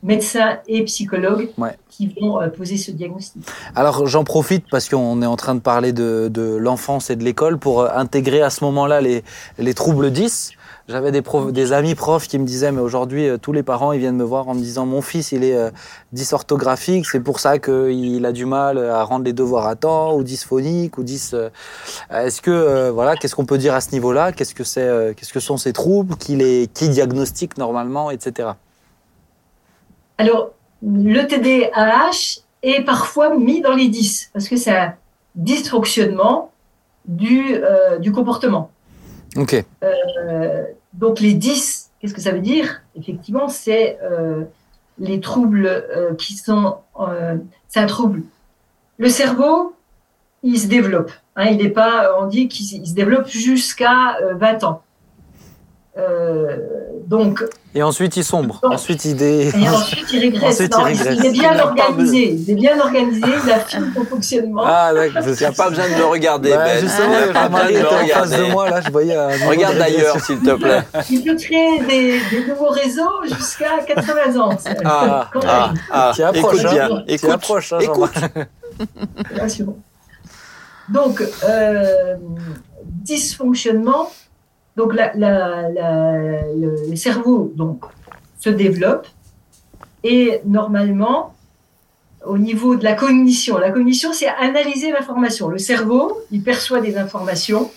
médecins 0.03 0.59
et 0.69 0.85
psychologues, 0.85 1.49
Ouais. 1.59 1.77
qui 1.89 2.15
vont 2.21 2.41
euh, 2.41 2.49
poser 2.49 2.77
ce 2.77 2.91
diagnostic. 2.91 3.43
Alors 3.75 4.07
j'en 4.07 4.25
profite 4.25 4.65
parce 4.71 4.89
qu'on 4.89 5.21
est 5.23 5.27
en 5.27 5.37
train 5.37 5.55
de 5.55 5.61
parler 5.61 5.93
de, 5.93 6.29
de 6.33 6.55
l'enfance 6.57 7.11
et 7.11 7.17
de 7.17 7.25
l'école 7.25 7.59
pour 7.59 7.81
euh, 7.83 7.89
intégrer 7.95 8.43
à 8.43 8.51
ce 8.51 8.63
moment-là 8.65 9.01
les, 9.01 9.25
les 9.59 9.75
troubles 9.75 10.11
10. 10.11 10.53
J'avais 10.91 11.13
des, 11.13 11.21
profs- 11.21 11.53
des 11.53 11.73
amis 11.75 11.95
profs 11.95 12.29
qui 12.29 12.39
me 12.39 12.47
disaient 12.47 12.73
mais 12.73 12.81
aujourd'hui 12.81 13.29
euh, 13.29 13.37
tous 13.37 13.53
les 13.53 13.63
parents 13.63 13.93
ils 13.93 13.99
viennent 14.01 14.17
me 14.17 14.25
voir 14.25 14.49
en 14.49 14.55
me 14.55 14.61
disant 14.61 14.87
mon 14.87 15.03
fils 15.03 15.33
il 15.33 15.45
est 15.45 15.55
euh, 15.55 15.71
dysorthographique 16.13 17.07
c'est 17.07 17.21
pour 17.21 17.41
ça 17.41 17.59
qu'il 17.59 18.25
a 18.25 18.33
du 18.33 18.47
mal 18.47 18.79
à 18.79 19.03
rendre 19.05 19.25
les 19.25 19.33
devoirs 19.35 19.67
à 19.67 19.77
temps 19.77 20.15
ou 20.17 20.23
dysphonique 20.23 20.97
ou 20.99 21.03
dys. 21.03 21.31
euh, 21.35 21.51
Est-ce 22.11 22.41
que 22.41 22.51
euh, 22.51 22.91
voilà 22.93 23.17
qu'est-ce 23.17 23.35
qu'on 23.35 23.45
peut 23.47 23.59
dire 23.59 23.75
à 23.75 23.81
ce 23.81 23.91
niveau-là? 23.93 24.33
Qu'est-ce 24.33 24.55
que 24.55 24.65
c'est 24.65 25.15
Qu'est-ce 25.17 25.33
que 25.33 25.41
sont 25.41 25.57
ces 25.59 25.73
troubles? 25.73 26.17
Qui 26.17 26.37
les 26.37 26.69
qui 26.73 26.89
diagnostiquent 26.89 27.59
normalement 27.59 28.11
etc. 28.11 28.51
Alors, 30.19 30.51
le 30.83 31.23
TDAH 31.27 32.43
est 32.63 32.85
parfois 32.85 33.37
mis 33.37 33.61
dans 33.61 33.75
les 33.75 33.89
10, 33.89 34.31
parce 34.33 34.49
que 34.49 34.57
c'est 34.57 34.77
un 34.77 34.95
dysfonctionnement 35.35 36.53
du, 37.07 37.55
euh, 37.55 37.99
du 37.99 38.13
comportement. 38.13 38.71
Ok. 39.37 39.65
Euh, 39.83 40.65
donc 40.93 41.21
les 41.21 41.35
10, 41.35 41.91
qu'est-ce 42.01 42.15
que 42.15 42.21
ça 42.21 42.33
veut 42.33 42.41
dire? 42.41 42.83
Effectivement, 42.97 43.49
c'est 43.49 43.99
euh, 44.03 44.45
les 44.99 45.21
troubles 45.21 45.87
qui 46.19 46.35
sont... 46.35 46.77
c'est 47.69 47.81
un 47.81 47.87
trouble. 47.87 48.23
Le 48.99 49.09
cerveau, 49.09 49.77
il 50.43 50.59
se 50.59 50.67
développe. 50.67 51.13
Hein, 51.37 51.47
il 51.51 51.59
n'est 51.59 51.71
pas, 51.71 52.19
on 52.21 52.27
dit 52.27 52.49
qu'il 52.49 52.83
il 52.83 52.87
se 52.87 52.95
développe 52.95 53.29
jusqu'à 53.29 54.17
euh, 54.23 54.35
20 54.35 54.65
ans. 54.65 54.83
Euh, 55.99 56.57
donc, 57.09 57.43
Et 57.75 57.83
ensuite 57.83 58.17
il 58.17 58.23
sombre. 58.23 58.61
Non. 58.63 58.73
Ensuite 58.75 59.05
il 59.07 59.17
dé... 59.17 59.51
et 59.55 59.69
ensuite, 59.69 60.13
il 60.13 60.21
régresse. 60.21 60.55
Ensuite, 60.55 60.73
Non, 60.77 60.87
il 60.87 60.97
régresse. 61.03 61.17
il 61.19 61.27
est 61.27 61.31
bien 61.33 61.53
Il 61.53 61.57
pas 61.59 61.65
organisé. 61.67 62.33
Il 62.35 62.51
est 62.51 62.55
bien 62.55 62.79
organisé. 62.81 63.21
Il 63.45 63.51
affine 63.51 63.93
son 63.97 64.05
fonctionnement. 64.05 64.63
Ah 64.65 64.93
d'accord. 64.95 65.23
Il 65.27 65.33
n'y 65.33 65.45
a 65.45 65.53
pas 65.53 65.71
besoin 65.71 65.89
de 65.89 65.95
le 65.99 66.05
regarder, 66.05 66.51
Bah, 66.51 66.65
Ben. 66.67 66.81
justement, 66.81 67.09
Il 67.19 67.25
n'y 67.25 67.31
a 67.31 67.33
pas 67.33 67.43
Jean-Marie 67.45 67.73
besoin 67.73 67.91
de 67.91 67.97
était 67.97 68.07
le 68.07 68.15
en 68.15 68.19
face 68.19 68.31
de 68.31 68.53
moi, 68.53 68.71
là, 68.71 68.81
je 68.83 68.91
voyais 68.93 69.17
niveau 69.39 69.51
Regarde 69.51 69.75
de 69.75 69.79
d'ailleurs, 69.81 70.21
s'il 70.25 70.39
te 70.41 70.51
plaît. 70.55 70.83
Il 71.11 71.25
peut 71.25 71.35
créer 71.37 71.79
des, 71.81 72.21
des 72.31 72.47
nouveaux 72.47 72.69
réseaux 72.69 73.25
jusqu'à 73.25 73.79
80 73.87 74.37
ans. 74.41 74.57
C'est- 74.59 74.77
Ah, 74.85 75.31
quand 75.33 75.41
Ah, 75.47 75.73
ah, 75.91 76.11
approches, 76.11 76.37
écoute 76.37 76.61
hein. 76.67 76.71
bien, 76.73 76.89
T'y 77.07 77.15
écoute, 77.15 77.31
approches, 77.31 77.73
hein, 77.73 77.79
écoute. 77.81 78.13
Rassurant. 79.41 79.77
Donc, 80.91 81.23
euh, 81.49 82.15
dysfonctionnement. 82.85 84.11
Donc, 84.79 84.95
le 84.95 86.95
cerveau 86.95 87.53
donc, 87.57 87.85
se 88.39 88.49
développe 88.49 89.09
et 90.05 90.41
normalement, 90.45 91.35
au 92.25 92.39
niveau 92.39 92.77
de 92.77 92.85
la 92.85 92.95
cognition, 92.95 93.59
la 93.59 93.73
cognition, 93.73 94.13
c'est 94.13 94.29
analyser 94.29 94.93
l'information. 94.93 95.49
Le 95.49 95.59
cerveau, 95.59 96.21
il 96.31 96.45
perçoit 96.45 96.81
des 96.81 96.97
informations, 96.97 97.73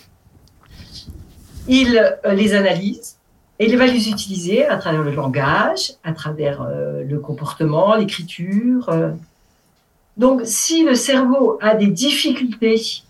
il 1.66 1.98
euh, 1.98 2.34
les 2.34 2.54
analyse 2.54 3.16
et 3.58 3.66
il 3.66 3.76
va 3.76 3.86
les 3.86 4.08
utiliser 4.08 4.64
à 4.66 4.76
travers 4.76 5.02
le 5.02 5.10
langage, 5.10 5.94
à 6.04 6.12
travers 6.12 6.62
euh, 6.62 7.02
le 7.02 7.18
comportement, 7.18 7.96
l'écriture. 7.96 8.88
euh, 8.90 9.10
donc, 10.16 10.42
si 10.44 10.84
le 10.84 10.94
cerveau 10.94 11.58
a 11.60 11.74
des 11.74 11.88
difficultés 11.88 13.02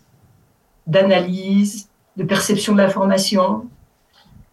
d'analyse, 0.86 1.88
de 2.16 2.24
perception 2.24 2.72
de 2.72 2.78
l'information, 2.78 3.66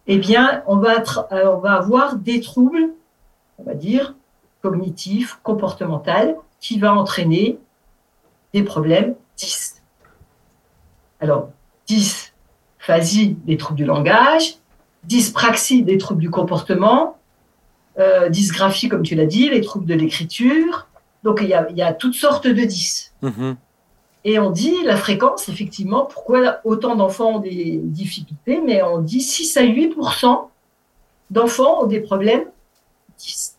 eh 0.06 0.18
bien, 0.18 0.62
on 0.66 0.76
va, 0.76 1.00
tra- 1.00 1.26
euh, 1.32 1.54
on 1.54 1.58
va 1.58 1.74
avoir 1.74 2.16
des 2.16 2.40
troubles, 2.40 2.90
on 3.58 3.64
va 3.64 3.74
dire, 3.74 4.14
cognitifs, 4.62 5.38
comportementaux, 5.42 6.42
qui 6.60 6.78
va 6.78 6.94
entraîner 6.94 7.58
des 8.52 8.62
problèmes 8.62 9.14
10. 9.36 9.82
Alors, 11.20 11.50
dysphasie 11.86 13.36
des 13.44 13.56
troubles 13.56 13.78
du 13.78 13.84
langage, 13.84 14.56
dyspraxie 15.04 15.82
des 15.82 15.98
troubles 15.98 16.20
du 16.20 16.30
comportement, 16.30 17.18
euh, 17.98 18.28
dysgraphie, 18.28 18.88
comme 18.88 19.02
tu 19.02 19.14
l'as 19.14 19.26
dit, 19.26 19.48
les 19.50 19.60
troubles 19.60 19.86
de 19.86 19.94
l'écriture. 19.94 20.88
Donc, 21.22 21.40
il 21.42 21.48
y, 21.48 21.82
a, 21.82 21.92
toutes 21.92 22.14
sortes 22.14 22.46
de 22.46 22.64
10. 22.64 23.14
Mhm. 23.22 23.56
Et 24.24 24.38
on 24.38 24.50
dit 24.50 24.74
la 24.84 24.96
fréquence, 24.96 25.48
effectivement, 25.48 26.04
pourquoi 26.04 26.60
autant 26.64 26.94
d'enfants 26.94 27.36
ont 27.36 27.38
des 27.38 27.78
difficultés, 27.82 28.60
mais 28.64 28.82
on 28.82 28.98
dit 28.98 29.20
6 29.22 29.56
à 29.56 29.62
8% 29.62 30.48
d'enfants 31.30 31.82
ont 31.84 31.86
des 31.86 32.00
problèmes 32.00 32.44
10, 33.18 33.56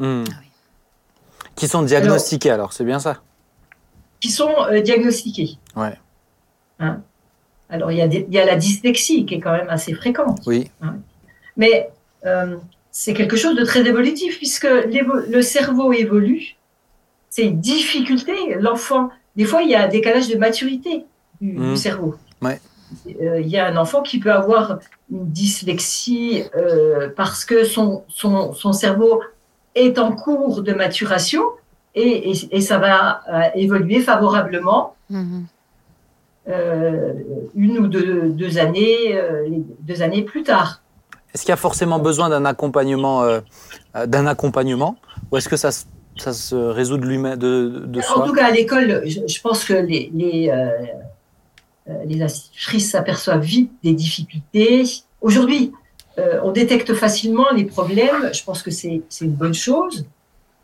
Hmm. 0.00 0.22
Qui 1.56 1.66
sont 1.66 1.82
diagnostiqués 1.82 2.50
alors, 2.50 2.72
c'est 2.72 2.84
bien 2.84 3.00
ça? 3.00 3.16
Qui 4.20 4.30
sont 4.30 4.54
euh, 4.70 4.80
diagnostiqués. 4.80 5.58
Ouais. 5.74 5.98
Hein? 6.78 7.00
Alors, 7.68 7.90
il 7.90 7.98
y, 7.98 8.02
a 8.02 8.06
des- 8.06 8.24
il 8.28 8.32
y 8.32 8.38
a 8.38 8.44
la 8.44 8.54
dyslexie 8.54 9.26
qui 9.26 9.34
est 9.34 9.40
quand 9.40 9.50
même 9.52 9.68
assez 9.68 9.92
fréquente. 9.94 10.38
Oui. 10.46 10.70
Mais 11.56 11.90
euh, 12.24 12.56
c'est 12.92 13.12
quelque 13.14 13.36
chose 13.36 13.56
de 13.56 13.64
très 13.64 13.84
évolutif 13.86 14.36
puisque 14.38 14.68
le 14.68 15.42
cerveau 15.42 15.92
évolue. 15.92 16.54
C'est 17.28 17.42
une 17.46 17.60
difficulté. 17.60 18.54
L'enfant, 18.60 19.10
des 19.38 19.44
fois, 19.44 19.62
il 19.62 19.70
y 19.70 19.74
a 19.74 19.82
un 19.84 19.88
décalage 19.88 20.28
de 20.28 20.36
maturité 20.36 21.04
du, 21.40 21.52
du 21.52 21.58
Mhm. 21.58 21.76
cerveau. 21.76 22.14
Ouais. 22.42 22.60
Euh, 23.22 23.40
Il 23.40 23.48
y 23.48 23.58
a 23.58 23.66
un 23.66 23.76
enfant 23.76 24.02
qui 24.02 24.18
peut 24.18 24.32
avoir 24.32 24.78
une 25.12 25.26
dyslexie 25.30 26.42
euh, 26.56 27.08
parce 27.16 27.44
que 27.44 27.64
son, 27.64 28.02
son, 28.08 28.52
son 28.52 28.72
cerveau 28.72 29.20
est 29.74 29.98
en 29.98 30.10
cours 30.12 30.62
de 30.62 30.72
maturation 30.72 31.42
et, 31.94 32.30
et, 32.30 32.56
et 32.56 32.60
ça 32.60 32.78
va 32.78 33.20
euh, 33.32 33.42
évoluer 33.54 34.00
favorablement 34.00 34.94
euh, 36.48 37.12
une 37.54 37.78
ou 37.78 37.86
deux, 37.88 38.30
deux 38.30 38.58
années, 38.58 39.14
euh, 39.16 39.48
deux 39.80 40.02
années 40.02 40.22
plus 40.22 40.42
tard. 40.42 40.80
Est-ce 41.34 41.42
qu'il 41.42 41.50
y 41.50 41.52
a 41.52 41.56
forcément 41.56 41.98
besoin 41.98 42.30
d'un 42.30 42.44
accompagnement, 42.46 43.22
d'un 44.06 44.26
accompagnement, 44.26 44.96
ou 45.30 45.36
est-ce 45.36 45.48
que 45.48 45.56
ça, 45.58 45.70
se- 45.70 45.84
ça 46.18 46.32
se 46.32 46.54
résout 46.54 46.96
de 46.98 47.06
lui-même, 47.06 47.36
de, 47.36 47.84
de 47.86 47.98
En 48.00 48.02
soi 48.02 48.26
tout 48.26 48.32
cas, 48.32 48.46
à 48.46 48.50
l'école, 48.50 49.02
je, 49.06 49.20
je 49.26 49.40
pense 49.40 49.64
que 49.64 49.74
les, 49.74 50.10
les, 50.14 50.50
euh, 50.50 50.68
euh, 51.88 51.92
les 52.06 52.20
institutrices 52.22 52.90
s'aperçoivent 52.90 53.42
vite 53.44 53.72
des 53.82 53.92
difficultés. 53.94 54.84
Aujourd'hui, 55.20 55.72
euh, 56.18 56.40
on 56.42 56.50
détecte 56.52 56.94
facilement 56.94 57.46
les 57.54 57.64
problèmes. 57.64 58.30
Je 58.32 58.42
pense 58.44 58.62
que 58.62 58.70
c'est 58.70 59.02
c'est 59.08 59.24
une 59.24 59.32
bonne 59.34 59.54
chose 59.54 60.04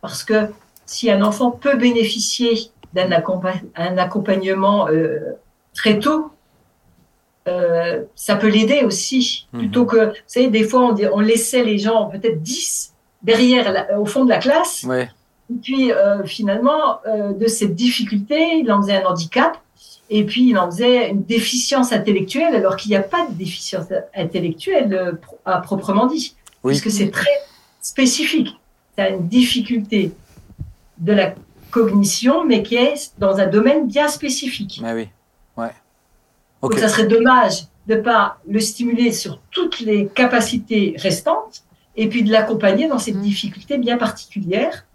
parce 0.01 0.25
que 0.25 0.49
si 0.87 1.11
un 1.11 1.23
enfant 1.23 1.51
peut 1.51 1.77
bénéficier 1.77 2.71
d'un 2.93 3.11
accompa- 3.11 3.63
un 3.77 3.97
accompagnement 3.99 4.89
euh, 4.89 5.19
très 5.75 5.99
tôt, 5.99 6.31
euh, 7.47 8.03
ça 8.15 8.37
peut 8.37 8.49
l'aider 8.49 8.83
aussi. 8.85 9.47
Mhm. 9.53 9.61
Plutôt 9.61 9.85
que, 9.87 10.07
vous 10.09 10.13
savez, 10.27 10.49
des 10.49 10.65
fois, 10.65 10.87
on, 10.89 10.93
dit- 10.93 11.07
on 11.13 11.21
laissait 11.21 11.63
les 11.65 11.79
gens, 11.79 12.07
peut-être 12.07 12.43
10, 12.43 12.93
derrière, 13.23 13.71
la- 13.73 13.99
au 14.01 14.07
fond 14.07 14.25
de 14.25 14.31
la 14.31 14.39
classe. 14.39 14.83
Ouais. 14.85 15.09
Et 15.51 15.57
puis 15.63 15.93
euh, 15.93 16.25
finalement, 16.25 17.01
euh, 17.07 17.33
de 17.33 17.47
cette 17.47 17.75
difficulté, 17.75 18.59
il 18.61 18.71
en 18.73 18.81
faisait 18.81 19.03
un 19.03 19.07
handicap, 19.07 19.59
et 20.11 20.25
puis 20.25 20.49
il 20.51 20.59
en 20.59 20.67
faisait 20.71 21.11
une 21.11 21.23
déficience 21.23 21.93
intellectuelle, 21.93 22.55
alors 22.55 22.77
qu'il 22.77 22.91
n'y 22.91 22.97
a 22.97 23.03
pas 23.03 23.27
de 23.27 23.35
déficience 23.35 23.87
intellectuelle 24.15 24.95
euh, 24.95 25.13
à 25.45 25.61
proprement 25.61 26.07
dit, 26.07 26.35
Oui. 26.63 26.73
puisque 26.73 26.91
c'est 26.91 27.11
très 27.11 27.31
spécifique. 27.81 28.59
C'est 28.97 29.11
une 29.11 29.29
difficulté 29.29 30.13
de 30.99 31.13
la 31.13 31.35
cognition, 31.71 32.45
mais 32.45 32.63
qui 32.63 32.77
est 32.77 33.13
dans 33.19 33.37
un 33.39 33.47
domaine 33.47 33.87
bien 33.87 34.09
spécifique. 34.09 34.81
Mais 34.83 34.93
oui. 34.95 35.09
Ouais. 35.57 35.73
Donc 36.63 36.75
ça 36.79 36.89
serait 36.89 37.07
dommage 37.07 37.65
de 37.87 37.97
pas 37.97 38.39
le 38.49 38.61
stimuler 38.61 39.13
sur 39.13 39.41
toutes 39.51 39.81
les 39.81 40.07
capacités 40.07 40.95
restantes, 40.99 41.65
et 41.97 42.09
puis 42.09 42.23
de 42.23 42.33
l'accompagner 42.33 42.89
dans 42.89 42.99
cette 42.99 43.17
Mhm. 43.17 43.23
difficulté 43.23 43.77
bien 43.79 43.99
particulière 43.99 44.87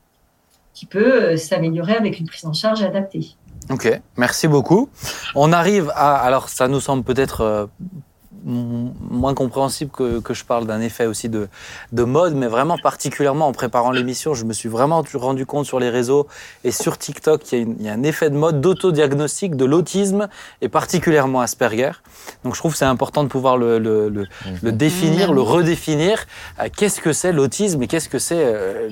qui 0.79 0.85
peut 0.85 1.23
euh, 1.23 1.35
s'améliorer 1.35 1.93
avec 1.93 2.21
une 2.21 2.25
prise 2.25 2.45
en 2.45 2.53
charge 2.53 2.81
adaptée. 2.83 3.35
Ok, 3.69 4.01
merci 4.15 4.47
beaucoup. 4.47 4.87
On 5.35 5.51
arrive 5.51 5.91
à. 5.93 6.15
Alors, 6.15 6.47
ça 6.47 6.69
nous 6.69 6.79
semble 6.79 7.03
peut-être 7.03 7.41
euh, 7.41 7.65
moins 8.45 9.33
compréhensible 9.33 9.91
que, 9.91 10.19
que 10.19 10.33
je 10.33 10.45
parle 10.45 10.65
d'un 10.65 10.81
effet 10.81 11.05
aussi 11.05 11.29
de, 11.29 11.47
de 11.91 12.03
mode, 12.03 12.35
mais 12.35 12.47
vraiment 12.47 12.77
particulièrement 12.77 13.47
en 13.47 13.51
préparant 13.51 13.91
l'émission, 13.91 14.33
je 14.33 14.45
me 14.45 14.53
suis 14.53 14.69
vraiment 14.69 15.03
rendu 15.15 15.45
compte 15.45 15.65
sur 15.65 15.79
les 15.79 15.89
réseaux 15.89 16.27
et 16.63 16.71
sur 16.71 16.97
TikTok 16.97 17.41
qu'il 17.43 17.81
y, 17.81 17.87
a 17.87 17.91
y 17.91 17.93
un 17.93 18.03
effet 18.03 18.29
de 18.29 18.35
mode 18.37 18.61
d'autodiagnostic 18.61 19.55
de 19.55 19.65
l'autisme 19.65 20.27
et 20.61 20.69
particulièrement 20.69 21.41
Asperger. 21.41 21.91
Donc, 22.43 22.53
je 22.55 22.59
trouve 22.59 22.71
que 22.73 22.77
c'est 22.77 22.85
important 22.85 23.23
de 23.23 23.29
pouvoir 23.29 23.57
le, 23.57 23.79
le, 23.79 24.09
le, 24.09 24.27
le 24.61 24.71
définir, 24.71 25.29
Mhm. 25.29 25.35
le 25.35 25.41
redéfinir. 25.41 26.25
Euh, 26.59 26.67
qu'est-ce 26.75 27.01
que 27.01 27.13
c'est 27.13 27.31
l'autisme 27.33 27.81
et 27.83 27.87
qu'est-ce 27.87 28.09
que 28.09 28.19
c'est 28.19 28.43
euh, 28.43 28.89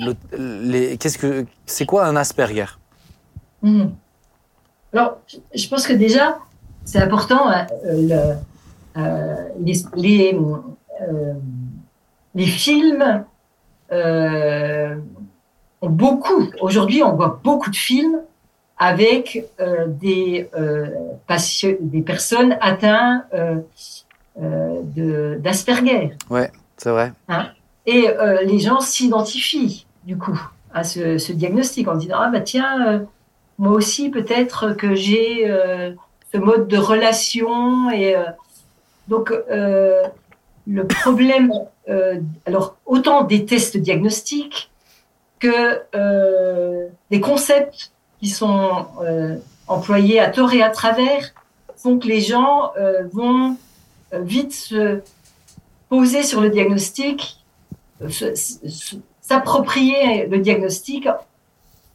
qu'est-ce 1.00 1.18
que 1.18 1.46
c'est 1.66 1.86
quoi 1.86 2.06
un 2.06 2.16
Asperger? 2.16 2.66
Mhm. 3.62 3.92
Alors, 4.94 5.18
je- 5.54 5.68
pense 5.68 5.86
que 5.88 5.94
déjà, 5.94 6.38
c'est 6.86 7.00
important, 7.02 7.50
euh, 7.52 7.64
le- 7.86 8.12
euh, 8.14 8.34
les, 9.60 9.74
les, 9.96 10.38
euh, 11.02 11.34
les 12.36 12.46
films 12.46 13.24
euh, 13.92 14.96
ont 15.82 15.90
beaucoup, 15.90 16.48
aujourd'hui 16.62 17.04
on 17.04 17.16
voit 17.16 17.40
beaucoup 17.44 17.70
de 17.70 17.76
films 17.76 18.20
avec 18.78 19.46
euh, 19.60 19.86
des, 19.88 20.50
euh, 20.58 20.90
des 21.80 22.02
personnes 22.02 22.58
atteintes 22.62 23.24
euh, 23.34 23.56
euh, 24.42 24.82
de- 24.84 25.40
d'Asperger. 25.42 26.14
C'est 26.78 26.92
vrai. 26.92 27.12
Et 27.88 28.08
euh, 28.10 28.44
les 28.44 28.60
gens 28.60 28.80
s'identifient, 28.82 29.88
du 30.04 30.18
coup, 30.18 30.40
à 30.74 30.84
ce, 30.84 31.18
ce 31.18 31.32
diagnostic 31.34 31.88
en 31.88 31.96
disant 31.96 32.18
Ah, 32.20 32.30
bah 32.30 32.42
tiens, 32.42 32.88
euh, 32.88 33.00
moi 33.58 33.72
aussi, 33.72 34.10
peut-être 34.10 34.74
que 34.74 34.94
j'ai 34.94 35.50
euh, 35.50 35.94
ce 36.32 36.38
mode 36.38 36.68
de 36.68 36.78
relation. 36.78 37.90
Et, 37.90 38.16
euh, 38.16 38.26
donc, 39.08 39.32
euh, 39.32 40.04
le 40.68 40.86
problème, 40.86 41.52
euh, 41.90 42.20
alors, 42.46 42.76
autant 42.86 43.24
des 43.24 43.46
tests 43.46 43.78
diagnostiques 43.78 44.70
que 45.40 45.82
euh, 45.96 46.88
des 47.12 47.22
concepts 47.22 47.92
qui 48.20 48.28
sont 48.30 48.86
euh, 49.02 49.38
employés 49.68 50.20
à 50.20 50.30
tort 50.30 50.52
et 50.54 50.62
à 50.64 50.70
travers 50.70 51.34
font 51.76 52.00
que 52.00 52.08
les 52.08 52.22
gens 52.22 52.72
euh, 52.78 53.04
vont 53.14 53.56
vite 54.12 54.54
se 54.54 55.00
poser 55.90 56.24
sur 56.24 56.42
le 56.42 56.50
diagnostic, 56.50 57.38
s'approprier 59.22 60.26
le 60.28 60.40
diagnostic 60.40 61.08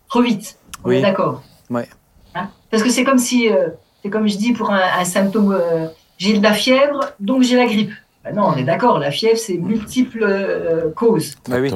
trop 0.09 0.23
vite. 0.23 0.59
On 0.85 0.89
Oui. 0.91 0.97
est 0.97 1.03
d'accord? 1.03 1.43
Ouais. 1.71 1.89
Hein? 2.35 2.49
Parce 2.71 2.83
que 2.83 2.91
c'est 2.91 3.05
comme 3.05 3.19
si, 3.19 3.49
euh, 3.51 3.69
c'est 4.03 4.11
comme 4.11 4.29
je 4.29 4.37
dis 4.37 4.53
pour 4.53 4.71
un, 4.71 4.81
un 4.99 5.05
symptôme, 5.05 5.53
euh, 5.53 5.87
j'ai 6.23 6.39
de 6.39 6.43
la 6.43 6.53
fièvre, 6.53 7.01
donc 7.18 7.43
j'ai 7.43 7.57
la 7.57 7.66
grippe. 7.66 7.93
Ben 8.23 8.33
non, 8.37 8.45
on 8.45 8.57
est 8.57 8.62
d'accord, 8.62 9.01
la 9.01 9.11
fièvre, 9.11 9.39
c'est 9.39 9.59
multiples 9.59 10.23
euh, 10.23 10.91
causes. 10.93 11.35
Bah 11.49 11.57
oui. 11.61 11.73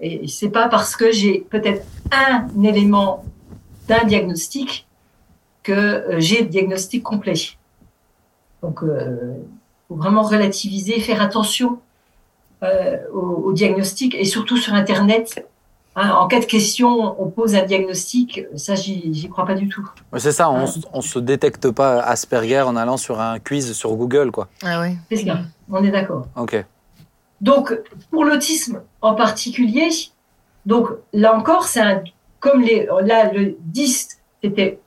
Et 0.00 0.26
c'est 0.26 0.48
pas 0.48 0.68
parce 0.68 0.96
que 0.96 1.12
j'ai 1.12 1.40
peut-être 1.50 1.84
un 2.10 2.48
élément 2.62 3.24
d'un 3.88 4.04
diagnostic 4.04 4.86
que 5.62 5.72
euh, 5.72 6.18
j'ai 6.18 6.40
le 6.42 6.48
diagnostic 6.48 7.02
complet. 7.02 7.34
Donc, 8.62 8.82
euh, 8.82 9.34
faut 9.88 9.96
vraiment 9.96 10.22
relativiser, 10.22 10.98
faire 11.00 11.20
attention 11.20 11.78
euh, 12.62 12.96
au, 13.12 13.48
au 13.48 13.52
diagnostic 13.52 14.14
et 14.14 14.24
surtout 14.24 14.56
sur 14.56 14.72
Internet. 14.72 15.46
Hein, 15.98 16.10
en 16.10 16.28
cas 16.28 16.40
de 16.40 16.44
question, 16.44 17.20
on 17.22 17.30
pose 17.30 17.54
un 17.54 17.62
diagnostic, 17.62 18.42
ça, 18.54 18.74
j'y 18.74 19.28
crois 19.30 19.46
pas 19.46 19.54
du 19.54 19.66
tout. 19.66 19.88
C'est 20.18 20.32
ça, 20.32 20.50
on, 20.50 20.66
on 20.92 21.00
se 21.00 21.18
détecte 21.18 21.70
pas 21.70 22.00
Asperger 22.00 22.60
en 22.60 22.76
allant 22.76 22.98
sur 22.98 23.18
un 23.18 23.38
quiz 23.38 23.72
sur 23.72 23.96
Google, 23.96 24.30
quoi. 24.30 24.48
Ah 24.62 24.82
oui. 24.82 24.98
C'est 25.10 25.24
ça, 25.24 25.38
on 25.70 25.82
est 25.82 25.90
d'accord. 25.90 26.26
Ok. 26.36 26.62
Donc, 27.40 27.80
pour 28.10 28.26
l'autisme 28.26 28.82
en 29.00 29.14
particulier, 29.14 29.88
donc 30.66 30.88
là 31.14 31.34
encore, 31.34 31.66
c'est 31.66 31.80
un, 31.80 32.02
comme 32.40 32.60
les, 32.60 32.86
là, 33.02 33.32
le 33.32 33.56
10, 33.60 34.18
c'était 34.42 34.78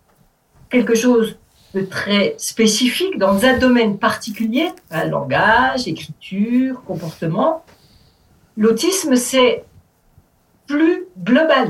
quelque 0.70 0.94
chose 0.94 1.40
de 1.74 1.82
très 1.82 2.36
spécifique 2.38 3.18
dans 3.18 3.46
un 3.46 3.58
domaine 3.58 3.98
particulier, 3.98 4.70
un 4.92 5.06
langage, 5.06 5.88
écriture, 5.88 6.84
comportement. 6.86 7.64
L'autisme, 8.58 9.16
c'est 9.16 9.66
plus 10.70 11.06
global. 11.30 11.68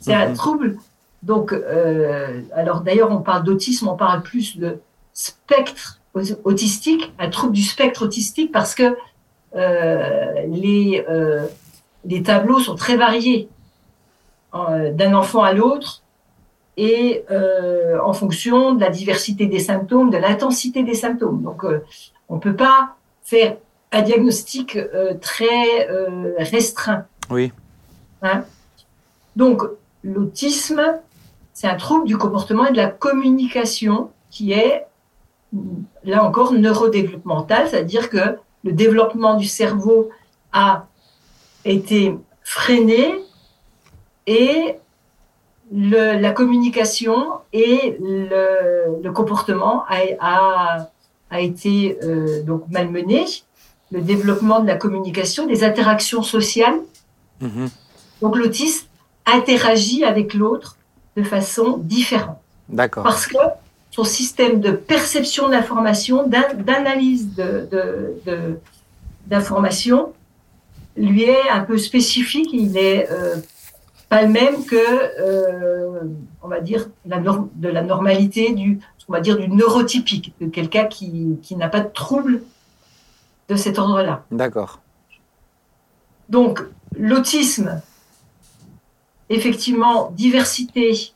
C'est 0.00 0.14
un 0.14 0.30
Mhm. 0.30 0.34
trouble. 0.34 0.76
Donc, 1.22 1.52
euh, 1.52 2.40
alors 2.54 2.80
d'ailleurs, 2.80 3.10
on 3.10 3.20
parle 3.30 3.44
d'autisme, 3.44 3.86
on 3.88 3.96
parle 3.96 4.22
plus 4.22 4.56
de 4.56 4.78
spectre 5.12 6.00
au- 6.14 6.22
autistique, 6.44 7.12
un 7.18 7.28
trouble 7.28 7.52
du 7.52 7.62
spectre 7.62 8.02
autistique, 8.06 8.50
parce 8.52 8.74
que 8.74 8.96
euh, 9.54 10.46
les, 10.48 11.04
euh, 11.08 11.46
les 12.04 12.22
tableaux 12.22 12.60
sont 12.60 12.74
très 12.76 12.96
variés. 12.96 13.48
d'un 14.52 15.14
enfant 15.14 15.44
à 15.44 15.52
l'autre 15.52 16.02
et 16.76 17.24
en 18.02 18.12
fonction 18.12 18.74
de 18.74 18.80
la 18.80 18.90
diversité 18.90 19.46
des 19.46 19.60
symptômes, 19.60 20.10
de 20.10 20.16
l'intensité 20.18 20.82
des 20.82 20.94
symptômes. 21.04 21.40
Donc, 21.42 21.62
on 22.28 22.34
ne 22.34 22.40
peut 22.40 22.56
pas 22.56 22.96
faire 23.22 23.56
un 23.92 24.02
diagnostic 24.02 24.76
très 25.20 25.86
restreint. 26.38 27.04
Oui. 27.30 27.52
Hein. 28.22 28.44
Donc, 29.36 29.62
l'autisme, 30.02 30.82
c'est 31.52 31.68
un 31.68 31.76
trouble 31.76 32.06
du 32.06 32.16
comportement 32.16 32.66
et 32.66 32.72
de 32.72 32.76
la 32.76 32.88
communication 32.88 34.10
qui 34.30 34.52
est, 34.52 34.86
là 36.04 36.24
encore, 36.24 36.52
neurodéveloppemental, 36.52 37.68
c'est-à-dire 37.68 38.08
que 38.08 38.38
le 38.64 38.72
développement 38.72 39.34
du 39.34 39.46
cerveau 39.46 40.10
a 40.52 40.86
été 41.64 42.16
freiné 42.42 43.14
et 44.26 44.76
la 45.72 46.32
communication 46.32 47.38
et 47.52 47.96
le, 48.00 49.10
comportement 49.10 49.84
a, 49.88 50.88
été 51.38 51.98
euh, 52.02 52.42
donc 52.42 52.64
malmené. 52.70 53.24
Le 53.92 54.00
développement 54.00 54.60
de 54.60 54.66
la 54.66 54.76
communication, 54.76 55.46
des 55.46 55.64
interactions 55.64 56.22
sociales. 56.22 56.78
Mhm. 57.40 57.68
Donc 58.20 58.36
l'autiste 58.36 58.88
interagit 59.26 60.04
avec 60.04 60.34
l'autre 60.34 60.76
de 61.16 61.22
façon 61.22 61.78
différente 61.78 62.38
D'accord. 62.68 63.02
parce 63.02 63.26
que 63.26 63.38
son 63.90 64.04
système 64.04 64.60
de 64.60 64.70
perception 64.70 65.48
de 65.48 65.52
l'information, 65.52 66.26
d'an- 66.26 66.54
d'analyse 66.64 67.34
de, 67.34 68.58
d'information, 69.26 70.12
lui 70.96 71.22
est 71.24 71.48
un 71.50 71.60
peu 71.60 71.78
spécifique. 71.78 72.48
Il 72.52 72.76
est 72.76 73.10
euh, 73.10 73.36
pas 74.08 74.22
le 74.22 74.28
même 74.28 74.64
que, 74.64 74.76
euh, 74.76 76.00
on 76.42 76.48
va 76.48 76.60
dire, 76.60 76.88
la 77.06 77.18
de 77.18 77.68
la 77.68 77.82
normalité 77.82 78.52
du, 78.52 78.78
on 79.08 79.12
va 79.12 79.20
dire, 79.20 79.36
du 79.38 79.48
neurotypique, 79.48 80.34
de 80.40 80.46
quelqu'un 80.46 80.84
qui, 80.84 81.38
qui 81.42 81.56
n'a 81.56 81.68
pas 81.68 81.80
de 81.80 81.88
trouble 81.92 82.42
de 83.48 83.56
cet 83.56 83.78
ordre-là. 83.78 84.24
D'accord. 84.30 84.80
Donc, 86.28 86.62
l'autisme, 86.96 87.80
effectivement, 89.30 90.10
diversité 90.16 91.12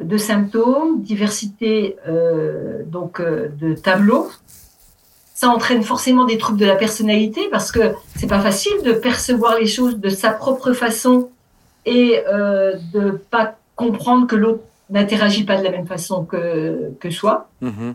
de 0.00 0.16
symptômes, 0.18 1.02
diversité 1.02 1.96
euh, 2.08 2.82
donc 2.86 3.20
euh, 3.20 3.48
de 3.60 3.74
tableaux. 3.74 4.28
Ça 5.34 5.48
entraîne 5.48 5.82
forcément 5.82 6.24
des 6.24 6.38
troubles 6.38 6.58
de 6.58 6.66
la 6.66 6.76
personnalité 6.76 7.48
parce 7.50 7.70
que 7.70 7.92
c'est 8.16 8.26
pas 8.26 8.40
facile 8.40 8.82
de 8.84 8.92
percevoir 8.92 9.58
les 9.58 9.66
choses 9.66 9.96
de 9.98 10.08
sa 10.08 10.30
propre 10.30 10.72
façon 10.72 11.28
et 11.84 12.22
euh, 12.26 12.74
de 12.94 13.10
pas 13.10 13.56
comprendre 13.74 14.26
que 14.26 14.34
l'autre 14.36 14.62
n'interagit 14.90 15.44
pas 15.44 15.56
de 15.58 15.62
la 15.64 15.70
même 15.70 15.86
façon 15.86 16.24
que, 16.24 16.90
que 17.00 17.10
soi. 17.10 17.48
Mhm. 17.60 17.94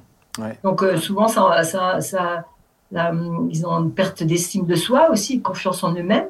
Donc 0.64 0.84
euh, 0.84 0.98
souvent, 0.98 1.28
ça, 1.28 1.64
ça, 1.64 2.00
ça, 2.02 2.46
la- 2.92 3.12
ils 3.50 3.66
ont 3.66 3.80
une 3.80 3.92
perte 3.92 4.24
d'estime 4.24 4.66
de 4.66 4.76
soi 4.76 5.10
aussi, 5.12 5.38
de 5.40 5.44
confiance 5.44 5.84
en 5.84 5.94
eux-mêmes. 5.96 6.28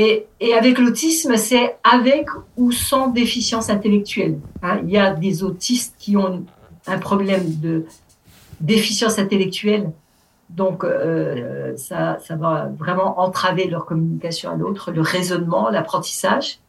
Et, 0.00 0.28
avec 0.54 0.78
l'autisme, 0.78 1.36
c'est 1.36 1.76
avec 1.82 2.28
ou 2.56 2.70
sans 2.70 3.08
déficience 3.08 3.68
intellectuelle. 3.68 4.38
hein. 4.62 4.78
Il 4.84 4.90
y 4.90 4.96
a 4.96 5.12
des 5.12 5.42
autistes 5.42 5.96
qui 5.98 6.16
ont 6.16 6.44
un 6.86 6.98
problème 6.98 7.42
de 7.58 7.84
déficience 8.60 9.18
intellectuelle, 9.18 9.90
donc 10.50 10.84
euh, 10.84 11.76
ça, 11.76 12.18
ça 12.24 12.36
va 12.36 12.70
vraiment 12.78 13.18
entraver 13.18 13.66
leur 13.66 13.86
communication 13.86 14.52
à 14.52 14.54
l'autre, 14.54 14.92
le 14.92 15.00
raisonnement, 15.00 15.68
l'apprentissage. 15.68 16.60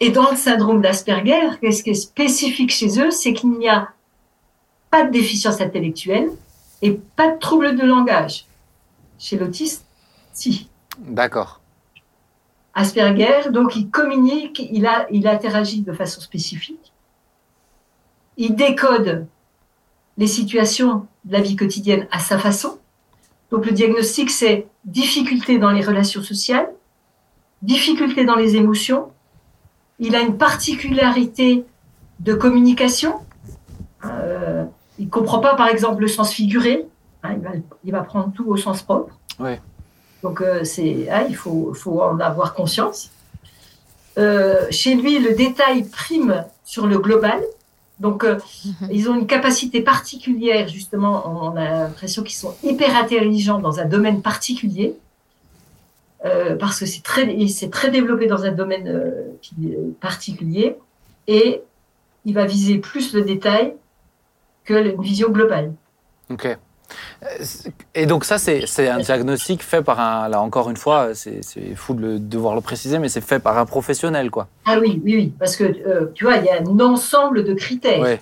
Et 0.00 0.10
dans 0.10 0.28
le 0.28 0.36
syndrome 0.36 0.82
d'Asperger, 0.82 1.50
qu'est-ce 1.60 1.84
qui 1.84 1.90
est 1.90 1.94
spécifique 1.94 2.72
chez 2.72 3.00
eux, 3.00 3.12
c'est 3.12 3.32
qu'il 3.32 3.50
n'y 3.50 3.68
a 3.68 3.90
pas 4.90 5.04
de 5.04 5.12
déficience 5.12 5.60
intellectuelle 5.60 6.30
et 6.82 6.98
pas 7.14 7.30
de 7.30 7.38
trouble 7.38 7.76
de 7.76 7.86
langage. 7.86 8.46
Chez 9.20 9.38
l'autiste, 9.38 9.86
si. 10.32 10.68
D'accord. 10.98 11.61
Asperger, 12.74 13.50
donc 13.50 13.76
il 13.76 13.90
communique, 13.90 14.60
il, 14.72 14.86
interagit 15.26 15.82
de 15.82 15.92
façon 15.92 16.20
spécifique, 16.20 16.92
il 18.38 18.54
décode 18.54 19.26
les 20.16 20.26
situations 20.26 21.06
de 21.24 21.32
la 21.32 21.40
vie 21.40 21.56
quotidienne 21.56 22.06
à 22.10 22.18
sa 22.18 22.38
façon. 22.38 22.78
Donc 23.50 23.66
le 23.66 23.72
diagnostic, 23.72 24.30
c'est 24.30 24.66
difficulté 24.84 25.58
dans 25.58 25.70
les 25.70 25.82
relations 25.82 26.22
sociales, 26.22 26.70
difficulté 27.60 28.24
dans 28.24 28.36
les 28.36 28.56
émotions. 28.56 29.10
Il 29.98 30.16
a 30.16 30.20
une 30.20 30.38
particularité 30.38 31.64
de 32.20 32.34
communication. 32.34 33.16
Euh, 34.04 34.64
il 34.98 35.06
ne 35.06 35.10
comprend 35.10 35.40
pas, 35.40 35.54
par 35.54 35.68
exemple, 35.68 36.00
le 36.00 36.08
sens 36.08 36.32
figuré. 36.32 36.86
Hein, 37.22 37.36
il, 37.84 37.92
va, 37.92 38.02
prendre 38.02 38.32
tout 38.32 38.48
au 38.48 38.56
sens 38.56 38.82
propre. 38.82 39.14
Donc, 40.22 40.40
euh, 40.40 40.64
c'est, 40.64 41.08
hein, 41.10 41.24
il 41.28 41.36
faut, 41.36 41.74
faut 41.74 42.00
en 42.02 42.18
avoir 42.20 42.54
conscience. 42.54 43.10
Euh, 44.18 44.66
chez 44.70 44.94
lui, 44.94 45.18
le 45.18 45.34
détail 45.34 45.84
prime 45.84 46.44
sur 46.64 46.86
le 46.86 46.98
global. 46.98 47.40
Donc, 47.98 48.24
euh, 48.24 48.38
ils 48.90 49.08
ont 49.08 49.14
une 49.14 49.26
capacité 49.26 49.80
particulière, 49.80 50.68
justement, 50.68 51.24
on 51.52 51.56
a 51.56 51.64
l'impression 51.70 52.22
qu'ils 52.22 52.36
sont 52.36 52.54
hyper 52.62 52.96
intelligents 52.96 53.58
dans 53.58 53.78
un 53.80 53.84
domaine 53.84 54.22
particulier, 54.22 54.96
euh, 56.24 56.56
parce 56.56 56.80
que 56.80 56.86
c'est 56.86 57.02
très, 57.02 57.24
très 57.70 57.90
développé 57.90 58.26
dans 58.26 58.44
un 58.44 58.52
domaine 58.52 58.88
euh, 58.88 59.32
qui- 59.40 59.76
particulier, 60.00 60.76
et 61.28 61.62
il 62.24 62.34
va 62.34 62.44
viser 62.44 62.78
plus 62.78 63.12
le 63.14 63.22
détail 63.22 63.74
que 64.64 64.74
une 64.74 65.00
vision 65.02 65.30
globale. 65.30 65.72
Ok. 66.30 66.56
Et 67.94 68.06
donc 68.06 68.24
ça, 68.24 68.38
c'est 68.38 68.88
un 68.88 68.98
diagnostic 68.98 69.62
fait 69.62 69.82
par 69.82 70.00
un, 70.00 70.28
là 70.28 70.40
encore 70.40 70.70
une 70.70 70.76
fois, 70.76 71.14
c'est 71.14 71.40
fou 71.76 71.94
de 71.94 72.00
le- 72.02 72.18
devoir 72.18 72.54
le 72.54 72.60
préciser, 72.60 72.98
mais 72.98 73.08
c'est 73.08 73.20
fait 73.20 73.38
par 73.38 73.58
un 73.58 73.66
professionnel, 73.66 74.30
quoi. 74.30 74.48
Ah 74.66 74.78
oui, 74.80 75.00
oui, 75.04 75.14
oui, 75.16 75.32
parce 75.38 75.56
que 75.56 75.64
euh, 75.64 76.10
tu 76.14 76.24
vois, 76.24 76.36
il 76.36 76.44
y 76.44 76.48
a 76.48 76.60
un 76.60 76.80
ensemble 76.80 77.44
de 77.44 77.54
critères 77.54 78.00
Ouais. 78.00 78.20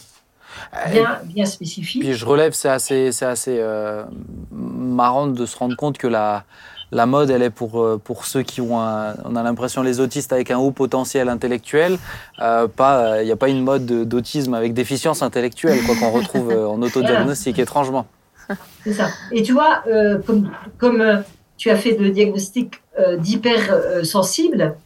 Bien, 0.92 1.18
bien 1.24 1.44
spécifiques. 1.46 2.02
Puis 2.02 2.12
je 2.14 2.26
relève, 2.26 2.52
c'est 2.52 2.68
assez, 2.68 3.10
euh, 3.48 4.02
marrant 4.50 5.26
de 5.28 5.46
se 5.46 5.56
rendre 5.56 5.76
compte 5.76 5.96
que 5.96 6.08
la, 6.08 6.44
la 6.90 7.06
mode, 7.06 7.30
elle 7.30 7.42
est 7.42 7.50
pour, 7.50 7.80
euh, 7.80 8.00
pour 8.02 8.24
ceux 8.26 8.42
qui 8.42 8.60
ont 8.60 8.78
un, 8.80 9.14
on 9.24 9.36
a 9.36 9.42
l'impression 9.44 9.82
les 9.82 10.00
autistes 10.00 10.32
avec 10.32 10.50
un 10.50 10.58
haut 10.58 10.72
potentiel 10.72 11.28
intellectuel, 11.28 11.98
euh, 12.40 12.66
pas, 12.66 13.22
il 13.22 13.26
n'y 13.26 13.32
a 13.32 13.36
pas 13.36 13.48
une 13.48 13.62
mode 13.62 13.86
de- 13.86 14.04
d'autisme 14.04 14.52
avec 14.54 14.74
déficience 14.74 15.22
intellectuelle, 15.22 15.78
quoi, 15.86 15.94
qu'on 15.96 16.10
retrouve 16.10 16.52
en 16.52 16.82
autodiagnostic, 16.82 17.58
étrangement. 17.58 18.06
C'est 18.84 18.94
ça. 18.94 19.08
Et 19.32 19.42
tu 19.42 19.52
vois, 19.52 19.82
euh, 19.86 20.18
comme, 20.18 20.50
comme 20.78 21.00
euh, 21.00 21.16
tu 21.56 21.70
as 21.70 21.76
fait 21.76 21.92
de 21.92 22.08
diagnostic 22.08 22.74
euh, 22.98 23.16
d'hypersensible, 23.16 24.76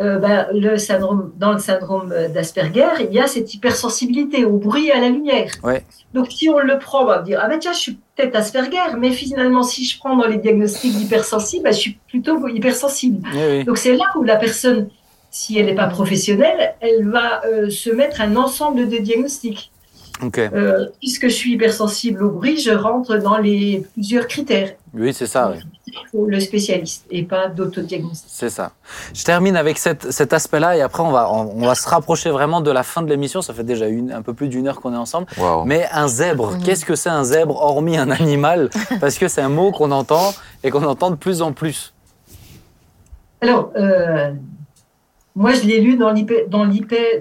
euh, 0.00 0.18
ben, 0.18 0.46
le 0.54 0.78
syndrome, 0.78 1.30
dans 1.36 1.52
le 1.52 1.58
syndrome 1.58 2.14
d'Asperger, 2.32 3.06
il 3.06 3.14
y 3.14 3.20
a 3.20 3.26
cette 3.26 3.52
hypersensibilité 3.52 4.46
au 4.46 4.56
bruit 4.56 4.86
et 4.86 4.92
à 4.92 5.00
la 5.00 5.10
lumière. 5.10 5.52
Ouais. 5.62 5.84
Donc, 6.14 6.28
si 6.30 6.48
on 6.48 6.58
le 6.58 6.78
prend, 6.78 7.02
on 7.02 7.06
va 7.06 7.18
dire, 7.18 7.38
ah 7.42 7.48
ben 7.48 7.58
tiens, 7.58 7.74
je 7.74 7.78
suis 7.78 7.98
peut-être 8.16 8.34
Asperger, 8.34 8.96
mais 8.98 9.10
finalement, 9.10 9.62
si 9.62 9.84
je 9.84 9.98
prends 9.98 10.16
dans 10.16 10.26
les 10.26 10.38
diagnostics 10.38 10.94
d'hypersensible, 10.94 11.64
ben, 11.64 11.72
je 11.72 11.78
suis 11.78 11.98
plutôt 12.08 12.48
hypersensible. 12.48 13.28
Oui, 13.34 13.40
oui. 13.50 13.64
Donc, 13.64 13.76
c'est 13.76 13.94
là 13.94 14.04
où 14.16 14.22
la 14.22 14.36
personne, 14.36 14.88
si 15.30 15.58
elle 15.58 15.66
n'est 15.66 15.74
pas 15.74 15.88
professionnelle, 15.88 16.74
elle 16.80 17.06
va 17.06 17.44
euh, 17.44 17.68
se 17.68 17.90
mettre 17.90 18.22
un 18.22 18.36
ensemble 18.36 18.88
de 18.88 18.96
diagnostics. 18.96 19.70
Euh, 20.36 20.86
puisque 21.00 21.24
je 21.28 21.34
suis 21.34 21.52
hypersensible 21.54 22.22
au 22.24 22.30
bruit, 22.30 22.58
je 22.60 22.70
rentre 22.70 23.16
dans 23.16 23.38
les 23.38 23.84
plusieurs 23.94 24.26
critères. 24.26 24.72
Oui, 24.92 25.14
c'est 25.14 25.26
ça. 25.26 25.54
Il 25.86 25.92
faut 26.12 26.26
le 26.26 26.38
spécialiste 26.40 27.04
et 27.10 27.22
pas 27.22 27.48
d'autodiagnostic. 27.48 28.28
C'est 28.32 28.50
ça. 28.50 28.72
Je 29.14 29.24
termine 29.24 29.56
avec 29.56 29.78
cette- 29.78 30.10
cet 30.12 30.32
aspect-là 30.32 30.76
et 30.76 30.82
après 30.82 31.02
on 31.02 31.10
va, 31.10 31.30
on, 31.32 31.52
on 31.56 31.66
va 31.66 31.74
se 31.74 31.88
rapprocher 31.88 32.30
vraiment 32.30 32.60
de 32.60 32.70
la 32.70 32.82
fin 32.82 33.02
de 33.02 33.08
l'émission. 33.08 33.40
Ça 33.42 33.54
fait 33.54 33.64
déjà 33.64 33.86
une, 33.88 34.12
un 34.12 34.22
peu 34.22 34.34
plus 34.34 34.48
d'une 34.48 34.66
heure 34.68 34.80
qu'on 34.80 34.92
est 34.92 34.96
ensemble. 34.96 35.26
Mais 35.64 35.88
un 35.92 36.06
zèbre, 36.08 36.58
qu'est-ce 36.64 36.84
que 36.84 36.94
c'est 36.96 37.08
un 37.10 37.24
zèbre 37.24 37.56
hormis 37.60 37.96
un 37.96 38.10
animal? 38.10 38.70
Parce 39.00 39.16
que 39.18 39.26
c'est 39.28 39.42
un 39.42 39.48
mot 39.48 39.70
qu'on 39.72 39.90
entend 39.90 40.32
et 40.62 40.70
qu'on 40.70 40.84
entend 40.84 41.10
de 41.10 41.16
plus 41.16 41.40
en 41.42 41.52
plus. 41.52 41.92
Alors, 43.40 43.70
euh, 43.76 44.32
moi, 45.36 45.52
je 45.52 45.62
l'ai 45.62 45.80
lu 45.80 45.96
dans, 45.96 46.12
dans, 46.48 46.66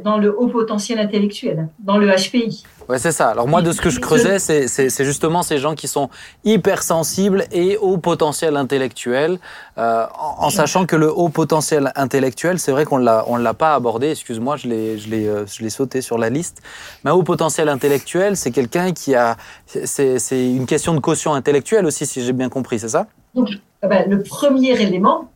dans 0.04 0.18
le 0.18 0.36
haut 0.38 0.48
potentiel 0.48 1.00
intellectuel, 1.00 1.68
dans 1.80 1.98
le 1.98 2.08
HPI. 2.10 2.64
Ouais, 2.90 2.98
c'est 2.98 3.12
ça. 3.12 3.28
Alors 3.30 3.48
moi, 3.48 3.62
de 3.62 3.72
ce 3.72 3.82
que 3.82 3.92
je 3.92 4.00
creusais, 4.00 4.40
c'est- 4.40 5.04
justement 5.04 5.44
ces 5.44 5.60
gens 5.60 5.76
qui 5.76 5.88
sont 5.88 6.10
hypersensibles 6.44 7.46
et 7.52 7.78
haut 7.78 7.98
potentiel 8.00 8.58
intellectuel, 8.58 9.38
euh, 9.78 10.06
en, 10.18 10.46
en 10.46 10.50
sachant 10.50 10.86
que 10.88 10.96
le 10.96 11.12
haut 11.12 11.30
potentiel 11.30 11.92
intellectuel, 11.96 12.58
c'est 12.60 12.72
vrai 12.72 12.86
qu'on 12.86 12.98
l'a 12.98 13.26
on 13.28 13.38
l'a 13.38 13.54
pas 13.54 13.76
abordé. 13.76 14.10
Excuse-moi, 14.12 14.58
je 14.58 14.68
l'ai 14.68 14.98
je 14.98 15.08
l'ai 15.10 15.28
euh, 15.28 15.46
je 15.46 15.62
l'ai 15.62 15.70
sauté 15.70 16.02
sur 16.02 16.18
la 16.18 16.30
liste. 16.32 16.62
Mais 17.04 17.12
un 17.12 17.14
haut 17.14 17.24
potentiel 17.24 17.70
intellectuel, 17.70 18.36
c'est 18.36 18.52
quelqu'un 18.52 18.92
qui 18.92 19.14
a 19.16 19.38
c'est 19.68 20.18
c'est 20.20 20.44
une 20.52 20.66
question 20.66 20.94
de 20.96 21.00
quotient 21.00 21.34
intellectuel 21.36 21.86
aussi, 21.86 22.06
si 22.08 22.24
j'ai 22.24 22.34
bien 22.34 22.50
compris, 22.50 22.80
c'est 22.80 22.90
ça? 22.90 23.06
Donc, 23.36 23.50
eh 23.84 23.88
ben, 23.88 24.10
le 24.10 24.24
premier 24.24 24.72
élément, 24.82 25.30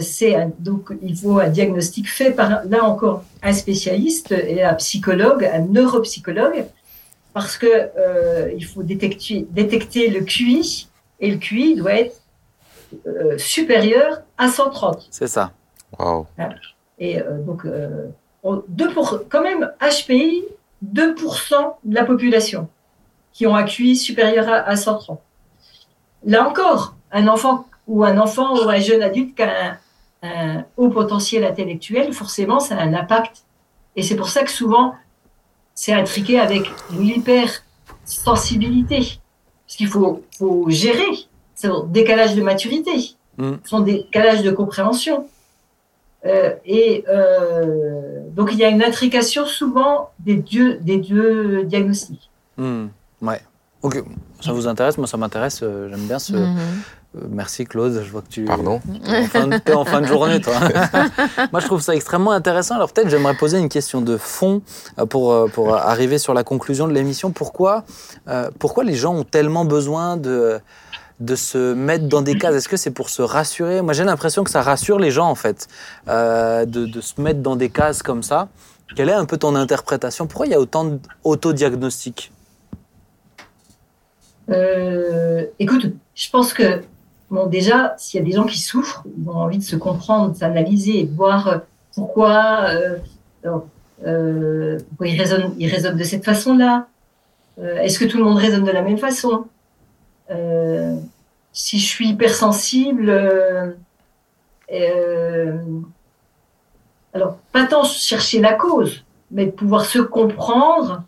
c'est 0.00 0.34
un- 0.34 0.50
donc 0.58 0.92
il 1.02 1.16
faut 1.16 1.38
un 1.38 1.48
diagnostic 1.48 2.08
fait 2.08 2.32
par 2.32 2.64
là 2.64 2.84
encore 2.84 3.22
un 3.42 3.52
spécialiste 3.52 4.32
et 4.32 4.62
un 4.64 4.74
psychologue, 4.74 5.44
un 5.44 5.60
neuropsychologue, 5.60 6.64
parce 7.34 7.56
que 7.56 7.66
euh, 7.98 8.50
il 8.56 8.64
faut 8.66 8.82
détecter, 8.82 9.46
détecter 9.50 10.08
le 10.10 10.20
QI 10.22 10.88
et 11.20 11.30
le 11.30 11.36
QI 11.38 11.76
doit 11.76 11.94
être 11.94 12.16
euh, 13.06 13.38
supérieur 13.38 14.22
à 14.36 14.48
130. 14.48 15.06
C'est 15.10 15.28
ça. 15.28 15.52
Wow. 15.98 16.26
Et 16.98 17.20
euh, 17.20 17.38
donc, 17.38 17.64
euh, 17.64 18.06
on- 18.42 18.62
deux 18.66 18.90
pour, 18.92 19.22
quand 19.28 19.42
même, 19.42 19.70
HPI, 19.80 20.44
2% 20.82 21.76
de 21.84 21.94
la 21.94 22.04
population 22.04 22.68
qui 23.32 23.46
ont 23.46 23.54
un 23.54 23.62
QI 23.64 23.96
supérieur 23.96 24.48
à, 24.48 24.56
à 24.68 24.74
130. 24.76 25.20
Là 26.26 26.48
encore, 26.48 26.96
un 27.12 27.28
enfant 27.28 27.66
ou 27.90 28.04
un 28.04 28.16
enfant 28.18 28.54
ou 28.56 28.68
un 28.68 28.78
jeune 28.78 29.02
adulte 29.02 29.34
qui 29.36 29.42
a 29.42 29.66
un, 29.66 29.76
un 30.22 30.64
haut 30.76 30.90
potentiel 30.90 31.44
intellectuel, 31.44 32.12
forcément, 32.12 32.60
ça 32.60 32.76
a 32.76 32.82
un 32.82 32.94
impact. 32.94 33.42
Et 33.96 34.02
c'est 34.02 34.16
pour 34.16 34.28
ça 34.28 34.44
que 34.44 34.50
souvent, 34.50 34.94
c'est 35.74 35.92
intriqué 35.92 36.38
avec 36.38 36.70
l'hypersensibilité. 36.92 39.18
Parce 39.66 39.76
qu'il 39.76 39.88
faut, 39.88 40.22
faut 40.38 40.66
gérer 40.68 41.10
ce 41.54 41.86
décalage 41.86 42.34
de 42.34 42.42
maturité, 42.42 43.14
Mm. 43.38 43.52
son 43.64 43.80
décalage 43.80 44.42
de 44.42 44.50
compréhension. 44.50 45.26
Euh, 46.26 46.52
et 46.66 47.04
euh, 47.08 48.20
donc, 48.36 48.50
il 48.52 48.58
y 48.58 48.64
a 48.64 48.68
une 48.68 48.82
intrication 48.82 49.46
souvent 49.46 50.10
des 50.18 50.34
deux, 50.36 50.74
des 50.74 50.98
deux 50.98 51.64
diagnostics. 51.64 52.28
Hmm, 52.58 52.88
Ouais. 53.22 53.40
Ok. 53.82 54.02
Ça 54.42 54.52
vous 54.52 54.66
intéresse 54.68 54.98
Moi, 54.98 55.06
ça 55.06 55.16
m'intéresse. 55.16 55.60
euh, 55.62 55.88
J'aime 55.90 56.06
bien 56.06 56.18
ce. 56.18 56.32
Mhm. 56.34 56.58
Euh, 57.16 57.20
merci 57.30 57.64
Claude. 57.64 58.02
Je 58.04 58.10
vois 58.10 58.22
que 58.22 58.28
tu. 58.28 58.44
Pardon 58.44 58.80
T'es 59.04 59.16
en 59.18 59.24
fin 59.26 59.46
de- 59.48 59.58
t'es 59.58 59.72
en 59.74 59.84
fin 59.84 60.00
de 60.00 60.06
journée, 60.06 60.40
toi. 60.40 60.54
Moi, 61.52 61.60
je 61.60 61.66
trouve 61.66 61.80
ça 61.80 61.94
extrêmement 61.94 62.30
intéressant. 62.32 62.76
Alors, 62.76 62.92
peut-être, 62.92 63.08
j'aimerais 63.08 63.34
poser 63.34 63.58
une 63.58 63.68
question 63.68 64.00
de 64.00 64.16
fond 64.16 64.62
euh, 64.98 65.06
pour, 65.06 65.50
pour 65.52 65.74
arriver 65.74 66.18
sur 66.18 66.34
la 66.34 66.44
conclusion 66.44 66.86
de 66.88 66.92
l'émission. 66.92 67.30
Pourquoi, 67.32 67.84
euh, 68.28 68.50
pourquoi 68.58 68.84
les 68.84 68.94
gens 68.94 69.14
ont 69.14 69.24
tellement 69.24 69.64
besoin 69.64 70.16
de, 70.16 70.60
de 71.20 71.34
se 71.34 71.72
mettre 71.74 72.06
dans 72.06 72.22
des 72.22 72.36
cases? 72.38 72.54
Est-ce 72.54 72.68
que 72.68 72.76
c'est 72.76 72.92
pour 72.92 73.08
se 73.10 73.22
rassurer? 73.22 73.82
Moi, 73.82 73.92
j'ai 73.94 74.04
l'impression 74.04 74.44
que 74.44 74.50
ça 74.50 74.62
rassure 74.62 74.98
les 74.98 75.10
gens, 75.10 75.28
en 75.28 75.34
fait, 75.34 75.66
euh, 76.08 76.64
de, 76.66 76.86
de 76.86 77.00
se 77.00 77.20
mettre 77.20 77.40
dans 77.40 77.56
des 77.56 77.70
cases 77.70 78.02
comme 78.02 78.22
ça. 78.22 78.48
Quelle 78.94 79.08
est 79.08 79.12
un 79.14 79.24
peu 79.24 79.36
ton 79.36 79.54
interprétation? 79.56 80.26
Pourquoi 80.26 80.46
il 80.46 80.50
y 80.52 80.54
a 80.54 80.60
autant 80.60 80.98
d'autodiagnostics 81.24 82.30
Euh, 84.50 85.46
écoute, 85.58 85.86
je 86.14 86.30
pense 86.30 86.52
que, 86.52 86.82
bon, 87.30 87.46
déjà, 87.46 87.94
s'il 87.98 88.20
y 88.20 88.22
a 88.22 88.26
des 88.26 88.32
gens 88.32 88.44
qui 88.46 88.58
souffrent, 88.60 89.04
ils 89.16 89.28
ont 89.28 89.36
envie 89.36 89.58
de 89.58 89.62
se 89.62 89.76
comprendre, 89.76 90.34
s'analyser, 90.34 91.04
de 91.04 91.14
voir 91.14 91.48
euh, 91.48 91.58
pourquoi, 91.94 92.66
euh, 92.70 92.98
euh, 94.06 94.78
pourquoi 94.88 95.06
ils, 95.06 95.18
raisonnent, 95.18 95.54
ils 95.58 95.70
raisonnent 95.70 95.96
de 95.96 96.04
cette 96.04 96.24
façon-là. 96.24 96.86
Euh, 97.58 97.76
Est-ce 97.78 97.98
que 97.98 98.04
tout 98.04 98.18
le 98.18 98.24
monde 98.24 98.38
raisonne 98.38 98.64
de 98.64 98.70
la 98.70 98.82
même 98.82 98.98
façon? 98.98 99.44
Euh, 100.30 100.96
Si 101.52 101.78
je 101.78 101.86
suis 101.86 102.08
hypersensible, 102.10 103.10
alors, 107.12 107.38
pas 107.52 107.66
tant 107.66 107.82
chercher 107.82 108.40
la 108.40 108.52
cause, 108.52 109.04
mais 109.32 109.46
pouvoir 109.46 109.84
se 109.84 109.98
comprendre 109.98 111.02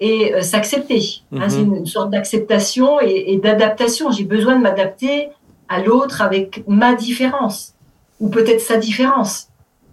et 0.00 0.34
euh, 0.34 0.40
s'accepter. 0.42 1.22
Hein, 1.32 1.38
Mhm. 1.40 1.50
c'est 1.50 1.60
une, 1.60 1.76
une 1.76 1.86
sorte 1.86 2.10
d'acceptation 2.10 3.00
et, 3.00 3.32
et 3.32 3.36
d'adaptation. 3.38 4.10
J'ai 4.10 4.24
besoin 4.24 4.56
de 4.56 4.62
m'adapter 4.62 5.28
à 5.68 5.80
l'autre 5.82 6.22
avec 6.22 6.64
ma 6.66 6.94
différence 6.94 7.74
ou 8.18 8.28
peut-être 8.28 8.60
sa 8.60 8.76
différence. 8.76 9.48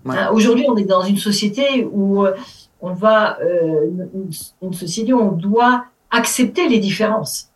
Ouais. 0.05 0.16
Hein, 0.18 0.30
Aujourd'hui, 0.34 0.66
on 0.68 0.78
est 0.78 0.86
dans 0.86 1.03
une 1.03 1.18
société 1.18 1.88
où 1.91 2.26
euh, 2.26 2.34
on 2.82 2.93
va, 2.93 3.38
euh, 3.41 3.89
une, 4.14 4.30
une 4.62 4.74
société 4.74 5.12
où 5.14 5.20
on 5.20 5.32
doit 5.32 5.86
accepter 6.10 6.68
les 6.70 6.80
différences. 6.80 7.49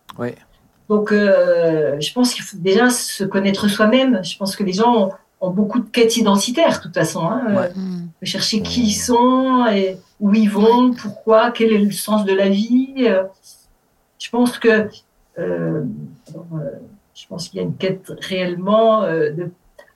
Donc, 0.90 1.14
euh, 1.14 1.96
je 2.02 2.12
pense 2.12 2.34
qu'il 2.34 2.44
faut 2.44 2.58
déjà 2.58 2.90
se 2.90 3.24
connaître 3.24 3.70
soi-même. 3.70 4.20
Je 4.24 4.36
pense 4.38 4.58
que 4.58 4.64
les 4.64 4.74
gens 4.74 4.94
ont, 5.06 5.12
ont 5.40 5.50
beaucoup 5.50 5.80
de 5.80 5.90
quêtes 5.90 6.18
identitaires, 6.18 6.78
de 6.80 6.84
toute 6.84 6.94
façon. 6.94 7.22
Hein. 7.22 7.44
Ouais. 7.56 7.72
De 8.22 8.26
chercher 8.26 8.62
qui 8.62 8.84
ils 8.88 8.94
sont 8.94 9.66
et 9.68 9.98
où 10.22 10.34
ils 10.34 10.50
vont, 10.50 10.94
pourquoi, 10.94 11.52
quel 11.52 11.74
est 11.74 11.80
le 11.80 11.92
sens 11.92 12.24
de 12.26 12.34
la 12.34 12.48
vie. 12.50 12.94
Euh, 13.00 13.24
Je 14.20 14.30
pense 14.30 14.58
que 14.60 14.70
euh, 14.70 14.88
euh, 15.40 15.84
je 17.16 17.28
pense 17.28 17.50
qu'il 17.50 17.58
y 17.58 17.64
a 17.64 17.64
une 17.66 17.76
quête 17.76 18.12
réellement 18.20 19.04
euh, 19.04 19.32
de, 19.32 19.50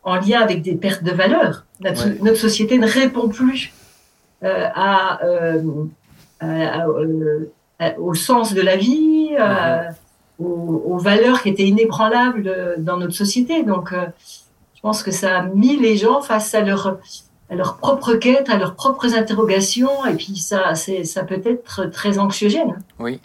en 0.04 0.16
lien 0.16 0.42
avec 0.42 0.62
des 0.62 0.76
pertes 0.76 1.04
de 1.04 1.12
valeur. 1.12 1.66
Notre, 1.82 2.06
Ouais. 2.08 2.18
notre 2.22 2.38
société 2.40 2.78
ne 2.80 2.88
répond 2.88 3.28
plus 3.30 3.72
euh, 4.44 4.68
à, 4.74 5.20
à- 5.24 5.58
à, 6.40 6.86
à- 7.80 8.00
au 8.00 8.14
sens 8.14 8.54
de 8.54 8.62
la 8.62 8.78
vie, 8.78 9.30
aux, 10.40 10.84
aux 10.92 10.98
valeurs 10.98 11.42
qui 11.42 11.50
étaient 11.50 11.68
inébranlables 11.68 12.76
dans 12.80 12.98
notre 12.98 13.14
société. 13.14 13.64
Donc, 13.64 13.94
je 13.94 14.82
pense 14.82 15.02
que 15.04 15.12
ça 15.12 15.40
a 15.40 15.42
mis 15.44 15.78
les 15.78 15.98
gens 15.98 16.22
face 16.22 16.54
à 16.56 16.62
leur 16.62 16.98
à 17.50 17.56
leurs 17.56 17.78
propres 17.78 18.16
quêtes, 18.16 18.50
à 18.50 18.58
leurs 18.58 18.76
propres 18.76 19.14
interrogations, 19.14 20.06
et 20.06 20.16
puis 20.16 20.38
ça, 20.38 20.74
c'est, 20.76 21.04
ça 21.04 21.24
peut 21.24 21.42
être 21.46 21.86
très 21.92 22.18
anxiogène. 22.18 22.80
Oui, 23.00 23.20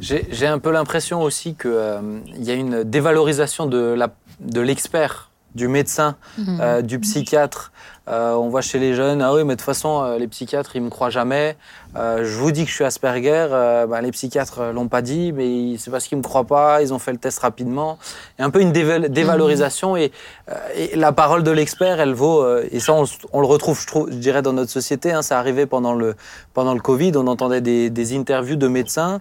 j'ai 0.00 0.26
j'ai 0.30 0.46
un 0.46 0.58
peu 0.58 0.70
l'impression 0.70 1.20
aussi 1.22 1.54
qu'il 1.54 2.22
y 2.38 2.50
a 2.50 2.54
une 2.54 2.84
dévalorisation 2.84 3.66
de 3.66 3.78
la- 3.94 4.14
de 4.40 4.60
l'expert, 4.60 5.30
du 5.54 5.68
médecin, 5.68 6.16
Mhm. 6.38 6.58
euh, 6.60 6.82
du 6.82 6.98
psychiatre. 7.00 7.72
Euh, 8.08 8.34
on 8.34 8.48
voit 8.48 8.60
chez 8.60 8.78
les 8.78 8.94
jeunes, 8.94 9.20
ah 9.20 9.34
oui, 9.34 9.42
mais 9.42 9.54
de 9.54 9.58
toute 9.58 9.62
façon, 9.62 10.04
euh, 10.04 10.16
les 10.16 10.28
psychiatres, 10.28 10.76
ils 10.76 10.82
me 10.82 10.90
croient 10.90 11.10
jamais. 11.10 11.56
Euh, 11.96 12.24
je 12.24 12.36
vous 12.36 12.52
dis 12.52 12.62
que 12.62 12.70
je 12.70 12.74
suis 12.74 12.84
Asperger, 12.84 13.48
euh, 13.50 13.86
ben, 13.86 14.00
les 14.00 14.12
psychiatres 14.12 14.62
l'ont 14.72 14.86
pas 14.86 15.02
dit, 15.02 15.32
mais 15.32 15.76
c'est 15.76 15.90
parce 15.90 16.06
qu'ils 16.06 16.18
me 16.18 16.22
croient 16.22 16.44
pas, 16.44 16.82
ils 16.82 16.94
ont 16.94 17.00
fait 17.00 17.10
le 17.10 17.18
test 17.18 17.40
rapidement. 17.40 17.98
Il 18.38 18.42
y 18.42 18.44
a 18.44 18.46
un 18.46 18.50
peu 18.50 18.60
une 18.60 18.72
déval- 18.72 19.08
dévalorisation 19.08 19.96
et, 19.96 20.12
et 20.76 20.94
la 20.94 21.10
parole 21.10 21.42
de 21.42 21.50
l'expert, 21.50 21.98
elle 21.98 22.12
vaut, 22.14 22.46
et 22.70 22.78
ça, 22.78 22.94
on, 23.32 23.40
le 23.40 23.46
retrouve, 23.46 23.80
je, 23.80 23.86
trouve, 23.88 24.08
je 24.10 24.16
dirais, 24.18 24.42
dans 24.42 24.52
notre 24.52 24.70
société. 24.70 25.10
Hein, 25.12 25.22
ça 25.22 25.38
arrivait 25.40 25.66
pendant 25.66 25.94
le, 25.94 26.14
pendant 26.54 26.74
le 26.74 26.80
Covid, 26.80 27.12
on 27.16 27.26
entendait 27.26 27.60
des, 27.60 27.90
des 27.90 28.16
interviews 28.16 28.56
de 28.56 28.68
médecins 28.68 29.20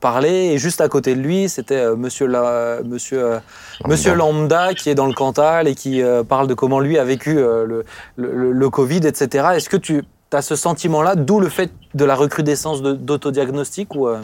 parler, 0.00 0.50
et 0.52 0.58
juste 0.58 0.80
à 0.80 0.88
côté 0.88 1.14
de 1.14 1.20
lui, 1.20 1.48
c'était 1.48 1.94
monsieur, 1.94 2.26
la, 2.26 2.78
monsieur, 2.84 3.40
monsieur 3.86 4.14
Lambda 4.14 4.74
qui 4.74 4.90
est 4.90 4.96
dans 4.96 5.06
le 5.06 5.14
Cantal 5.14 5.68
et 5.68 5.76
qui 5.76 6.02
parle 6.28 6.48
de 6.48 6.54
comment 6.54 6.80
lui 6.80 6.98
a 6.98 7.04
vécu 7.04 7.34
le, 7.34 7.79
le, 8.16 8.32
le- 8.32 8.52
le 8.52 8.70
Covid, 8.70 9.00
etc. 9.06 9.48
Est-ce 9.54 9.68
que 9.68 9.76
tu 9.76 10.02
as 10.32 10.42
ce 10.42 10.56
sentiment-là, 10.56 11.16
d'où 11.16 11.40
le 11.40 11.48
fait 11.48 11.70
de 11.94 12.04
la 12.04 12.14
recrudescence 12.14 12.82
de- 12.82 12.92
d'autodiagnostic 12.92 13.94
ou 13.96 14.06
euh, 14.08 14.20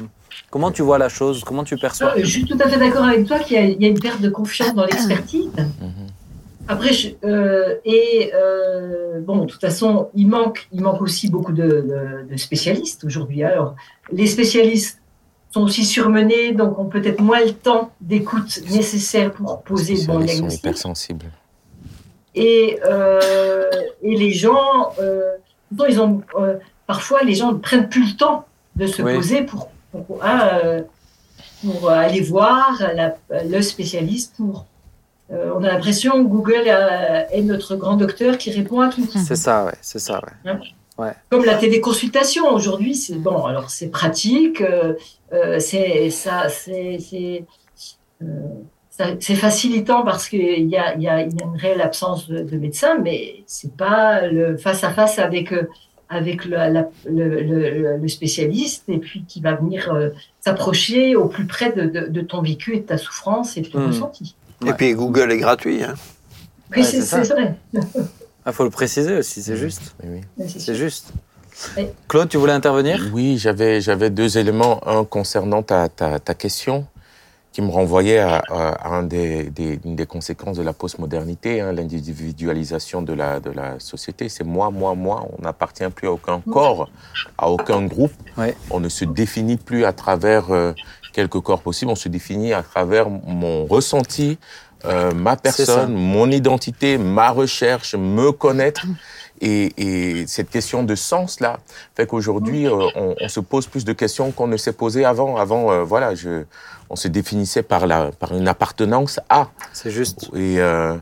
comment 0.51 0.71
tu 0.71 0.83
vois 0.83 0.99
la 0.99 1.09
chose, 1.09 1.43
comment 1.45 1.65
tu 1.65 1.77
perçois? 1.77 2.13
Euh, 2.17 2.21
Je 2.23 2.27
suis 2.27 2.45
tout 2.45 2.59
à 2.61 2.69
fait 2.69 2.79
d'accord 2.79 3.05
avec 3.05 3.27
toi 3.27 3.39
qu'il 3.41 3.57
y 3.57 3.59
a, 3.59 3.65
il 3.65 3.83
y 3.83 3.87
a 3.87 3.89
une 3.89 3.99
perte 4.01 4.21
de 4.21 4.29
confiance 4.29 4.75
dans 4.75 4.85
l'expertise. 4.85 5.49
Mhm. 5.57 6.07
Après, 6.69 6.93
je- 6.93 7.11
euh, 7.25 7.77
et 7.85 8.31
euh, 8.35 9.21
bon, 9.21 9.45
de 9.45 9.47
toute 9.47 9.61
façon, 9.61 10.09
il 10.15 10.27
manque, 10.29 10.69
il 10.73 10.81
manque 10.83 11.01
aussi 11.03 11.29
beaucoup 11.31 11.53
de, 11.53 11.63
de- 11.63 12.27
de 12.31 12.37
spécialistes 12.37 13.05
aujourd'hui. 13.05 13.43
Alors, 13.45 13.75
les 14.13 14.27
spécialistes 14.27 15.01
sont 15.53 15.63
aussi 15.63 15.85
surmenés, 15.85 16.53
donc 16.53 16.79
ont 16.79 16.87
peut-être 16.87 17.21
moins 17.21 17.41
le 17.45 17.53
temps 17.53 17.91
d'écoute 18.01 18.61
nécessaire 18.71 19.33
pour 19.33 19.63
poser 19.63 19.95
le 19.95 20.07
bon 20.07 20.21
Ils 20.21 20.29
sont 20.29 20.33
diagnostic. 20.35 20.61
hypersensibles. 20.61 21.27
Et, 22.37 22.79
euh, 22.85 23.69
et 24.03 24.15
les 24.15 24.33
gens, 24.33 24.93
euh, 25.01 25.33
ils 25.89 26.01
ont, 26.01 26.23
euh, 26.39 26.57
parfois, 26.87 27.23
les 27.23 27.35
gens 27.35 27.53
ne 27.53 27.59
prennent 27.59 27.89
plus 27.89 28.13
le 28.13 28.17
temps 28.17 28.45
de 28.77 28.87
se 28.87 29.01
Oui. 29.03 29.15
poser 29.15 29.43
pour, 29.43 29.71
pour, 29.91 30.23
hein, 30.23 30.83
pour 31.65 31.89
aller 31.91 32.21
voir 32.21 32.79
la- 32.95 33.17
le 33.45 33.63
spécialiste. 33.63 34.35
Pour, 34.37 34.67
euh, 35.33 35.51
on 35.57 35.65
a 35.65 35.69
l'impression 35.73 36.13
que 36.23 36.29
Google 36.29 36.67
est 36.69 37.43
notre 37.43 37.75
grand 37.75 37.97
docteur 37.97 38.37
qui 38.39 38.51
répond 38.51 38.81
à 38.81 38.89
tout. 38.91 39.07
C'est 39.11 39.35
ça, 39.35 39.65
ouais, 39.65 39.73
c'est 39.81 39.99
ça, 39.99 40.21
ouais. 40.99 41.13
Comme 41.31 41.45
la 41.45 41.57
téléconsultation 41.57 42.49
aujourd'hui, 42.53 42.95
c'est 42.95 43.17
bon. 43.17 43.45
Alors 43.47 43.69
c'est 43.71 43.89
pratique, 43.89 44.61
euh, 44.61 44.95
euh, 45.33 45.59
c'est 45.59 46.09
ça, 46.11 46.49
c'est 46.49 47.45
c'est 49.21 49.35
facilitant 49.35 50.03
parce 50.05 50.29
qu'il 50.29 50.69
y 50.69 50.77
a, 50.77 50.95
il 50.95 51.03
y, 51.03 51.09
a, 51.09 51.21
il 51.23 51.35
y 51.35 51.43
a 51.43 51.45
une 51.45 51.57
réelle 51.57 51.81
absence 51.83 52.29
de, 52.29 52.41
de 52.41 52.57
médecin, 52.57 52.99
mais 53.03 53.45
c'est 53.47 53.77
pas 53.77 54.27
le 54.27 54.57
face 54.57 54.85
à 54.85 54.91
face 54.91 55.19
avec 55.19 55.53
euh, 55.53 55.69
avec 56.09 56.45
le, 56.45 56.53
la- 56.57 56.89
le, 57.05 57.43
le- 57.43 57.97
le 57.99 58.09
spécialiste 58.09 58.85
et 58.89 58.99
puis 58.99 59.25
qui 59.27 59.41
va 59.41 59.55
venir 59.57 59.93
euh, 59.93 60.11
s'approcher 60.41 61.17
au 61.17 61.27
plus 61.27 61.47
près 61.47 61.73
de, 61.73 61.83
de, 61.83 62.07
de 62.07 62.21
ton 62.21 62.43
vécu 62.43 62.77
et 62.77 62.81
de 62.81 62.87
ta 62.87 62.97
souffrance 62.97 63.57
et 63.57 63.63
de 63.63 63.69
ton 63.69 63.81
Mhm. 63.81 63.87
ressenti. 63.89 64.37
Et 64.67 64.73
puis 64.73 64.95
Google 64.95 65.33
est 65.33 65.39
gratuit. 65.39 65.83
hein. 65.83 65.95
Oui, 66.71 66.79
Ouais, 66.79 66.83
c'est 66.85 67.01
c'est 67.01 67.07
ça. 67.07 67.25
c'est 67.25 67.33
vrai. 67.35 67.55
Il 68.47 68.53
faut 68.53 68.65
le 68.65 68.71
préciser 68.71 69.17
aussi, 69.17 69.43
c'est 69.43 69.57
juste. 69.57 69.95
Oui, 70.05 70.21
c'est 70.47 70.75
juste. 70.77 71.13
Claude, 72.09 72.29
tu 72.29 72.37
voulais 72.37 72.53
intervenir? 72.53 73.01
Oui, 73.13 73.39
j'avais, 73.39 73.81
j'avais 73.81 74.11
deux 74.11 74.39
éléments. 74.39 74.87
Un 74.87 75.05
concernant 75.05 75.63
ta, 75.63 75.89
ta, 75.89 76.19
ta 76.21 76.35
question, 76.35 76.87
qui 77.57 77.63
me 77.63 77.71
renvoyait 77.71 78.19
à, 78.19 78.43
à 78.51 78.89
un 78.91 79.03
des, 79.03 79.45
des, 79.45 79.81
une 79.83 79.97
des 79.97 80.05
conséquences 80.05 80.59
de 80.59 80.63
la 80.63 80.75
postmodernité, 80.75 81.63
hein, 81.63 81.73
l'individualisation 81.73 83.01
de 83.01 83.15
la, 83.15 83.41
de 83.41 83.51
la 83.51 83.81
société. 83.81 84.29
C'est 84.29 84.45
moi, 84.45 84.71
moi, 84.71 84.95
moi. 84.95 85.27
On 85.33 85.41
n'appartient 85.41 85.89
plus 85.89 86.07
à 86.07 86.13
aucun 86.13 86.43
corps, 86.43 86.91
à 87.39 87.49
aucun 87.49 87.87
groupe. 87.87 88.13
Ouais. 88.37 88.55
On 88.69 88.79
ne 88.79 88.91
se 88.91 89.07
définit 89.07 89.57
plus 89.57 89.87
à 89.87 89.95
travers 89.95 90.51
euh, 90.51 90.75
quelques 91.15 91.41
corps 91.41 91.63
possibles. 91.63 91.91
On 91.91 91.97
se 91.97 92.11
définit 92.11 92.53
à 92.53 92.63
travers 92.63 93.09
mon 93.09 93.65
ressenti, 93.65 94.39
euh, 94.85 95.13
ma 95.15 95.37
personne, 95.37 95.95
mon 95.95 96.31
identité, 96.31 96.99
ma 96.99 97.31
recherche, 97.31 97.95
me 97.95 98.33
connaître. 98.33 98.85
Et, 99.43 99.73
et 99.77 100.27
cette 100.27 100.49
question 100.49 100.83
de 100.83 100.95
sens 100.95 101.41
là 101.41 101.59
fait 101.95 102.07
qu'aujourd'hui 102.07 102.67
euh, 102.67 102.87
on, 102.95 103.15
on 103.21 103.29
se 103.29 103.41
pose 103.41 103.67
plus 103.67 103.85
de 103.85 103.93
questions 103.93 104.31
qu'on 104.33 104.47
ne 104.47 104.57
s'est 104.57 104.73
posé 104.73 105.05
avant. 105.05 105.37
Avant, 105.37 105.71
euh, 105.71 105.85
voilà, 105.85 106.15
je, 106.15 106.45
on 106.91 106.97
se 106.97 107.09
définissait 107.09 107.63
par 107.63 107.87
la 107.87 108.11
par 108.13 108.35
une 108.35 108.49
appartenance 108.49 109.21
à. 109.29 109.49
C'est 109.73 109.91
juste. 109.91 110.29
Et, 110.35 110.61
euh, 110.61 110.97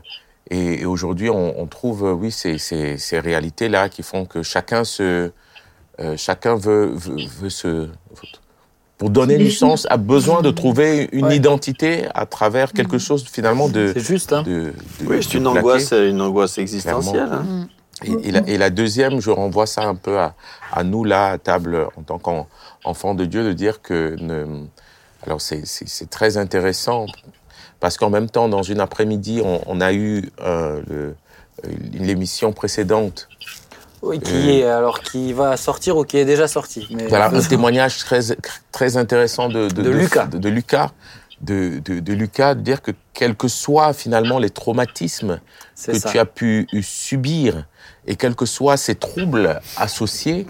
et, 0.49 0.81
et 0.81 0.85
aujourd'hui, 0.85 1.29
on, 1.29 1.59
on 1.59 1.65
trouve, 1.65 2.05
euh, 2.05 2.11
oui, 2.13 2.31
ces, 2.31 2.57
ces, 2.57 2.97
ces 2.97 3.19
réalités-là 3.19 3.89
qui 3.89 4.03
font 4.03 4.25
que 4.25 4.43
chacun 4.43 4.83
se, 4.83 5.31
euh, 5.99 6.17
chacun 6.17 6.55
veut, 6.55 6.91
veut, 6.93 7.17
veut 7.41 7.49
se, 7.49 7.87
pour 8.97 9.09
donner 9.09 9.37
du 9.37 9.51
sens, 9.51 9.87
a 9.89 9.97
besoin 9.97 10.41
de 10.41 10.51
trouver 10.51 11.09
une 11.11 11.25
Ouais. 11.25 11.35
identité 11.35 12.05
à 12.13 12.25
travers 12.25 12.71
quelque 12.73 12.97
chose 12.97 13.25
finalement 13.27 13.67
de. 13.69 13.91
C'est 13.93 13.99
juste, 14.05 14.31
hein. 14.33 14.43
de, 14.43 14.73
de- 15.01 15.05
Oui, 15.07 15.21
c'est 15.23 15.37
une 15.37 15.47
angoisse, 15.47 15.91
une 15.91 16.21
angoisse 16.21 16.57
existentielle. 16.57 17.29
hein. 17.31 17.67
Et, 18.03 18.27
et 18.27 18.31
la, 18.31 18.39
et 18.47 18.57
la 18.57 18.69
deuxième, 18.69 19.21
je 19.21 19.31
renvoie 19.31 19.65
ça 19.65 19.83
un 19.83 19.95
peu 19.95 20.19
à, 20.19 20.35
à 20.71 20.83
nous 20.83 21.03
là, 21.05 21.27
à 21.31 21.37
table, 21.37 21.87
en 21.97 22.01
tant 22.03 22.19
qu'enfants 22.19 23.15
de 23.15 23.23
Dieu, 23.25 23.43
de 23.45 23.53
dire 23.53 23.81
que, 23.81 24.15
ne, 24.19 24.65
alors 25.25 25.41
c'est- 25.41 26.09
très 26.09 26.37
intéressant 26.37 27.05
parce 27.79 27.97
qu'en 27.97 28.09
même 28.09 28.29
temps, 28.29 28.47
dans 28.47 28.63
une 28.63 28.79
après-midi, 28.79 29.41
on, 29.43 29.61
on 29.65 29.81
a 29.81 29.93
eu 29.93 30.29
euh, 30.41 30.81
le- 30.87 31.15
l'émission 31.93 32.51
précédente, 32.53 33.27
Oui, 34.01 34.19
qui 34.19 34.51
est 34.51 34.65
alors 34.65 35.01
qui 35.01 35.33
va 35.33 35.57
sortir 35.57 35.97
ou 35.97 36.03
qui 36.03 36.17
est 36.17 36.25
déjà 36.25 36.47
sorti. 36.47 36.87
Mais 36.91 37.07
voilà, 37.07 37.27
un 37.33 37.41
témoignage 37.49 37.97
très 37.99 38.19
très 38.71 38.97
intéressant 38.97 39.49
de 39.49 39.67
De 39.67 39.89
Lucas. 39.89 40.25
de, 40.27 40.37
de 40.37 40.49
Lucas, 40.49 40.91
de, 41.41 41.79
de, 41.83 41.99
de 41.99 42.13
Lucas, 42.13 42.55
de 42.55 42.61
dire 42.61 42.81
que 42.81 42.91
quels 43.13 43.35
que 43.35 43.47
soient 43.47 43.93
finalement 43.93 44.37
les 44.39 44.49
traumatismes 44.49 45.39
que 45.85 45.97
ça. 45.99 46.09
tu 46.09 46.19
as 46.19 46.25
pu 46.25 46.67
subir 46.83 47.65
et 48.07 48.15
quels 48.15 48.35
que 48.35 48.45
soient 48.45 48.77
ces 48.77 48.95
troubles 48.95 49.59
associés, 49.77 50.45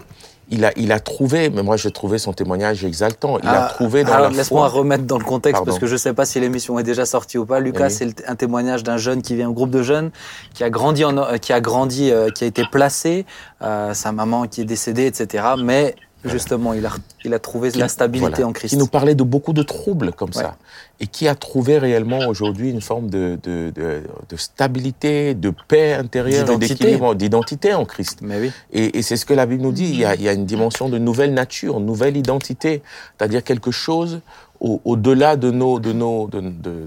il 0.48 0.64
a, 0.64 0.72
il 0.76 0.92
a 0.92 1.00
trouvé, 1.00 1.50
mais 1.50 1.62
moi 1.62 1.76
j'ai 1.76 1.90
trouvé 1.90 2.18
son 2.18 2.32
témoignage 2.32 2.84
exaltant, 2.84 3.38
il 3.42 3.48
a 3.48 3.64
Ah, 3.66 3.68
trouvé 3.74 4.04
dans 4.04 4.12
alors, 4.12 4.30
la 4.30 4.36
Laisse-moi 4.36 4.68
remettre 4.68 5.04
dans 5.04 5.18
le 5.18 5.24
contexte 5.24 5.54
Pardon. 5.54 5.66
parce 5.66 5.78
que 5.80 5.86
je 5.86 5.92
ne 5.94 5.98
sais 5.98 6.12
pas 6.14 6.24
si 6.24 6.38
l'émission 6.38 6.78
est 6.78 6.84
déjà 6.84 7.04
sortie 7.04 7.36
ou 7.38 7.44
pas. 7.46 7.58
Lucas, 7.60 7.86
Oui. 7.86 7.90
c'est 7.90 8.28
un 8.28 8.36
témoignage 8.36 8.82
d'un 8.84 8.96
jeune 8.96 9.22
qui 9.22 9.34
vient 9.34 9.48
au 9.48 9.52
groupe 9.52 9.70
de 9.70 9.82
jeunes, 9.82 10.10
qui 10.54 10.62
a 10.62 10.70
grandi, 10.70 11.04
en, 11.04 11.16
euh, 11.18 11.36
qui 11.38 11.52
a 11.52 11.60
grandi, 11.60 12.10
euh, 12.12 12.30
qui 12.30 12.44
a 12.44 12.46
été 12.46 12.62
placé, 12.70 13.26
euh, 13.62 13.92
sa 13.94 14.12
maman 14.12 14.46
qui 14.46 14.60
est 14.60 14.64
décédée, 14.64 15.06
etc. 15.06 15.44
Mais 15.58 15.96
justement, 16.28 16.72
il 16.72 16.84
a, 16.86 16.90
il 17.24 17.32
a 17.34 17.38
trouvé 17.38 17.70
la 17.72 17.88
stabilité 17.88 18.30
Voilà. 18.30 18.46
en 18.48 18.52
Christ. 18.52 18.70
Qui 18.70 18.76
nous 18.76 18.86
parlait 18.86 19.14
de 19.14 19.22
beaucoup 19.22 19.52
de 19.52 19.62
troubles 19.62 20.12
comme 20.12 20.30
Ouais. 20.30 20.42
ça. 20.42 20.56
Et 21.00 21.06
qui 21.06 21.28
a 21.28 21.34
trouvé 21.34 21.78
réellement 21.78 22.20
aujourd'hui 22.28 22.70
une 22.70 22.80
forme 22.80 23.08
de, 23.10 23.38
de, 23.42 23.70
de, 23.74 24.02
de 24.28 24.36
stabilité, 24.36 25.34
de 25.34 25.52
paix 25.68 25.92
intérieure 25.94 26.58
d'équilibre, 26.58 27.14
d'identité 27.14 27.74
en 27.74 27.84
Christ. 27.84 28.18
Mais 28.22 28.40
oui. 28.40 28.52
Et, 28.72 28.98
et 28.98 29.02
c'est 29.02 29.16
ce 29.16 29.26
que 29.26 29.34
la 29.34 29.46
Bible 29.46 29.62
nous 29.62 29.72
dit. 29.72 29.84
Il 29.90 29.98
y, 29.98 30.04
a, 30.04 30.14
il 30.14 30.22
y 30.22 30.28
a 30.28 30.32
une 30.32 30.46
dimension 30.46 30.88
de 30.88 30.98
nouvelle 30.98 31.34
nature, 31.34 31.80
nouvelle 31.80 32.16
identité, 32.16 32.82
c'est-à-dire 33.18 33.44
quelque 33.44 33.70
chose 33.70 34.20
au- 34.60 34.80
au-delà 34.84 35.36
de 35.36 35.50
nos, 35.50 35.78
de 35.78 35.92
nos, 35.92 36.28
de, 36.28 36.40
de, 36.40 36.48
de, 36.50 36.86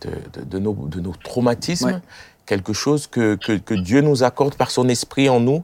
de, 0.00 0.10
de- 0.40 0.44
de 0.50 0.58
nos, 0.58 0.72
de 0.74 1.00
nos 1.00 1.12
traumatismes, 1.22 1.86
Ouais. 1.88 1.98
quelque 2.46 2.72
chose 2.72 3.06
que, 3.06 3.36
que, 3.36 3.52
que 3.58 3.74
Dieu 3.74 4.00
nous 4.00 4.22
accorde 4.22 4.54
par 4.54 4.70
son 4.70 4.88
esprit 4.88 5.28
en 5.28 5.40
nous 5.40 5.62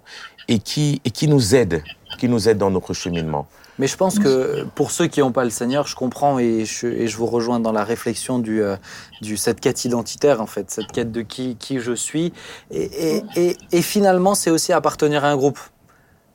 et 0.51 0.59
qui, 0.59 1.01
et 1.07 1.11
qui 1.11 1.27
nous 1.29 1.55
aide, 1.55 1.83
qui 2.19 2.29
nous 2.29 2.49
aide 2.49 2.59
dans 2.59 2.71
notre 2.71 2.93
cheminement. 2.93 3.47
Mais 3.79 3.87
je 3.87 3.97
pense 3.97 4.19
que 4.19 4.65
pour 4.75 4.91
ceux 4.91 5.07
qui 5.07 5.21
n'ont 5.21 5.33
pas 5.33 5.45
le 5.45 5.49
Seigneur, 5.51 5.87
je 5.87 5.97
comprends 5.97 6.39
et 6.39 6.67
je, 6.67 6.87
et 6.87 7.07
je 7.09 7.17
vous 7.17 7.25
rejoins 7.25 7.61
dans 7.61 7.73
la 7.73 7.83
réflexion 7.83 8.39
du, 8.39 8.63
euh, 8.63 8.77
du 9.23 9.39
cette 9.39 9.59
quête 9.61 9.83
identitaire 9.87 10.43
en 10.43 10.47
fait, 10.47 10.71
cette 10.71 10.93
quête 10.93 11.11
de 11.11 11.23
qui, 11.23 11.57
qui 11.57 11.79
je 11.81 11.93
suis. 11.95 12.35
Et, 12.71 13.17
et, 13.17 13.25
et, 13.37 13.57
et 13.73 13.81
finalement, 13.81 14.35
c'est 14.35 14.51
aussi 14.51 14.75
appartenir 14.75 15.25
à 15.25 15.29
un 15.31 15.37
groupe, 15.37 15.59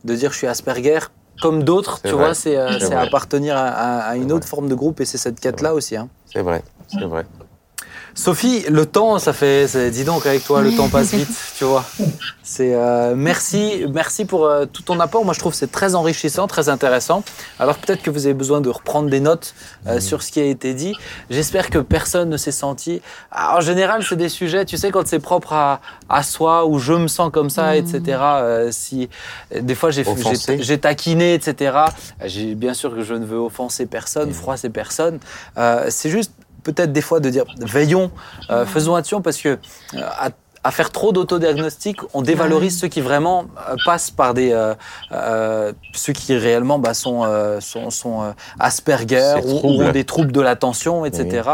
de 0.06 0.16
dire 0.16 0.32
je 0.32 0.38
suis 0.38 0.48
Asperger. 0.48 1.00
Comme 1.42 1.64
d'autres, 1.64 2.02
tu 2.02 2.12
vrai. 2.12 2.18
vois, 2.28 2.34
c'est 2.34 2.56
euh, 2.58 2.98
appartenir 2.98 3.58
à, 3.58 3.68
à- 3.68 4.00
à 4.12 4.16
une 4.16 4.32
autre 4.32 4.48
forme 4.48 4.70
de 4.70 4.74
groupe 4.76 5.02
et 5.02 5.06
c'est 5.06 5.18
cette 5.20 5.40
quête-là 5.40 5.74
aussi. 5.74 5.98
Hein. 5.98 6.08
C'est 6.26 6.42
vrai, 6.42 6.64
c'est 6.88 7.04
vrai. 7.04 7.26
Sophie, 8.18 8.64
le 8.70 8.86
temps, 8.86 9.20
ça 9.20 9.34
fait, 9.34 9.68
c'est- 9.68 9.92
dis 9.92 10.06
donc 10.06 10.26
avec 10.26 10.46
toi, 10.46 10.62
le 10.62 10.74
temps 10.74 10.88
passe 10.88 11.14
vite, 11.14 11.28
tu 11.58 11.66
vois. 11.66 11.84
C'est 12.44 12.74
euh, 12.74 13.14
merci, 13.14 13.86
merci 13.92 14.24
pour 14.24 14.46
euh, 14.46 14.66
tout 14.66 14.84
ton 14.84 15.00
apport. 15.02 15.26
Moi, 15.26 15.34
je 15.34 15.40
trouve 15.40 15.52
que 15.52 15.58
c'est 15.58 15.72
très 15.72 15.96
enrichissant, 15.96 16.48
très 16.48 16.70
intéressant. 16.70 17.24
Alors 17.60 17.76
peut-être 17.78 18.02
que 18.02 18.10
vous 18.10 18.26
avez 18.26 18.34
besoin 18.34 18.62
de 18.62 18.70
reprendre 18.70 19.10
des 19.10 19.20
notes 19.20 19.54
euh, 19.88 20.00
sur 20.00 20.24
ce 20.24 20.32
qui 20.32 20.40
a 20.40 20.46
été 20.46 20.74
dit. 20.74 20.94
J'espère 21.30 21.70
que 21.70 21.78
personne 21.80 22.30
ne 22.30 22.38
s'est 22.38 22.52
senti. 22.54 23.02
Ah, 23.32 23.58
en 23.58 23.62
général, 23.62 24.02
c'est 24.08 24.16
des 24.16 24.30
sujets, 24.30 24.64
tu 24.64 24.78
sais, 24.78 24.92
quand 24.92 25.06
c'est 25.06 25.20
propre 25.20 25.52
à, 25.52 25.82
à 26.08 26.24
soi 26.24 26.66
ou 26.66 26.80
je 26.80 26.94
me 26.94 27.08
sens 27.10 27.30
comme 27.34 27.50
ça, 27.50 27.76
etc. 27.76 28.00
euh, 28.22 28.70
si 28.72 29.10
des 29.60 29.76
fois 29.76 29.92
j'ai 29.92 30.08
Offensé. 30.08 30.58
j'ai- 30.58 30.64
j'ai 30.64 30.78
taquiné, 30.80 31.34
etc. 31.34 31.78
J'ai 32.24 32.56
bien 32.56 32.74
sûr 32.74 32.96
que 32.96 33.04
je 33.04 33.14
ne 33.14 33.26
veux 33.26 33.38
offenser 33.40 33.86
personne, 33.88 34.32
froisser 34.32 34.70
personne. 34.70 35.20
Euh, 35.58 35.88
c'est 35.90 36.10
juste 36.10 36.32
peut-être 36.66 36.92
des 36.92 37.02
fois 37.02 37.20
de 37.22 37.30
dire 37.30 37.46
veillons, 37.60 38.12
euh, 38.50 38.66
faisons 38.66 38.96
attention 38.96 39.22
parce 39.22 39.38
que 39.38 39.50
euh, 39.50 40.00
à, 40.02 40.30
à 40.66 40.72
faire 40.72 40.90
trop 40.92 41.12
d'autodiagnostic, 41.12 41.98
on 42.16 42.24
dévalorise 42.24 42.80
ceux 42.80 42.88
qui 42.88 43.00
vraiment 43.00 43.46
euh, 43.70 43.76
passent 43.86 44.10
par 44.10 44.34
des 44.34 44.52
euh, 44.52 44.74
euh, 45.12 45.72
ceux 45.94 46.12
qui 46.12 46.36
réellement 46.36 46.80
bah, 46.80 46.96
sont 46.96 47.22
euh, 47.24 47.60
sont, 47.62 47.92
sont 47.92 48.34
Asperger 48.60 49.36
ou, 49.46 49.84
ont 49.84 49.92
des 49.92 50.06
troubles 50.06 50.32
de 50.32 50.42
l'attention, 50.42 51.06
etc. 51.06 51.50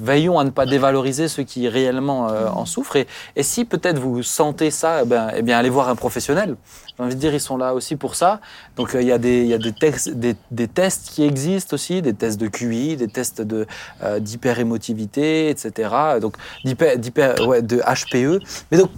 Veillons 0.00 0.38
à 0.38 0.44
ne 0.44 0.50
pas 0.50 0.66
dévaloriser 0.66 1.28
ceux 1.28 1.42
qui 1.42 1.68
réellement 1.68 2.28
en 2.60 2.66
souffrent. 2.66 2.96
Et, 2.96 3.06
et 3.36 3.42
si 3.42 3.64
peut-être 3.64 3.98
vous 3.98 4.22
sentez 4.22 4.70
ça, 4.70 5.00
eh 5.02 5.06
ben, 5.06 5.30
eh 5.34 5.42
bien 5.42 5.58
allez 5.58 5.70
voir 5.70 5.88
un 5.88 5.96
professionnel. 5.96 6.56
J'ai 7.00 7.04
envie 7.06 7.14
de 7.14 7.20
dire, 7.20 7.32
ils 7.32 7.40
sont 7.40 7.56
là 7.56 7.72
aussi 7.74 7.96
pour 7.96 8.14
ça. 8.14 8.40
Donc 8.76 8.94
euh, 8.94 9.00
il 9.00 9.08
y 9.08 9.12
a, 9.12 9.16
des, 9.18 9.44
y 9.46 9.54
a 9.54 9.58
des, 9.58 9.72
des, 10.14 10.36
des 10.50 10.68
tests 10.68 11.08
qui 11.10 11.24
existent 11.24 11.74
aussi, 11.74 12.02
des 12.02 12.12
tests 12.12 12.38
de 12.38 12.46
QI, 12.46 12.96
des 12.96 13.08
tests 13.08 13.40
euh, 13.40 14.20
d'hyperémotivité, 14.20 15.48
etc. 15.48 15.88
Donc 16.20 16.34
d'hyper- 16.64 17.40
ouais, 17.46 17.62
de 17.62 17.78
HPE. 17.78 18.42
Mais 18.70 18.78
donc 18.78 18.90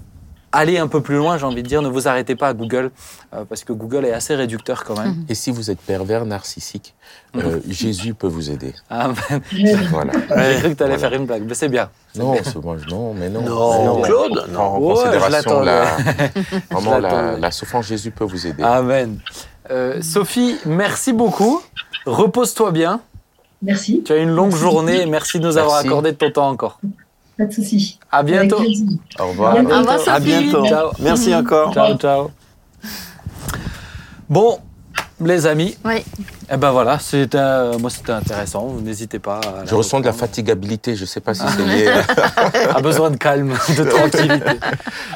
allez 0.53 0.79
un 0.79 0.87
peu 0.87 1.01
plus 1.01 1.17
loin, 1.17 1.39
j'ai 1.39 1.45
envie 1.47 1.63
de 1.63 1.69
dire, 1.69 1.83
ne 1.83 1.89
vous 1.89 2.07
arrêtez 2.09 2.37
pas 2.37 2.49
à 2.49 2.55
Google 2.55 2.91
euh, 3.35 3.45
parce 3.49 3.65
que 3.65 3.73
Google 3.73 4.05
est 4.05 4.13
assez 4.13 4.35
réducteur 4.35 4.85
quand 4.85 4.99
même. 4.99 5.25
Et 5.29 5.35
si 5.35 5.51
vous 5.51 5.71
êtes 5.71 5.81
pervers 5.81 6.25
narcissique, 6.27 6.95
euh, 7.37 7.61
Jésus 7.69 8.15
peut 8.15 8.27
vous 8.27 8.51
aider. 8.51 8.75
Ah, 8.91 9.09
ben, 9.09 9.41
Voilà. 9.91 10.13
J'ai 10.53 10.59
cru 10.61 10.71
que 10.71 10.75
tu 10.75 10.83
allais 10.83 10.97
Voilà. 10.97 10.99
faire 10.99 11.13
une 11.15 11.27
blague, 11.27 11.45
mais 11.47 11.55
c'est 11.55 11.69
bien. 11.69 11.89
Non, 12.15 12.35
c'est 12.43 12.57
moi, 12.63 12.77
non, 12.91 13.15
mais 13.15 13.29
non. 13.31 13.43
Non, 13.43 13.97
Mais 13.97 14.03
Claude, 14.03 14.45
on 14.51 14.53
prend 14.53 14.75
en 14.77 14.79
Ouais, 14.81 14.95
je 14.97 15.03
considération 15.03 15.61
la, 15.63 15.97
Je 15.97 16.75
vraiment 16.75 16.99
la, 17.39 17.51
souffrance. 17.51 17.87
Jésus 17.87 18.11
peut 18.11 18.25
vous 18.25 18.47
aider. 18.47 18.63
Amen. 18.63 19.19
Euh, 19.71 20.03
Sophie, 20.03 20.57
merci 20.67 21.13
beaucoup. 21.13 21.63
Repose-toi 22.05 22.71
bien. 22.73 23.01
Merci. 23.63 24.03
Tu 24.05 24.13
as 24.13 24.17
une 24.17 24.31
longue 24.31 24.49
Merci. 24.51 24.61
journée 24.63 25.07
merci 25.07 25.39
de 25.39 25.47
nous 25.47 25.57
avoir 25.57 25.77
accordé 25.77 26.11
de 26.11 26.17
ton 26.17 26.31
temps 26.31 26.49
encore. 26.49 26.81
Pas 27.39 27.47
de 27.47 27.53
souci. 27.53 27.99
À 28.11 28.23
bientôt. 28.23 28.63
Au 29.19 29.29
revoir. 29.29 29.55
bientôt. 29.55 29.75
Au 29.75 29.79
revoir, 29.79 30.09
À 30.09 30.21
bientôt. 30.21 30.67
Ciao. 30.67 30.91
Merci 31.01 31.35
encore. 31.35 31.73
Ciao, 31.73 31.97
ciao. 31.97 32.31
Bon, 34.29 34.59
les 35.21 35.47
amis, 35.47 35.77
Oui. 35.85 36.05
Eh 36.55 36.59
ben 36.59 36.71
voilà, 36.71 36.99
c'était, 36.99 37.39
euh, 37.39 37.79
moi 37.79 37.89
c'était 37.89 38.13
intéressant. 38.13 38.67
Vous 38.67 38.83
n'hésitez 38.83 39.19
pas. 39.19 39.37
À 39.43 39.65
Je 39.65 39.75
ressens 39.75 40.01
de 40.01 40.05
la 40.05 40.13
fatigabilité. 40.13 40.95
Je 40.97 41.01
ne 41.03 41.07
sais 41.07 41.21
pas 41.21 41.33
si 41.33 41.41
c'est 41.49 41.65
lié. 41.65 41.89
A 42.75 42.81
besoin 42.83 43.11
de 43.11 43.17
calme, 43.17 43.55
de 43.75 43.85
tranquillité. 43.85 44.51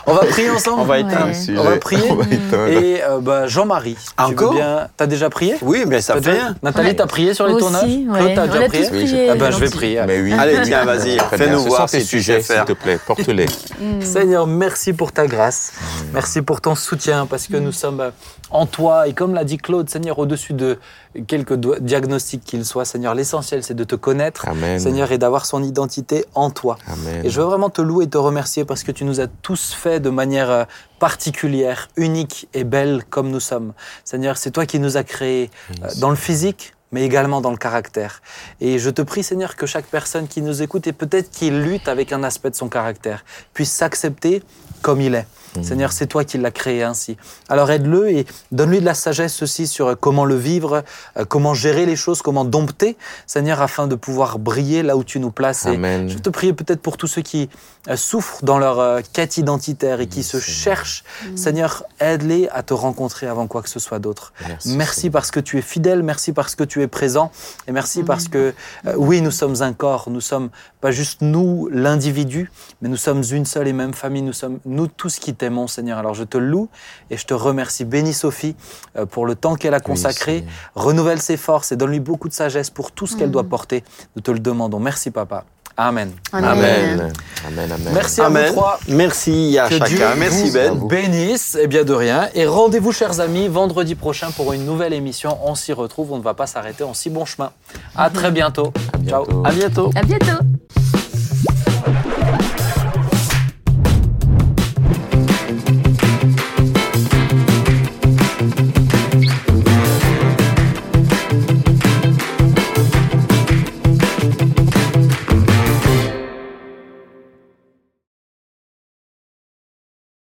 On 0.07 0.15
va 0.15 0.25
prier 0.25 0.49
ensemble. 0.51 0.81
On 0.81 0.85
va 0.85 0.99
éteindre. 0.99 1.27
Ouais. 1.27 1.59
On 1.59 1.63
va 1.65 1.77
prier. 1.77 2.11
On 2.11 2.15
va 2.15 2.25
éteindre. 2.25 2.69
Et 2.69 3.03
euh, 3.03 3.19
bah, 3.21 3.47
Jean-Marie, 3.47 3.97
tu 4.17 4.25
Encore? 4.25 4.55
bien 4.55 4.89
T'as 4.97 5.07
déjà 5.07 5.29
prié? 5.29 5.57
Oui, 5.61 5.85
mais 5.87 6.01
ça 6.01 6.15
fait 6.15 6.21
déjà- 6.21 6.33
rien. 6.33 6.57
Nathalie, 6.63 6.89
Ouais. 6.89 6.95
t'as 6.97 7.07
prié 7.07 7.35
sur 7.35 7.47
les 7.47 7.53
Aussi, 7.53 7.63
tournages 7.65 7.85
ouais. 7.85 8.19
Claude, 8.19 8.35
t'as 8.35 8.45
On 8.45 8.47
déjà 8.47 8.69
prié? 8.69 8.89
prié. 8.89 9.31
Ah 9.31 9.35
ben, 9.35 9.51
je 9.51 9.59
vais 9.59 9.69
prier. 9.71 10.03
Mais 10.07 10.21
oui. 10.23 10.33
Allez, 10.33 10.59
tiens, 10.63 10.85
vas-y, 10.87 11.19
fais-nous 11.37 11.61
voir 11.65 11.83
tu 11.91 11.99
sais 11.99 12.05
sujets, 12.05 12.41
s'il 12.41 12.65
te 12.65 12.73
plaît. 12.73 12.99
Porte-les. 13.07 13.45
Mm. 13.79 14.01
Seigneur, 14.01 14.47
merci 14.47 14.95
pour 14.95 15.13
ta 15.13 15.27
grâce. 15.27 15.73
Merci 16.15 16.41
pour 16.41 16.63
ton 16.63 16.75
soutien 16.75 17.27
parce 17.27 17.47
que 17.47 17.59
nous 17.59 17.73
sommes 17.73 18.11
en 18.51 18.65
toi. 18.65 19.07
Et 19.07 19.13
comme 19.13 19.35
l'a 19.35 19.45
dit 19.45 19.59
Claude, 19.59 19.91
Seigneur, 19.91 20.19
au-dessus 20.19 20.55
de 20.55 20.79
quelques 21.27 21.55
do- 21.55 21.77
diagnostics 21.81 22.45
qu'ils 22.45 22.65
soient, 22.65 22.85
Seigneur, 22.85 23.15
l'essentiel, 23.15 23.63
c'est 23.63 23.75
de 23.75 23.85
te 23.85 23.95
connaître, 23.95 24.47
Amen. 24.49 24.79
Seigneur, 24.79 25.13
et 25.13 25.19
d'avoir 25.19 25.47
son 25.47 25.63
identité 25.63 26.25
en 26.35 26.51
toi. 26.51 26.79
Amen. 26.87 27.25
Et 27.25 27.31
je 27.31 27.41
veux 27.41 27.47
vraiment 27.47 27.71
te 27.71 27.81
louer 27.83 28.05
et 28.05 28.09
te 28.09 28.19
remercier 28.19 28.65
parce 28.65 28.83
que 28.83 28.93
tu 28.93 29.05
nous 29.05 29.21
as 29.21 29.27
tous 29.27 29.73
fait 29.73 30.01
de 30.01 30.11
manière 30.11 30.51
euh, 30.51 30.65
particulière, 30.99 31.89
unique 31.97 32.49
et 32.53 32.65
belle 32.65 33.05
comme 33.09 33.31
nous 33.31 33.41
sommes. 33.41 33.73
Seigneur, 34.05 34.37
c'est 34.37 34.51
toi 34.51 34.67
qui 34.67 34.79
nous 34.79 34.97
as 34.97 35.05
créés 35.05 35.51
euh, 35.83 35.89
dans 36.01 36.11
le 36.11 36.17
physique, 36.17 36.75
mais 36.93 37.03
également 37.05 37.41
dans 37.41 37.51
le 37.51 37.57
caractère. 37.57 38.23
Et 38.61 38.79
je 38.79 38.91
te 38.91 39.03
prie, 39.03 39.23
Seigneur, 39.23 39.57
que 39.57 39.67
chaque 39.67 39.87
personne 39.87 40.29
qui 40.29 40.43
nous 40.43 40.63
écoute 40.63 40.87
et 40.87 40.93
peut-être 40.93 41.31
qui 41.31 41.51
lutte 41.51 41.89
avec 41.89 42.13
un 42.13 42.23
aspect 42.23 42.51
de 42.51 42.55
son 42.57 42.69
caractère 42.69 43.25
puisse 43.55 43.73
s'accepter 43.73 44.43
comme 44.83 45.01
il 45.01 45.15
est. 45.15 45.27
Seigneur, 45.63 45.93
c'est 45.93 46.07
toi 46.07 46.25
qui 46.25 46.39
l'as 46.39 46.51
créé 46.51 46.83
ainsi. 46.83 47.17
Alors 47.49 47.71
aide-le 47.71 48.11
et 48.11 48.27
donne-lui 48.53 48.81
de 48.81 48.85
la 48.85 48.95
sagesse 48.95 49.43
aussi 49.43 49.67
sur 49.67 49.99
comment 49.99 50.25
le 50.25 50.37
vivre, 50.37 50.85
euh, 51.17 51.25
comment 51.25 51.55
gérer 51.55 51.87
les 51.87 51.97
choses, 51.97 52.23
comment 52.23 52.45
dompter, 52.45 52.97
Seigneur, 53.27 53.61
afin 53.63 53.87
de 53.87 53.95
pouvoir 53.95 54.39
briller 54.39 54.83
là 54.83 54.97
où 54.97 55.05
tu 55.05 55.21
nous 55.21 55.31
places. 55.31 55.67
Et 55.67 55.71
Amen. 55.75 56.09
je 56.09 56.15
vais 56.15 56.21
te 56.21 56.31
prier 56.31 56.53
peut-être 56.53 56.81
pour 56.81 56.97
tous 56.97 57.07
ceux 57.07 57.23
qui 57.23 57.49
euh, 57.89 57.97
souffrent 57.97 58.45
dans 58.45 58.59
leur 58.59 58.79
euh, 58.81 59.01
quête 59.13 59.37
identitaire 59.37 60.01
et 60.01 60.07
qui 60.07 60.23
se 60.23 60.39
Seigneur. 60.41 60.59
cherchent. 60.59 61.05
Seigneur, 61.37 61.85
aide-les 62.01 62.49
à 62.53 62.63
te 62.63 62.75
rencontrer 62.75 63.27
avant 63.27 63.47
quoi 63.47 63.63
que 63.63 63.69
ce 63.69 63.79
soit 63.79 63.99
d'autre. 63.99 64.33
Merci, 64.49 64.77
Merci 64.77 65.11
parce 65.11 65.31
que 65.31 65.41
tu 65.41 65.59
es 65.59 65.63
fidèle, 65.63 66.03
merci 66.03 66.33
parce 66.33 66.55
que 66.55 66.65
tu 66.65 66.83
es 66.83 66.87
présent, 66.89 67.31
et 67.67 67.73
merci 67.73 68.03
parce 68.03 68.29
que, 68.29 68.55
euh, 68.87 68.95
oui, 68.97 69.21
nous 69.21 69.31
sommes 69.31 69.63
un 69.63 69.73
corps, 69.73 70.09
nous 70.11 70.21
sommes 70.21 70.51
pas 70.87 70.93
juste 70.93 71.21
nous, 71.21 71.69
l'individu, 71.73 72.49
mais 72.81 72.89
nous 72.89 72.97
sommes 72.97 73.25
une 73.33 73.45
seule 73.45 73.67
et 73.67 73.73
même 73.73 73.93
famille, 73.93 74.23
nous 74.23 74.33
sommes 74.33 74.61
nous 74.65 74.87
tous 74.87 75.19
qui 75.19 75.35
t'aimons, 75.35 75.67
Seigneur. 75.67 75.99
Alors 75.99 76.15
je 76.15 76.23
te 76.23 76.39
loue 76.39 76.69
et 77.11 77.17
je 77.17 77.27
te 77.27 77.35
remercie. 77.35 77.85
Bénis 77.85 78.15
Sophie 78.15 78.55
euh, 78.97 79.05
pour 79.05 79.27
le 79.27 79.35
temps 79.35 79.57
qu'elle 79.57 79.75
a 79.75 79.81
consacré, 79.81 80.45
renouvelle 80.77 81.21
ses 81.21 81.37
forces 81.37 81.73
et 81.73 81.77
donne-lui 81.77 81.99
beaucoup 81.99 82.29
de 82.29 82.35
sagesse 82.35 82.71
pour 82.71 82.93
tout 82.93 83.09
ce 83.09 83.17
qu'elle 83.17 83.33
doit 83.33 83.43
porter. 83.43 83.83
Nous 84.15 84.23
te 84.23 84.31
le 84.31 84.39
demandons. 84.39 84.79
Merci, 84.79 85.11
Papa. 85.11 85.45
Amen. 85.77 86.13
Amen. 86.33 86.49
Amen. 86.49 87.13
Amen. 87.47 87.73
Amen. 87.73 87.93
Merci 87.93 88.21
à 88.23 88.27
Amen. 88.27 88.47
vous 88.47 88.53
trois. 88.55 88.81
Merci 88.89 89.59
à 89.59 89.69
Que 89.69 89.75
Dieu 89.87 89.99
chacun. 89.99 90.15
Merci 90.17 90.47
vous 90.47 90.53
Ben. 90.53 90.75
bénisse. 90.89 91.59
Eh 91.61 91.67
bien, 91.67 91.85
de 91.85 91.93
rien. 91.93 92.29
Et 92.35 92.47
rendez-vous, 92.47 92.93
chers 92.93 93.21
amis, 93.21 93.49
vendredi 93.49 93.95
prochain 93.95 94.31
pour 94.31 94.53
une 94.55 94.65
nouvelle 94.65 94.95
émission. 94.95 95.39
On 95.45 95.55
s'y 95.55 95.73
retrouve. 95.75 96.13
On 96.13 96.19
ne 96.19 96.23
va 96.23 96.33
pas 96.35 96.47
s'arrêter 96.47 96.83
en 96.83 96.95
si 96.95 97.11
bon 97.11 97.25
chemin. 97.27 97.51
À 97.95 98.09
très 98.09 98.31
bientôt. 98.31 98.73
À 98.95 99.09
Ciao. 99.09 99.25
bientôt. 99.27 99.43
À 99.45 99.51
bientôt. 99.53 99.91
À 99.95 100.03
bientôt. 100.03 100.96